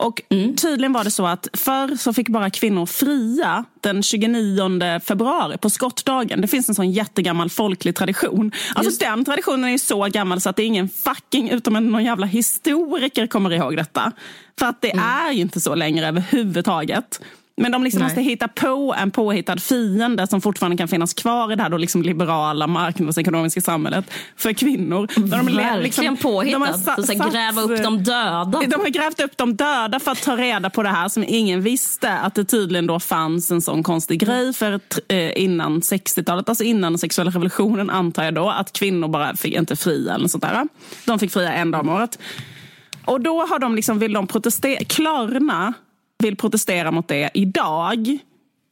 och 0.00 0.22
mm. 0.28 0.56
tydligen 0.56 0.92
var 0.92 1.04
det 1.04 1.10
så 1.10 1.26
att 1.26 1.48
förr 1.52 1.96
så 1.96 2.12
fick 2.12 2.28
bara 2.28 2.50
kvinnor 2.50 2.86
fria 2.86 3.64
den 3.80 4.02
29 4.02 5.00
februari 5.00 5.58
på 5.58 5.70
skottdagen. 5.70 6.40
Det 6.40 6.48
finns 6.48 6.68
en 6.68 6.74
sån 6.74 6.90
jättegammal 6.90 7.50
folklig 7.50 7.96
tradition. 7.96 8.52
Alltså 8.74 8.90
Just. 8.90 9.00
den 9.00 9.24
traditionen 9.24 9.70
är 9.70 9.78
så 9.78 10.04
gammal 10.04 10.40
så 10.40 10.50
att 10.50 10.56
det 10.56 10.62
är 10.62 10.66
ingen 10.66 10.88
fucking 10.88 11.50
utom 11.50 11.76
en 11.76 11.88
någon 11.88 12.04
jävla 12.04 12.26
historiker 12.26 13.26
kommer 13.26 13.52
ihåg 13.52 13.76
detta. 13.76 14.12
För 14.58 14.66
att 14.66 14.82
det 14.82 14.92
mm. 14.92 15.04
är 15.04 15.32
inte 15.32 15.60
så 15.60 15.74
längre 15.74 16.08
överhuvudtaget. 16.08 17.20
Men 17.58 17.72
de 17.72 17.84
liksom 17.84 18.02
måste 18.02 18.20
hitta 18.20 18.48
på 18.48 18.94
en 18.98 19.10
påhittad 19.10 19.56
fiende 19.56 20.26
som 20.26 20.40
fortfarande 20.40 20.76
kan 20.76 20.88
finnas 20.88 21.14
kvar 21.14 21.52
i 21.52 21.56
det 21.56 21.62
här 21.62 21.70
då 21.70 21.76
liksom 21.76 22.02
liberala 22.02 22.66
marknadsekonomiska 22.66 23.60
samhället 23.60 24.04
för 24.36 24.52
kvinnor. 24.52 25.08
De 25.16 25.30
Verkligen 25.30 25.82
liksom, 25.82 26.16
påhittad. 26.16 26.58
De 26.58 26.62
har 26.62 27.02
sa, 27.06 27.28
gräva 27.30 27.62
upp 27.62 27.82
de 27.82 28.02
döda. 28.02 28.44
De 28.44 28.80
har 28.80 28.88
grävt 28.88 29.20
upp 29.20 29.36
de 29.36 29.56
döda 29.56 30.00
för 30.00 30.10
att 30.10 30.22
ta 30.22 30.36
reda 30.36 30.70
på 30.70 30.82
det 30.82 30.88
här 30.88 31.08
som 31.08 31.24
ingen 31.28 31.62
visste. 31.62 32.12
Att 32.12 32.34
det 32.34 32.44
tydligen 32.44 32.86
då 32.86 33.00
fanns 33.00 33.50
en 33.50 33.60
sån 33.60 33.82
konstig 33.82 34.20
grej 34.20 34.52
för 34.52 34.80
eh, 35.08 35.42
innan 35.42 35.80
60-talet, 35.80 36.48
alltså 36.48 36.64
innan 36.64 36.92
den 36.92 36.98
sexuella 36.98 37.30
revolutionen 37.30 37.90
antar 37.90 38.24
jag 38.24 38.34
då, 38.34 38.50
att 38.50 38.72
kvinnor 38.72 39.08
bara 39.08 39.36
fick 39.36 39.54
inte 39.54 39.76
fria 39.76 40.14
eller 40.14 40.28
sånt 40.28 40.42
där. 40.42 40.68
De 41.04 41.18
fick 41.18 41.32
fria 41.32 41.52
en 41.52 41.70
dag 41.70 41.80
om 41.80 41.88
året. 41.88 42.18
Och 43.04 43.20
då 43.20 43.46
har 43.46 43.58
de 43.58 43.74
liksom, 43.74 43.98
vill 43.98 44.12
de 44.12 44.26
protestera, 44.26 44.84
Klarna 44.84 45.74
vill 46.18 46.36
protestera 46.36 46.90
mot 46.90 47.08
det 47.08 47.30
idag 47.34 48.18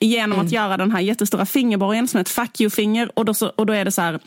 genom 0.00 0.32
mm. 0.32 0.46
att 0.46 0.52
göra 0.52 0.76
den 0.76 0.90
här 0.90 1.00
jättestora 1.00 1.46
fingerborgen 1.46 2.08
som 2.08 2.18
är 2.18 2.22
ett 2.22 2.28
fuck 2.28 2.60
you-finger. 2.60 3.10
Och, 3.14 3.24
då 3.24 3.34
och 3.56 3.66
då 3.66 3.72
är 3.72 3.84
det 3.84 3.92
så 3.92 4.02
här, 4.02 4.20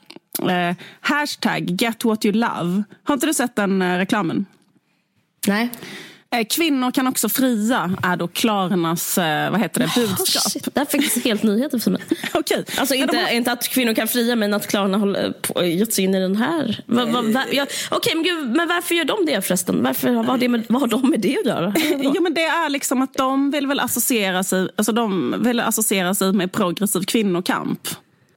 eh, 0.49 0.76
hashtag 1.01 1.82
get 1.82 2.05
what 2.05 2.26
you 2.26 2.34
love. 2.34 2.84
Har 3.03 3.13
inte 3.13 3.26
du 3.26 3.34
sett 3.34 3.55
den 3.55 3.82
eh, 3.82 3.97
reklamen? 3.97 4.45
Nej. 5.47 5.70
Eh, 6.36 6.46
kvinnor 6.50 6.92
kan 6.92 7.08
också 7.08 7.30
fria, 7.30 7.92
är 8.04 8.18
då 8.18 8.28
Klarnas 8.28 9.18
eh, 9.18 9.52
vad 9.52 9.60
heter 9.60 9.80
det, 9.80 9.92
budskap. 9.96 10.56
Oh, 10.56 10.70
det 10.74 10.80
här 10.80 10.86
är 10.86 10.92
faktiskt 10.92 11.26
helt 11.26 11.44
nyheter 11.44 11.80
för 11.80 11.92
mig. 11.92 12.02
okay. 12.34 12.64
Alltså 12.78 12.96
inte, 12.96 13.18
har... 13.18 13.30
inte 13.30 13.52
att 13.52 13.68
kvinnor 13.68 13.94
kan 13.94 14.08
fria, 14.08 14.36
men 14.36 14.54
att 14.54 14.68
Klarna 14.68 14.98
har 14.98 15.64
gett 15.64 15.94
sig 15.94 16.04
in 16.04 16.16
i 16.16 16.20
den 16.20 16.36
här. 16.36 16.84
Va, 16.86 17.06
va, 17.06 17.22
va, 17.22 17.44
ja, 17.52 17.66
Okej, 17.92 18.18
okay, 18.18 18.34
men, 18.34 18.52
men 18.52 18.68
varför 18.68 18.96
gör 18.96 19.06
de 19.06 19.26
det 19.26 19.42
förresten? 19.42 19.84
Varför, 19.84 20.12
vad, 20.12 20.26
har 20.26 20.38
det 20.38 20.50
med, 20.50 20.66
vad 20.70 20.82
har 20.82 20.88
de 20.88 21.10
med 21.10 21.20
det 21.20 21.38
att 21.38 21.46
göra? 21.46 21.74
jo, 22.04 22.22
men 22.22 22.34
det 22.34 22.46
är 22.46 22.70
liksom 22.70 23.02
att 23.02 23.14
de 23.14 23.52
vill 23.52 23.68
väl 23.68 23.80
associera 23.80 24.44
sig, 24.44 24.70
alltså 24.76 24.92
de 24.92 25.36
vill 25.44 25.60
associera 25.60 26.16
sig 26.16 26.34
med 26.34 26.52
progressiv 26.52 27.02
kvinnokamp. 27.02 27.90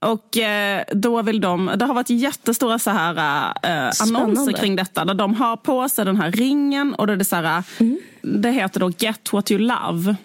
Och 0.03 0.36
eh, 0.36 0.84
då 0.92 1.22
vill 1.22 1.40
de, 1.40 1.70
det 1.76 1.84
har 1.84 1.94
varit 1.94 2.11
jättestora 2.11 2.78
så 2.78 2.90
här, 2.90 3.16
eh, 3.62 3.92
annonser 4.03 4.53
kring 4.53 4.76
detta. 4.76 5.05
Där 5.05 5.14
de 5.14 5.34
har 5.34 5.57
på 5.57 5.88
sig 5.88 6.05
den 6.05 6.16
här 6.16 6.32
ringen 6.32 6.94
och 6.94 7.07
då 7.07 7.12
är 7.12 7.16
det 7.16 7.24
så 7.24 7.36
här, 7.36 7.62
mm. 7.78 7.98
det 8.22 8.50
heter 8.50 8.80
då 8.80 8.90
Get 8.98 9.32
what 9.32 9.50
you 9.50 9.61
love. 9.61 10.16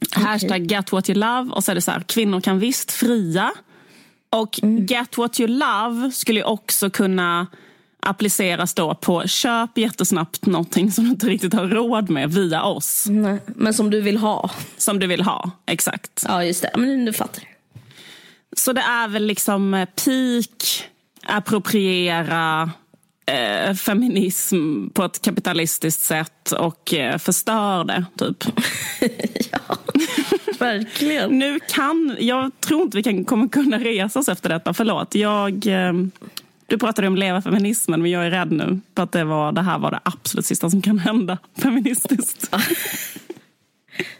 Okay. 0.00 0.24
Hashtag 0.24 0.70
get 0.70 0.92
what 0.92 1.10
you 1.10 1.18
love 1.18 1.50
och 1.50 1.64
så 1.64 1.70
är 1.70 1.74
det 1.74 1.80
så 1.80 1.90
här, 1.90 2.00
kvinnor 2.00 2.40
kan 2.40 2.58
visst 2.58 2.92
fria. 2.92 3.52
Och 4.30 4.62
mm. 4.62 4.86
get 4.86 5.18
what 5.18 5.40
you 5.40 5.48
love 5.48 6.10
skulle 6.12 6.44
också 6.44 6.90
kunna 6.90 7.46
appliceras 8.00 8.74
då 8.74 8.94
på 8.94 9.26
köp 9.26 9.78
jättesnabbt 9.78 10.46
någonting 10.46 10.92
som 10.92 11.04
du 11.04 11.10
inte 11.10 11.26
riktigt 11.26 11.54
har 11.54 11.66
råd 11.68 12.10
med 12.10 12.32
via 12.32 12.62
oss. 12.62 13.06
Nej, 13.08 13.38
men 13.46 13.74
som 13.74 13.90
du 13.90 14.00
vill 14.00 14.16
ha. 14.16 14.50
Som 14.76 14.98
du 14.98 15.06
vill 15.06 15.22
ha, 15.22 15.50
exakt. 15.66 16.24
Ja, 16.28 16.44
just 16.44 16.62
det. 16.62 16.70
Men 16.76 17.04
du 17.04 17.12
fattar. 17.12 17.55
Så 18.58 18.72
det 18.72 18.80
är 18.80 19.08
väl 19.08 19.26
liksom 19.26 19.74
eh, 19.74 19.88
peak, 20.04 20.84
appropriera, 21.22 22.70
eh, 23.26 23.74
feminism 23.74 24.88
på 24.88 25.04
ett 25.04 25.22
kapitalistiskt 25.22 26.02
sätt 26.02 26.52
och 26.52 26.94
eh, 26.94 27.18
förstör 27.18 27.84
det, 27.84 28.04
typ. 28.18 28.44
ja, 29.52 29.76
verkligen. 30.58 31.38
nu 31.38 31.60
kan, 31.60 32.16
jag 32.20 32.60
tror 32.60 32.82
inte 32.82 32.96
vi 32.96 33.02
kan, 33.02 33.24
kommer 33.24 33.48
kunna 33.48 33.78
resa 33.78 34.18
oss 34.18 34.28
efter 34.28 34.48
detta, 34.48 34.74
förlåt. 34.74 35.14
Jag, 35.14 35.66
eh, 35.66 35.92
du 36.66 36.78
pratade 36.78 37.08
om 37.08 37.16
leva 37.16 37.42
feminismen, 37.42 38.02
men 38.02 38.10
jag 38.10 38.26
är 38.26 38.30
rädd 38.30 38.52
nu 38.52 38.80
på 38.94 39.02
att 39.02 39.12
det, 39.12 39.24
var, 39.24 39.52
det 39.52 39.62
här 39.62 39.78
var 39.78 39.90
det 39.90 40.00
absolut 40.02 40.46
sista 40.46 40.70
som 40.70 40.82
kan 40.82 40.98
hända 40.98 41.38
feministiskt. 41.58 42.54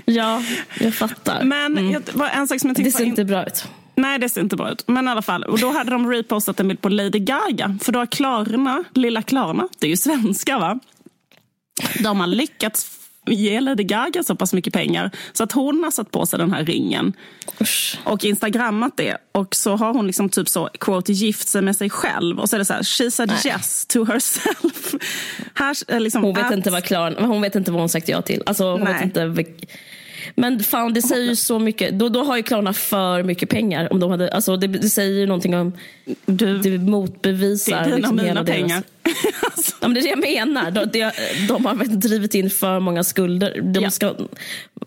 ja, 0.05 0.43
jag 0.81 0.95
fattar. 0.95 1.45
Men 1.45 1.79
mm. 1.79 1.93
jag, 1.93 2.03
en 2.35 2.49
sak 2.49 2.61
som 2.61 2.71
jag 2.71 2.85
Det 2.85 2.93
ser 2.93 3.05
inte 3.05 3.25
bra 3.25 3.47
ut. 3.47 3.69
Nej, 3.97 4.19
det 4.19 4.29
ser 4.29 4.41
inte 4.41 4.57
bra 4.57 4.71
ut. 4.71 4.89
Men 4.89 5.09
i 5.09 5.11
alla 5.11 5.23
fall, 5.23 5.45
och 5.45 5.59
då 5.59 5.71
hade 5.71 5.91
de 5.91 6.11
repostat 6.11 6.61
en 6.61 6.69
bild 6.69 6.81
på 6.81 6.89
Lady 6.89 7.19
Gaga. 7.19 7.79
För 7.83 7.93
då 7.93 7.99
har 7.99 8.07
Klarna, 8.07 8.85
lilla 8.95 9.23
Klarna, 9.23 9.69
det 9.79 9.87
är 9.87 9.91
ju 9.91 9.97
svenska 9.97 10.59
va? 10.59 10.81
De 12.03 12.21
har 12.21 12.27
lyckats 12.27 12.97
ge 13.27 13.61
Lady 13.61 13.83
Gaga 13.83 14.23
så 14.23 14.37
pass 14.37 14.53
mycket 14.53 14.73
pengar 14.73 15.11
så 15.33 15.45
att 15.45 15.53
hon 15.53 15.85
har 15.85 15.91
satt 15.91 16.11
på 16.11 16.27
sig 16.27 16.39
den 16.39 16.53
här 16.53 16.65
ringen 16.65 17.13
Usch. 17.61 17.99
och 18.05 18.25
instagrammat 18.25 18.97
det. 18.97 19.17
Och 19.33 19.55
så 19.55 19.77
har 19.77 19.93
hon 19.93 20.07
liksom 20.07 20.29
typ 20.29 20.49
så, 20.49 20.69
quote, 20.81 21.13
gift 21.13 21.49
sig 21.49 21.63
med 21.63 21.77
sig 21.77 21.91
själv. 21.91 22.41
Och 22.41 22.51
så 22.51 22.57
är 22.57 22.59
det 22.59 22.65
så 22.65 22.73
här, 22.73 22.83
she 22.83 23.11
said 23.11 23.29
Nej. 23.29 23.41
yes 23.47 23.87
to 23.87 24.05
herself. 24.05 24.95
här, 25.55 26.01
liksom, 26.01 26.23
hon, 26.23 26.35
vet 26.35 26.47
att... 26.47 26.53
inte 26.53 26.71
vad 26.71 26.85
Klarna, 26.85 27.27
hon 27.27 27.43
vet 27.43 27.55
inte 27.55 27.71
vad 27.71 27.81
hon 27.81 27.89
sagt 27.89 28.09
ja 28.09 28.23
till. 28.23 28.43
Alltså, 28.47 28.73
hon 28.73 28.85
vet 28.85 29.03
inte 29.03 29.45
men 30.35 30.61
fan, 30.61 30.93
det 30.93 31.03
säger 31.03 31.29
ju 31.29 31.37
så 31.37 31.59
mycket. 31.59 31.99
Då, 31.99 32.09
då 32.09 32.25
har 32.25 32.37
ju 32.37 32.43
Klarna 32.43 32.73
för 32.73 33.23
mycket 33.23 33.49
pengar. 33.49 33.93
Om 33.93 34.01
de 34.01 34.11
hade, 34.11 34.31
alltså 34.31 34.57
det, 34.57 34.67
det 34.67 34.89
säger 34.89 35.21
ju 35.21 35.27
någonting 35.27 35.57
om... 35.57 35.73
Du, 36.27 36.59
det 36.59 36.79
motbevisar 36.79 37.85
det 37.85 37.91
är 37.91 37.97
liksom 37.97 38.19
hela 38.19 38.45
pengar. 38.45 38.83
Deras, 39.03 39.77
ja, 39.81 39.89
men 39.89 39.95
det 39.95 40.01
är 40.01 40.03
det 40.03 40.09
jag 40.09 40.47
menar. 40.47 40.71
De, 40.71 40.85
de, 40.85 41.11
de 41.49 41.67
har 41.67 41.85
drivit 41.85 42.35
in 42.35 42.51
för 42.51 42.81
många 42.81 43.05
skulder. 43.05 43.61
De 43.63 43.83
ja. 43.83 43.91
ska, 43.91 44.15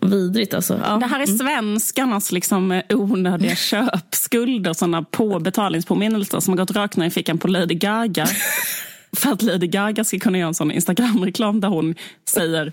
vidrigt 0.00 0.54
alltså. 0.54 0.80
Ja. 0.84 0.96
Det 0.96 1.06
här 1.06 1.20
är 1.20 1.26
mm. 1.26 1.38
svenskarnas 1.38 2.32
liksom, 2.32 2.82
onödiga 2.88 3.56
köpskulder. 3.56 4.72
Sådana 4.72 5.02
påbetalningspåminnelser 5.02 6.40
som 6.40 6.52
har 6.52 6.58
gått 6.58 6.76
rakt 6.76 6.96
ner 6.96 7.06
i 7.06 7.10
fickan 7.10 7.38
på 7.38 7.48
Lady 7.48 7.74
Gaga. 7.74 8.26
för 9.12 9.32
att 9.32 9.42
Lady 9.42 9.66
Gaga 9.66 10.04
ska 10.04 10.18
kunna 10.18 10.38
göra 10.38 10.48
en 10.48 10.54
sån 10.54 10.72
Instagram-reklam 10.72 11.60
där 11.60 11.68
hon 11.68 11.94
säger 12.28 12.72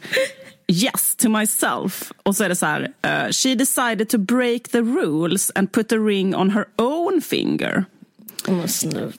yes 0.67 1.15
to 1.15 1.29
myself. 1.29 2.11
Och 2.23 2.35
så 2.35 2.43
är 2.43 2.49
det 2.49 2.55
så 2.55 2.65
här, 2.65 2.81
uh, 2.81 3.31
she 3.31 3.55
decided 3.55 4.09
to 4.09 4.17
break 4.17 4.63
the 4.63 4.81
rules 4.81 5.51
and 5.55 5.71
put 5.71 5.89
the 5.89 5.97
ring 5.97 6.35
on 6.35 6.49
her 6.49 6.65
own 6.77 7.21
finger. 7.21 7.85
Oh, 8.47 8.65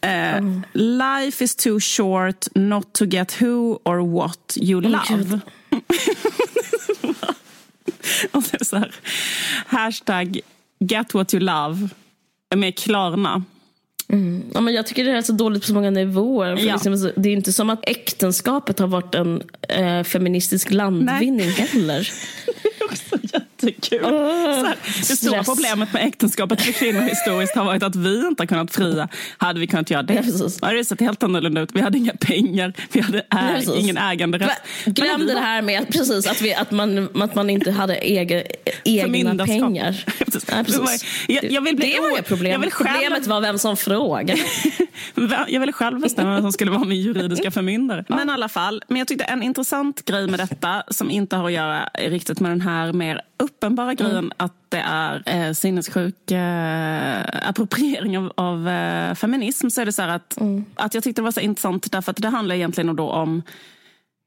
uh, 0.03 0.41
life 0.73 1.45
is 1.45 1.55
too 1.55 1.81
short 1.81 2.49
not 2.55 2.93
to 2.95 3.05
get 3.05 3.43
who 3.43 3.79
or 3.85 4.01
what 4.01 4.57
you 4.57 4.79
oh, 4.79 4.91
love. 4.91 5.41
och 8.33 8.45
så 8.45 8.55
är 8.55 8.59
det 8.59 8.65
så 8.65 8.77
här, 8.77 8.95
hashtag 9.67 10.41
get 10.81 11.15
what 11.15 11.35
you 11.35 11.43
love 11.43 11.89
med 12.57 12.79
Klarna. 12.79 13.45
Mm. 14.13 14.45
Ja, 14.55 14.61
men 14.61 14.75
jag 14.75 14.87
tycker 14.87 15.05
det 15.05 15.11
är 15.11 15.23
så 15.23 15.33
dåligt 15.33 15.63
på 15.63 15.67
så 15.67 15.75
många 15.75 15.91
nivåer. 15.91 16.57
För 16.57 16.67
ja. 16.67 16.75
liksom, 16.75 17.13
det 17.17 17.29
är 17.29 17.33
inte 17.33 17.53
som 17.53 17.71
att 17.71 17.89
äktenskapet 17.89 18.79
har 18.79 18.87
varit 18.87 19.15
en 19.15 19.43
eh, 19.69 20.03
feministisk 20.03 20.71
landvinning 20.71 21.47
Nej. 21.47 21.69
heller. 21.69 22.13
det 22.63 22.69
är 22.69 22.85
också 22.85 23.17
jättekul. 23.63 24.05
Oh, 24.05 24.65
här, 24.67 24.77
det 25.09 25.17
stora 25.17 25.45
problemet 25.45 25.93
med 25.93 26.07
äktenskapet 26.07 26.63
för 26.63 26.73
kvinnor 26.73 27.01
historiskt 27.01 27.55
har 27.55 27.65
varit 27.65 27.83
att 27.83 27.97
vi 27.97 28.27
inte 28.27 28.43
har 28.43 28.47
kunnat 28.47 28.73
fria. 28.75 29.09
Hade 29.39 29.61
vi 29.61 29.67
kunnat 29.67 29.91
göra 29.91 30.03
det 30.03 30.15
ja, 30.15 30.49
hade 30.67 30.77
det 30.77 30.85
sett 30.85 31.01
helt 31.01 31.23
annorlunda 31.23 31.61
ut. 31.61 31.71
Vi 31.75 31.81
hade 31.81 31.99
inga 31.99 32.13
pengar, 32.13 32.73
vi 32.93 33.01
hade 33.01 33.19
ä- 33.19 33.63
ja, 33.67 33.75
ingen 33.75 33.99
äganderätt. 33.99 34.59
Glöm 34.85 35.27
det 35.27 35.39
här 35.39 35.63
med 35.63 35.81
att, 35.81 35.89
precis, 35.89 36.27
att, 36.27 36.41
vi, 36.41 36.55
att, 36.55 36.71
man, 36.71 37.09
att 37.23 37.35
man 37.35 37.51
inte 37.51 37.71
hade 37.71 37.95
egen, 37.97 38.43
egna 38.85 39.47
pengar. 39.47 40.05
Ja, 40.51 40.65
jag, 41.29 41.53
jag 41.53 41.61
vill 41.61 41.77
bli, 41.77 41.93
det 41.93 42.01
var 42.01 42.11
inga 42.11 42.23
problem. 42.23 42.65
Problemet 42.71 43.27
var 43.27 43.41
vem 43.41 43.59
som 43.59 43.77
frågade. 43.77 44.41
jag 45.49 45.61
ville 45.61 45.73
själv 45.73 46.01
bestämma 46.01 46.35
vem 46.35 46.43
som 46.43 46.53
skulle 46.53 46.71
vara 46.71 46.85
min 46.85 47.01
juridiska 47.01 47.51
förmyndare. 47.51 48.05
Men 48.09 48.29
i 48.29 48.33
alla 48.33 48.49
fall, 48.49 48.83
men 48.89 48.99
jag 48.99 49.09
tyckte 49.09 49.25
en 49.25 49.43
intressant 49.43 50.05
grej 50.05 50.27
med 50.27 50.41
detta 50.41 50.83
som 50.89 51.11
inte 51.11 51.37
har 51.37 51.47
att 51.47 51.53
göra 51.53 51.89
riktigt 51.99 52.41
med 52.41 52.51
den 52.51 52.61
här 52.61 52.93
mer 52.93 53.23
uppenbara 53.49 53.95
grejen 53.95 54.19
mm. 54.19 54.33
att 54.37 54.55
det 54.69 54.83
är 54.87 55.23
eh, 55.27 55.53
sinnessjuk 55.53 56.31
eh, 56.31 57.49
appropriering 57.49 58.19
av, 58.19 58.33
av 58.35 58.69
eh, 58.69 59.15
feminism 59.15 59.69
så 59.69 59.81
är 59.81 59.87
det 59.87 59.93
så 59.93 60.03
att, 60.03 60.41
mm. 60.41 60.65
att 60.75 60.95
jag 60.95 61.05
tyckte 61.05 61.21
det 61.21 61.25
var 61.25 61.33
så 61.33 61.41
intressant 61.41 61.93
därför 61.93 62.11
att 62.11 62.17
det 62.17 62.29
handlar 62.29 62.55
egentligen 62.55 62.97
då 62.97 63.11
om 63.11 63.43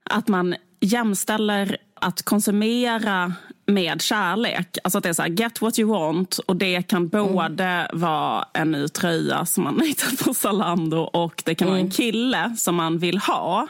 att 0.09 0.27
man 0.27 0.55
jämställer 0.79 1.77
att 1.93 2.23
konsumera 2.23 3.33
med 3.65 4.01
kärlek. 4.01 4.77
Alltså 4.83 4.97
att 4.97 5.03
det 5.03 5.09
är 5.09 5.13
så 5.13 5.21
här, 5.21 5.29
get 5.29 5.61
what 5.61 5.79
you 5.79 5.89
want 5.89 6.37
och 6.37 6.55
det 6.55 6.81
kan 6.81 7.07
både 7.07 7.63
mm. 7.63 7.87
vara 7.93 8.45
en 8.53 8.71
ny 8.71 8.87
tröja 8.87 9.45
som 9.45 9.63
man 9.63 9.81
hittat 9.85 10.25
på 10.25 10.33
Zalando 10.33 10.97
och 10.97 11.43
det 11.45 11.55
kan 11.55 11.67
mm. 11.67 11.71
vara 11.71 11.79
en 11.79 11.85
mm. 11.85 11.91
kille 11.91 12.55
som 12.57 12.75
man 12.75 12.97
vill 12.97 13.17
ha. 13.17 13.67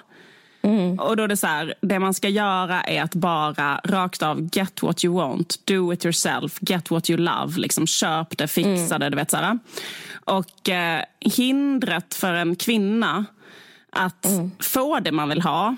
Mm. 0.62 1.00
Och 1.00 1.18
då 1.18 1.24
är 1.24 1.28
det 1.28 1.38
så 1.38 1.48
här, 1.48 1.74
det 1.82 2.00
man 2.00 2.14
ska 2.14 2.30
göra 2.30 2.82
är 2.82 3.04
att 3.04 3.16
bara 3.16 3.82
rakt 3.84 4.24
av 4.24 4.50
get 4.54 4.84
what 4.84 5.06
you 5.06 5.16
want, 5.16 5.66
do 5.66 5.94
it 5.94 6.06
yourself, 6.06 6.58
get 6.62 6.92
what 6.92 7.10
you 7.10 7.20
love. 7.20 7.58
Liksom 7.58 7.88
köp 7.88 8.38
det, 8.38 8.48
fixa 8.48 9.00
det, 9.00 9.10
du 9.10 9.16
vet 9.16 9.32
så 9.32 9.38
här. 9.38 9.60
Och 10.26 10.70
eh, 10.70 11.04
hindret 11.20 12.14
för 12.14 12.34
en 12.34 12.56
kvinna 12.56 13.26
att 13.92 14.26
mm. 14.26 14.52
få 14.60 15.00
det 15.00 15.12
man 15.12 15.30
vill 15.30 15.42
ha 15.42 15.76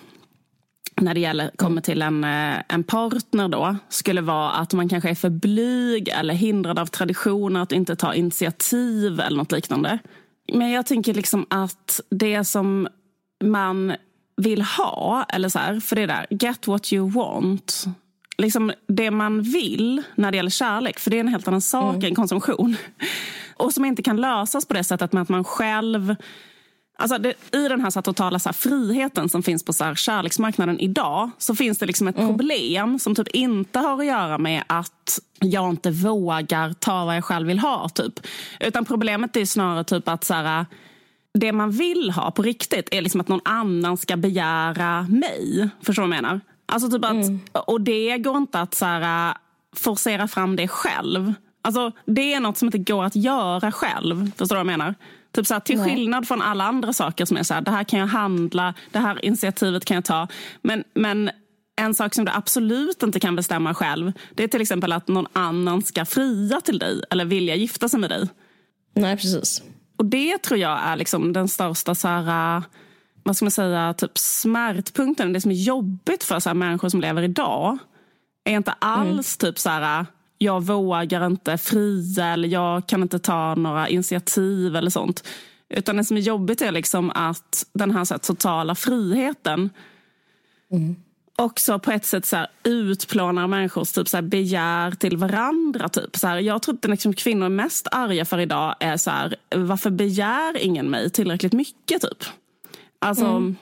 när 1.02 1.14
det 1.14 1.20
gäller, 1.20 1.52
kommer 1.56 1.82
till 1.82 2.02
en, 2.02 2.24
eh, 2.24 2.56
en 2.68 2.84
partner 2.84 3.48
då 3.48 3.76
skulle 3.90 4.22
vara 4.22 4.52
att 4.52 4.74
man 4.74 4.90
kanske 4.90 5.10
är 5.10 5.16
för 5.16 5.30
blyg 5.30 6.10
eller 6.10 6.34
hindrad 6.34 6.80
av 6.80 6.86
traditioner 6.86 7.62
att 7.62 7.72
inte 7.72 7.96
ta 7.96 8.14
initiativ 8.14 9.20
eller 9.20 9.38
något 9.38 9.52
liknande. 9.52 10.00
Men 10.54 10.72
jag 10.72 10.86
tänker 10.86 11.14
liksom 11.14 11.46
att 11.50 12.02
det 12.10 12.46
som 12.46 12.88
man 13.44 13.94
vill 14.38 14.62
ha, 14.62 15.26
eller 15.30 15.50
så 15.50 15.60
här, 15.60 15.80
för 15.80 15.96
det 15.96 16.06
där, 16.06 16.28
get 16.30 16.68
what 16.68 16.94
you 16.94 17.12
want. 17.12 17.86
Liksom 18.38 18.72
det 18.88 19.12
man 19.12 19.42
vill 19.42 20.04
när 20.16 20.32
det 20.32 20.38
gäller 20.38 20.50
kärlek, 20.50 21.00
för 21.00 21.12
det 21.12 21.18
är 21.18 21.20
en 21.20 21.28
helt 21.28 21.48
annan 21.48 21.62
sak 21.62 21.96
mm. 21.96 22.06
än 22.06 22.16
konsumtion. 22.16 22.76
Och 23.56 23.74
som 23.74 23.86
inte 23.86 24.04
kan 24.04 24.22
lösas 24.22 24.66
på 24.66 24.74
det 24.74 24.84
sättet 24.84 25.14
med 25.14 25.22
att 25.22 25.30
man 25.30 25.44
själv 25.44 26.16
Alltså 26.98 27.18
det, 27.18 27.34
I 27.52 27.68
den 27.68 27.82
här, 27.82 27.90
så 27.90 28.00
här 28.00 28.04
totala 28.04 28.40
så 28.40 28.50
här, 28.50 28.54
friheten 28.54 29.30
som 29.30 29.44
finns 29.44 29.66
på 29.66 29.74
så 29.74 29.84
här, 29.84 29.96
kärleksmarknaden 29.96 30.80
idag 30.80 31.30
så 31.38 31.56
finns 31.56 31.78
det 31.78 31.86
liksom 31.86 32.08
ett 32.08 32.18
mm. 32.18 32.28
problem 32.28 33.00
som 33.00 33.16
typ 33.16 33.28
inte 33.28 33.80
har 33.80 34.00
att 34.00 34.06
göra 34.06 34.38
med 34.38 34.64
att 34.68 35.20
jag 35.40 35.70
inte 35.70 35.92
vågar 35.92 36.74
ta 36.74 37.06
vad 37.06 37.16
jag 37.16 37.24
själv 37.24 37.48
vill 37.48 37.60
ha. 37.60 37.90
Typ. 37.90 38.14
Utan 38.60 38.86
problemet 38.86 39.36
är 39.36 39.46
snarare 39.46 39.84
typ 39.84 40.08
att 40.08 40.24
så 40.24 40.34
här, 40.34 40.66
det 41.34 41.52
man 41.52 41.72
vill 41.72 42.12
ha 42.12 42.32
på 42.32 42.42
riktigt 42.42 42.90
är 42.92 43.02
liksom 43.02 43.22
att 43.22 43.28
någon 43.28 43.42
annan 43.46 43.98
ska 43.98 44.18
begära 44.18 45.02
mig. 45.10 45.70
Förstår 45.82 46.04
du 46.04 46.10
vad 46.10 46.18
jag 46.18 46.24
menar? 46.24 46.42
Alltså 46.66 46.90
typ 46.90 47.06
att, 47.06 47.12
mm. 47.12 47.40
Och 47.54 47.82
det 47.82 48.18
går 48.18 48.38
inte 48.38 48.60
att 48.60 48.74
så 48.74 48.86
här, 48.86 49.38
forcera 49.76 50.28
fram 50.28 50.56
det 50.56 50.68
själv. 50.68 51.34
Alltså, 51.62 51.92
det 52.06 52.34
är 52.34 52.40
något 52.40 52.58
som 52.58 52.68
inte 52.68 52.78
går 52.78 53.04
att 53.04 53.16
göra 53.16 53.72
själv. 53.72 54.32
Förstår 54.38 54.56
du 54.56 54.64
vad 54.64 54.72
jag 54.72 54.80
menar? 54.80 54.96
Typ 55.32 55.48
så 55.48 55.54
här, 55.54 55.62
till 55.62 55.80
skillnad 55.80 56.28
från 56.28 56.42
alla 56.42 56.64
andra 56.64 56.94
saker 56.94 57.26
som 57.26 57.38
är 57.38 57.44
så 57.44 57.54
här, 57.54 57.62
det 57.62 57.72
här 57.72 57.84
kan 57.84 58.00
jag 58.00 58.08
handla, 58.08 58.74
det 58.92 59.00
här 59.00 59.26
initiativet 59.26 59.86
kan 59.86 59.96
jag 59.96 60.06
ta. 60.06 60.28
Men, 60.62 60.84
men 60.94 61.32
en 61.76 61.94
sak 61.94 62.14
som 62.14 62.26
du 62.26 62.32
absolut 62.32 63.04
inte 63.04 63.20
kan 63.20 63.36
bestämma 63.36 63.74
själv, 63.74 64.12
det 64.36 64.44
är 64.44 64.48
till 64.48 64.62
exempel 64.62 64.92
att 64.92 65.08
någon 65.08 65.28
annan 65.34 65.82
ska 65.82 66.06
fria 66.06 66.62
till 66.62 66.80
dig 66.80 67.02
eller 67.10 67.26
vilja 67.26 67.56
gifta 67.56 67.90
sig 67.90 68.00
med 68.00 68.10
dig. 68.10 68.28
Nej, 68.96 69.18
precis. 69.18 69.64
Och 70.04 70.10
det 70.10 70.38
tror 70.38 70.60
jag 70.60 70.80
är 70.84 70.96
liksom 70.96 71.34
den 71.34 71.48
största 71.48 71.96
så 71.96 72.08
här, 72.08 72.64
vad 73.24 73.36
ska 73.36 73.46
man 73.46 73.52
säga, 73.52 73.94
typ 73.94 74.18
smärtpunkten. 74.18 75.34
Det 75.34 75.42
som 75.42 75.52
är 75.52 75.56
jobbigt 75.56 76.24
för 76.24 76.40
så 76.40 76.50
här, 76.50 76.54
människor 76.54 76.90
som 76.90 77.02
lever 77.02 77.22
idag 77.22 77.78
är 78.44 78.56
inte 78.56 78.72
alls 78.80 79.38
mm. 79.42 79.52
typ 79.52 79.60
så 79.60 79.70
här 79.70 80.06
jag 80.38 80.64
vågar 80.64 81.26
inte 81.26 81.58
fria 81.58 82.26
eller 82.26 82.48
jag 82.48 82.88
kan 82.88 83.02
inte 83.02 83.20
ta 83.20 83.56
några 83.56 83.90
initiativ 83.90 84.76
eller 84.76 84.90
sånt. 84.90 85.28
Utan 85.70 85.98
det 85.98 86.04
som 86.04 86.18
är 86.18 86.22
jobbigt 86.22 86.62
är 86.62 86.72
liksom 86.72 87.12
att 87.16 87.66
den 87.74 87.92
här, 87.92 88.06
så 88.06 88.14
här 88.14 88.20
totala 88.20 88.76
friheten 88.76 89.70
mm. 90.72 90.96
Också 91.36 91.80
på 91.80 91.92
ett 91.92 92.06
sätt 92.06 92.26
så 92.26 92.36
här, 92.36 92.48
utplånar 92.64 93.48
människors 93.48 93.92
typ, 93.92 94.08
så 94.08 94.18
här, 94.18 94.22
begär 94.22 94.92
till 94.92 95.18
varandra. 95.18 95.90
Typ. 95.90 96.18
Så 96.18 96.28
här, 96.28 96.38
jag 96.38 96.62
tror 96.62 96.76
att 96.76 96.90
liksom, 96.90 97.14
kvinnor 97.14 97.46
är 97.46 97.50
mest 97.50 97.88
arga 97.92 98.26
för 98.26 98.40
idag 98.40 98.76
är 98.80 98.98
så 98.98 99.12
här, 99.12 99.36
varför 99.56 99.90
begär 99.90 100.58
ingen 100.58 100.90
mig 100.90 101.10
tillräckligt 101.10 101.54
mycket? 101.54 102.02
typ? 102.02 102.24
Alltså, 103.00 103.26
mm. 103.26 103.56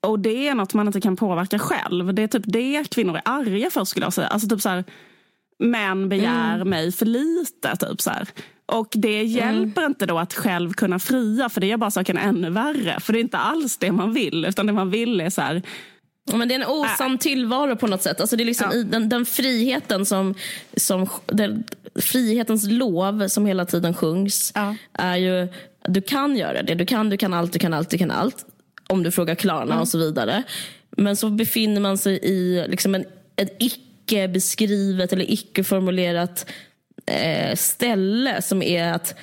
Och 0.00 0.18
det 0.18 0.48
är 0.48 0.54
något 0.54 0.74
man 0.74 0.86
inte 0.86 1.00
kan 1.00 1.16
påverka 1.16 1.58
själv. 1.58 2.14
Det 2.14 2.22
är 2.22 2.26
typ 2.26 2.42
det 2.46 2.90
kvinnor 2.90 3.16
är 3.16 3.22
arga 3.24 3.70
för 3.70 3.84
skulle 3.84 4.06
jag 4.06 4.12
säga. 4.12 4.28
Alltså 4.28 4.48
typ 4.48 4.60
så 4.60 4.68
här, 4.68 4.84
män 5.58 6.08
begär 6.08 6.54
mm. 6.54 6.68
mig 6.68 6.92
för 6.92 7.06
lite. 7.06 7.76
Typ 7.76 8.00
så 8.00 8.10
här. 8.10 8.28
Och 8.66 8.88
det 8.92 9.22
hjälper 9.22 9.80
mm. 9.80 9.90
inte 9.90 10.06
då 10.06 10.18
att 10.18 10.34
själv 10.34 10.72
kunna 10.72 10.98
fria 10.98 11.48
för 11.48 11.60
det 11.60 11.66
gör 11.66 11.76
bara 11.76 11.90
saken 11.90 12.18
ännu 12.18 12.50
värre. 12.50 13.00
För 13.00 13.12
det 13.12 13.18
är 13.18 13.20
inte 13.20 13.38
alls 13.38 13.76
det 13.76 13.92
man 13.92 14.12
vill 14.12 14.44
utan 14.44 14.66
det 14.66 14.72
man 14.72 14.90
vill 14.90 15.20
är 15.20 15.30
så 15.30 15.40
här 15.40 15.62
men 16.32 16.48
det 16.48 16.54
är 16.54 16.60
en 16.60 16.66
osann 16.66 17.12
äh. 17.14 17.18
tillvaro 17.18 17.76
på 17.76 17.86
något 17.86 18.02
sätt. 18.02 18.20
Alltså 18.20 18.36
det 18.36 18.42
är 18.42 18.44
liksom 18.44 18.70
ja. 18.72 18.82
den, 18.82 19.08
den, 19.08 19.26
friheten 19.26 20.06
som, 20.06 20.34
som 20.76 21.08
den, 21.26 21.64
frihetens 21.94 22.70
lov 22.70 23.28
som 23.28 23.46
hela 23.46 23.64
tiden 23.64 23.94
sjungs 23.94 24.52
ja. 24.54 24.76
är 24.92 25.16
ju 25.16 25.48
du 25.88 26.00
kan 26.00 26.36
göra 26.36 26.62
det. 26.62 26.74
Du 26.74 26.86
kan, 26.86 27.10
du 27.10 27.16
kan 27.16 27.34
allt, 27.34 27.52
du 27.52 27.58
kan 27.58 27.74
allt, 27.74 27.90
du 27.90 27.98
kan 27.98 28.10
allt. 28.10 28.44
Om 28.88 29.02
du 29.02 29.10
frågar 29.10 29.34
Klarna 29.34 29.62
mm. 29.62 29.80
och 29.80 29.88
så 29.88 29.98
vidare. 29.98 30.42
Men 30.90 31.16
så 31.16 31.30
befinner 31.30 31.80
man 31.80 31.98
sig 31.98 32.18
i 32.22 32.64
liksom 32.68 32.94
en, 32.94 33.04
ett 33.36 33.56
icke 33.58 34.28
beskrivet 34.28 35.12
eller 35.12 35.30
icke 35.30 35.64
formulerat 35.64 36.46
eh, 37.06 37.56
ställe 37.56 38.42
som 38.42 38.62
är 38.62 38.92
att 38.92 39.14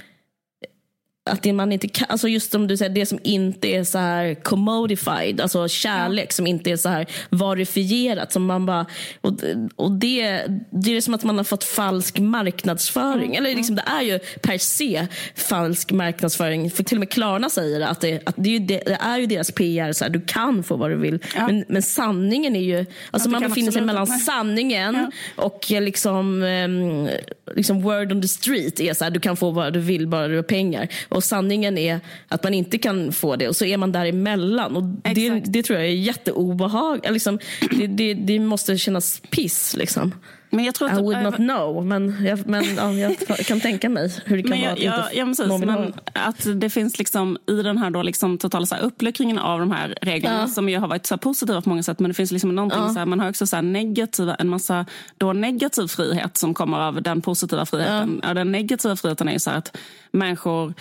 att 1.26 1.46
man 1.46 1.72
inte 1.72 1.88
kan, 1.88 2.08
alltså 2.10 2.28
just 2.28 2.52
som 2.52 2.68
du 2.68 2.78
säger, 2.78 2.92
det 2.92 3.06
som 3.06 3.20
inte 3.24 3.68
är 3.68 3.84
så 3.84 3.98
här 3.98 4.34
commodified, 4.34 5.42
alltså 5.42 5.68
kärlek 5.68 6.34
som 6.34 6.48
inte 6.48 6.72
är 6.72 6.78
så 6.78 6.90
här 6.90 7.06
varifierat. 7.30 8.32
Som 8.32 8.46
man 8.46 8.66
bara, 8.66 8.86
och, 9.22 9.34
och 9.76 9.92
det, 9.92 10.44
det 10.72 10.98
är 10.98 11.02
som 11.02 11.14
att 11.14 11.24
man 11.24 11.38
har 11.38 11.44
fått 11.44 11.64
falsk 11.64 12.20
marknadsföring. 12.20 13.36
Eller 13.36 13.56
liksom, 13.56 13.76
det 13.76 13.84
är 13.86 14.02
ju 14.02 14.20
per 14.20 14.58
se 14.58 15.08
falsk 15.36 15.92
marknadsföring. 15.92 16.72
För 16.72 16.84
till 16.84 16.98
och 16.98 17.00
med 17.00 17.12
Klarna 17.12 17.50
säger 17.50 17.82
att 17.82 18.02
det, 18.02 18.22
att 18.26 18.36
det, 18.38 18.50
är, 18.50 18.54
ju 18.54 18.60
det, 18.60 18.92
är 18.92 19.18
ju 19.18 19.26
deras 19.26 19.52
PR, 19.52 19.94
så 19.94 20.06
här, 20.06 20.12
du 20.12 20.22
kan 20.22 20.64
få 20.64 20.76
vad 20.76 20.90
du 20.90 20.96
vill. 20.96 21.20
Ja. 21.36 21.48
Men, 21.48 21.66
men 21.68 21.82
sanningen 21.82 22.56
är 22.56 22.64
ju, 22.64 22.86
alltså 23.12 23.30
man 23.30 23.42
befinner 23.42 23.72
sig 23.72 23.82
mellan 23.82 24.08
sanningen 24.08 24.96
ja. 24.96 25.44
och 25.44 25.66
liksom, 25.70 26.44
um, 26.44 27.10
liksom 27.56 27.82
word 27.82 28.12
on 28.12 28.22
the 28.22 28.28
street 28.28 28.80
är 28.80 28.94
så 28.94 29.04
här, 29.04 29.12
du 29.12 29.20
kan 29.20 29.38
få 29.38 29.52
vad 29.52 29.74
du 29.74 29.80
vill 29.80 30.08
bara 30.08 30.28
du 30.28 30.36
har 30.36 30.44
pengar. 30.44 30.88
Och 31.14 31.24
sanningen 31.24 31.78
är 31.78 32.00
att 32.28 32.44
man 32.44 32.54
inte 32.54 32.78
kan 32.78 33.12
få 33.12 33.36
det 33.36 33.48
och 33.48 33.56
så 33.56 33.66
är 33.66 33.78
man 33.78 33.92
däremellan. 33.92 34.76
Och 34.76 34.84
det, 35.16 35.30
det 35.30 35.64
tror 35.64 35.80
jag 35.80 35.88
är 35.88 35.94
jätteobehagligt. 35.94 37.12
Liksom, 37.12 37.40
det, 37.72 37.88
det, 37.88 38.14
det 38.14 38.40
måste 38.40 38.78
kännas 38.78 39.22
piss. 39.30 39.76
Liksom. 39.78 40.14
Men 40.54 40.66
jag 40.66 40.76
tror 40.76 40.90
att, 40.90 41.00
I 41.00 41.02
would 41.02 41.24
not 41.24 41.36
know, 41.36 41.86
men, 41.86 42.26
jag, 42.26 42.48
men 42.48 42.76
ja, 42.76 42.94
jag 42.94 43.18
kan 43.38 43.60
tänka 43.60 43.90
mig 43.90 44.14
hur 44.26 44.38
det 44.38 44.44
kan 44.44 44.62
vara 44.62 44.72
att 44.72 44.80
jag, 44.80 45.00
inte 45.00 45.18
ja, 45.18 45.26
precis, 45.26 45.66
men 45.66 45.94
Att 46.14 46.62
det 46.62 46.70
finns 46.70 47.00
liksom 47.00 47.38
i 47.48 47.62
den 47.62 47.78
här 47.78 47.90
då 47.90 48.04
liksom 48.04 48.38
totala 48.38 48.66
så 48.66 48.76
här 48.76 48.82
uppluckringen 48.82 49.40
av 49.40 49.60
de 49.60 49.72
här 49.72 49.98
reglerna 50.02 50.40
ja. 50.40 50.48
som 50.48 50.70
ju 50.70 50.78
har 50.78 50.88
varit 50.88 51.06
så 51.06 51.18
positiva 51.18 51.62
på 51.62 51.70
många 51.70 51.84
sätt 51.84 52.00
men 52.00 52.10
det 52.10 52.14
finns 52.14 52.32
liksom 52.32 52.56
någonting 52.56 52.82
ja. 52.82 52.90
så 52.90 53.00
här, 53.00 53.06
man 53.06 53.20
har 53.20 53.30
också 53.30 53.48
så 53.48 53.62
negativa, 53.62 54.36
en 54.36 54.50
massa 54.50 54.86
då 55.18 55.34
negativ 55.34 55.88
frihet 55.88 56.38
som 56.38 56.54
kommer 56.54 56.80
av 56.80 57.02
den 57.02 57.22
positiva 57.22 57.66
friheten. 57.66 58.22
Ja. 58.24 58.34
den 58.34 58.52
negativa 58.52 58.96
friheten 58.96 59.28
är 59.28 59.34
ju 59.34 59.40
så 59.40 59.52
att 59.52 59.78
människor 60.12 60.74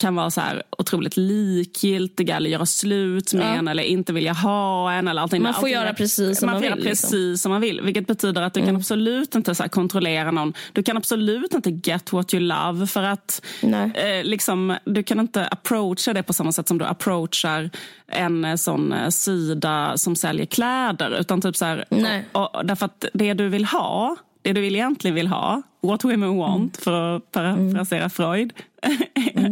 kan 0.00 0.14
vara 0.14 0.30
så 0.30 0.40
här 0.40 0.62
otroligt 0.78 1.16
likgiltiga 1.16 2.36
eller 2.36 2.50
göra 2.50 2.66
slut 2.66 3.34
med 3.34 3.46
ja. 3.46 3.54
en 3.54 3.68
eller 3.68 3.82
inte 3.82 4.12
vilja 4.12 4.32
ha 4.32 4.92
en. 4.92 5.08
Eller 5.08 5.22
allting. 5.22 5.42
Man 5.42 5.54
får 5.54 5.58
allting 5.58 5.74
göra 5.74 5.94
precis 5.94 6.38
som 6.38 6.46
man, 6.46 6.54
man 6.54 6.62
vill. 6.62 6.70
Göra 6.70 6.80
precis 6.82 7.12
liksom. 7.12 7.36
som 7.36 7.52
man 7.52 7.60
vill. 7.60 7.80
Vilket 7.80 8.06
betyder 8.06 8.42
att 8.42 8.54
du 8.54 8.60
mm. 8.60 8.68
kan 8.68 8.76
absolut 8.76 9.34
inte 9.34 9.54
så 9.54 9.68
kontrollera 9.68 10.30
någon. 10.30 10.54
Du 10.72 10.82
kan 10.82 10.96
absolut 10.96 11.54
inte 11.54 11.70
get 11.70 12.12
what 12.12 12.34
you 12.34 12.42
love. 12.42 12.86
För 12.86 13.02
att 13.02 13.42
eh, 13.62 14.24
liksom, 14.24 14.76
du 14.84 15.02
kan 15.02 15.20
inte 15.20 15.46
approacha 15.46 16.12
det 16.12 16.22
på 16.22 16.32
samma 16.32 16.52
sätt 16.52 16.68
som 16.68 16.78
du 16.78 16.84
approachar 16.84 17.70
en 18.06 18.44
eh, 18.44 18.56
sån 18.56 18.92
eh, 18.92 19.08
sida 19.08 19.92
som 19.96 20.16
säljer 20.16 20.46
kläder. 20.46 21.20
Utan 21.20 21.40
typ 21.40 21.56
så 21.56 21.64
här, 21.64 21.84
och, 22.32 22.56
och, 22.56 22.66
därför 22.66 22.86
att 22.86 23.04
det 23.12 23.34
du 23.34 23.48
vill 23.48 23.64
ha 23.64 24.16
det 24.42 24.52
du 24.52 24.66
egentligen 24.66 25.14
vill 25.14 25.26
ha, 25.26 25.62
what 25.82 26.04
women 26.04 26.36
want, 26.36 26.76
mm. 26.76 26.84
för 26.84 27.16
att 27.16 27.32
parafrasera 27.32 27.98
mm. 27.98 28.10
Freud, 28.10 28.52
mm. 29.34 29.49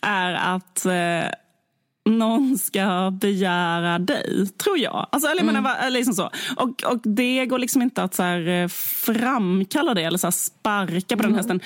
Är 0.00 0.34
att 0.34 0.86
eh, 0.86 1.30
någon 2.06 2.58
ska 2.58 3.10
begära 3.20 3.98
dig, 3.98 4.48
tror 4.62 4.78
jag. 4.78 5.06
Alltså, 5.12 5.28
eller, 5.28 5.42
mm. 5.42 5.54
menar, 5.54 5.90
liksom 5.90 6.14
så. 6.14 6.30
Och, 6.56 6.84
och 6.84 7.00
det 7.04 7.46
går 7.46 7.58
liksom 7.58 7.82
inte 7.82 8.02
att 8.02 8.14
så 8.14 8.22
här, 8.22 8.48
eh, 8.48 8.68
framkalla 8.68 9.94
det 9.94 10.02
eller 10.02 10.18
så 10.18 10.26
här, 10.26 10.32
sparka 10.32 11.16
på 11.16 11.22
den 11.22 11.30
mm. 11.30 11.36
hästen. 11.36 11.60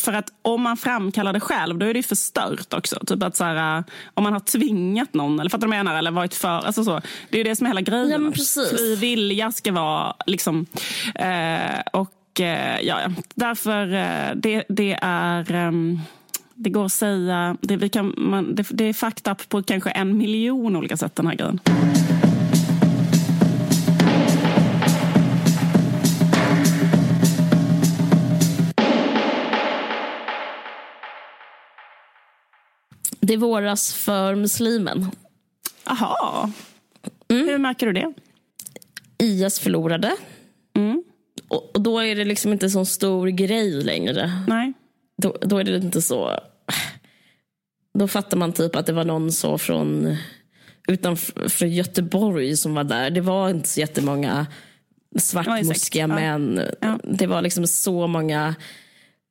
För 0.00 0.12
att 0.12 0.28
om 0.42 0.62
man 0.62 0.76
framkallar 0.76 1.32
det 1.32 1.40
själv, 1.40 1.78
då 1.78 1.86
är 1.86 1.94
det 1.94 2.02
förstört 2.02 2.74
också. 2.74 3.00
Typ 3.06 3.22
att 3.22 3.36
så 3.36 3.44
här, 3.44 3.84
om 4.14 4.24
man 4.24 4.32
har 4.32 4.40
tvingat 4.40 5.14
någon, 5.14 5.40
eller 5.40 5.50
fattar 5.50 5.66
du 5.66 5.70
vad 5.70 5.78
jag 5.78 5.84
menar? 5.84 5.98
Eller 5.98 6.10
varit 6.10 6.34
för, 6.34 6.48
alltså 6.48 6.84
så. 6.84 7.00
Det 7.30 7.40
är 7.40 7.44
det 7.44 7.56
som 7.56 7.66
är 7.66 7.70
hela 7.70 7.80
grejen. 7.80 8.10
Ja, 8.10 8.18
men 8.18 8.32
precis. 8.32 8.70
Fri 8.70 8.96
vilja 8.96 9.52
ska 9.52 9.72
vara 9.72 10.14
liksom... 10.26 10.66
Eh, 11.14 11.80
och 11.92 12.40
eh, 12.40 12.80
ja, 12.80 12.98
därför, 13.34 13.94
eh, 13.94 14.36
det, 14.36 14.64
det 14.68 14.98
är... 15.02 15.72
Det 16.58 16.70
går 16.70 16.84
att 16.84 16.92
säga, 16.92 17.56
det, 17.60 17.76
vi 17.76 17.88
kan, 17.88 18.14
man, 18.16 18.54
det, 18.54 18.66
det 18.70 18.84
är 18.84 18.92
fucked 18.92 19.32
up 19.32 19.48
på 19.48 19.62
kanske 19.62 19.90
en 19.90 20.16
miljon 20.16 20.76
olika 20.76 20.96
sätt 20.96 21.16
den 21.16 21.26
här 21.26 21.34
grejen. 21.34 21.60
Det 33.20 33.36
våras 33.36 33.94
för 33.94 34.34
muslimen. 34.34 35.10
Aha. 35.84 36.50
Mm. 37.28 37.48
Hur 37.48 37.58
märker 37.58 37.86
du 37.86 37.92
det? 37.92 38.12
IS 39.18 39.60
förlorade. 39.60 40.16
Mm. 40.74 41.02
Och, 41.48 41.76
och, 41.76 41.80
då 41.80 41.98
är 41.98 42.16
det 42.16 42.24
liksom 42.24 42.52
inte 42.52 42.70
så 42.70 42.84
stor 42.84 43.28
grej 43.28 43.82
längre. 43.82 44.44
Nej. 44.48 44.72
Då, 45.22 45.36
då 45.40 45.58
är 45.58 45.64
det 45.64 45.76
inte 45.76 46.02
så... 46.02 46.40
Då 47.98 48.08
fattar 48.08 48.36
man 48.36 48.52
typ 48.52 48.76
att 48.76 48.86
det 48.86 48.92
var 48.92 49.04
någon 49.04 49.32
så 49.32 49.58
från 49.58 50.16
utanför 50.88 51.66
Göteborg 51.66 52.56
som 52.56 52.74
var 52.74 52.84
där. 52.84 53.10
Det 53.10 53.20
var 53.20 53.50
inte 53.50 53.68
så 53.68 53.80
jättemånga 53.80 54.46
svartmuskiga 55.18 56.06
män. 56.06 56.60
Ja. 56.80 56.98
Det 57.04 57.26
var 57.26 57.42
liksom 57.42 57.66
så 57.66 58.06
många. 58.06 58.54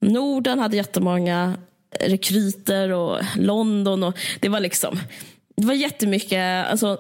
Norden 0.02 0.60
hade 0.60 0.78
jättemånga 0.78 1.58
rekryter 2.00 2.92
och 2.92 3.20
London. 3.36 4.04
Och 4.04 4.20
det 4.40 4.50
var 4.50 4.60
liksom 4.60 5.00
det 5.58 5.66
var 5.66 5.74
jättemycket, 5.74 6.68
alltså, 6.68 7.00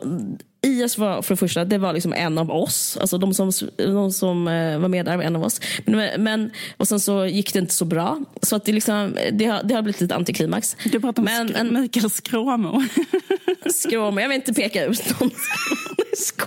IS 0.66 0.98
var 0.98 1.22
för 1.22 1.34
det 1.34 1.38
första, 1.38 1.66
det 1.66 1.78
var 1.78 1.94
liksom 1.94 2.14
en 2.14 2.38
av 2.38 2.52
oss. 2.52 2.98
Alltså 3.02 3.18
de 3.18 3.34
som, 3.34 3.52
de 3.78 4.12
som 4.12 4.48
eh, 4.48 4.80
var 4.80 4.90
med 4.90 5.06
där 5.06 5.18
var 5.18 5.24
en 5.24 5.36
av 5.36 5.44
oss. 5.44 5.62
Men, 5.86 6.24
men, 6.24 6.52
och 6.78 6.88
sen 6.88 7.00
så 7.00 7.26
gick 7.26 7.54
det 7.54 7.60
inte 7.60 7.74
så 7.74 7.86
bra. 7.86 8.20
Så 8.42 8.56
att 8.56 8.66
det, 8.66 8.72
liksom, 8.72 9.18
det, 9.32 9.46
har, 9.46 9.64
det 9.64 9.76
har 9.76 9.82
blivit 9.82 10.02
lite 10.02 10.16
antiklimax. 10.16 10.78
Du 10.84 11.00
pratar 11.00 11.22
om 11.22 11.26
men, 11.26 11.56
en, 11.56 11.82
Mikael 11.82 12.10
Skråmo. 12.10 12.84
Skråmo, 13.74 14.20
jag 14.20 14.30
vill 14.30 14.36
inte 14.36 14.54
peka 14.54 14.86
ut 14.86 15.20
någon. 15.20 15.32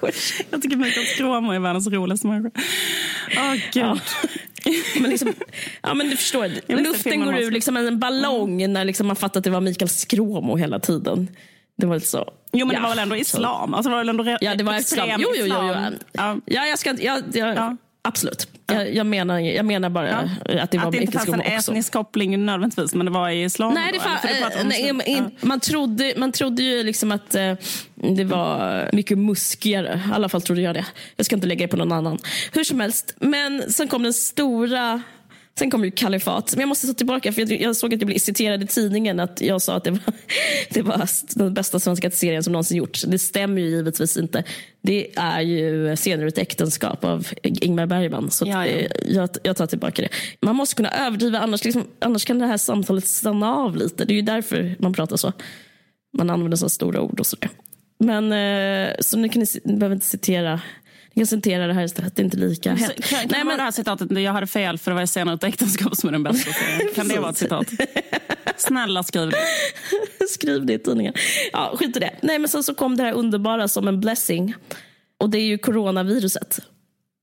jag 0.50 0.62
tycker 0.62 0.76
Mikael 0.76 1.06
Skråmo 1.06 1.52
är 1.52 1.58
världens 1.58 1.86
roligaste 1.86 2.26
människa. 2.26 2.60
Oh, 3.36 3.56
Ja. 3.74 3.98
Men, 5.00 5.10
liksom, 5.10 5.32
ja, 5.82 5.94
men 5.94 6.10
du 6.10 6.16
förstår, 6.16 6.50
luften 6.82 7.24
går 7.24 7.38
ur 7.38 7.50
liksom 7.50 7.76
en 7.76 7.98
ballong 7.98 8.62
mm. 8.62 8.72
när 8.72 8.84
liksom 8.84 9.06
man 9.06 9.16
fattar 9.16 9.40
att 9.40 9.44
det 9.44 9.50
var 9.50 9.60
Mikael 9.60 9.88
Skråmo 9.88 10.56
hela 10.56 10.80
tiden. 10.80 11.28
Det 11.78 11.86
var 11.86 11.94
lite 11.94 12.06
så. 12.06 12.32
Jo 12.52 12.66
men 12.66 12.74
ja, 12.74 12.80
det 12.80 12.82
var 12.82 12.88
väl 12.88 12.98
ändå 12.98 13.16
islam? 13.16 13.74
Alltså, 13.74 13.88
det 13.88 13.94
var 13.94 14.00
väl 14.00 14.08
ändå 14.08 14.36
ja 14.40 14.54
det 14.54 14.64
var 14.64 14.78
islam. 14.78 15.08
Jo, 15.18 15.28
jo, 15.38 15.46
jo, 15.46 15.56
jo. 15.62 15.96
Ja. 16.12 16.36
ja, 16.44 16.66
jag 16.66 16.78
ska, 16.78 16.94
ja, 17.00 17.20
ja, 17.32 17.76
Absolut. 18.02 18.48
Jag, 18.66 18.94
jag, 18.94 19.06
menar, 19.06 19.38
jag 19.38 19.64
menar 19.64 19.90
bara 19.90 20.08
ja. 20.08 20.16
att 20.62 20.70
det 20.70 20.78
var 20.78 20.86
Att 20.86 20.92
det 20.92 20.98
inte 20.98 21.18
fanns 21.18 21.28
en 21.28 21.40
etnisk 21.40 21.92
koppling 21.92 22.44
nödvändigtvis, 22.44 22.94
men 22.94 23.06
det 23.06 23.12
var 23.12 23.28
i 23.30 23.44
islam? 23.44 23.74
Nej, 23.74 23.92
det 23.92 24.00
fan, 24.00 24.18
nej 24.64 24.88
in, 25.06 25.30
man, 25.40 25.60
trodde, 25.60 26.14
man 26.16 26.32
trodde 26.32 26.62
ju 26.62 26.82
liksom 26.82 27.12
att 27.12 27.34
äh, 27.34 27.54
det 27.94 28.24
var 28.24 28.88
mycket 28.92 29.18
muskigare. 29.18 30.02
I 30.10 30.12
alla 30.14 30.28
fall 30.28 30.42
trodde 30.42 30.60
jag 30.60 30.74
det. 30.74 30.86
Jag 31.16 31.26
ska 31.26 31.34
inte 31.34 31.46
lägga 31.46 31.66
det 31.66 31.70
på 31.70 31.76
någon 31.76 31.92
annan. 31.92 32.18
Hur 32.52 32.64
som 32.64 32.80
helst. 32.80 33.14
Men 33.18 33.72
sen 33.72 33.88
kom 33.88 34.02
den 34.02 34.14
stora 34.14 35.02
Sen 35.58 35.70
kom 35.70 35.84
ju 35.84 35.90
kalifat. 35.90 36.52
Men 36.52 36.60
jag 36.60 36.68
måste 36.68 36.86
ta 36.86 36.92
tillbaka, 36.92 37.32
för 37.32 37.62
jag, 37.62 37.76
såg 37.76 37.94
att 37.94 38.00
jag 38.00 38.06
blev 38.06 38.18
citerad 38.18 38.62
i 38.62 38.66
tidningen 38.66 39.20
att 39.20 39.40
jag 39.40 39.62
sa 39.62 39.76
att 39.76 39.84
det 39.84 39.90
var, 39.90 40.00
det 40.70 40.82
var 40.82 41.08
den 41.38 41.54
bästa 41.54 41.80
svenska 41.80 42.10
serien 42.10 42.42
som 42.42 42.52
någonsin 42.52 42.76
gjorts. 42.76 43.02
Det 43.02 43.18
stämmer 43.18 43.60
ju 43.60 43.68
givetvis 43.68 44.16
inte. 44.16 44.44
Det 44.82 45.18
är 45.18 45.40
ju 45.40 45.96
Senare 45.96 46.28
ett 46.28 46.38
äktenskap 46.38 47.04
av 47.04 47.28
Ingmar 47.42 47.86
Bergman. 47.86 48.30
Så 48.30 48.46
ja, 48.46 48.66
ja. 48.66 48.88
Jag, 49.06 49.30
jag, 49.42 49.56
tar 49.56 49.66
tillbaka 49.66 50.02
det. 50.02 50.08
Man 50.40 50.56
måste 50.56 50.74
kunna 50.74 50.90
överdriva, 50.90 51.38
annars, 51.38 51.64
liksom, 51.64 51.84
annars 51.98 52.24
kan 52.24 52.38
det 52.38 52.46
här 52.46 52.56
samtalet 52.56 53.06
stanna 53.06 53.54
av 53.54 53.76
lite. 53.76 54.04
Det 54.04 54.12
är 54.12 54.16
ju 54.16 54.22
därför 54.22 54.76
man 54.78 54.92
pratar 54.92 55.16
så. 55.16 55.32
Man 56.18 56.30
använder 56.30 56.56
så 56.56 56.68
stora 56.68 57.00
ord 57.00 57.20
och 57.20 57.26
sådär. 57.26 57.50
Men, 57.98 58.32
eh, 58.32 58.94
så 59.00 59.18
nu 59.18 59.28
kan 59.28 59.40
ni, 59.42 59.46
ni 59.64 59.76
behöver 59.76 59.94
inte 59.94 60.06
citera 60.06 60.60
Jag 61.18 61.28
kan 61.28 61.38
citera 61.38 61.66
det 61.66 61.74
här 61.74 61.84
istället, 61.84 62.16
det 62.16 62.22
är 62.22 62.24
inte 62.24 62.36
lika 62.36 62.74
hett. 62.74 63.04
Kan, 63.04 63.18
kan 63.18 63.28
Nej, 63.30 63.44
men... 63.44 63.56
det 63.56 63.62
här 63.62 63.70
citatet, 63.70 64.10
jag 64.20 64.32
hade 64.32 64.46
fel 64.46 64.78
för 64.78 64.90
det 64.90 64.94
var 64.94 65.06
senare 65.06 65.34
ett 65.34 65.44
äktenskap 65.44 65.96
som 65.96 66.08
är 66.08 66.12
den 66.12 66.22
bästa 66.22 66.52
serien. 66.52 66.88
Kan 66.94 67.08
det 67.08 67.20
vara 67.20 67.30
ett 67.30 67.38
citat? 67.38 67.66
Snälla 68.56 69.02
skriv 69.02 69.30
det. 69.30 69.36
skriv 70.28 70.66
det 70.66 70.72
i 70.72 70.78
tidningen. 70.78 71.14
Ja, 71.52 71.74
skit 71.78 71.96
i 71.96 72.00
det. 72.00 72.14
Nej, 72.22 72.38
men 72.38 72.48
sen 72.48 72.62
så 72.62 72.74
kom 72.74 72.96
det 72.96 73.02
här 73.02 73.12
underbara 73.12 73.68
som 73.68 73.88
en 73.88 74.00
blessing. 74.00 74.54
Och 75.18 75.30
det 75.30 75.38
är 75.38 75.46
ju 75.46 75.58
coronaviruset. 75.58 76.58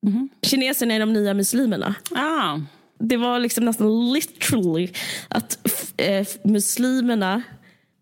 Mm. 0.08 0.30
Kineserna 0.42 0.94
är 0.94 1.00
de 1.00 1.14
nya 1.14 1.34
muslimerna. 1.34 1.96
Ah. 2.12 2.60
Det 3.00 3.18
var 3.18 3.40
liksom 3.40 3.66
nästan 3.66 4.14
literally 4.14 4.90
att 5.28 5.58
eh, 5.98 6.28
muslimerna 6.44 7.44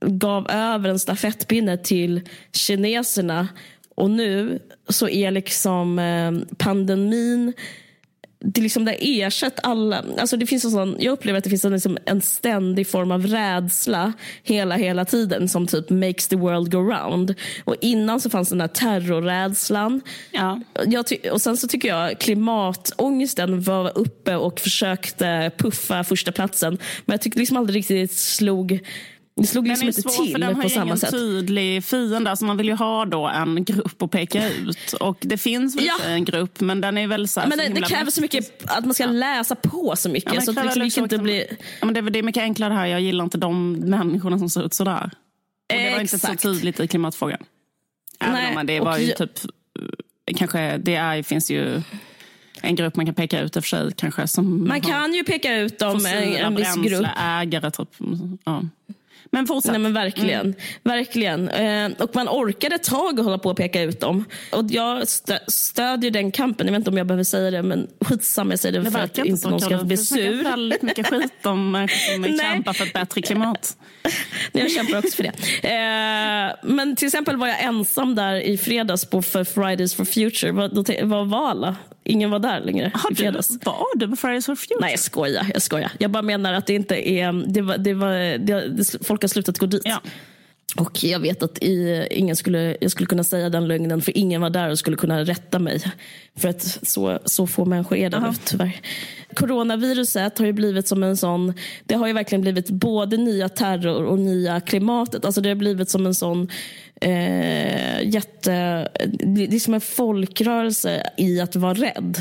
gav 0.05 0.51
över 0.51 0.89
en 0.89 0.99
stafettpinne 0.99 1.77
till 1.77 2.21
kineserna 2.51 3.47
och 3.95 4.09
nu 4.09 4.59
så 4.89 5.09
är 5.09 5.31
liksom 5.31 5.99
eh, 5.99 6.55
pandemin 6.57 7.53
det, 8.45 8.61
liksom, 8.61 8.85
det 8.85 9.21
ersatt 9.21 9.59
alla... 9.63 10.03
Alltså 10.19 10.37
det 10.37 10.45
finns 10.45 10.65
en 10.65 10.71
sån, 10.71 10.95
jag 10.99 11.11
upplever 11.11 11.37
att 11.37 11.43
det 11.43 11.49
finns 11.49 11.65
en, 11.65 11.73
liksom, 11.73 11.97
en 12.05 12.21
ständig 12.21 12.87
form 12.87 13.11
av 13.11 13.27
rädsla 13.27 14.13
hela, 14.43 14.75
hela 14.75 15.05
tiden 15.05 15.49
som 15.49 15.67
typ 15.67 15.89
makes 15.89 16.27
the 16.27 16.35
world 16.35 16.71
go 16.71 16.77
round. 16.77 17.35
Och 17.63 17.75
innan 17.81 18.19
så 18.19 18.29
fanns 18.29 18.49
den 18.49 18.61
här 18.61 18.67
terrorrädslan. 18.67 20.01
Ja. 20.31 20.61
Jag 20.85 21.05
och 21.31 21.41
sen 21.41 21.57
så 21.57 21.67
tycker 21.67 21.87
jag 21.87 22.19
klimatångesten 22.19 23.61
var 23.61 23.97
uppe 23.97 24.35
och 24.35 24.59
försökte 24.59 25.51
puffa 25.57 26.03
första 26.03 26.31
platsen 26.31 26.77
Men 27.05 27.13
jag 27.13 27.21
tyckte 27.21 27.39
liksom 27.39 27.57
aldrig 27.57 27.77
riktigt 27.77 28.13
slog 28.13 28.79
det 29.35 29.47
slog 29.47 29.67
liksom 29.67 29.87
inte 29.87 30.01
till 30.01 30.41
den 30.41 30.55
har 30.55 30.69
samma 30.69 30.97
sätt. 30.97 31.11
tydlig 31.11 31.83
fiende. 31.83 32.29
Alltså 32.29 32.45
man 32.45 32.57
vill 32.57 32.67
ju 32.67 32.73
ha 32.73 33.05
då 33.05 33.27
en 33.27 33.63
grupp 33.63 34.01
att 34.01 34.11
peka 34.11 34.49
ut. 34.49 34.93
Och 34.93 35.17
det 35.21 35.37
finns 35.37 35.75
väl 35.75 35.85
ja. 35.85 36.05
en 36.05 36.25
grupp 36.25 36.59
men 36.59 36.81
den 36.81 36.97
är 36.97 37.07
väl 37.07 37.27
så 37.27 37.39
Men 37.39 37.57
det, 37.57 37.67
det 37.67 37.81
kräver 37.81 38.11
så 38.11 38.21
mycket 38.21 38.63
att 38.71 38.85
man 38.85 38.93
ska 38.93 39.03
ja. 39.03 39.11
läsa 39.11 39.55
på 39.55 39.95
så 39.95 40.09
mycket. 40.09 40.33
Ja, 40.33 40.41
så 40.41 40.51
det, 40.51 40.75
liksom 40.75 41.03
inte 41.03 41.17
bli... 41.17 41.45
ja, 41.79 41.85
men 41.85 41.93
det, 41.93 42.01
det 42.01 42.19
är 42.19 42.23
mycket 42.23 42.41
enklare 42.41 42.73
här. 42.73 42.85
Jag 42.85 43.01
gillar 43.01 43.23
inte 43.23 43.37
de 43.37 43.73
människorna 43.73 44.39
som 44.39 44.49
ser 44.49 44.65
ut 44.65 44.73
sådär. 44.73 45.11
Och 45.73 45.79
det 45.79 45.91
var 45.91 45.99
inte 45.99 46.19
så 46.19 46.35
tydligt 46.35 46.79
i 46.79 46.87
klimatfrågan. 46.87 47.43
Även 48.19 48.33
Nej, 48.33 48.57
om 48.57 48.65
det 48.65 48.79
var 48.79 48.97
ju 48.97 49.11
typ... 49.11 49.31
Kanske, 50.37 50.77
det 50.77 50.95
är, 50.95 51.23
finns 51.23 51.51
ju 51.51 51.81
en 52.61 52.75
grupp 52.75 52.95
man 52.95 53.05
kan 53.05 53.15
peka 53.15 53.41
ut 53.41 53.55
i 53.55 53.59
och 53.59 53.63
för 53.63 53.69
sig. 53.69 53.91
Kanske, 53.97 54.27
som 54.27 54.67
man 54.67 54.81
kan 54.81 55.13
ju 55.13 55.23
peka 55.23 55.55
ut 55.55 55.79
dem, 55.79 56.05
en, 56.05 56.35
en 56.35 56.55
viss 56.55 56.75
grupp. 56.75 57.07
ägare 57.17 57.71
typ. 57.71 57.89
Ja. 58.43 58.63
Men 59.33 59.47
fortsätt. 59.47 59.71
Nej, 59.71 59.81
men 59.81 59.93
verkligen. 59.93 60.41
Mm. 60.41 60.55
verkligen. 60.83 61.49
Eh, 61.49 61.91
och 61.99 62.15
man 62.15 62.29
orkade 62.29 62.75
ett 62.75 62.83
tag 62.83 63.19
att 63.19 63.25
hålla 63.25 63.37
på 63.37 63.49
och 63.49 63.57
peka 63.57 63.81
ut 63.81 63.99
dem. 63.99 64.25
Och 64.51 64.65
jag 64.69 65.07
stö 65.07 65.39
stödjer 65.47 66.11
den 66.11 66.31
kampen. 66.31 66.67
Jag 66.67 66.71
vet 66.71 66.79
inte 66.79 66.89
om 66.89 66.97
jag 66.97 67.07
behöver 67.07 67.23
säga 67.23 67.51
det, 67.51 67.63
men 67.63 67.87
skitsamma 67.99 68.51
jag 68.51 68.59
säger 68.59 68.79
det, 68.79 68.85
det 68.85 68.91
för 68.91 68.99
att 68.99 69.17
inte 69.17 69.49
någon 69.49 69.59
ska 69.61 69.77
bli 69.77 69.97
sur. 69.97 70.29
Du 70.29 70.43
väldigt 70.43 70.81
mycket 70.81 71.07
skit 71.07 71.45
om 71.45 71.71
människor 71.71 72.23
som 72.23 72.39
kämpar 72.39 72.73
för 72.73 72.85
ett 72.85 72.93
bättre 72.93 73.21
klimat. 73.21 73.77
jag 74.51 74.71
kämpar 74.71 74.97
också 74.97 75.15
för 75.15 75.23
det. 75.23 75.33
Eh, 75.69 76.73
men 76.73 76.95
till 76.95 77.05
exempel 77.05 77.37
var 77.37 77.47
jag 77.47 77.63
ensam 77.63 78.15
där 78.15 78.35
i 78.35 78.57
fredags 78.57 79.05
på 79.05 79.21
för 79.21 79.43
Fridays 79.43 79.95
for 79.95 80.05
Future. 80.05 80.51
Var, 80.51 81.05
var 81.05 81.25
var 81.25 81.49
alla? 81.49 81.75
Ingen 82.05 82.31
var 82.31 82.39
där 82.39 82.61
längre 82.61 82.91
Har. 82.93 83.11
Du, 83.11 83.31
var 83.65 83.97
du 83.97 84.07
på 84.07 84.15
Fridays 84.15 84.45
for 84.45 84.55
Future? 84.55 84.77
Nej, 84.81 84.91
jag 84.91 84.99
skojar. 84.99 85.45
Jag 85.53 85.61
skojar. 85.61 85.91
Jag 85.99 86.11
bara 86.11 86.23
menar 86.23 86.53
att 86.53 86.65
det 86.65 86.73
inte 86.73 87.09
är... 87.09 87.53
Det 87.53 87.61
var, 87.61 87.77
det 87.77 87.93
var, 87.93 88.37
det, 88.37 88.69
det, 88.69 89.05
folk 89.05 89.21
har 89.21 89.27
slutat 89.27 89.57
gå 89.57 89.65
dit. 89.65 89.81
Ja. 89.85 90.01
Och 90.77 91.03
jag 91.03 91.19
vet 91.19 91.43
att 91.43 91.63
i, 91.63 92.07
ingen 92.11 92.35
skulle, 92.35 92.77
jag 92.81 92.91
skulle 92.91 93.07
kunna 93.07 93.23
säga 93.23 93.49
den 93.49 93.67
lögnen 93.67 94.01
för 94.01 94.17
ingen 94.17 94.41
var 94.41 94.49
där 94.49 94.69
och 94.69 94.79
skulle 94.79 94.97
kunna 94.97 95.23
rätta 95.23 95.59
mig. 95.59 95.83
För 96.35 96.49
att 96.49 96.79
så, 96.83 97.19
så 97.25 97.47
få 97.47 97.65
människor 97.65 97.97
är 97.97 98.09
det 98.09 98.19
nu 98.19 98.27
tyvärr. 98.45 98.81
Coronaviruset 99.35 100.39
har 100.39 100.45
ju 100.45 100.53
blivit 100.53 100.87
som 100.87 101.03
en 101.03 101.17
sån, 101.17 101.53
det 101.85 101.95
har 101.95 102.07
ju 102.07 102.13
verkligen 102.13 102.41
blivit 102.41 102.69
både 102.69 103.17
nya 103.17 103.49
terror 103.49 104.03
och 104.03 104.19
nya 104.19 104.61
klimatet. 104.61 105.25
Alltså 105.25 105.41
det 105.41 105.49
har 105.49 105.55
blivit 105.55 105.89
som 105.89 106.05
en 106.05 106.15
sån 106.15 106.47
eh, 107.03 108.09
jätte, 108.09 108.87
det 109.19 109.55
är 109.55 109.59
som 109.59 109.73
en 109.73 109.81
folkrörelse 109.81 111.09
i 111.17 111.39
att 111.39 111.55
vara 111.55 111.73
rädd. 111.73 112.17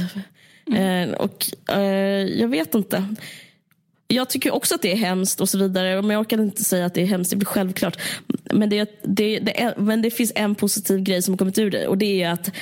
Mm. 0.66 1.10
Eh, 1.10 1.16
och 1.16 1.46
eh, 1.72 2.26
jag 2.26 2.48
vet 2.48 2.74
inte 2.74 3.04
jag 4.12 4.30
tycker 4.30 4.54
också 4.54 4.74
att 4.74 4.82
det 4.82 4.92
är 4.92 4.96
hemskt 4.96 5.40
och 5.40 5.48
så 5.48 5.58
vidare. 5.58 6.02
Men 6.02 6.10
jag 6.10 6.20
orkar 6.20 6.42
inte 6.42 6.64
säga 6.64 6.86
att 6.86 6.94
det 6.94 7.02
är 7.02 7.06
hemskt, 7.06 7.30
det 7.30 7.36
blir 7.36 7.46
självklart. 7.46 7.98
Men 8.52 8.70
det, 8.70 9.00
det, 9.02 9.38
det 9.38 9.62
är, 9.62 9.74
men 9.76 10.02
det 10.02 10.10
finns 10.10 10.32
en 10.34 10.54
positiv 10.54 11.00
grej 11.00 11.22
som 11.22 11.32
har 11.32 11.38
kommit 11.38 11.58
ur 11.58 11.70
det 11.70 11.86
och 11.86 11.98
det 11.98 12.22
är 12.22 12.30
att 12.30 12.52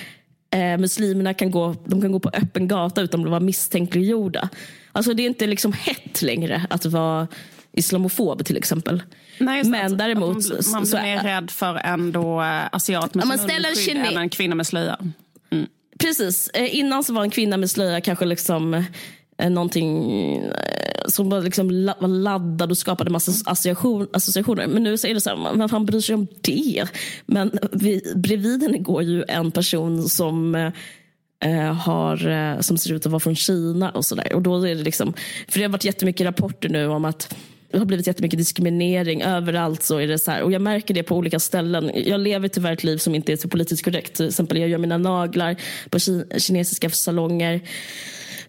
eh, 0.50 0.78
muslimerna 0.78 1.34
kan 1.34 1.50
gå, 1.50 1.76
de 1.84 2.00
kan 2.00 2.12
gå 2.12 2.20
på 2.20 2.30
öppen 2.32 2.68
gata 2.68 3.00
utan 3.00 3.24
att 3.24 3.30
vara 3.30 3.40
misstänkliggjorda. 3.40 4.48
Alltså 4.92 5.14
det 5.14 5.22
är 5.22 5.26
inte 5.26 5.46
liksom 5.46 5.72
hett 5.72 6.22
längre 6.22 6.66
att 6.70 6.86
vara 6.86 7.28
islamofob 7.72 8.44
till 8.44 8.56
exempel. 8.56 9.02
Nej, 9.40 9.64
men 9.64 9.96
däremot... 9.96 10.48
Man, 10.48 10.62
man 10.72 10.82
blir 10.82 11.02
mer 11.02 11.22
rädd 11.22 11.50
för 11.50 11.76
en 11.76 12.12
då, 12.12 12.40
asiat 12.72 13.14
med 13.14 13.26
munskydd 13.26 13.96
än 13.96 14.16
en 14.16 14.28
kvinna 14.28 14.54
med 14.54 14.66
slöja. 14.66 14.98
Mm. 15.50 15.66
Precis. 15.98 16.48
Eh, 16.48 16.76
innan 16.76 17.04
så 17.04 17.12
var 17.12 17.22
en 17.22 17.30
kvinna 17.30 17.56
med 17.56 17.70
slöja 17.70 18.00
kanske 18.00 18.24
liksom 18.24 18.84
Eh, 19.40 19.50
någonting 19.50 20.36
eh, 20.36 21.06
som 21.06 21.30
var 21.30 21.40
liksom 21.40 21.70
laddad 22.00 22.70
och 22.70 22.78
skapade 22.78 23.10
massa 23.10 23.50
association, 23.50 24.08
associationer. 24.12 24.66
Men 24.66 24.82
nu 24.82 24.98
så 24.98 25.06
är 25.06 25.14
det 25.14 25.20
så 25.20 25.30
här, 25.30 25.56
vem 25.56 25.68
fan 25.68 25.86
bryr 25.86 26.00
sig 26.00 26.14
om 26.14 26.26
det? 26.40 26.84
Men 27.26 27.58
vi, 27.72 28.12
bredvid 28.16 28.62
henne 28.62 28.78
går 28.78 29.02
ju 29.02 29.24
en 29.28 29.50
person 29.50 30.08
som 30.08 30.54
eh, 31.44 31.72
har, 31.74 32.62
som 32.62 32.78
ser 32.78 32.92
ut 32.92 33.06
att 33.06 33.12
vara 33.12 33.20
från 33.20 33.36
Kina 33.36 33.90
och 33.90 34.04
sådär. 34.04 34.34
Och 34.34 34.42
då 34.42 34.66
är 34.66 34.74
det 34.74 34.82
liksom, 34.82 35.12
för 35.48 35.58
det 35.58 35.64
har 35.64 35.72
varit 35.72 35.84
jättemycket 35.84 36.26
rapporter 36.26 36.68
nu 36.68 36.86
om 36.86 37.04
att 37.04 37.34
det 37.70 37.78
har 37.78 37.84
blivit 37.84 38.06
jättemycket 38.06 38.38
diskriminering. 38.38 39.22
Överallt 39.22 39.82
så 39.82 39.98
är 39.98 40.06
det 40.06 40.18
så 40.18 40.30
här. 40.30 40.42
Och 40.42 40.52
jag 40.52 40.62
märker 40.62 40.94
det 40.94 41.02
på 41.02 41.16
olika 41.16 41.38
ställen. 41.38 41.90
Jag 41.94 42.20
lever 42.20 42.48
tyvärr 42.48 42.72
ett 42.72 42.84
liv 42.84 42.98
som 42.98 43.14
inte 43.14 43.32
är 43.32 43.36
så 43.36 43.48
politiskt 43.48 43.84
korrekt. 43.84 44.14
Till 44.14 44.28
exempel 44.28 44.58
jag 44.58 44.68
gör 44.68 44.78
mina 44.78 44.98
naglar 44.98 45.56
på 45.90 45.98
kinesiska 46.38 46.90
salonger. 46.90 47.60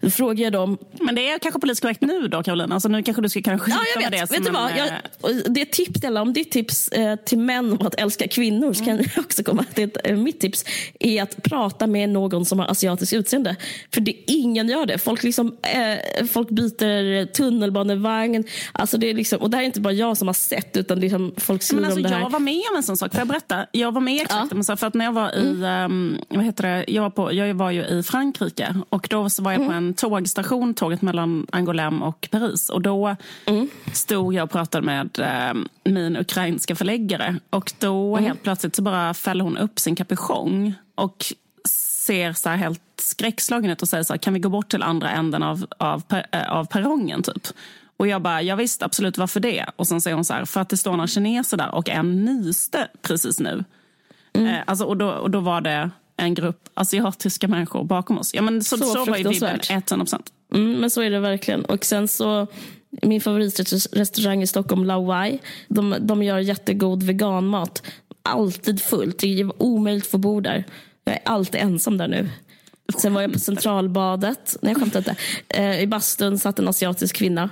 Då 0.01 0.09
frågar 0.09 0.43
jag 0.43 0.53
dem. 0.53 0.77
Men 0.91 1.15
det 1.15 1.29
är 1.29 1.39
kanske 1.39 1.59
politiskt 1.59 1.81
korrekt 1.81 2.01
nu 2.01 2.27
då 2.27 2.43
Karolina? 2.43 2.73
Alltså 2.75 2.89
nu 2.89 3.03
kanske 3.03 3.21
du 3.21 3.29
ska 3.29 3.41
kanske 3.41 3.71
ja, 3.71 3.77
jag 3.95 4.11
vet. 4.11 4.29
det 4.29 4.37
vet 4.37 4.45
du 4.45 4.51
vad? 4.51 4.71
Jag, 4.77 4.87
eh, 4.87 5.37
det 5.45 5.61
är 5.61 5.65
tips, 5.65 6.03
eller 6.03 6.21
om 6.21 6.33
ditt 6.33 6.51
tips 6.51 6.87
eh, 6.87 7.15
till 7.15 7.37
män 7.37 7.71
om 7.73 7.87
att 7.87 7.95
älska 7.95 8.27
kvinnor 8.27 8.73
så 8.73 8.85
kan 8.85 8.93
mm. 8.93 9.05
jag 9.15 9.25
också 9.25 9.43
komma 9.43 9.65
till 9.73 9.91
eh, 10.03 10.17
mitt 10.17 10.39
tips 10.39 10.65
är 10.99 11.23
att 11.23 11.43
prata 11.43 11.87
med 11.87 12.09
någon 12.09 12.45
som 12.45 12.59
har 12.59 12.67
asiatiskt 12.67 13.13
utseende. 13.13 13.55
För 13.93 14.01
det, 14.01 14.15
ingen 14.27 14.69
gör 14.69 14.85
det. 14.85 14.97
Folk, 14.97 15.23
liksom, 15.23 15.57
eh, 15.61 16.25
folk 16.25 16.49
byter 16.49 17.25
tunnelbanevagn. 17.25 18.43
Alltså 18.71 18.97
det 18.97 19.09
är 19.09 19.13
liksom, 19.13 19.41
och 19.41 19.49
det 19.49 19.57
här 19.57 19.63
är 19.63 19.65
inte 19.65 19.81
bara 19.81 19.93
jag 19.93 20.17
som 20.17 20.27
har 20.27 20.33
sett 20.33 20.77
utan 20.77 20.99
liksom 20.99 21.33
folk 21.37 21.63
skriver 21.63 21.83
alltså, 21.83 21.99
om 21.99 22.03
det 22.03 22.09
här. 22.09 22.21
Jag 22.21 22.29
var 22.29 22.39
med 22.39 22.61
om 22.71 22.77
en 22.77 22.83
sån 22.83 22.97
sak. 22.97 23.11
Får 23.11 23.19
jag 23.19 23.27
berätta? 23.27 23.65
Jag 23.71 23.91
var 23.91 24.01
med 24.01 24.21
exakt 24.21 24.53
ja. 24.67 24.75
för 24.75 24.87
att 24.87 24.93
när 24.93 25.05
jag 25.05 25.11
var 25.11 25.35
i, 25.37 25.49
mm. 25.49 25.91
um, 25.91 26.17
vad 26.29 26.45
heter 26.45 26.63
det? 26.63 26.85
Jag 26.87 27.01
var, 27.01 27.09
på, 27.09 27.33
jag 27.33 27.53
var 27.53 27.71
ju 27.71 27.85
i 27.85 28.03
Frankrike 28.03 28.75
och 28.89 29.07
då 29.09 29.27
var 29.39 29.51
jag 29.51 29.65
på 29.65 29.71
mm. 29.71 29.90
En 29.91 29.95
tågstation, 29.95 30.73
tåget 30.73 31.01
mellan 31.01 31.47
Angoulême 31.51 32.01
och 32.01 32.27
Paris. 32.31 32.69
Och 32.69 32.81
då 32.81 33.15
mm. 33.45 33.69
stod 33.93 34.33
jag 34.33 34.43
och 34.43 34.51
pratade 34.51 34.85
med 34.85 35.19
eh, 35.19 35.61
min 35.83 36.17
ukrainska 36.17 36.75
förläggare. 36.75 37.35
Och 37.49 37.73
då 37.79 38.17
mm. 38.17 38.25
helt 38.25 38.43
plötsligt 38.43 38.75
så 38.75 38.81
bara 38.81 39.13
fäller 39.13 39.43
hon 39.43 39.57
upp 39.57 39.79
sin 39.79 39.95
kapuschong 39.95 40.73
och 40.95 41.25
ser 41.65 42.33
så 42.33 42.49
helt 42.49 42.81
skräckslagen 42.97 43.71
ut 43.71 43.81
och 43.81 43.87
säger 43.87 44.03
så 44.03 44.13
här, 44.13 44.17
kan 44.17 44.33
vi 44.33 44.39
gå 44.39 44.49
bort 44.49 44.69
till 44.69 44.83
andra 44.83 45.09
änden 45.09 45.43
av, 45.43 45.65
av, 45.77 46.03
äh, 46.31 46.51
av 46.51 46.65
perrongen 46.65 47.23
typ? 47.23 47.47
Och 47.97 48.07
jag 48.07 48.21
bara, 48.21 48.41
ja 48.41 48.55
visst 48.55 48.83
absolut, 48.83 49.17
varför 49.17 49.39
det? 49.39 49.65
Och 49.75 49.87
sen 49.87 50.01
säger 50.01 50.15
hon 50.15 50.25
så 50.25 50.33
här, 50.33 50.45
för 50.45 50.61
att 50.61 50.69
det 50.69 50.77
står 50.77 50.91
några 50.91 51.07
kineser 51.07 51.57
där 51.57 51.75
och 51.75 51.89
en 51.89 52.25
nyste 52.25 52.87
precis 53.01 53.39
nu. 53.39 53.63
Mm. 54.33 54.47
Eh, 54.47 54.59
alltså, 54.65 54.85
och, 54.85 54.97
då, 54.97 55.09
och 55.09 55.31
då 55.31 55.39
var 55.39 55.61
det 55.61 55.89
en 56.17 56.33
grupp 56.33 56.69
asiatiska 56.73 57.47
människor 57.47 57.83
bakom 57.83 58.17
oss. 58.17 58.33
Ja, 58.33 58.41
men 58.41 58.63
så, 58.63 58.77
så, 58.77 58.85
så 58.85 59.05
var 59.05 59.17
ju 59.17 59.29
vibben 59.29 59.59
100 59.69 60.05
Mm, 60.53 60.73
men 60.73 60.89
så 60.89 61.01
är 61.01 61.09
det 61.09 61.19
verkligen. 61.19 61.65
Och 61.65 61.85
sen 61.85 62.07
så 62.07 62.47
min 63.01 63.21
favoritrestaurang 63.21 64.41
i 64.41 64.47
Stockholm, 64.47 64.85
Lawai. 64.85 65.39
De, 65.67 65.95
de 65.99 66.23
gör 66.23 66.39
jättegod 66.39 67.03
veganmat. 67.03 67.83
Alltid 68.23 68.81
fullt. 68.81 69.19
Det 69.19 69.39
är 69.39 69.61
omöjligt 69.61 70.03
att 70.03 70.11
få 70.11 70.17
bo 70.17 70.39
där. 70.39 70.65
Jag 71.03 71.15
är 71.15 71.21
alltid 71.25 71.61
ensam 71.61 71.97
där 71.97 72.07
nu. 72.07 72.29
Sen 72.97 73.13
var 73.13 73.21
jag 73.21 73.33
på 73.33 73.39
Centralbadet. 73.39 74.57
Nej, 74.61 74.71
jag 74.71 74.81
skämtar 74.81 74.99
inte. 74.99 75.15
Eh, 75.47 75.81
I 75.81 75.87
bastun 75.87 76.39
satt 76.39 76.59
en 76.59 76.67
asiatisk 76.67 77.15
kvinna. 77.15 77.49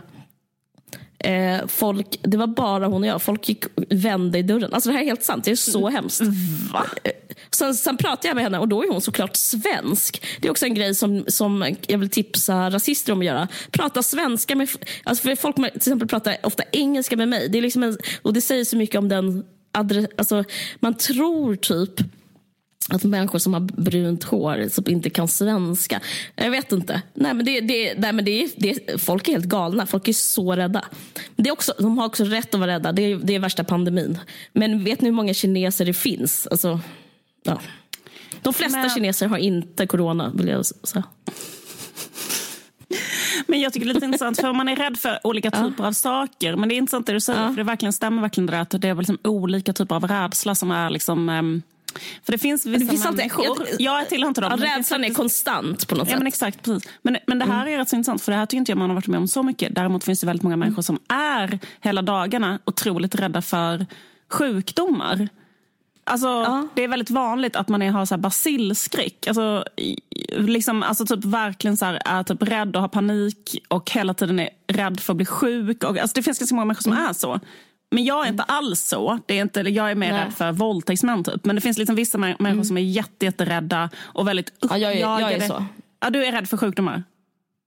Eh, 1.20 1.68
folk, 1.68 2.20
det 2.22 2.38
var 2.38 2.48
bara 2.48 2.88
hon 2.88 3.04
och 3.04 3.10
jag. 3.10 3.22
Folk 3.22 3.50
gick 3.50 3.64
vände 3.90 4.40
i 4.40 4.44
dörren. 4.44 4.74
Alltså 4.74 4.90
det 4.90 4.96
här 4.96 5.02
är 5.02 5.06
helt 5.06 5.24
sant. 5.24 5.44
Det 5.44 5.52
är 5.52 5.56
så 5.56 5.90
hemskt. 5.90 6.22
Va? 6.74 6.86
Eh, 7.04 7.12
sen, 7.52 7.76
sen 7.76 7.98
pratade 7.98 8.28
jag 8.28 8.36
med 8.36 8.44
henne 8.44 8.60
och 8.60 8.68
då 8.68 8.84
är 8.84 8.92
hon 8.92 9.02
såklart 9.02 9.36
svensk. 9.36 10.24
Det 10.42 10.48
är 10.48 10.52
också 10.52 10.66
en 10.66 10.74
grej 10.74 10.96
som, 10.96 11.26
som 11.28 11.76
jag 11.88 11.98
vill 11.98 12.10
tipsa 12.10 12.70
rasister 12.70 13.14
om 13.14 13.20
att 13.20 13.26
göra. 13.26 13.48
Prata 13.72 14.04
svenska 14.04 14.56
med... 14.56 14.70
Alltså 15.04 15.22
för 15.22 15.36
folk 15.36 15.56
till 15.56 15.66
exempel 15.66 16.08
pratar 16.08 16.38
ofta 16.44 16.64
engelska 16.72 17.18
med 17.18 17.28
mig. 17.28 17.50
Det 17.50 17.58
är 17.58 17.62
liksom 17.62 17.84
en, 17.84 17.98
och 18.22 18.34
det 18.34 18.42
säger 18.42 18.66
så 18.66 18.78
mycket 18.78 18.96
om 18.96 19.10
den... 19.10 19.46
Adre, 19.72 20.08
alltså, 20.18 20.44
man 20.80 20.98
tror 20.98 21.56
typ 21.56 22.02
att 22.88 23.04
människor 23.04 23.40
som 23.40 23.54
har 23.54 23.62
brunt 23.62 24.24
hår 24.24 24.70
typ 24.70 24.88
inte 24.88 25.10
kan 25.10 25.28
svenska. 25.28 26.02
Jag 26.36 26.52
vet 26.52 26.72
inte. 26.72 27.02
Nej, 27.14 27.34
men 27.34 27.46
det, 27.46 27.62
det, 27.62 27.94
nej, 27.98 28.14
men 28.14 28.26
det, 28.26 28.52
det, 28.58 29.02
folk 29.02 29.28
är 29.28 29.32
helt 29.32 29.46
galna. 29.46 29.86
Folk 29.86 30.08
är 30.08 30.14
så 30.14 30.56
rädda. 30.56 30.86
Det 31.36 31.50
är 31.50 31.54
också, 31.54 31.74
de 31.80 31.98
har 31.98 32.06
också 32.06 32.24
rätt 32.24 32.54
att 32.54 32.60
vara 32.60 32.72
rädda. 32.72 32.92
Det 32.92 33.02
är, 33.02 33.16
det 33.18 33.36
är 33.36 33.40
värsta 33.40 33.64
pandemin. 33.64 34.18
Men 34.54 34.84
vet 34.84 35.02
ni 35.02 35.10
hur 35.10 35.16
många 35.16 35.34
kineser 35.34 35.86
det 35.86 35.94
finns? 35.94 36.48
Alltså, 36.52 36.80
ja. 37.44 37.62
De 38.42 38.54
flesta 38.54 38.80
men... 38.80 38.90
kineser 38.90 39.28
har 39.28 39.38
inte 39.38 39.88
corona, 39.88 40.32
vill 40.36 40.48
jag 40.48 40.66
säga. 40.66 41.04
Men 43.48 43.62
jag 43.62 43.74
tycker 43.74 43.86
det 43.86 43.92
är 43.92 43.94
lite 43.94 44.06
intressant, 44.06 44.42
för 44.42 44.54
man 44.54 44.68
är 44.68 44.76
rädd 44.76 44.98
för 44.98 45.20
olika 45.24 45.52
typer 45.52 45.84
ja. 45.84 45.88
av 45.88 45.94
saker. 45.94 46.56
Men 46.56 46.70
det 46.70 46.76
är 46.76 46.78
intressant 46.78 47.08
det 47.08 47.14
du 47.14 47.20
säger, 47.20 47.42
ja. 47.42 47.50
för 47.50 47.58
det 47.58 47.64
verkligen 47.64 47.94
stämmer 47.94 48.22
verkligen 48.22 48.48
det 48.48 48.60
att 48.60 48.70
det 48.70 48.88
är 48.88 48.96
liksom 48.96 49.18
olika 49.24 49.74
typer 49.74 49.96
av 49.96 50.08
rädsla 50.08 50.56
som 50.56 50.72
är 50.72 50.90
liksom 50.90 51.30
um, 51.30 51.62
för 52.24 52.32
det 52.32 52.38
finns 52.38 52.66
vissa 52.66 52.86
det 52.86 52.92
finns 52.92 53.06
människor, 53.06 53.48
alltid, 53.50 53.68
jag, 53.80 54.00
jag 54.00 54.10
tillhör 54.10 54.28
inte 54.28 54.42
dem. 54.42 54.58
Ja, 54.60 54.78
rädslan 54.78 55.04
är 55.04 55.14
konstant 55.14 55.88
på 55.88 55.96
något 55.96 56.08
ja, 56.08 56.12
sätt. 56.12 56.20
Men 56.20 56.28
exakt, 56.28 56.64
precis. 56.64 56.90
Men, 57.02 57.18
men 57.28 57.40
det 57.40 57.46
här 57.46 57.62
mm. 57.62 57.74
är 57.74 57.78
rätt 57.78 57.90
så 57.90 57.96
intressant 57.96 58.22
för 58.22 58.32
det 58.32 58.38
här 58.38 58.46
tycker 58.46 58.58
inte 58.58 58.72
jag 58.72 58.78
man 58.78 58.90
har 58.90 58.96
varit 58.96 59.08
med 59.08 59.20
om 59.20 59.28
så 59.28 59.44
mycket. 59.44 59.76
Däremot 59.76 60.04
finns 60.04 60.20
det 60.20 60.28
väldigt 60.28 60.44
många 60.44 60.58
människor 60.58 60.82
som 60.82 61.00
är 61.10 61.60
hela 61.82 62.02
dagarna 62.02 62.60
otroligt 62.66 63.16
rädda 63.16 63.42
för 63.42 63.86
sjukdomar. 64.30 65.30
Alltså, 66.04 66.28
ja. 66.28 66.68
Det 66.76 66.84
är 66.84 66.88
väldigt 66.88 67.10
vanligt 67.10 67.56
att 67.56 67.70
man 67.70 67.82
är, 67.82 67.92
har 67.92 68.06
så 68.06 68.16
här 68.16 68.22
basilskräck. 68.22 69.28
Alltså, 69.28 69.64
liksom, 70.30 70.84
alltså 70.84 71.06
typ 71.06 71.26
verkligen 71.26 71.78
så 71.78 71.86
här, 71.86 72.02
är 72.06 72.24
typ 72.24 72.44
rädd 72.44 72.76
och 72.76 72.82
har 72.82 72.90
panik 72.90 73.66
och 73.68 73.92
hela 73.92 74.14
tiden 74.14 74.40
är 74.40 74.50
rädd 74.68 75.00
för 75.00 75.14
att 75.14 75.18
bli 75.18 75.26
sjuk. 75.26 75.84
Och, 75.84 75.98
alltså, 75.98 76.16
det 76.16 76.24
finns 76.24 76.40
ganska 76.40 76.56
många 76.56 76.66
människor 76.66 76.82
som 76.82 76.94
mm. 76.94 77.06
är 77.06 77.14
så. 77.14 77.40
Men 77.92 78.04
jag 78.04 78.26
är 78.26 78.30
inte 78.30 78.44
alls 78.44 78.80
så. 78.80 79.20
Det 79.26 79.38
är 79.38 79.42
inte, 79.42 79.62
jag 79.62 79.92
är 79.92 79.96
mer 79.96 80.14
rädd 80.14 80.34
för 80.34 80.52
våldtäktsmän. 80.52 81.24
Typ. 81.24 81.46
Men 81.46 81.56
det 81.56 81.62
finns 81.62 81.78
liksom 81.78 81.96
vissa 81.96 82.18
människor 82.18 82.48
mm. 82.48 82.64
som 82.64 82.78
är 82.78 82.82
jätterädda 82.82 83.90
och 83.98 84.28
väldigt 84.28 84.54
uppjagade. 84.60 84.94
Ja, 84.94 85.00
jag, 85.00 85.22
är, 85.22 85.32
jag 85.32 85.32
är 85.32 85.48
så. 85.48 85.66
Ja, 86.00 86.10
du 86.10 86.26
är 86.26 86.32
rädd 86.32 86.50
för 86.50 86.58
sjukdomar? 86.58 87.04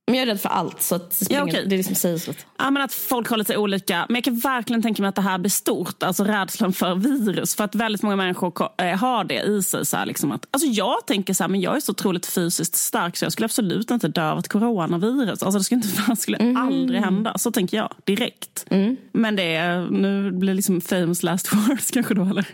Men 0.07 0.15
jag 0.15 0.23
är 0.23 0.27
rädd 0.27 0.41
för 0.41 0.49
allt. 0.49 0.83
Så 0.83 0.95
att 0.95 1.21
det, 1.21 1.35
ja, 1.35 1.45
okay. 1.45 1.65
det 1.65 1.77
liksom 1.77 1.95
säger 1.95 2.19
så. 2.19 2.33
Ja, 2.59 2.71
men 2.71 2.83
att 2.83 2.93
folk 2.95 3.29
har 3.29 3.37
lite 3.37 3.57
olika. 3.57 4.07
Men 4.09 4.15
jag 4.15 4.25
kan 4.25 4.39
verkligen 4.39 4.83
tänka 4.83 5.03
mig 5.03 5.09
att 5.09 5.15
det 5.15 5.23
här 5.23 5.39
blir 5.39 5.51
stort. 5.51 6.03
Alltså 6.03 6.25
rädslan 6.25 6.73
för 6.73 6.95
virus. 6.95 7.55
För 7.55 7.65
att 7.65 7.75
väldigt 7.75 8.03
många 8.03 8.17
människor 8.17 8.71
eh, 8.79 8.97
har 8.97 9.25
det 9.25 9.43
i 9.43 9.63
sig. 9.63 9.87
Så 9.87 10.05
liksom 10.05 10.33
att, 10.33 10.47
alltså 10.51 10.69
jag 10.69 11.07
tänker 11.07 11.35
så 11.35 11.43
här, 11.43 11.49
men 11.49 11.61
jag 11.61 11.77
är 11.77 11.81
så 11.81 11.93
otroligt 11.93 12.27
fysiskt 12.27 12.75
stark 12.75 13.17
så 13.17 13.25
jag 13.25 13.33
skulle 13.33 13.45
absolut 13.45 13.91
inte 13.91 14.09
dö 14.09 14.31
av 14.31 14.39
ett 14.39 14.49
coronavirus. 14.49 15.43
Alltså 15.43 15.59
det 15.59 15.65
skulle, 15.65 15.77
inte, 15.77 16.03
det 16.09 16.17
skulle 16.17 16.37
mm. 16.37 16.57
aldrig 16.57 17.01
hända. 17.01 17.39
Så 17.39 17.53
tänker 17.53 17.77
jag 17.77 17.95
direkt. 18.05 18.65
Mm. 18.71 18.97
Men 19.13 19.37
det 19.37 19.55
är, 19.55 19.91
nu 19.91 20.31
blir 20.31 20.49
det 20.49 20.57
liksom 20.57 20.81
famous 20.81 21.23
last 21.23 21.53
words 21.69 21.91
kanske 21.91 22.15
då 22.15 22.23
eller? 22.23 22.47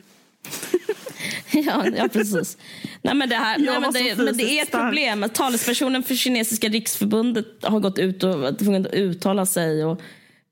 ja, 1.53 1.87
ja, 1.97 2.09
precis. 2.13 2.57
Nej, 3.03 3.15
men 3.15 3.29
det, 3.29 3.35
här, 3.35 3.59
nej, 3.59 3.81
men 3.81 3.93
det, 3.93 4.25
men 4.25 4.37
det 4.37 4.59
är 4.59 4.63
ett 4.63 4.71
problem. 4.71 5.27
Talespersonen 5.35 6.03
för 6.03 6.15
kinesiska 6.15 6.69
riksförbundet 6.69 7.47
har 7.63 7.81
gått 7.81 7.99
ut 7.99 8.25
och 8.25 8.59
tvungen 8.59 8.87
att 8.87 8.93
uttala 8.93 9.47
sig. 9.47 9.85
Och, 9.85 10.01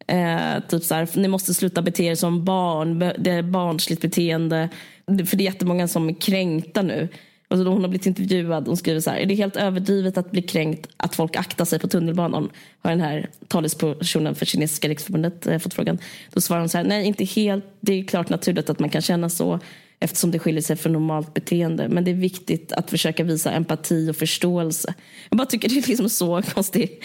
eh, 0.07 0.61
typ 0.69 0.85
så 0.85 0.95
här, 0.95 1.09
ni 1.15 1.29
måste 1.29 1.55
sluta 1.55 1.83
bete 1.83 2.05
er 2.05 2.15
som 2.15 2.45
barn. 2.45 2.99
Det 2.99 3.31
är 3.31 3.43
barnsligt 3.43 4.03
beteende. 4.03 4.69
För 5.07 5.37
det 5.37 5.43
är 5.43 5.51
jättemånga 5.53 5.89
som 5.89 6.09
är 6.09 6.21
kränkta 6.21 6.83
nu. 6.83 7.09
Alltså 7.49 7.69
hon 7.69 7.81
har 7.81 7.89
blivit 7.89 8.07
intervjuad. 8.07 8.67
Hon 8.67 8.77
skriver 8.77 9.01
så 9.01 9.11
här. 9.11 9.19
Är 9.19 9.27
det 9.27 9.35
helt 9.35 9.57
överdrivet 9.57 10.19
att 10.19 10.31
bli 10.31 10.43
kränkt 10.43 10.89
att 10.97 11.17
folk 11.17 11.37
aktar 11.37 11.65
sig 11.65 11.79
på 11.79 11.89
tunnelbanan? 11.89 12.51
Har 12.83 12.91
den 12.91 13.01
här 13.01 13.31
talespersonen 13.49 14.35
för 14.35 14.47
kinesiska 14.47 14.89
riksförbundet 14.89 15.47
eh, 15.47 15.59
fått 15.59 15.75
frågan. 15.75 15.99
Då 16.33 16.41
svarar 16.41 16.61
hon 16.61 16.69
så 16.69 16.79
här. 16.79 16.85
Nej, 16.85 17.07
inte 17.07 17.25
helt. 17.25 17.65
Det 17.81 17.93
är 17.93 18.05
klart 18.05 18.29
naturligt 18.29 18.71
att 18.71 18.79
man 18.79 18.91
kan 18.91 19.03
känna 19.03 19.29
så 19.29 19.61
eftersom 20.01 20.31
det 20.31 20.39
skiljer 20.39 20.63
sig 20.63 20.77
från 20.77 20.93
normalt 20.93 21.35
beteende. 21.35 21.89
Men 21.89 22.05
det 22.05 22.11
är 22.11 22.15
viktigt 22.15 22.73
att 22.73 22.91
försöka 22.91 23.25
visa 23.25 23.53
empati 23.53 24.11
och 24.11 24.17
förståelse. 24.17 24.95
Jag 25.29 25.39
bara 25.39 25.47
tycker 25.47 25.69
det 25.69 25.79
är 25.79 25.89
liksom 25.89 26.09
så 26.09 26.43
konstig 26.43 27.03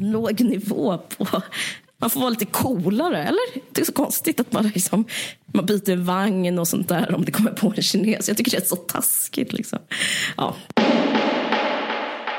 låg 0.00 0.40
nivå 0.40 0.98
på 0.98 1.42
man 2.04 2.10
får 2.10 2.20
vara 2.20 2.30
lite 2.30 2.44
coolare, 2.44 3.22
eller? 3.22 3.62
Det 3.72 3.80
är 3.80 3.84
så 3.84 3.92
konstigt 3.92 4.40
att 4.40 4.52
man, 4.52 4.68
liksom, 4.68 5.04
man 5.46 5.66
byter 5.66 5.96
vagn 5.96 6.58
och 6.58 6.68
sånt 6.68 6.88
där 6.88 7.14
om 7.14 7.24
det 7.24 7.32
kommer 7.32 7.50
på 7.50 7.72
en 7.76 7.82
kines. 7.82 8.28
Jag 8.28 8.36
tycker 8.36 8.50
det 8.50 8.56
är 8.56 8.66
så 8.66 8.76
taskigt. 8.76 9.52
Liksom. 9.52 9.78
Ja. 10.36 10.56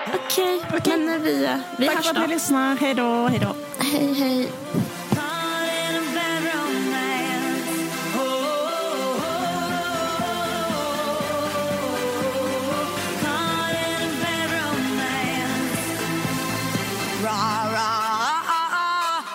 Okej, 0.07 0.59
okay, 0.67 0.77
okay. 0.77 0.97
men 0.97 1.23
vi, 1.23 1.49
vi 1.79 1.85
Tack 1.85 1.95
hörs 1.95 2.05
då. 2.05 2.13
Tack 2.13 2.15
för 2.15 2.21
att 2.21 2.29
ni 2.29 2.33
lyssnar. 2.33 2.75
Hej 2.75 2.93
då. 2.95 3.29
Hej. 3.79 4.13
Hej, 4.13 4.47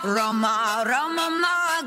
Roma, 0.02 0.82
Roma, 0.86 1.28
ma, 1.28 1.82